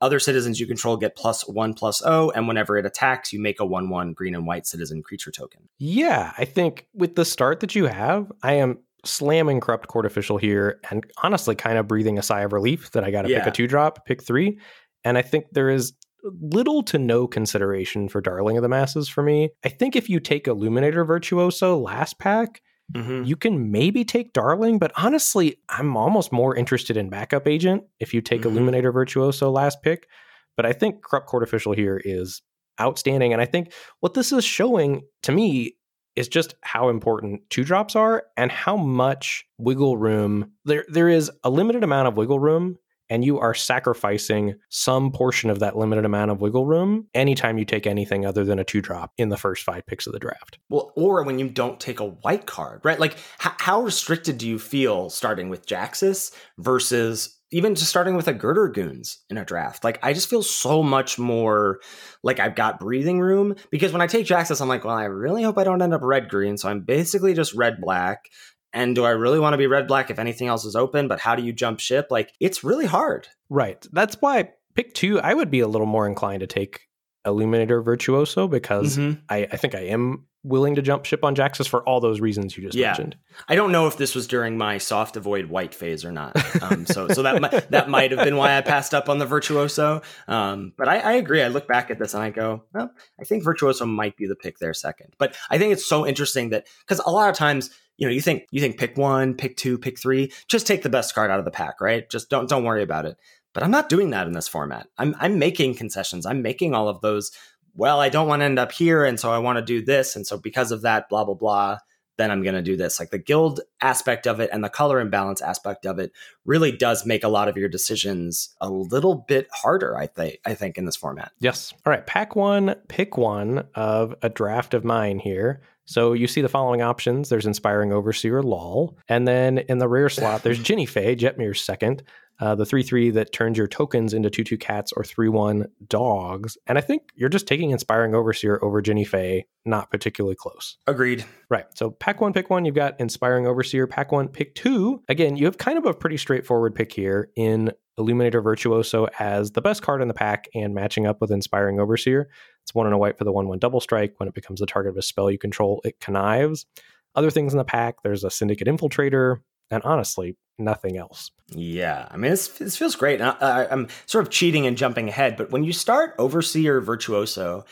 Other 0.00 0.18
citizens 0.18 0.60
you 0.60 0.66
control 0.66 0.96
get 0.96 1.16
plus 1.16 1.46
one, 1.48 1.74
plus 1.74 2.02
O. 2.04 2.30
And 2.30 2.46
whenever 2.46 2.76
it 2.76 2.86
attacks, 2.86 3.32
you 3.32 3.40
make 3.40 3.60
a 3.60 3.66
one, 3.66 3.88
one 3.88 4.12
green 4.12 4.34
and 4.34 4.46
white 4.46 4.66
citizen 4.66 5.02
creature 5.02 5.30
token. 5.30 5.68
Yeah, 5.78 6.32
I 6.36 6.44
think 6.44 6.86
with 6.94 7.14
the 7.14 7.24
start 7.24 7.60
that 7.60 7.74
you 7.74 7.86
have, 7.86 8.30
I 8.42 8.54
am 8.54 8.78
slamming 9.04 9.60
Corrupt 9.60 9.88
Court 9.88 10.06
Official 10.06 10.38
here 10.38 10.80
and 10.90 11.06
honestly 11.22 11.54
kind 11.54 11.78
of 11.78 11.88
breathing 11.88 12.18
a 12.18 12.22
sigh 12.22 12.40
of 12.40 12.52
relief 12.52 12.90
that 12.92 13.04
I 13.04 13.10
got 13.10 13.22
to 13.22 13.28
pick 13.28 13.46
a 13.46 13.50
two 13.50 13.66
drop, 13.66 14.04
pick 14.04 14.22
three. 14.22 14.58
And 15.04 15.16
I 15.16 15.22
think 15.22 15.46
there 15.52 15.70
is 15.70 15.92
little 16.24 16.82
to 16.82 16.98
no 16.98 17.26
consideration 17.26 18.08
for 18.08 18.20
Darling 18.20 18.56
of 18.56 18.62
the 18.62 18.68
Masses 18.68 19.08
for 19.08 19.22
me. 19.22 19.50
I 19.64 19.68
think 19.68 19.94
if 19.94 20.10
you 20.10 20.20
take 20.20 20.48
Illuminator 20.48 21.04
Virtuoso 21.04 21.78
last 21.78 22.18
pack, 22.18 22.60
Mm-hmm. 22.94 23.24
you 23.24 23.36
can 23.36 23.70
maybe 23.70 24.02
take 24.04 24.32
Darling, 24.32 24.78
but 24.78 24.92
honestly, 24.96 25.56
I'm 25.68 25.94
almost 25.96 26.32
more 26.32 26.56
interested 26.56 26.96
in 26.96 27.10
Backup 27.10 27.46
Agent 27.46 27.84
if 28.00 28.14
you 28.14 28.22
take 28.22 28.42
Mhm. 28.42 28.46
Illuminator 28.46 28.90
Virtuoso 28.92 29.50
last 29.50 29.82
pick. 29.82 30.08
But 30.56 30.64
I 30.64 30.72
think 30.72 31.02
Corrupt 31.04 31.26
Court 31.26 31.42
Official 31.42 31.72
here 31.72 32.00
is 32.02 32.40
outstanding. 32.80 33.32
And 33.34 33.42
I 33.42 33.44
think 33.44 33.72
what 34.00 34.14
this 34.14 34.32
is 34.32 34.42
showing 34.44 35.02
to 35.22 35.32
me 35.32 35.76
is 36.16 36.28
just 36.28 36.54
how 36.62 36.88
important 36.88 37.42
two 37.50 37.62
drops 37.62 37.94
are 37.94 38.24
and 38.36 38.50
how 38.50 38.76
much 38.76 39.44
wiggle 39.58 39.96
room 39.98 40.50
there 40.64 40.84
there 40.88 41.08
is 41.08 41.30
a 41.44 41.50
limited 41.50 41.84
amount 41.84 42.08
of 42.08 42.16
wiggle 42.16 42.40
room 42.40 42.76
and 43.10 43.24
you 43.24 43.38
are 43.38 43.54
sacrificing 43.54 44.54
some 44.68 45.10
portion 45.10 45.50
of 45.50 45.58
that 45.60 45.76
limited 45.76 46.04
amount 46.04 46.30
of 46.30 46.40
wiggle 46.40 46.66
room 46.66 47.06
anytime 47.14 47.58
you 47.58 47.64
take 47.64 47.86
anything 47.86 48.26
other 48.26 48.44
than 48.44 48.58
a 48.58 48.64
two 48.64 48.80
drop 48.80 49.12
in 49.18 49.28
the 49.28 49.36
first 49.36 49.62
five 49.62 49.86
picks 49.86 50.06
of 50.06 50.12
the 50.12 50.18
draft. 50.18 50.58
Well, 50.68 50.92
or 50.96 51.22
when 51.22 51.38
you 51.38 51.48
don't 51.48 51.80
take 51.80 52.00
a 52.00 52.06
white 52.06 52.46
card, 52.46 52.80
right? 52.84 52.98
Like, 52.98 53.14
h- 53.14 53.52
how 53.58 53.82
restricted 53.82 54.38
do 54.38 54.48
you 54.48 54.58
feel 54.58 55.10
starting 55.10 55.48
with 55.48 55.66
Jaxis 55.66 56.32
versus 56.58 57.38
even 57.50 57.74
just 57.74 57.88
starting 57.88 58.14
with 58.14 58.28
a 58.28 58.34
Girder 58.34 58.68
Goons 58.68 59.18
in 59.30 59.38
a 59.38 59.44
draft. 59.44 59.82
Like 59.82 59.98
I 60.02 60.12
just 60.12 60.28
feel 60.28 60.42
so 60.42 60.82
much 60.82 61.18
more 61.18 61.80
like 62.22 62.40
I've 62.40 62.54
got 62.54 62.80
breathing 62.80 63.20
room 63.20 63.56
because 63.70 63.92
when 63.92 64.02
I 64.02 64.06
take 64.06 64.26
Jaxis, 64.26 64.60
I'm 64.60 64.68
like, 64.68 64.84
well, 64.84 64.94
I 64.94 65.04
really 65.04 65.42
hope 65.42 65.56
I 65.56 65.64
don't 65.64 65.80
end 65.80 65.94
up 65.94 66.02
red 66.02 66.28
green. 66.28 66.58
So 66.58 66.68
I'm 66.68 66.80
basically 66.80 67.34
just 67.34 67.54
red 67.54 67.80
black. 67.80 68.26
And 68.72 68.94
do 68.94 69.04
I 69.04 69.10
really 69.10 69.40
want 69.40 69.54
to 69.54 69.58
be 69.58 69.66
red 69.66 69.86
black 69.88 70.10
if 70.10 70.18
anything 70.18 70.48
else 70.48 70.64
is 70.64 70.76
open? 70.76 71.08
But 71.08 71.20
how 71.20 71.34
do 71.34 71.42
you 71.42 71.52
jump 71.52 71.80
ship? 71.80 72.08
Like 72.10 72.32
it's 72.40 72.62
really 72.62 72.86
hard. 72.86 73.28
Right. 73.48 73.84
That's 73.92 74.16
why 74.20 74.50
pick 74.74 74.94
two, 74.94 75.20
I 75.20 75.34
would 75.34 75.50
be 75.50 75.60
a 75.60 75.68
little 75.68 75.86
more 75.86 76.06
inclined 76.06 76.40
to 76.40 76.46
take 76.46 76.82
Illuminator 77.26 77.82
Virtuoso 77.82 78.46
because 78.46 78.96
mm-hmm. 78.96 79.20
I, 79.28 79.48
I 79.50 79.56
think 79.56 79.74
I 79.74 79.86
am 79.86 80.26
willing 80.44 80.76
to 80.76 80.82
jump 80.82 81.04
ship 81.04 81.24
on 81.24 81.34
Jaxis 81.34 81.68
for 81.68 81.82
all 81.82 82.00
those 82.00 82.20
reasons 82.20 82.56
you 82.56 82.62
just 82.62 82.76
yeah. 82.76 82.88
mentioned. 82.88 83.16
I 83.48 83.54
don't 83.54 83.72
know 83.72 83.86
if 83.86 83.96
this 83.96 84.14
was 84.14 84.26
during 84.26 84.56
my 84.56 84.78
soft 84.78 85.16
avoid 85.16 85.46
white 85.46 85.74
phase 85.74 86.04
or 86.04 86.12
not. 86.12 86.36
Um, 86.62 86.86
so 86.86 87.08
so 87.08 87.22
that 87.22 87.40
might, 87.40 87.70
that 87.70 87.88
might 87.88 88.10
have 88.10 88.24
been 88.24 88.36
why 88.36 88.56
I 88.56 88.60
passed 88.60 88.92
up 88.92 89.08
on 89.08 89.18
the 89.18 89.26
Virtuoso. 89.26 90.02
Um, 90.26 90.72
but 90.76 90.88
I, 90.88 90.98
I, 90.98 91.12
agree. 91.12 91.42
I 91.42 91.48
look 91.48 91.68
back 91.68 91.90
at 91.90 91.98
this 91.98 92.14
and 92.14 92.22
I 92.22 92.30
go, 92.30 92.64
well, 92.74 92.90
I 93.20 93.24
think 93.24 93.44
Virtuoso 93.44 93.86
might 93.86 94.16
be 94.16 94.26
the 94.26 94.34
pick 94.34 94.58
there 94.58 94.74
second. 94.74 95.14
But 95.18 95.36
I 95.50 95.58
think 95.58 95.72
it's 95.72 95.86
so 95.86 96.06
interesting 96.06 96.50
that 96.50 96.66
because 96.80 97.00
a 97.04 97.10
lot 97.10 97.30
of 97.30 97.36
times 97.36 97.70
you 97.96 98.06
know 98.06 98.12
you 98.12 98.20
think 98.20 98.46
you 98.50 98.60
think 98.60 98.78
pick 98.78 98.96
one, 98.96 99.34
pick 99.34 99.56
two, 99.56 99.78
pick 99.78 99.98
three, 99.98 100.32
just 100.48 100.66
take 100.66 100.82
the 100.82 100.88
best 100.88 101.14
card 101.14 101.30
out 101.30 101.38
of 101.38 101.44
the 101.44 101.50
pack, 101.50 101.80
right? 101.80 102.08
Just 102.10 102.30
don't 102.30 102.48
don't 102.48 102.64
worry 102.64 102.82
about 102.82 103.06
it. 103.06 103.16
But 103.54 103.62
I'm 103.62 103.70
not 103.70 103.88
doing 103.88 104.10
that 104.10 104.26
in 104.26 104.32
this 104.32 104.48
format. 104.48 104.88
I'm 104.98 105.14
I'm 105.18 105.38
making 105.38 105.74
concessions. 105.74 106.26
I'm 106.26 106.42
making 106.42 106.74
all 106.74 106.88
of 106.88 107.00
those 107.00 107.30
well, 107.78 108.00
I 108.00 108.08
don't 108.08 108.26
want 108.26 108.40
to 108.40 108.44
end 108.44 108.58
up 108.58 108.72
here. 108.72 109.04
And 109.04 109.18
so 109.18 109.30
I 109.30 109.38
want 109.38 109.56
to 109.56 109.64
do 109.64 109.82
this. 109.82 110.16
And 110.16 110.26
so 110.26 110.36
because 110.36 110.72
of 110.72 110.82
that, 110.82 111.08
blah, 111.08 111.24
blah, 111.24 111.34
blah, 111.34 111.78
then 112.16 112.32
I'm 112.32 112.42
going 112.42 112.56
to 112.56 112.62
do 112.62 112.76
this. 112.76 112.98
Like 112.98 113.10
the 113.10 113.18
guild 113.18 113.60
aspect 113.80 114.26
of 114.26 114.40
it 114.40 114.50
and 114.52 114.64
the 114.64 114.68
color 114.68 114.98
imbalance 114.98 115.40
aspect 115.40 115.86
of 115.86 116.00
it 116.00 116.10
really 116.44 116.72
does 116.72 117.06
make 117.06 117.22
a 117.22 117.28
lot 117.28 117.46
of 117.48 117.56
your 117.56 117.68
decisions 117.68 118.52
a 118.60 118.68
little 118.68 119.24
bit 119.28 119.46
harder, 119.52 119.96
I 119.96 120.08
think, 120.08 120.40
I 120.44 120.54
think 120.54 120.76
in 120.76 120.86
this 120.86 120.96
format. 120.96 121.30
Yes. 121.38 121.72
All 121.86 121.92
right. 121.92 122.04
Pack 122.04 122.34
one, 122.34 122.74
pick 122.88 123.16
one 123.16 123.68
of 123.76 124.12
a 124.22 124.28
draft 124.28 124.74
of 124.74 124.84
mine 124.84 125.20
here. 125.20 125.62
So 125.84 126.12
you 126.12 126.26
see 126.26 126.42
the 126.42 126.48
following 126.48 126.82
options. 126.82 127.28
There's 127.28 127.46
Inspiring 127.46 127.92
Overseer 127.92 128.42
Lol. 128.42 128.98
And 129.08 129.26
then 129.26 129.58
in 129.58 129.78
the 129.78 129.88
rear 129.88 130.08
slot, 130.08 130.42
there's 130.42 130.58
Jinnie 130.62 130.84
Fay, 130.84 131.14
Jetmir's 131.14 131.60
second 131.60 132.02
uh, 132.40 132.54
the 132.54 132.64
3 132.66 132.82
3 132.82 133.10
that 133.10 133.32
turns 133.32 133.58
your 133.58 133.66
tokens 133.66 134.14
into 134.14 134.30
2 134.30 134.44
2 134.44 134.58
cats 134.58 134.92
or 134.92 135.04
3 135.04 135.28
1 135.28 135.66
dogs. 135.88 136.56
And 136.66 136.78
I 136.78 136.80
think 136.80 137.02
you're 137.14 137.28
just 137.28 137.46
taking 137.46 137.70
Inspiring 137.70 138.14
Overseer 138.14 138.58
over 138.62 138.80
Jinnie 138.80 139.04
Fay, 139.04 139.46
not 139.64 139.90
particularly 139.90 140.36
close. 140.36 140.78
Agreed. 140.86 141.24
Right. 141.50 141.66
So 141.74 141.90
pack 141.90 142.20
one, 142.20 142.32
pick 142.32 142.50
one, 142.50 142.64
you've 142.64 142.74
got 142.74 142.98
Inspiring 143.00 143.46
Overseer. 143.46 143.86
Pack 143.86 144.12
one, 144.12 144.28
pick 144.28 144.54
two. 144.54 145.02
Again, 145.08 145.36
you 145.36 145.46
have 145.46 145.58
kind 145.58 145.78
of 145.78 145.86
a 145.86 145.94
pretty 145.94 146.16
straightforward 146.16 146.74
pick 146.74 146.92
here 146.92 147.30
in 147.36 147.72
Illuminator 147.98 148.40
Virtuoso 148.40 149.08
as 149.18 149.50
the 149.52 149.60
best 149.60 149.82
card 149.82 150.00
in 150.00 150.08
the 150.08 150.14
pack 150.14 150.48
and 150.54 150.74
matching 150.74 151.06
up 151.06 151.20
with 151.20 151.32
Inspiring 151.32 151.80
Overseer. 151.80 152.28
It's 152.62 152.74
one 152.74 152.86
and 152.86 152.94
a 152.94 152.98
white 152.98 153.18
for 153.18 153.24
the 153.24 153.32
1 153.32 153.48
1 153.48 153.58
double 153.58 153.80
strike. 153.80 154.14
When 154.18 154.28
it 154.28 154.34
becomes 154.34 154.60
the 154.60 154.66
target 154.66 154.90
of 154.90 154.96
a 154.96 155.02
spell 155.02 155.30
you 155.30 155.38
control, 155.38 155.80
it 155.84 155.98
connives. 156.00 156.66
Other 157.14 157.30
things 157.30 157.52
in 157.52 157.58
the 157.58 157.64
pack, 157.64 157.96
there's 158.04 158.22
a 158.22 158.30
Syndicate 158.30 158.68
Infiltrator, 158.68 159.38
and 159.70 159.82
honestly, 159.84 160.36
nothing 160.58 160.96
else. 160.96 161.30
Yeah, 161.48 162.06
I 162.10 162.16
mean, 162.16 162.30
this, 162.30 162.76
feels 162.76 162.96
great. 162.96 163.20
I, 163.20 163.66
am 163.70 163.88
sort 164.06 164.24
of 164.24 164.30
cheating 164.30 164.66
and 164.66 164.76
jumping 164.76 165.08
ahead, 165.08 165.36
but 165.36 165.50
when 165.50 165.64
you 165.64 165.72
start 165.72 166.14
Overseer 166.18 166.80
Virtuoso, 166.80 167.64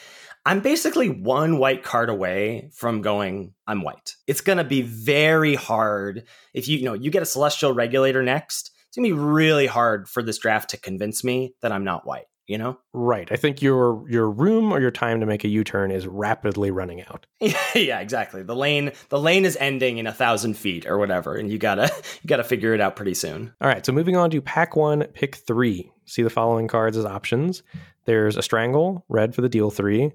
I'm 0.44 0.60
basically 0.60 1.08
one 1.08 1.58
white 1.58 1.82
card 1.82 2.08
away 2.08 2.70
from 2.72 3.02
going, 3.02 3.54
I'm 3.66 3.82
white. 3.82 4.14
It's 4.26 4.40
going 4.40 4.58
to 4.58 4.64
be 4.64 4.82
very 4.82 5.56
hard 5.56 6.24
if 6.54 6.68
you, 6.68 6.78
you 6.78 6.84
know, 6.84 6.94
you 6.94 7.10
get 7.10 7.22
a 7.22 7.26
Celestial 7.26 7.72
Regulator 7.72 8.22
next. 8.22 8.70
It's 8.88 8.96
going 8.96 9.10
to 9.10 9.14
be 9.16 9.20
really 9.20 9.66
hard 9.66 10.08
for 10.08 10.22
this 10.22 10.38
draft 10.38 10.70
to 10.70 10.76
convince 10.78 11.24
me 11.24 11.54
that 11.62 11.72
I'm 11.72 11.84
not 11.84 12.06
white 12.06 12.26
you 12.46 12.58
know? 12.58 12.78
Right 12.92 13.30
i 13.30 13.36
think 13.36 13.62
your 13.62 14.08
your 14.08 14.30
room 14.30 14.72
or 14.72 14.80
your 14.80 14.90
time 14.90 15.20
to 15.20 15.26
make 15.26 15.44
a 15.44 15.48
u-turn 15.48 15.90
is 15.90 16.06
rapidly 16.06 16.70
running 16.70 17.02
out. 17.02 17.26
Yeah 17.74 18.00
exactly. 18.00 18.42
The 18.42 18.56
lane 18.56 18.92
the 19.10 19.18
lane 19.18 19.44
is 19.44 19.56
ending 19.60 19.98
in 19.98 20.06
a 20.06 20.12
thousand 20.12 20.54
feet 20.54 20.86
or 20.86 20.98
whatever 20.98 21.34
and 21.34 21.50
you 21.50 21.58
gotta 21.58 21.90
you 22.22 22.28
gotta 22.28 22.44
figure 22.44 22.74
it 22.74 22.80
out 22.80 22.96
pretty 22.96 23.14
soon. 23.14 23.52
All 23.60 23.68
right 23.68 23.84
so 23.84 23.92
moving 23.92 24.16
on 24.16 24.30
to 24.30 24.40
pack 24.40 24.76
one 24.76 25.04
pick 25.14 25.36
three. 25.36 25.90
See 26.06 26.22
the 26.22 26.30
following 26.30 26.68
cards 26.68 26.96
as 26.96 27.04
options. 27.04 27.62
There's 28.04 28.36
a 28.36 28.42
strangle 28.42 29.04
red 29.08 29.34
for 29.34 29.42
the 29.42 29.48
deal 29.48 29.70
three. 29.70 30.12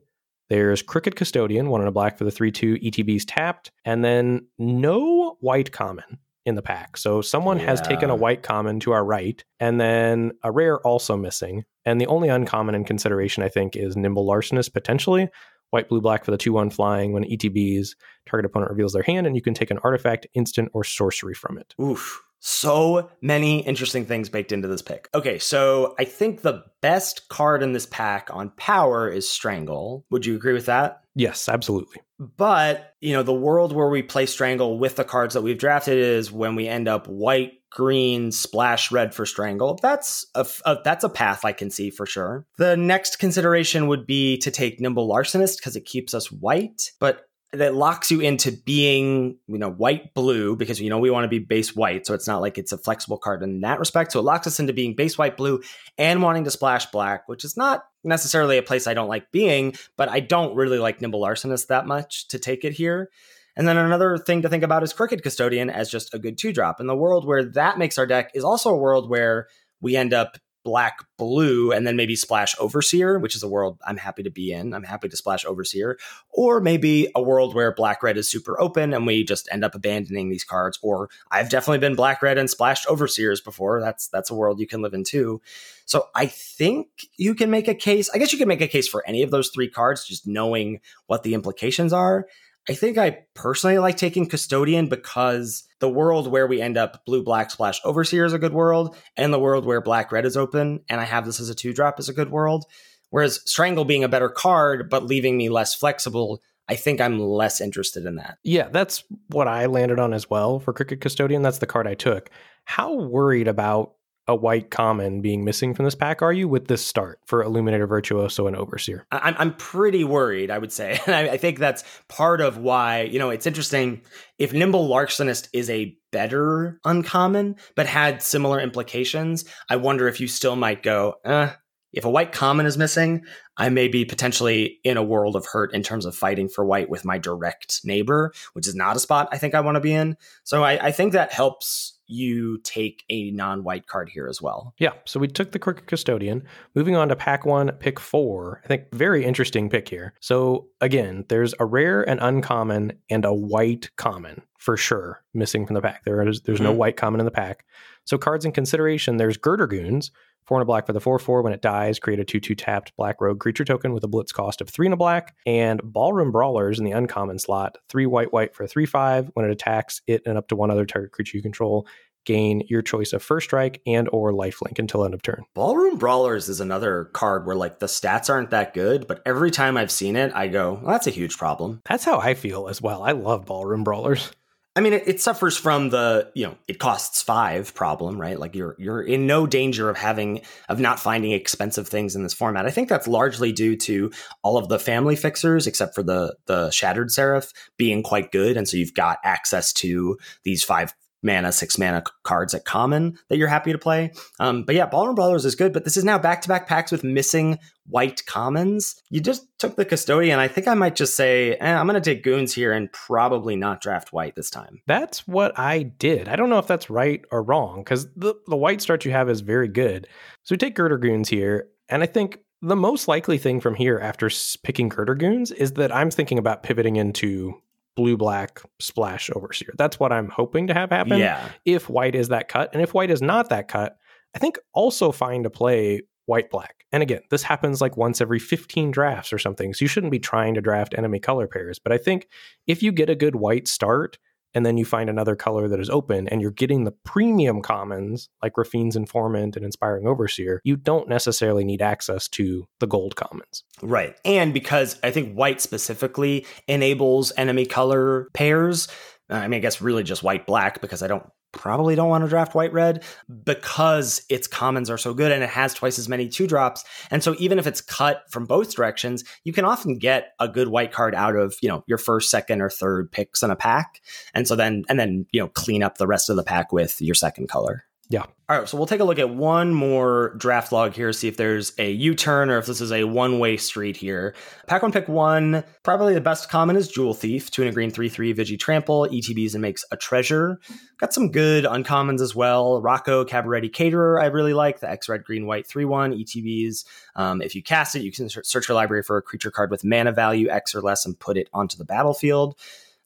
There's 0.50 0.82
Crooked 0.82 1.16
Custodian, 1.16 1.70
one 1.70 1.82
in 1.82 1.88
a 1.88 1.94
black 1.94 2.18
for 2.18 2.26
the 2.26 2.32
3 2.32 2.52
2 2.52 2.76
ETBs 2.76 3.24
tapped, 3.26 3.72
and 3.86 4.04
then 4.04 4.48
no 4.60 5.38
white 5.40 5.72
common 5.72 6.20
in 6.46 6.56
the 6.56 6.62
pack. 6.62 6.98
So 6.98 7.22
someone 7.22 7.60
yeah. 7.60 7.66
has 7.66 7.82
taken 7.82 8.10
a 8.10 8.16
white 8.16 8.44
common 8.44 8.80
to 8.82 8.92
our 8.92 9.04
right, 9.04 9.44
and 9.60 9.80
then 9.80 10.32
a 10.44 10.52
rare 10.52 10.80
also 10.80 11.16
missing. 11.16 11.66
And 11.86 12.00
the 12.00 12.08
only 12.08 12.30
uncommon 12.30 12.76
in 12.76 12.84
consideration, 12.84 13.44
I 13.44 13.50
think, 13.50 13.76
is 13.76 13.96
Nimble 13.96 14.28
Larcenist 14.28 14.74
potentially. 14.74 15.30
White, 15.72 15.88
blue, 15.88 16.02
black 16.02 16.26
for 16.26 16.32
the 16.32 16.38
2 16.38 16.52
1 16.52 16.70
flying 16.70 17.14
when 17.14 17.24
ETBs, 17.24 17.96
target 18.26 18.46
opponent 18.46 18.72
reveals 18.72 18.94
their 18.94 19.04
hand, 19.04 19.26
and 19.26 19.36
you 19.36 19.42
can 19.42 19.54
take 19.54 19.72
an 19.72 19.80
artifact, 19.84 20.28
instant, 20.34 20.70
or 20.74 20.84
sorcery 20.84 21.34
from 21.34 21.58
it. 21.58 21.74
Oof. 21.82 22.22
So 22.44 23.10
many 23.22 23.60
interesting 23.66 24.06
things 24.06 24.28
baked 24.28 24.52
into 24.52 24.68
this 24.68 24.82
pick. 24.82 25.08
Okay, 25.14 25.38
so 25.38 25.96
I 26.00 26.06
think 26.06 26.42
the 26.42 26.64
best 26.82 27.30
card 27.30 27.62
in 27.62 27.72
this 27.72 27.86
pack 27.86 28.30
on 28.34 28.50
power 28.58 29.08
is 29.08 29.30
Strangle. 29.30 30.06
Would 30.10 30.26
you 30.26 30.36
agree 30.36 30.54
with 30.54 30.66
that? 30.66 31.04
Yes, 31.16 31.48
absolutely. 31.48 32.02
But, 32.22 32.94
you 33.00 33.14
know, 33.14 33.24
the 33.24 33.34
world 33.34 33.74
where 33.74 33.90
we 33.90 34.04
play 34.04 34.28
Strangle 34.28 34.78
with 34.78 34.96
the 34.96 35.04
cards 35.04 35.34
that 35.34 35.42
we've 35.42 35.58
drafted 35.58 35.98
is 35.98 36.32
when 36.32 36.54
we 36.54 36.68
end 36.68 36.88
up 36.88 37.08
white, 37.08 37.54
green, 37.72 38.32
splash 38.32 38.92
red 38.92 39.16
for 39.16 39.26
Strangle. 39.26 39.80
That's 39.82 40.28
a, 40.36 40.46
a 40.66 40.78
that's 40.84 41.04
a 41.04 41.10
path 41.10 41.44
I 41.44 41.52
can 41.52 41.72
see 41.72 41.90
for 41.90 42.06
sure. 42.06 42.46
The 42.58 42.78
next 42.78 43.18
consideration 43.18 43.88
would 43.88 44.06
be 44.06 44.38
to 44.38 44.52
take 44.52 44.80
Nimble 44.80 45.10
Larcenist 45.10 45.58
because 45.58 45.76
it 45.76 45.86
keeps 45.86 46.14
us 46.14 46.32
white, 46.32 46.92
but 47.00 47.22
that 47.54 47.76
locks 47.76 48.10
you 48.10 48.22
into 48.22 48.52
being, 48.52 49.38
you 49.48 49.58
know, 49.58 49.70
white 49.70 50.14
blue 50.14 50.56
because 50.56 50.80
you 50.80 50.90
know 50.90 51.00
we 51.00 51.10
want 51.10 51.26
to 51.26 51.30
be 51.30 51.40
base 51.40 51.76
white, 51.76 52.08
so 52.08 52.14
it's 52.14 52.28
not 52.28 52.42
like 52.42 52.58
it's 52.58 52.72
a 52.72 52.78
flexible 52.78 53.18
card 53.18 53.44
in 53.44 53.62
that 53.62 53.80
respect. 53.80 54.14
So 54.14 54.20
it 54.20 54.24
locks 54.24 54.48
us 54.48 54.60
into 54.60 54.72
being 54.72 54.96
base 54.96 55.18
white 55.18 55.36
blue 55.36 55.62
and 55.98 56.22
wanting 56.24 56.46
to 56.46 56.52
splash 56.52 56.86
black, 56.88 57.28
which 57.28 57.44
is 57.44 57.58
not 57.58 57.84
necessarily 58.04 58.58
a 58.58 58.64
place 58.64 58.88
I 58.88 58.94
don't 58.94 59.10
like 59.10 59.32
being, 59.32 59.74
but 59.98 60.08
I 60.08 60.22
don't 60.22 60.56
really 60.56 60.80
like 60.80 61.02
Nimble 61.02 61.22
Larcenist 61.22 61.68
that 61.68 61.86
much 61.86 62.30
to 62.30 62.40
take 62.40 62.64
it 62.64 62.74
here. 62.74 63.10
And 63.58 63.68
then 63.68 63.76
another 63.76 64.18
thing 64.18 64.42
to 64.44 64.50
think 64.50 64.64
about 64.64 64.84
is 64.84 64.94
Crooked 64.94 65.24
Custodian 65.24 65.70
as 65.70 65.92
just 65.92 66.14
a 66.14 66.20
good 66.20 66.38
two 66.38 66.54
drop. 66.54 66.80
In 66.80 66.88
the 66.88 66.96
world 66.96 67.28
where 67.28 67.44
that 67.44 67.78
makes 67.78 67.98
our 67.98 68.08
deck 68.08 68.32
is 68.34 68.46
also 68.46 68.70
a 68.70 68.78
world 68.78 69.10
where 69.10 69.48
we 69.82 69.98
end 69.98 70.14
up 70.14 70.38
black 70.64 71.06
blue 71.18 71.72
and 71.72 71.88
then 71.88 71.96
maybe 71.96 72.16
splash 72.16 72.56
overseer 72.60 73.18
which 73.20 73.36
is 73.36 73.44
a 73.44 73.48
world 73.48 73.80
i'm 73.86 73.98
happy 73.98 74.24
to 74.24 74.30
be 74.30 74.52
in. 74.52 74.74
I'm 74.74 74.84
happy 74.84 75.10
to 75.10 75.18
splash 75.18 75.46
overseer. 75.46 75.98
Or 76.32 76.60
maybe 76.60 77.10
a 77.16 77.22
world 77.22 77.54
where 77.54 77.74
black 77.74 78.04
red 78.04 78.18
is 78.18 78.30
super 78.30 78.60
open 78.60 78.94
and 78.94 79.06
we 79.06 79.24
just 79.24 79.48
end 79.52 79.64
up 79.64 79.76
abandoning 79.76 80.30
these 80.30 80.44
cards. 80.44 80.80
Or 80.82 81.10
i've 81.32 81.50
definitely 81.50 81.80
been 81.80 81.96
black 81.96 82.22
red 82.22 82.38
and 82.38 82.50
splashed 82.50 82.88
overseers 82.88 83.42
before. 83.42 83.80
That's 83.82 84.08
that's 84.08 84.30
a 84.32 84.36
world 84.36 84.60
you 84.60 84.68
can 84.68 84.82
live 84.82 84.94
in 84.94 85.04
too. 85.04 85.42
So 85.86 86.08
i 86.16 86.26
think 86.26 86.88
you 87.18 87.36
can 87.36 87.50
make 87.50 87.68
a 87.68 87.76
case 87.76 88.10
i 88.14 88.18
guess 88.18 88.32
you 88.32 88.40
can 88.40 88.48
make 88.48 88.62
a 88.62 88.68
case 88.68 88.88
for 88.88 89.06
any 89.08 89.24
of 89.24 89.32
those 89.32 89.50
three 89.50 89.70
cards 89.70 90.06
just 90.06 90.26
knowing 90.28 90.80
what 91.08 91.24
the 91.24 91.34
implications 91.34 91.94
are 91.94 92.28
I 92.70 92.74
think 92.74 92.98
I 92.98 93.26
personally 93.34 93.80
like 93.80 93.98
taking 93.98 94.28
Custodian 94.28 94.88
because 94.88 95.64
the 95.80 95.90
world 95.90 96.28
where 96.28 96.46
we 96.46 96.62
end 96.62 96.78
up 96.78 97.06
blue 97.06 97.24
black 97.24 97.50
splash 97.50 97.82
overseer 97.84 98.26
is 98.26 98.34
a 98.34 98.40
good 98.40 98.54
world, 98.54 98.96
and 99.18 99.34
the 99.34 99.40
world 99.40 99.66
where 99.66 99.82
black 99.82 100.12
red 100.12 100.26
is 100.26 100.38
open, 100.38 100.82
and 100.88 101.02
I 101.02 101.06
have 101.06 101.26
this 101.26 101.40
as 101.40 101.50
a 101.50 101.56
two 101.56 101.74
drop 101.74 102.00
is 102.00 102.10
a 102.10 102.14
good 102.14 102.30
world. 102.30 102.66
Whereas 103.10 103.42
Strangle 103.46 103.84
being 103.84 104.04
a 104.04 104.10
better 104.10 104.30
card, 104.30 104.90
but 104.90 105.06
leaving 105.06 105.38
me 105.38 105.50
less 105.50 105.74
flexible, 105.74 106.42
I 106.70 106.76
think 106.76 107.02
I'm 107.02 107.20
less 107.20 107.60
interested 107.60 108.06
in 108.06 108.16
that. 108.16 108.38
Yeah, 108.44 108.70
that's 108.70 109.04
what 109.28 109.48
I 109.48 109.66
landed 109.66 110.00
on 110.00 110.14
as 110.14 110.30
well 110.30 110.60
for 110.60 110.72
Crooked 110.72 111.02
Custodian. 111.02 111.42
That's 111.42 111.58
the 111.58 111.66
card 111.66 111.88
I 111.88 111.96
took. 111.96 112.30
How 112.66 112.94
worried 112.94 113.48
about 113.48 113.96
a 114.28 114.36
white 114.36 114.70
common 114.70 115.22
being 115.22 115.44
missing 115.44 115.74
from 115.74 115.86
this 115.86 115.96
pack 115.96 116.22
are 116.22 116.32
you 116.32 116.48
with 116.48 116.68
this 116.68 116.86
start 116.86 117.20
for 117.26 117.42
Illuminator 117.44 117.88
Virtuoso 117.88 118.48
and 118.48 118.56
Overseer? 118.56 119.06
I'm, 119.12 119.36
I'm 119.38 119.54
pretty 119.56 120.04
worried, 120.04 120.52
I 120.52 120.58
would 120.58 120.72
say. 120.72 121.00
And 121.08 121.16
I, 121.16 121.34
I 121.34 121.38
think 121.38 121.60
that's 121.60 121.84
part 122.08 122.42
of 122.42 122.58
why, 122.58 123.02
you 123.02 123.20
know, 123.20 123.32
it's 123.32 123.48
interesting. 123.48 124.02
If 124.38 124.54
Nimble 124.54 124.88
Larcenist 124.88 125.50
is 125.52 125.70
a 125.70 125.98
better 126.12 126.80
uncommon, 126.86 127.56
but 127.76 127.88
had 127.88 128.22
similar 128.22 128.60
implications, 128.60 129.46
I 129.70 129.78
wonder 129.78 130.08
if 130.08 130.20
you 130.20 130.28
still 130.28 130.56
might 130.56 130.84
go, 130.84 131.16
eh, 131.26 131.52
if 131.94 132.06
a 132.06 132.10
white 132.10 132.32
common 132.32 132.66
is 132.66 132.78
missing, 132.78 133.24
I 133.58 133.70
may 133.70 133.88
be 133.88 134.06
potentially 134.06 134.80
in 134.84 134.98
a 134.98 135.04
world 135.04 135.36
of 135.36 135.46
hurt 135.46 135.74
in 135.74 135.84
terms 135.84 136.06
of 136.06 136.16
fighting 136.16 136.48
for 136.48 136.66
white 136.66 136.90
with 136.90 137.04
my 137.06 137.18
direct 137.18 137.82
neighbor, 137.84 138.32
which 138.54 138.68
is 138.68 138.76
not 138.76 138.96
a 138.96 139.00
spot 139.00 139.28
I 139.32 139.38
think 139.38 139.54
I 139.56 139.62
want 139.62 139.76
to 139.76 139.82
be 139.82 139.94
in. 139.94 140.16
So 140.44 140.64
I, 140.64 140.88
I 140.88 140.92
think 140.92 141.14
that 141.14 141.32
helps 141.34 141.98
you 142.08 142.58
take 142.64 143.04
a 143.10 143.32
non-white 143.32 143.88
card 143.88 144.10
here 144.10 144.28
as 144.28 144.42
well. 144.42 144.74
Yeah, 144.78 144.92
so 145.06 145.18
we 145.20 145.28
took 145.30 145.52
the 145.54 145.60
Crooked 145.60 145.88
Custodian. 145.88 146.44
Moving 146.76 146.96
on 146.98 147.08
to 147.08 147.16
pack 147.16 147.46
one, 147.46 147.72
pick 147.74 148.00
four. 148.02 148.62
I 148.66 148.68
think 148.68 148.94
very 148.94 149.24
interesting 149.24 149.70
pick 149.70 149.88
here. 149.88 150.14
So 150.20 150.68
again, 150.82 151.24
there's 151.30 151.54
a 151.60 151.66
rare 151.66 152.02
and 152.08 152.20
uncommon 152.22 152.94
and 153.10 153.24
a 153.24 153.34
white 153.34 153.92
common 153.96 154.42
for 154.58 154.76
sure 154.76 155.24
missing 155.34 155.66
from 155.66 155.76
the 155.76 155.82
pack. 155.82 156.04
There 156.04 156.28
is 156.28 156.42
there's 156.42 156.60
no 156.62 156.74
Mhm. 156.74 156.78
white 156.78 156.98
common 156.98 157.22
in 157.22 157.26
the 157.26 157.32
pack. 157.32 157.66
So 158.04 158.18
cards 158.18 158.44
in 158.46 158.52
consideration, 158.52 159.16
there's 159.18 159.38
Girder 159.38 159.68
Goons, 159.68 160.12
four 160.46 160.58
and 160.58 160.64
a 160.64 160.66
black 160.66 160.86
for 160.86 160.94
the 160.94 161.00
four 161.00 161.20
four. 161.20 161.42
When 161.42 161.54
it 161.54 161.62
dies, 161.62 162.00
create 162.00 162.20
a 162.20 162.26
two 162.26 162.40
two 162.40 162.56
tapped 162.56 162.96
black 162.96 163.22
rogue 163.22 163.40
creature 163.40 163.66
token 163.66 163.94
with 163.94 164.04
a 164.04 164.08
blitz 164.08 164.32
cost 164.32 164.62
of 164.62 164.70
three 164.70 164.88
and 164.88 164.94
a 164.94 164.98
black. 164.98 165.36
And 165.46 165.82
Ballroom 165.84 166.32
Brawlers 166.32 166.80
in 166.80 166.86
the 166.86 166.92
uncommon 166.92 167.40
slot, 167.40 167.78
three 167.90 168.06
white 168.06 168.34
white 168.34 168.56
for 168.56 168.64
a 168.64 168.68
three 168.68 168.86
five. 168.86 169.30
When 169.34 169.46
it 169.46 169.52
attacks, 169.52 170.02
it 170.08 170.24
and 170.26 170.38
up 170.38 170.48
to 170.50 170.56
one 170.56 170.72
other 170.72 170.86
target 170.86 171.12
creature 171.12 171.38
you 171.38 171.44
control 171.44 171.88
gain 172.26 172.64
your 172.68 172.82
choice 172.82 173.14
of 173.14 173.24
first 173.24 173.46
strike 173.46 173.82
and 173.86 174.08
or 174.12 174.32
lifelink 174.32 174.80
until 174.80 175.04
end 175.04 175.14
of 175.14 175.22
turn. 175.22 175.44
Ballroom 175.54 175.98
Brawlers 175.98 176.50
is 176.50 176.60
another 176.60 177.06
card 177.06 177.46
where 177.46 177.56
like 177.56 177.80
the 177.80 177.88
stats 177.88 178.30
aren't 178.30 178.52
that 178.52 178.74
good, 178.74 179.08
but 179.08 179.22
every 179.26 179.52
time 179.52 179.78
I've 179.78 179.92
seen 179.92 180.16
it, 180.16 180.32
I 180.34 180.48
go, 180.48 180.74
well, 180.74 180.92
that's 180.92 181.08
a 181.08 181.12
huge 181.12 181.38
problem. 181.38 181.82
That's 181.86 182.06
how 182.06 182.20
I 182.20 182.34
feel 182.34 182.68
as 182.68 182.82
well. 182.82 183.04
I 183.04 183.12
love 183.12 183.46
Ballroom 183.46 183.84
Brawlers. 183.84 184.32
I 184.74 184.80
mean, 184.80 184.94
it, 184.94 185.04
it 185.06 185.22
suffers 185.22 185.58
from 185.58 185.90
the 185.90 186.32
you 186.34 186.46
know 186.46 186.56
it 186.68 186.80
costs 186.80 187.22
five 187.22 187.74
problem, 187.74 188.20
right? 188.20 188.40
Like 188.40 188.56
you're 188.56 188.76
you're 188.80 189.02
in 189.02 189.28
no 189.28 189.46
danger 189.46 189.90
of 189.90 189.98
having 189.98 190.42
of 190.70 190.80
not 190.80 191.00
finding 191.00 191.34
expensive 191.34 191.90
things 191.90 192.16
in 192.16 192.24
this 192.24 192.34
format. 192.34 192.66
I 192.66 192.72
think 192.72 192.88
that's 192.88 193.08
largely 193.08 193.52
due 193.52 193.76
to 193.78 194.12
all 194.44 194.58
of 194.58 194.70
the 194.70 194.80
family 194.80 195.18
fixers, 195.18 195.68
except 195.68 195.94
for 195.94 196.04
the 196.04 196.38
the 196.46 196.72
Shattered 196.72 197.12
Seraph, 197.12 197.52
being 197.78 198.02
quite 198.02 198.32
good, 198.32 198.56
and 198.56 198.68
so 198.68 198.78
you've 198.78 198.94
got 198.94 199.18
access 199.26 199.74
to 199.74 200.18
these 200.46 200.64
five 200.64 200.94
mana, 201.24 201.52
six 201.52 201.78
mana 201.78 202.04
cards 202.24 202.54
at 202.54 202.66
common 202.66 203.18
that 203.30 203.38
you're 203.38 203.48
happy 203.48 203.72
to 203.72 203.78
play. 203.78 204.12
Um, 204.40 204.64
but 204.64 204.76
yeah, 204.76 204.86
Ballroom 204.86 205.16
Brawlers 205.16 205.46
is 205.46 205.56
good, 205.56 205.74
but 205.74 205.84
this 205.84 205.98
is 205.98 206.04
now 206.04 206.18
back 206.18 206.42
to 206.42 206.48
back 206.48 206.68
packs 206.68 206.92
with 206.92 207.04
missing 207.04 207.60
white 207.88 208.26
commons. 208.26 209.02
You 209.10 209.20
just 209.20 209.48
took 209.60 209.76
the 209.76 209.86
custodian. 209.86 210.40
I 210.40 210.48
think 210.48 210.68
I 210.68 210.74
might 210.74 210.96
just 210.96 211.16
say, 211.16 211.56
eh, 211.56 211.74
I'm 211.74 211.88
going 211.88 212.02
to 212.02 212.16
take 212.16 212.24
goons 212.24 212.54
here 212.54 212.72
and 212.72 212.92
probably 212.92 213.56
not 213.56 213.82
draft 213.82 214.14
white 214.14 214.36
this 214.36 214.50
time. 214.50 214.82
That's 214.88 215.28
what 215.28 215.58
I 215.58 215.84
did. 215.84 216.28
I 216.28 216.36
don't 216.36 216.50
know 216.50 216.60
if 216.60 216.68
that's 216.68 216.90
right 216.90 217.24
or 217.32 217.44
wrong 217.44 217.84
because 217.84 218.08
the, 218.16 218.36
the 218.48 218.58
white 218.58 218.82
start 218.82 219.06
you 219.06 219.12
have 219.12 219.30
is 219.30 219.42
very 219.42 219.68
good. 219.68 220.08
So 220.44 220.54
we 220.54 220.58
take 220.58 220.76
Girder 220.76 220.98
Goons 220.98 221.30
here. 221.30 221.68
And 221.90 222.02
I 222.02 222.06
think 222.06 222.40
the 222.62 222.76
most 222.76 223.08
likely 223.08 223.38
thing 223.38 223.60
from 223.60 223.76
here 223.76 224.00
after 224.00 224.30
picking 224.64 224.88
Girder 224.88 225.16
Goons 225.16 225.52
is 225.52 225.74
that 225.74 225.94
I'm 225.94 226.12
thinking 226.12 226.38
about 226.38 226.64
pivoting 226.64 226.96
into 226.96 227.56
blue 227.96 228.18
black 228.18 228.62
splash 228.80 229.30
overseer. 229.36 229.74
That's 229.78 230.00
what 230.00 230.12
I'm 230.12 230.30
hoping 230.30 230.68
to 230.68 230.74
have 230.74 230.90
happen 230.90 231.20
Yeah. 231.20 231.50
if 231.66 231.90
white 231.90 232.16
is 232.16 232.30
that 232.30 232.48
cut. 232.48 232.70
And 232.74 232.82
if 232.82 232.94
white 232.94 233.12
is 233.12 233.22
not 233.22 233.50
that 233.50 233.68
cut, 233.68 233.98
I 234.36 234.40
think 234.40 234.58
also 234.74 235.12
fine 235.12 235.44
to 235.44 235.50
play 235.50 236.02
white 236.26 236.50
black. 236.50 236.86
And 236.94 237.04
again, 237.04 237.22
this 237.30 237.44
happens 237.44 237.82
like 237.82 237.98
once 237.98 238.22
every 238.22 238.40
15 238.40 238.92
drafts 238.92 239.34
or 239.34 239.38
something. 239.40 239.74
So 239.74 239.84
you 239.84 239.88
shouldn't 239.90 240.12
be 240.12 240.20
trying 240.20 240.54
to 240.54 240.62
draft 240.62 240.94
enemy 240.98 241.20
color 241.20 241.48
pairs. 241.48 241.80
But 241.80 241.92
I 241.92 241.98
think 241.98 242.28
if 242.68 242.82
you 242.84 242.92
get 242.92 243.10
a 243.10 243.16
good 243.16 243.36
white 243.36 243.68
start 243.68 244.18
and 244.54 244.66
then 244.66 244.78
you 244.78 244.86
find 244.86 245.10
another 245.10 245.36
color 245.36 245.68
that 245.68 245.80
is 245.80 245.90
open 245.90 246.28
and 246.28 246.42
you're 246.42 246.52
getting 246.52 246.84
the 246.84 246.92
premium 247.04 247.62
commons 247.62 248.30
like 248.42 248.58
Rafine's 248.58 248.96
Informant 248.96 249.56
and 249.56 249.66
Inspiring 249.66 250.08
Overseer, 250.08 250.62
you 250.64 250.76
don't 250.76 251.08
necessarily 251.08 251.64
need 251.64 251.82
access 251.82 252.28
to 252.30 252.68
the 252.80 252.88
gold 252.88 253.16
commons. 253.16 253.64
Right. 253.82 254.16
And 254.26 254.54
because 254.54 255.00
I 255.04 255.12
think 255.12 255.34
white 255.34 255.62
specifically 255.62 256.46
enables 256.68 257.32
enemy 257.38 257.66
color 257.66 258.28
pairs. 258.34 258.88
I 259.30 259.48
mean, 259.48 259.60
I 259.60 259.62
guess 259.62 259.82
really 259.82 260.04
just 260.04 260.24
white 260.24 260.46
black 260.46 260.82
because 260.82 261.02
I 261.02 261.08
don't 261.08 261.26
probably 261.52 261.96
don't 261.96 262.10
want 262.10 262.24
to 262.24 262.30
draft 262.30 262.56
white 262.56 262.74
red 262.74 263.04
because 263.44 264.24
its 264.30 264.48
commons 264.48 264.90
are 264.90 264.98
so 264.98 265.14
good 265.14 265.32
and 265.32 265.44
it 265.44 265.50
has 265.50 265.74
twice 265.74 266.00
as 266.00 266.10
many 266.10 266.28
two 266.28 266.48
drops. 266.48 266.84
And 267.10 267.24
so 267.24 267.36
even 267.40 267.60
if 267.60 267.68
it's 267.68 267.82
cut 267.82 268.24
from 268.30 268.46
both 268.46 268.76
directions, 268.76 269.24
you 269.44 269.54
can 269.54 269.66
often 269.66 269.98
get 269.98 270.34
a 270.40 270.48
good 270.48 270.70
white 270.70 270.92
card 270.92 271.16
out 271.16 271.36
of, 271.36 271.56
you 271.62 271.70
know, 271.70 271.84
your 271.88 271.98
first, 271.98 272.30
second, 272.30 272.62
or 272.62 272.70
third 272.70 273.12
picks 273.12 273.44
in 273.44 273.52
a 273.52 273.56
pack. 273.56 274.02
And 274.34 274.48
so 274.48 274.56
then 274.56 274.84
and 274.90 275.00
then, 275.00 275.26
you 275.32 275.40
know, 275.40 275.48
clean 275.50 275.84
up 275.84 275.98
the 275.98 276.08
rest 276.08 276.30
of 276.30 276.36
the 276.36 276.44
pack 276.44 276.72
with 276.72 277.02
your 277.02 277.16
second 277.16 277.48
color. 277.48 277.86
Yeah. 278.12 278.26
All 278.50 278.60
right, 278.60 278.68
so 278.68 278.76
we'll 278.76 278.88
take 278.88 279.00
a 279.00 279.06
look 279.06 279.20
at 279.20 279.30
one 279.30 279.74
more 279.74 280.36
draft 280.38 280.74
log 280.74 280.94
here, 280.94 281.14
see 281.14 281.30
if 281.30 281.38
there's 281.38 281.72
a 281.78 281.90
U 281.92 282.14
turn 282.14 282.50
or 282.50 282.58
if 282.58 282.66
this 282.66 282.82
is 282.82 282.92
a 282.92 283.06
one 283.06 283.40
way 283.40 283.56
street 283.56 283.96
here. 283.96 284.36
Pack 284.68 284.82
one, 284.82 284.92
pick 284.92 285.08
one. 285.08 285.64
Probably 285.84 286.14
the 286.14 286.20
best 286.20 286.50
common 286.50 286.76
is 286.76 286.90
Jewel 286.90 287.14
Thief, 287.14 287.50
two 287.50 287.62
and 287.62 287.70
a 287.70 287.74
green, 287.74 287.90
three, 287.90 288.10
three, 288.10 288.34
Vigi 288.34 288.58
Trample, 288.58 289.08
ETBs 289.10 289.54
and 289.54 289.62
makes 289.62 289.86
a 289.92 289.96
treasure. 289.96 290.60
Got 290.98 291.14
some 291.14 291.32
good 291.32 291.64
uncommons 291.64 292.20
as 292.20 292.36
well. 292.36 292.82
Rocco, 292.82 293.24
Cabaretti 293.24 293.72
Caterer, 293.72 294.22
I 294.22 294.26
really 294.26 294.54
like. 294.54 294.82
The 294.82 294.90
X 294.90 295.08
red, 295.08 295.24
green, 295.24 295.46
white, 295.46 295.66
3 295.66 295.86
1, 295.86 296.12
ETBs. 296.12 296.84
Um, 297.16 297.42
if 297.42 297.56
you 297.56 297.64
cast 297.64 297.96
it, 297.96 298.02
you 298.02 298.12
can 298.12 298.28
search 298.28 298.68
your 298.68 298.76
library 298.76 299.04
for 299.04 299.16
a 299.16 299.22
creature 299.22 299.52
card 299.52 299.72
with 299.72 299.86
mana 299.86 300.12
value 300.12 300.50
X 300.50 300.76
or 300.76 300.82
less 300.82 301.06
and 301.06 301.18
put 301.18 301.38
it 301.38 301.48
onto 301.54 301.78
the 301.78 301.86
battlefield. 301.86 302.58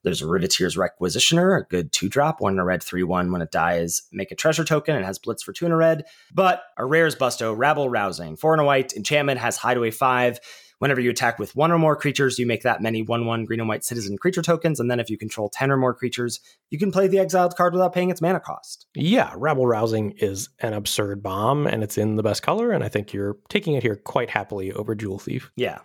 There's 0.05 0.21
a 0.21 0.25
Riveteers 0.25 0.77
Requisitioner, 0.77 1.59
a 1.59 1.67
good 1.67 1.91
two 1.91 2.07
drop, 2.07 2.39
one 2.39 2.53
in 2.53 2.59
a 2.59 2.63
red, 2.63 2.81
three 2.81 3.03
one. 3.03 3.31
When 3.31 3.41
it 3.41 3.51
dies, 3.51 4.03
make 4.11 4.31
a 4.31 4.35
treasure 4.35 4.63
token 4.63 4.95
and 4.95 5.03
has 5.03 5.19
blitz 5.19 5.43
for 5.43 5.51
two 5.51 5.65
in 5.65 5.71
a 5.71 5.75
red. 5.75 6.05
But 6.33 6.63
a 6.77 6.85
rare's 6.85 7.15
Busto, 7.15 7.57
Rabble 7.57 7.89
Rousing, 7.89 8.37
four 8.37 8.53
and 8.53 8.61
a 8.61 8.65
white. 8.65 8.93
Enchantment 8.93 9.39
has 9.39 9.57
Hideaway 9.57 9.91
five. 9.91 10.39
Whenever 10.79 10.99
you 10.99 11.09
attack 11.09 11.39
with 11.39 11.55
one 11.55 11.71
or 11.71 11.79
more 11.79 11.95
creatures, 11.95 12.37
you 12.37 12.45
make 12.45 12.63
that 12.63 12.81
many 12.81 13.01
1 13.01 13.25
1 13.25 13.45
green 13.45 13.59
and 13.61 13.69
white 13.69 13.83
citizen 13.83 14.17
creature 14.17 14.41
tokens. 14.41 14.79
And 14.79 14.91
then 14.91 14.99
if 14.99 15.09
you 15.09 15.17
control 15.17 15.49
10 15.49 15.71
or 15.71 15.77
more 15.77 15.93
creatures, 15.93 16.41
you 16.69 16.77
can 16.77 16.91
play 16.91 17.07
the 17.07 17.19
exiled 17.19 17.55
card 17.55 17.73
without 17.73 17.93
paying 17.93 18.09
its 18.09 18.21
mana 18.21 18.39
cost. 18.39 18.85
Yeah, 18.93 19.33
Rabble 19.37 19.65
Rousing 19.65 20.21
is 20.21 20.49
an 20.59 20.73
absurd 20.73 21.23
bomb 21.23 21.65
and 21.65 21.81
it's 21.81 21.97
in 21.97 22.17
the 22.17 22.23
best 22.23 22.43
color. 22.43 22.71
And 22.71 22.83
I 22.83 22.89
think 22.89 23.13
you're 23.13 23.37
taking 23.47 23.75
it 23.75 23.83
here 23.83 23.95
quite 23.95 24.29
happily 24.29 24.73
over 24.73 24.95
Jewel 24.95 25.17
Thief. 25.17 25.49
Yeah. 25.55 25.79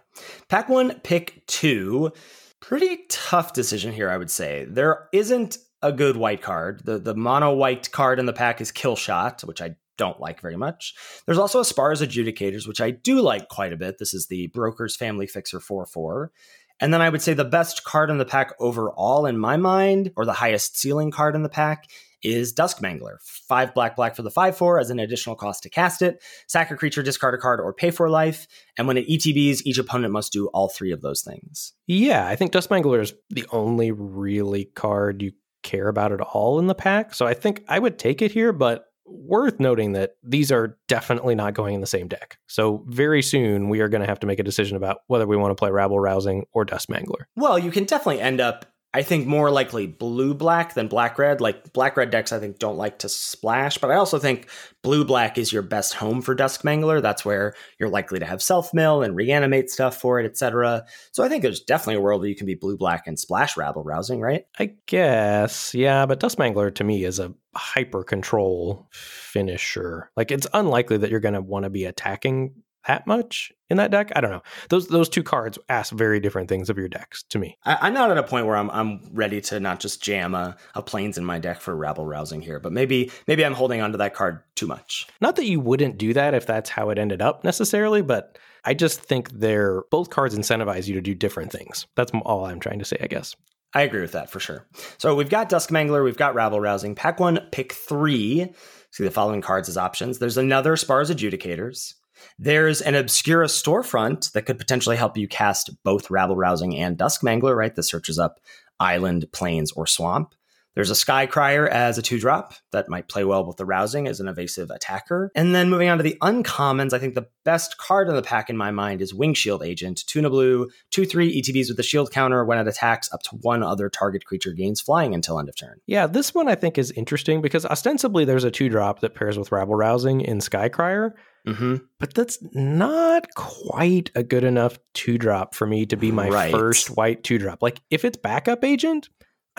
Pack 0.49 0.69
one, 0.69 0.99
pick 1.01 1.47
two. 1.47 2.13
Pretty 2.61 3.05
tough 3.09 3.53
decision 3.53 3.93
here, 3.93 4.11
I 4.11 4.17
would 4.17 4.31
say. 4.31 4.67
There 4.69 5.09
isn't 5.13 5.59
a 5.83 5.93
good 5.93 6.17
white 6.17 6.43
card. 6.43 6.85
The 6.85 6.99
the 6.99 7.15
mono 7.15 7.55
white 7.55 7.91
card 7.91 8.19
in 8.19 8.27
the 8.27 8.33
pack 8.33 8.61
is 8.61 8.71
kill 8.71 8.97
shot, 8.97 9.41
which 9.43 9.63
I 9.63 9.77
don't 9.97 10.21
like 10.21 10.41
very 10.41 10.57
much. 10.57 10.95
There's 11.27 11.39
also 11.39 11.61
a 11.61 11.65
Spara's 11.65 12.01
Adjudicators, 12.01 12.67
which 12.67 12.81
I 12.81 12.91
do 12.91 13.21
like 13.21 13.49
quite 13.49 13.73
a 13.73 13.77
bit. 13.77 13.99
This 13.99 14.15
is 14.15 14.27
the 14.27 14.47
Broker's 14.49 14.97
Family 14.97 15.27
Fixer 15.27 15.61
4 15.61 15.87
4. 15.87 16.33
And 16.81 16.95
then 16.95 17.03
I 17.03 17.11
would 17.11 17.21
say 17.21 17.35
the 17.35 17.45
best 17.45 17.85
card 17.85 18.09
in 18.09 18.17
the 18.17 18.25
pack 18.25 18.55
overall, 18.59 19.27
in 19.27 19.39
my 19.39 19.59
mind, 19.59 20.13
or 20.17 20.25
the 20.25 20.33
highest 20.33 20.79
ceiling 20.79 21.11
card 21.11 21.35
in 21.35 21.43
the 21.43 21.51
pack, 21.51 21.91
is 22.23 22.53
Duskmangler. 22.53 23.17
Five 23.23 23.75
black, 23.75 23.97
black 23.97 24.17
for 24.17 24.23
the 24.23 24.31
5 24.31 24.57
4 24.57 24.81
as 24.81 24.91
an 24.91 24.99
additional 24.99 25.37
cost 25.37 25.63
to 25.65 25.71
cast 25.71 26.03
it. 26.03 26.23
Sack 26.49 26.71
a 26.71 26.77
creature, 26.77 27.03
discard 27.03 27.35
a 27.35 27.39
card, 27.39 27.61
or 27.61 27.73
pay 27.73 27.91
for 27.91 28.09
life. 28.09 28.47
And 28.79 28.87
when 28.87 28.97
it 28.97 29.09
ETBs, 29.09 29.63
each 29.65 29.79
opponent 29.79 30.13
must 30.13 30.33
do 30.33 30.49
all 30.49 30.69
three 30.69 30.93
of 30.93 31.03
those 31.03 31.23
things. 31.23 31.73
Yeah, 31.87 32.27
I 32.27 32.37
think 32.37 32.53
Duskmangler 32.53 33.01
is 33.01 33.15
the 33.31 33.47
only 33.53 33.91
really 33.93 34.65
card 34.65 35.23
you 35.23 35.33
care 35.63 35.89
about 35.89 36.13
at 36.13 36.21
all 36.21 36.59
in 36.59 36.67
the 36.67 36.75
pack. 36.75 37.15
So 37.15 37.27
I 37.27 37.35
think 37.35 37.65
I 37.69 37.79
would 37.79 37.99
take 37.99 38.23
it 38.23 38.33
here, 38.33 38.53
but 38.53 38.87
worth 39.11 39.59
noting 39.59 39.93
that 39.93 40.13
these 40.23 40.53
are 40.53 40.79
definitely 40.89 41.35
not 41.35 41.55
going 41.55 41.75
in 41.75 41.81
the 41.81 41.87
same 41.87 42.09
deck. 42.09 42.39
So 42.47 42.85
very 42.87 43.23
soon 43.23 43.69
we 43.69 43.81
are 43.81 43.89
going 43.89 44.03
to 44.03 44.07
have 44.07 44.21
to 44.21 44.27
make 44.27 44.39
a 44.39 44.45
decision 44.45 44.77
about 44.77 44.99
whether 45.09 45.27
we 45.27 45.37
want 45.37 45.51
to 45.51 45.55
play 45.55 45.71
Rabble 45.71 45.99
Rousing 45.99 46.45
or 46.53 46.65
Duskmangler. 46.65 47.25
Well, 47.37 47.59
you 47.59 47.71
can 47.71 47.85
definitely 47.85 48.21
end 48.21 48.41
up, 48.41 48.67
I 48.93 49.03
think, 49.03 49.27
more 49.27 49.53
likely 49.53 49.87
blue 49.87 50.35
black 50.35 50.75
than 50.75 50.89
black 50.89 51.17
red. 51.17 51.41
Like 51.41 51.73
black 51.73 51.97
red 51.97 52.11
decks, 52.11 52.33
I 52.33 52.41
think, 52.41 52.59
don't 52.59 52.77
like 52.77 52.99
to 53.01 53.09
splash, 53.09 53.79
but 53.79 53.91
I 53.91 53.95
also 53.95 54.19
think 54.19 54.49
blue 54.83 55.05
black 55.05 55.39
is 55.39 55.53
your 55.53 55.63
best 55.63 55.95
home 55.95 56.21
for 56.23 56.35
Duskmangler. 56.35 57.01
That's 57.01 57.25
where 57.25 57.55
you're 57.79 57.89
likely 57.89 58.19
to 58.19 58.27
have 58.27 58.43
self 58.43 58.75
mill 58.75 59.03
and 59.03 59.15
reanimate 59.15 59.71
stuff 59.71 59.97
for 60.01 60.19
it, 60.19 60.27
etc. 60.27 60.85
So 61.13 61.23
I 61.23 61.29
think 61.29 61.43
there's 61.43 61.61
definitely 61.61 61.97
a 61.97 62.01
world 62.01 62.21
where 62.21 62.29
you 62.29 62.35
can 62.35 62.47
be 62.47 62.57
blue 62.57 62.77
black 62.77 63.07
and 63.07 63.19
splash 63.19 63.57
rabble 63.57 63.85
rousing, 63.85 64.21
right? 64.21 64.45
I 64.59 64.75
guess, 64.87 65.73
yeah, 65.73 66.07
but 66.07 66.19
Duskmangler 66.19 66.75
to 66.75 66.85
me 66.85 67.05
is 67.05 67.21
a 67.21 67.33
hyper 67.55 68.03
control 68.03 68.89
finisher. 68.91 70.11
Like 70.17 70.33
it's 70.33 70.49
unlikely 70.53 70.99
that 70.99 71.11
you're 71.11 71.21
going 71.21 71.35
to 71.35 71.41
want 71.41 71.65
to 71.65 71.71
be 71.71 71.85
attacking 71.85 72.55
that 72.87 73.07
much 73.07 73.53
in 73.69 73.77
that 73.77 73.91
deck. 73.91 74.13
I 74.17 74.21
don't 74.21 74.31
know. 74.31 74.43
Those 74.69 74.89
those 74.89 75.09
two 75.09 75.23
cards 75.23 75.59
ask 75.69 75.93
very 75.93 76.21
different 76.21 76.49
things 76.49 76.71
of 76.71 76.79
your 76.79 76.89
decks 76.89 77.23
to 77.25 77.39
me. 77.39 77.57
I, 77.65 77.79
I'm 77.83 77.95
not 77.95 78.11
at 78.11 78.19
a 78.19 78.23
point 78.23 78.47
where 78.47 78.57
I'm 78.57 78.71
I'm 78.71 79.01
ready 79.13 79.41
to 79.43 79.61
not 79.61 79.81
just 79.81 80.03
jam 80.03 80.35
a, 80.35 80.57
a 80.75 80.83
planes 80.83 81.19
in 81.19 81.25
my 81.25 81.39
deck 81.39 81.61
for 81.61 81.75
rabble 81.77 82.07
rousing 82.07 82.43
here, 82.43 82.61
but 82.61 82.73
maybe 82.73 83.11
maybe 83.27 83.45
I'm 83.45 83.55
holding 83.55 83.81
onto 83.81 83.99
that 83.99 84.15
card 84.15 84.43
too 84.57 84.67
much. 84.67 85.07
Not 85.21 85.37
that 85.37 85.47
you 85.47 85.61
wouldn't 85.61 85.99
do 85.99 86.13
that 86.15 86.35
if 86.35 86.47
that's 86.47 86.71
how 86.71 86.91
it 86.91 86.99
ended 86.99 87.23
up 87.23 87.45
necessarily, 87.45 88.03
but 88.03 88.39
I 88.65 88.75
just 88.75 89.01
think 89.01 89.31
they're 89.31 89.83
both 89.91 90.11
cards 90.11 90.37
incentivize 90.37 90.87
you 90.87 90.95
to 90.95 91.01
do 91.01 91.15
different 91.15 91.53
things. 91.53 91.87
That's 91.97 92.13
all 92.25 92.45
I'm 92.45 92.61
trying 92.61 92.79
to 92.79 92.85
say, 92.85 92.97
I 93.01 93.07
guess. 93.07 93.35
I 93.73 93.83
agree 93.83 94.01
with 94.01 94.13
that 94.13 94.31
for 94.31 94.41
sure. 94.41 94.67
So 94.99 95.15
we've 95.15 95.31
got 95.31 95.49
Duskmangler, 95.49 96.03
we've 96.03 96.17
got 96.17 96.35
Rabble 96.35 96.61
Rousing. 96.61 96.97
Pack 96.97 97.21
one, 97.21 97.39
pick 97.53 97.73
three. 97.73 98.53
See 98.91 99.05
the 99.05 99.11
following 99.13 99.41
cards 99.41 99.69
as 99.69 99.77
options. 99.77 100.19
There's 100.19 100.37
another 100.37 100.77
Spara's 100.77 101.11
Adjudicators. 101.11 101.95
There's 102.39 102.81
an 102.81 102.95
Obscura 102.95 103.47
storefront 103.47 104.33
that 104.33 104.43
could 104.43 104.59
potentially 104.59 104.97
help 104.97 105.17
you 105.17 105.29
cast 105.29 105.71
both 105.85 106.11
Rabble 106.11 106.37
Rousing 106.37 106.77
and 106.77 106.97
Duskmangler, 106.97 107.57
right? 107.57 107.75
This 107.75 107.89
searches 107.89 108.19
up 108.19 108.41
island, 108.79 109.27
plains, 109.33 109.73
or 109.73 109.87
swamp. 109.87 110.35
There's 110.77 110.91
a 110.91 110.95
Skycrier 110.95 111.69
as 111.69 111.99
a 111.99 112.03
two 112.03 112.21
drop 112.21 112.55
that 112.71 112.89
might 112.89 113.09
play 113.09 113.25
well 113.25 113.45
with 113.45 113.57
the 113.57 113.65
Rousing 113.65 114.07
as 114.07 114.21
an 114.21 114.29
evasive 114.29 114.71
attacker. 114.71 115.33
And 115.35 115.53
then 115.55 115.69
moving 115.69 115.89
on 115.89 115.99
to 115.99 116.05
the 116.05 116.17
uncommons, 116.23 116.93
I 116.93 116.99
think 117.01 117.15
the 117.15 117.27
best 117.45 117.77
card 117.79 118.09
in 118.09 118.15
the 118.15 118.23
pack 118.23 118.49
in 118.49 118.57
my 118.57 118.71
mind 118.71 119.03
is 119.03 119.13
Wingshield 119.13 119.67
Agent. 119.67 120.05
Tuna 120.07 120.31
blue, 120.31 120.69
2 120.93 121.05
3 121.05 121.43
ETBs 121.43 121.69
with 121.69 121.77
the 121.77 121.83
shield 121.83 122.13
counter. 122.13 122.45
When 122.45 122.59
it 122.59 122.69
attacks, 122.69 123.13
up 123.13 123.23
to 123.25 123.37
one 123.43 123.63
other 123.65 123.91
target 123.91 124.25
creature 124.25 124.53
gains 124.53 124.81
flying 124.81 125.13
until 125.13 125.41
end 125.41 125.49
of 125.49 125.57
turn. 125.57 125.81
Yeah, 125.87 126.07
this 126.07 126.35
one 126.35 126.49
I 126.49 126.55
think 126.55 126.79
is 126.79 126.93
interesting 126.93 127.43
because 127.43 127.67
ostensibly 127.67 128.25
there's 128.25 128.45
a 128.45 128.51
two 128.51 128.69
drop 128.69 129.01
that 129.01 129.15
pairs 129.17 129.39
with 129.39 129.51
Rabble 129.51 129.75
Rousing 129.75 130.21
in 130.21 130.39
Skycrier. 130.39 131.13
Mm-hmm. 131.49 131.77
But 131.99 132.15
that's 132.15 132.39
not 132.53 133.27
quite 133.35 134.11
a 134.15 134.23
good 134.23 134.45
enough 134.45 134.79
two 134.95 135.19
drop 135.19 135.55
for 135.55 135.67
me 135.67 135.87
to 135.87 135.97
be 135.97 136.13
my 136.13 136.29
Right. 136.29 136.53
first 136.53 136.97
white 136.97 137.25
two 137.25 137.39
drop. 137.39 137.63
Like 137.63 137.81
if 137.91 138.05
it's 138.05 138.17
backup 138.19 138.63
agent, 138.63 139.09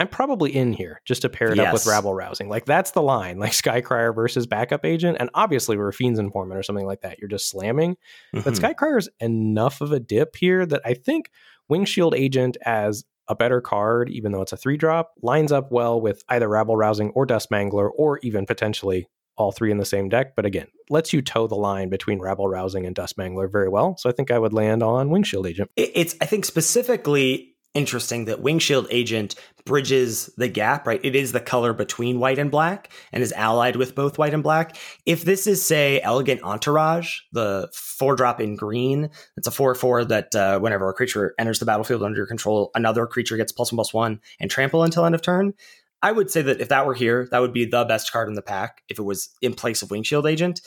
I'm 0.02 0.08
probably 0.08 0.56
in 0.56 0.74
here 0.74 1.00
just 1.06 1.22
to 1.22 1.30
pair 1.30 1.52
it 1.52 1.60
up 1.60 1.74
with 1.74 1.86
rabble 1.86 2.14
rousing. 2.14 2.50
Like 2.50 2.66
that's 2.66 2.92
the 2.92 3.02
line, 3.02 3.38
like 3.40 3.52
Skycrier 3.52 4.14
versus 4.16 4.48
backup 4.48 4.84
agent. 4.86 5.18
And 5.20 5.30
obviously 5.34 5.78
we're 5.78 5.92
Fiend's 5.92 6.20
Informant 6.20 6.60
or 6.60 6.64
something 6.64 6.86
like 6.88 7.02
that. 7.02 7.20
You're 7.20 7.30
just 7.30 7.50
slamming. 7.50 7.98
But 8.34 8.44
Mhm. 8.46 8.60
Skycrier's 8.60 9.10
enough 9.20 9.80
of 9.82 9.92
a 9.92 10.00
dip 10.00 10.36
here 10.36 10.66
that 10.66 10.82
I 10.84 10.96
think 10.96 11.30
Wingshield 11.72 12.16
Agent 12.18 12.58
as 12.66 13.04
a 13.28 13.36
better 13.36 13.62
card, 13.62 14.10
even 14.10 14.32
though 14.32 14.42
it's 14.42 14.52
a 14.52 14.58
three 14.58 14.76
drop, 14.76 15.14
lines 15.22 15.52
up 15.52 15.72
well 15.72 16.02
with 16.02 16.24
either 16.28 16.50
Rabble 16.50 16.76
Rousing 16.76 17.12
or 17.12 17.26
Duskmangler, 17.26 17.90
or 17.96 18.20
even 18.24 18.46
potentially 18.46 19.08
all 19.38 19.52
three 19.54 19.72
in 19.72 19.78
the 19.78 19.86
same 19.86 20.10
deck. 20.10 20.36
But 20.36 20.46
again, 20.46 20.68
lets 20.90 21.14
you 21.14 21.22
toe 21.22 21.48
the 21.48 21.56
line 21.56 21.90
between 21.90 22.20
Rabble 22.20 22.48
Rousing 22.48 22.86
and 22.86 22.96
Duskmangler 22.96 23.50
very 23.50 23.70
well. 23.70 23.96
So 23.98 24.10
I 24.10 24.14
think 24.14 24.32
I 24.32 24.38
would 24.40 24.54
land 24.54 24.84
on 24.84 25.10
Wingshield 25.10 25.48
Agent. 25.48 25.72
It's 25.78 26.16
I 26.20 26.26
think 26.26 26.44
specifically 26.44 27.51
interesting 27.74 28.26
that 28.26 28.42
Wingshield 28.42 28.88
Agent 28.90 29.36
bridges 29.66 30.30
the 30.38 30.48
gap, 30.48 30.88
right? 30.88 31.00
It 31.04 31.16
is 31.16 31.32
the 31.32 31.40
color 31.40 31.74
between 31.74 32.20
white 32.20 32.40
and 32.40 32.52
black 32.52 32.92
and 33.12 33.24
is 33.24 33.34
allied 33.34 33.76
with 33.76 33.96
both 33.96 34.18
white 34.18 34.34
and 34.34 34.44
black. 34.44 34.76
If 35.06 35.24
this 35.24 35.48
is, 35.48 35.66
say, 35.66 36.02
Elegant 36.02 36.42
Entourage, 36.44 37.20
the 37.32 37.70
four 37.74 38.16
drop 38.16 38.42
in 38.42 38.56
green, 38.56 39.10
it's 39.38 39.48
a 39.48 39.52
four 39.52 39.74
four 39.76 40.04
that 40.06 40.36
uh, 40.36 40.60
whenever 40.60 40.90
a 40.90 40.94
creature 40.94 41.34
enters 41.40 41.60
the 41.60 41.66
battlefield 41.66 42.04
under 42.04 42.18
your 42.18 42.28
control, 42.28 42.72
another 42.76 43.06
creature 43.08 43.38
gets 43.38 43.52
plus 43.52 43.72
one 43.72 43.78
plus 43.78 43.94
one 43.94 44.20
and 44.40 44.52
trample 44.52 44.84
until 44.84 45.06
end 45.06 45.16
of 45.16 45.22
turn. 45.22 45.54
I 46.02 46.12
would 46.12 46.32
say 46.32 46.42
that 46.42 46.62
if 46.62 46.70
that 46.70 46.88
were 46.88 46.96
here, 46.96 47.28
that 47.32 47.40
would 47.40 47.54
be 47.54 47.66
the 47.66 47.86
best 47.86 48.12
card 48.12 48.28
in 48.28 48.34
the 48.34 48.42
pack 48.42 48.82
if 48.90 48.98
it 48.98 49.04
was 49.04 49.30
in 49.42 49.54
place 49.54 49.82
of 49.82 49.90
Wingshield 49.90 50.30
Agent. 50.30 50.62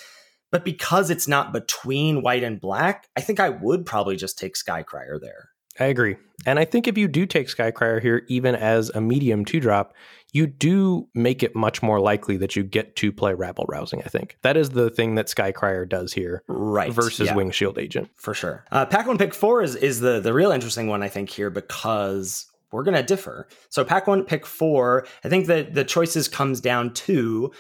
But 0.53 0.65
because 0.65 1.11
it's 1.11 1.27
not 1.27 1.53
between 1.53 2.23
white 2.23 2.45
and 2.45 2.61
black, 2.61 3.09
I 3.17 3.21
think 3.21 3.41
I 3.41 3.49
would 3.49 3.85
probably 3.85 4.15
just 4.15 4.39
take 4.39 4.55
Skycrier 4.55 5.21
there. 5.21 5.49
I 5.79 5.87
agree. 5.87 6.17
And 6.47 6.59
I 6.59 6.65
think 6.65 6.87
if 6.87 6.99
you 6.99 7.09
do 7.09 7.27
take 7.27 7.49
Skycrier 7.49 8.01
here, 8.01 8.25
even 8.29 8.55
as 8.55 8.91
a 8.91 9.01
medium 9.01 9.45
two 9.45 9.61
drop, 9.61 9.95
you 10.33 10.47
do 10.47 11.09
make 11.15 11.43
it 11.43 11.55
much 11.55 11.83
more 11.83 12.01
likely 12.01 12.37
that 12.39 12.57
you 12.57 12.65
get 12.65 12.97
to 12.97 13.13
play 13.13 13.35
Rabble 13.35 13.67
Rousing, 13.69 14.03
I 14.05 14.09
think. 14.09 14.37
That 14.43 14.57
is 14.57 14.71
the 14.71 14.91
thing 14.91 15.15
that 15.15 15.27
Skycrier 15.27 15.89
does 15.89 16.13
here 16.13 16.43
Right. 16.49 16.93
versus 16.93 17.29
yeah, 17.29 17.35
Wingshield 17.35 17.79
Agent. 17.79 18.11
For 18.17 18.35
sure. 18.35 18.65
Uh, 18.71 18.85
pack 18.85 19.07
one, 19.07 19.17
pick 19.17 19.33
four 19.33 19.63
is, 19.63 19.77
is 19.77 20.01
the, 20.01 20.21
the 20.21 20.33
real 20.33 20.51
interesting 20.51 20.89
one, 20.89 21.03
I 21.03 21.09
think, 21.09 21.31
here 21.31 21.51
because 21.51 22.47
we're 22.73 22.83
going 22.83 22.97
to 22.97 23.03
differ. 23.03 23.47
So, 23.69 23.85
pack 23.85 24.09
one, 24.09 24.25
pick 24.25 24.45
four, 24.45 25.07
I 25.23 25.29
think 25.29 25.47
that 25.47 25.75
the 25.75 25.85
choices 25.85 26.27
comes 26.27 26.61
down 26.61 26.95
to 26.95 27.53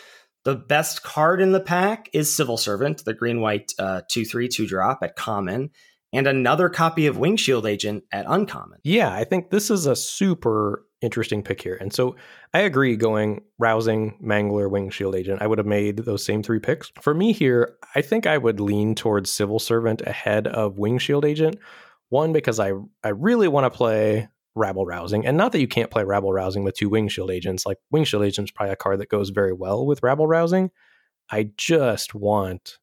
the 0.44 0.56
best 0.56 1.02
card 1.02 1.40
in 1.40 1.52
the 1.52 1.60
pack 1.60 2.10
is 2.12 2.34
Civil 2.34 2.56
Servant, 2.56 3.04
the 3.04 3.14
green 3.14 3.40
white 3.40 3.72
uh, 3.78 4.02
2 4.10 4.24
3 4.24 4.48
2 4.48 4.66
drop 4.66 4.98
at 5.02 5.16
common, 5.16 5.70
and 6.14 6.26
another 6.26 6.68
copy 6.68 7.06
of 7.06 7.16
Wingshield 7.16 7.68
Agent 7.68 8.04
at 8.12 8.24
uncommon. 8.28 8.78
Yeah, 8.84 9.12
I 9.12 9.24
think 9.24 9.50
this 9.50 9.70
is 9.70 9.86
a 9.86 9.96
super 9.96 10.86
interesting 11.02 11.42
pick 11.42 11.60
here. 11.60 11.76
And 11.80 11.92
so 11.92 12.16
I 12.54 12.60
agree 12.60 12.96
going 12.96 13.42
Rousing, 13.58 14.18
Mangler, 14.22 14.70
Wingshield 14.70 15.14
Agent. 15.14 15.42
I 15.42 15.46
would 15.46 15.58
have 15.58 15.66
made 15.66 15.98
those 15.98 16.24
same 16.24 16.42
three 16.42 16.60
picks. 16.60 16.90
For 17.00 17.14
me 17.14 17.32
here, 17.32 17.76
I 17.94 18.00
think 18.00 18.26
I 18.26 18.38
would 18.38 18.60
lean 18.60 18.94
towards 18.94 19.30
Civil 19.30 19.58
Servant 19.58 20.00
ahead 20.02 20.46
of 20.46 20.76
Wingshield 20.76 21.24
Agent. 21.24 21.58
One, 22.08 22.32
because 22.32 22.60
I 22.60 22.72
I 23.02 23.08
really 23.08 23.48
want 23.48 23.64
to 23.64 23.76
play 23.76 24.28
Rabble 24.54 24.86
Rousing. 24.86 25.26
And 25.26 25.36
not 25.36 25.52
that 25.52 25.60
you 25.60 25.68
can't 25.68 25.90
play 25.90 26.04
Rabble 26.04 26.32
Rousing 26.32 26.64
with 26.64 26.76
two 26.76 26.88
Wingshield 26.88 27.30
Agents. 27.30 27.66
Like 27.66 27.78
Wingshield 27.92 28.24
Agent's 28.24 28.52
probably 28.52 28.72
a 28.72 28.76
card 28.76 29.00
that 29.00 29.08
goes 29.08 29.30
very 29.30 29.52
well 29.52 29.84
with 29.84 30.02
Rabble 30.02 30.26
Rousing. 30.26 30.70
I 31.30 31.50
just 31.56 32.14
want 32.14 32.78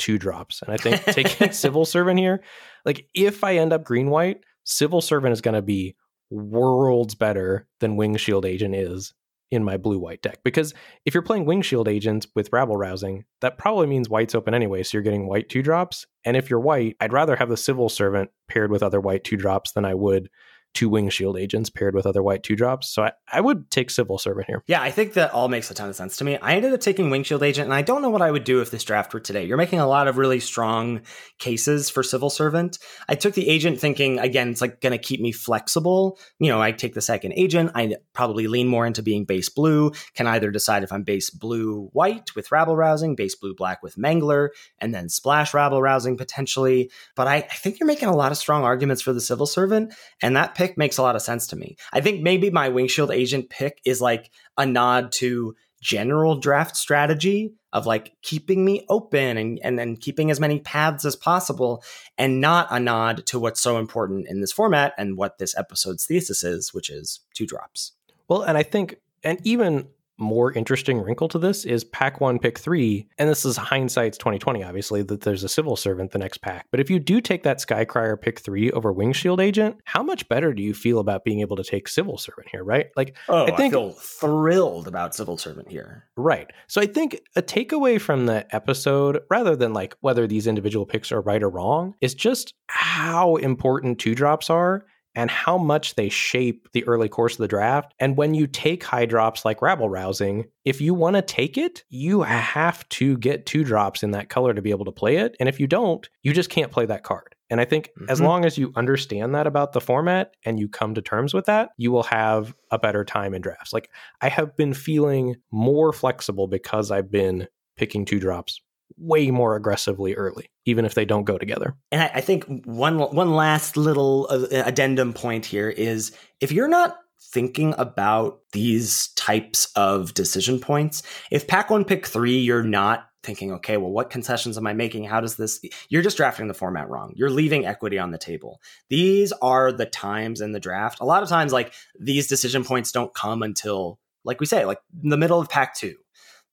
two 0.00 0.18
drops. 0.18 0.62
And 0.62 0.72
I 0.72 0.76
think 0.76 1.04
taking 1.14 1.52
Civil 1.52 1.84
Servant 1.84 2.18
here, 2.18 2.42
like 2.84 3.06
if 3.14 3.44
I 3.44 3.56
end 3.56 3.72
up 3.72 3.84
green 3.84 4.10
white, 4.10 4.38
Civil 4.64 5.00
Servant 5.00 5.32
is 5.32 5.40
going 5.40 5.54
to 5.54 5.62
be 5.62 5.94
worlds 6.30 7.14
better 7.14 7.68
than 7.80 7.96
Wing 7.96 8.16
Shield 8.16 8.44
Agent 8.44 8.74
is 8.74 9.14
in 9.50 9.64
my 9.64 9.76
blue 9.76 9.98
white 9.98 10.22
deck. 10.22 10.38
Because 10.44 10.74
if 11.04 11.12
you're 11.12 11.22
playing 11.22 11.44
Wing 11.44 11.62
Shield 11.62 11.88
Agent 11.88 12.26
with 12.34 12.52
Rabble 12.52 12.76
Rousing, 12.76 13.24
that 13.40 13.58
probably 13.58 13.86
means 13.86 14.08
white's 14.08 14.34
open 14.34 14.54
anyway. 14.54 14.82
So 14.82 14.96
you're 14.96 15.02
getting 15.02 15.28
white 15.28 15.48
two 15.48 15.62
drops. 15.62 16.06
And 16.24 16.36
if 16.36 16.48
you're 16.48 16.60
white, 16.60 16.96
I'd 17.00 17.12
rather 17.12 17.36
have 17.36 17.48
the 17.48 17.56
Civil 17.56 17.88
Servant 17.88 18.30
paired 18.48 18.70
with 18.70 18.82
other 18.82 19.00
white 19.00 19.24
two 19.24 19.36
drops 19.36 19.72
than 19.72 19.84
I 19.84 19.94
would 19.94 20.30
two 20.74 20.88
Wing 20.88 21.08
Shield 21.10 21.36
Agents 21.36 21.70
paired 21.70 21.94
with 21.94 22.06
other 22.06 22.22
white 22.22 22.42
two 22.42 22.56
drops. 22.56 22.88
So 22.88 23.04
I, 23.04 23.12
I 23.32 23.40
would 23.40 23.70
take 23.70 23.90
Civil 23.90 24.18
Servant 24.18 24.46
here. 24.46 24.62
Yeah, 24.66 24.80
I 24.80 24.90
think 24.90 25.14
that 25.14 25.32
all 25.32 25.48
makes 25.48 25.70
a 25.70 25.74
ton 25.74 25.88
of 25.88 25.96
sense 25.96 26.16
to 26.18 26.24
me. 26.24 26.36
I 26.38 26.54
ended 26.54 26.72
up 26.72 26.80
taking 26.80 27.10
wing 27.10 27.24
shield 27.24 27.42
Agent, 27.42 27.66
and 27.66 27.74
I 27.74 27.82
don't 27.82 28.02
know 28.02 28.10
what 28.10 28.22
I 28.22 28.30
would 28.30 28.44
do 28.44 28.60
if 28.60 28.70
this 28.70 28.84
draft 28.84 29.12
were 29.12 29.20
today. 29.20 29.44
You're 29.44 29.56
making 29.56 29.80
a 29.80 29.86
lot 29.86 30.08
of 30.08 30.16
really 30.16 30.40
strong 30.40 31.02
cases 31.38 31.90
for 31.90 32.02
Civil 32.02 32.30
Servant. 32.30 32.78
I 33.08 33.14
took 33.14 33.34
the 33.34 33.48
agent 33.48 33.80
thinking, 33.80 34.18
again, 34.18 34.50
it's 34.50 34.60
like 34.60 34.80
going 34.80 34.92
to 34.92 34.98
keep 34.98 35.20
me 35.20 35.32
flexible. 35.32 36.18
You 36.38 36.48
know, 36.48 36.62
I 36.62 36.72
take 36.72 36.94
the 36.94 37.00
second 37.00 37.34
agent. 37.36 37.72
I 37.74 37.96
probably 38.12 38.46
lean 38.46 38.68
more 38.68 38.86
into 38.86 39.02
being 39.02 39.24
base 39.24 39.48
blue, 39.48 39.92
can 40.14 40.26
either 40.26 40.50
decide 40.50 40.82
if 40.82 40.92
I'm 40.92 41.02
base 41.02 41.30
blue 41.30 41.88
white 41.92 42.34
with 42.34 42.52
Rabble 42.52 42.76
Rousing, 42.76 43.16
base 43.16 43.34
blue 43.34 43.54
black 43.54 43.82
with 43.82 43.96
Mangler, 43.96 44.50
and 44.78 44.94
then 44.94 45.08
splash 45.08 45.52
Rabble 45.52 45.82
Rousing 45.82 46.16
potentially. 46.16 46.90
But 47.16 47.26
I, 47.26 47.36
I 47.36 47.54
think 47.54 47.80
you're 47.80 47.86
making 47.86 48.08
a 48.08 48.16
lot 48.16 48.32
of 48.32 48.38
strong 48.38 48.64
arguments 48.64 49.02
for 49.02 49.12
the 49.12 49.20
Civil 49.20 49.46
Servant, 49.46 49.92
and 50.22 50.36
that 50.36 50.54
pick 50.60 50.76
makes 50.76 50.98
a 50.98 51.02
lot 51.02 51.16
of 51.16 51.22
sense 51.22 51.46
to 51.46 51.56
me. 51.56 51.76
I 51.90 52.02
think 52.02 52.20
maybe 52.20 52.50
my 52.50 52.68
Wingshield 52.68 53.14
Agent 53.14 53.48
pick 53.48 53.80
is 53.86 54.02
like 54.02 54.30
a 54.58 54.66
nod 54.66 55.10
to 55.12 55.56
general 55.80 56.36
draft 56.36 56.76
strategy 56.76 57.54
of 57.72 57.86
like 57.86 58.12
keeping 58.20 58.62
me 58.62 58.84
open 58.90 59.38
and 59.38 59.58
and 59.64 59.78
then 59.78 59.96
keeping 59.96 60.30
as 60.30 60.38
many 60.38 60.58
paths 60.60 61.06
as 61.06 61.16
possible 61.16 61.82
and 62.18 62.42
not 62.42 62.68
a 62.70 62.78
nod 62.78 63.24
to 63.24 63.38
what's 63.38 63.62
so 63.62 63.78
important 63.78 64.26
in 64.28 64.42
this 64.42 64.52
format 64.52 64.92
and 64.98 65.16
what 65.16 65.38
this 65.38 65.56
episode's 65.56 66.04
thesis 66.04 66.44
is 66.44 66.74
which 66.74 66.90
is 66.90 67.20
two 67.32 67.46
drops 67.46 67.92
Well, 68.28 68.42
and 68.42 68.58
I 68.58 68.62
think 68.62 68.96
and 69.24 69.38
even 69.44 69.88
more 70.20 70.52
interesting 70.52 71.00
wrinkle 71.00 71.28
to 71.28 71.38
this 71.38 71.64
is 71.64 71.84
pack 71.84 72.20
one, 72.20 72.38
pick 72.38 72.58
three, 72.58 73.08
and 73.18 73.28
this 73.28 73.44
is 73.44 73.56
hindsight's 73.56 74.18
2020, 74.18 74.62
obviously, 74.62 75.02
that 75.02 75.22
there's 75.22 75.42
a 75.44 75.48
civil 75.48 75.76
servant 75.76 76.12
the 76.12 76.18
next 76.18 76.38
pack. 76.38 76.66
But 76.70 76.80
if 76.80 76.90
you 76.90 76.98
do 77.00 77.20
take 77.20 77.42
that 77.44 77.58
Skycrier 77.58 78.20
pick 78.20 78.40
three 78.40 78.70
over 78.70 78.92
Wingshield 78.92 79.40
Agent, 79.40 79.76
how 79.84 80.02
much 80.02 80.28
better 80.28 80.52
do 80.52 80.62
you 80.62 80.74
feel 80.74 80.98
about 80.98 81.24
being 81.24 81.40
able 81.40 81.56
to 81.56 81.64
take 81.64 81.88
civil 81.88 82.18
servant 82.18 82.48
here, 82.50 82.62
right? 82.62 82.90
Like 82.96 83.16
oh 83.28 83.44
I 83.46 83.56
think- 83.56 83.74
I 83.74 83.78
feel 83.78 83.92
thrilled 83.92 84.86
about 84.86 85.14
civil 85.14 85.36
servant 85.36 85.70
here 85.70 86.04
Right. 86.16 86.50
So 86.66 86.80
I 86.82 86.86
think 86.86 87.18
a 87.34 87.42
takeaway 87.42 88.00
from 88.00 88.26
the 88.26 88.46
episode, 88.54 89.20
rather 89.30 89.56
than 89.56 89.72
like 89.72 89.96
whether 90.00 90.26
these 90.26 90.46
individual 90.46 90.84
picks 90.84 91.10
are 91.12 91.20
right 91.22 91.42
or 91.42 91.48
wrong, 91.48 91.94
is 92.02 92.14
just 92.14 92.52
how 92.66 93.36
important 93.36 93.98
two 93.98 94.14
drops 94.14 94.50
are 94.50 94.84
and 95.14 95.30
how 95.30 95.58
much 95.58 95.94
they 95.94 96.08
shape 96.08 96.68
the 96.72 96.86
early 96.86 97.08
course 97.08 97.32
of 97.34 97.38
the 97.38 97.48
draft. 97.48 97.94
And 97.98 98.16
when 98.16 98.34
you 98.34 98.46
take 98.46 98.84
high 98.84 99.06
drops 99.06 99.44
like 99.44 99.62
Rabble 99.62 99.88
Rousing, 99.88 100.44
if 100.64 100.80
you 100.80 100.94
want 100.94 101.16
to 101.16 101.22
take 101.22 101.58
it, 101.58 101.84
you 101.88 102.22
have 102.22 102.88
to 102.90 103.16
get 103.18 103.46
two 103.46 103.64
drops 103.64 104.02
in 104.02 104.12
that 104.12 104.28
color 104.28 104.54
to 104.54 104.62
be 104.62 104.70
able 104.70 104.84
to 104.84 104.92
play 104.92 105.16
it. 105.16 105.36
And 105.40 105.48
if 105.48 105.58
you 105.58 105.66
don't, 105.66 106.08
you 106.22 106.32
just 106.32 106.50
can't 106.50 106.70
play 106.72 106.86
that 106.86 107.02
card. 107.02 107.34
And 107.50 107.60
I 107.60 107.64
think 107.64 107.90
as 108.08 108.20
Mhm. 108.20 108.24
long 108.24 108.44
as 108.44 108.56
you 108.56 108.72
understand 108.76 109.34
that 109.34 109.48
about 109.48 109.72
the 109.72 109.80
format 109.80 110.34
and 110.44 110.60
you 110.60 110.68
come 110.68 110.94
to 110.94 111.02
terms 111.02 111.34
with 111.34 111.46
that, 111.46 111.70
you 111.76 111.90
will 111.90 112.04
have 112.04 112.54
a 112.70 112.78
better 112.78 113.04
time 113.04 113.34
in 113.34 113.42
drafts. 113.42 113.72
Like 113.72 113.90
I 114.20 114.28
have 114.28 114.56
been 114.56 114.72
feeling 114.72 115.36
more 115.50 115.92
flexible 115.92 116.46
because 116.46 116.92
I've 116.92 117.10
been 117.10 117.48
picking 117.76 118.04
two 118.04 118.20
drops 118.20 118.60
way 118.96 119.30
more 119.30 119.56
aggressively 119.56 120.14
early, 120.14 120.50
even 120.64 120.84
if 120.84 120.94
they 120.94 121.04
don't 121.04 121.24
go 121.24 121.38
together. 121.38 121.74
And 121.90 122.02
I, 122.02 122.10
I 122.16 122.20
think 122.20 122.44
one 122.64 122.98
one 122.98 123.34
last 123.34 123.76
little 123.76 124.26
uh, 124.30 124.46
addendum 124.50 125.12
point 125.12 125.46
here 125.46 125.70
is 125.70 126.12
if 126.40 126.52
you're 126.52 126.68
not 126.68 126.96
thinking 127.32 127.74
about 127.78 128.40
these 128.52 129.08
types 129.14 129.70
of 129.76 130.14
decision 130.14 130.58
points, 130.58 131.02
if 131.30 131.46
pack 131.46 131.70
one, 131.70 131.84
pick 131.84 132.06
three, 132.06 132.38
you're 132.38 132.62
not 132.62 133.06
thinking, 133.22 133.52
okay, 133.52 133.76
well, 133.76 133.90
what 133.90 134.10
concessions 134.10 134.56
am 134.56 134.66
I 134.66 134.72
making? 134.72 135.04
How 135.04 135.20
does 135.20 135.36
this? 135.36 135.60
You're 135.88 136.02
just 136.02 136.16
drafting 136.16 136.48
the 136.48 136.54
format 136.54 136.88
wrong. 136.88 137.12
You're 137.14 137.30
leaving 137.30 137.66
equity 137.66 137.98
on 137.98 138.10
the 138.10 138.18
table. 138.18 138.60
These 138.88 139.32
are 139.42 139.72
the 139.72 139.86
times 139.86 140.40
in 140.40 140.52
the 140.52 140.60
draft. 140.60 141.00
A 141.00 141.04
lot 141.04 141.22
of 141.22 141.28
times, 141.28 141.52
like 141.52 141.74
these 141.98 142.26
decision 142.26 142.64
points 142.64 142.92
don't 142.92 143.14
come 143.14 143.42
until, 143.42 143.98
like 144.24 144.40
we 144.40 144.46
say, 144.46 144.64
like 144.64 144.78
in 145.02 145.10
the 145.10 145.18
middle 145.18 145.40
of 145.40 145.48
pack 145.48 145.74
two. 145.74 145.96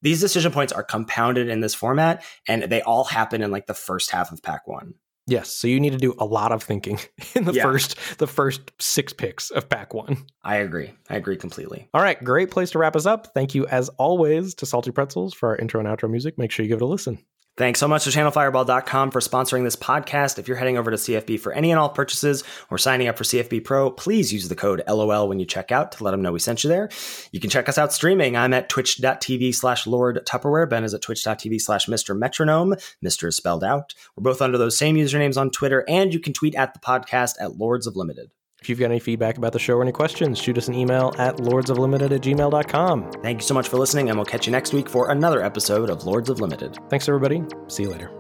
These 0.02 0.22
decision 0.22 0.52
points 0.52 0.74
are 0.74 0.84
compounded 0.84 1.50
in 1.50 1.60
this 1.62 1.74
format, 1.76 2.24
and 2.48 2.64
they 2.64 2.82
all 2.82 3.04
happen 3.04 3.42
in 3.42 3.52
like 3.52 3.66
the 3.68 3.74
first 3.74 4.12
half 4.12 4.32
of 4.32 4.42
pack 4.44 4.68
one. 4.68 4.94
Yes, 5.30 5.50
so 5.50 5.68
you 5.68 5.82
need 5.82 5.92
to 5.92 5.98
do 5.98 6.16
a 6.20 6.26
lot 6.26 6.54
of 6.54 6.64
thinking 6.64 7.00
in 7.36 7.44
the 7.44 7.52
Yeah. 7.54 7.64
first 7.64 7.98
the 8.18 8.28
first 8.28 8.72
six 8.80 9.12
picks 9.12 9.50
of 9.50 9.68
pack 9.68 9.94
one. 9.94 10.26
I 10.44 10.58
agree. 10.58 10.94
I 11.10 11.18
agree 11.18 11.36
completely. 11.36 11.90
All 11.94 12.02
right, 12.02 12.24
great 12.24 12.50
place 12.50 12.72
to 12.72 12.80
wrap 12.80 12.96
us 12.96 13.06
up. 13.06 13.34
Thank 13.34 13.54
you 13.54 13.68
as 13.68 13.90
always 13.98 14.54
to 14.56 14.66
Salty 14.66 14.92
Pretzels 14.92 15.34
for 15.34 15.50
our 15.50 15.58
intro 15.58 15.80
and 15.82 15.90
outro 15.90 16.10
music. 16.10 16.38
Make 16.38 16.52
sure 16.52 16.64
you 16.64 16.70
give 16.70 16.78
it 16.82 16.86
a 16.86 16.88
listen. 16.88 17.18
Thanks 17.58 17.80
so 17.80 17.88
much 17.88 18.04
to 18.04 18.12
channelfireball.com 18.12 19.10
for 19.10 19.20
sponsoring 19.20 19.64
this 19.64 19.76
podcast. 19.76 20.38
If 20.38 20.48
you're 20.48 20.58
heading 20.58 20.78
over 20.78 20.92
to 20.92 20.98
CFB 20.98 21.40
for 21.40 21.52
any 21.54 21.72
and 21.72 21.80
all 21.80 21.90
purchases 21.90 22.44
or 22.70 22.78
signing 22.78 23.08
up 23.08 23.18
for 23.18 23.24
CFB 23.24 23.64
Pro, 23.64 23.90
please 23.90 24.32
use 24.32 24.48
the 24.48 24.56
code 24.56 24.84
LOL 24.88 25.28
when 25.28 25.40
you 25.40 25.46
check 25.46 25.72
out 25.72 25.92
to 25.94 26.04
let 26.04 26.12
them 26.12 26.22
know 26.22 26.32
we 26.32 26.38
sent 26.38 26.64
you 26.64 26.68
there. 26.68 26.88
You 27.32 27.40
can 27.40 27.50
check 27.50 27.68
us 27.68 27.80
out 27.80 27.92
streaming. 27.92 28.38
I'm 28.38 28.54
at 28.54 28.70
twitch.tv 28.70 29.56
slash 29.56 29.88
Lord 29.88 30.24
Tupperware. 30.24 30.70
Ben 30.70 30.84
is 30.84 30.94
at 30.94 31.02
twitch.tv 31.02 31.60
slash 31.60 31.88
Mr. 31.88 32.16
Metronome. 32.16 32.76
Mr. 33.04 33.28
is 33.28 33.36
spelled 33.36 33.64
out. 33.64 33.96
We're 34.16 34.32
both 34.32 34.42
under 34.44 34.60
those 34.60 34.78
same 34.78 34.96
usernames 34.96 35.36
on 35.36 35.50
Twitter, 35.50 35.84
and 35.88 36.14
you 36.14 36.20
can 36.20 36.34
tweet 36.34 36.54
at 36.54 36.76
the 36.76 36.80
podcast 36.80 37.38
at 37.42 37.58
Lords 37.58 37.88
of 37.88 37.96
Limited. 37.96 38.30
If 38.68 38.70
you've 38.72 38.80
got 38.80 38.92
any 38.92 39.00
feedback 39.00 39.38
about 39.38 39.54
the 39.54 39.60
show 39.60 39.76
or 39.76 39.82
any 39.82 39.94
questions, 39.94 40.38
shoot 40.38 40.58
us 40.58 40.68
an 40.68 40.74
email 40.74 41.14
at 41.18 41.38
lordsoflimited 41.38 42.12
at 42.12 42.20
gmail.com. 42.20 43.12
Thank 43.24 43.40
you 43.40 43.48
so 43.48 43.54
much 43.54 43.70
for 43.70 43.78
listening, 43.78 44.10
and 44.10 44.18
we'll 44.18 44.26
catch 44.26 44.46
you 44.46 44.52
next 44.52 44.74
week 44.74 44.90
for 44.90 45.10
another 45.10 45.42
episode 45.42 45.90
of 45.90 46.04
Lords 46.04 46.30
of 46.30 46.42
Limited. 46.42 46.78
Thanks, 46.90 47.08
everybody. 47.08 47.44
See 47.70 47.84
you 47.84 47.92
later. 47.92 48.12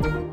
Thank 0.00 0.14
you. 0.14 0.27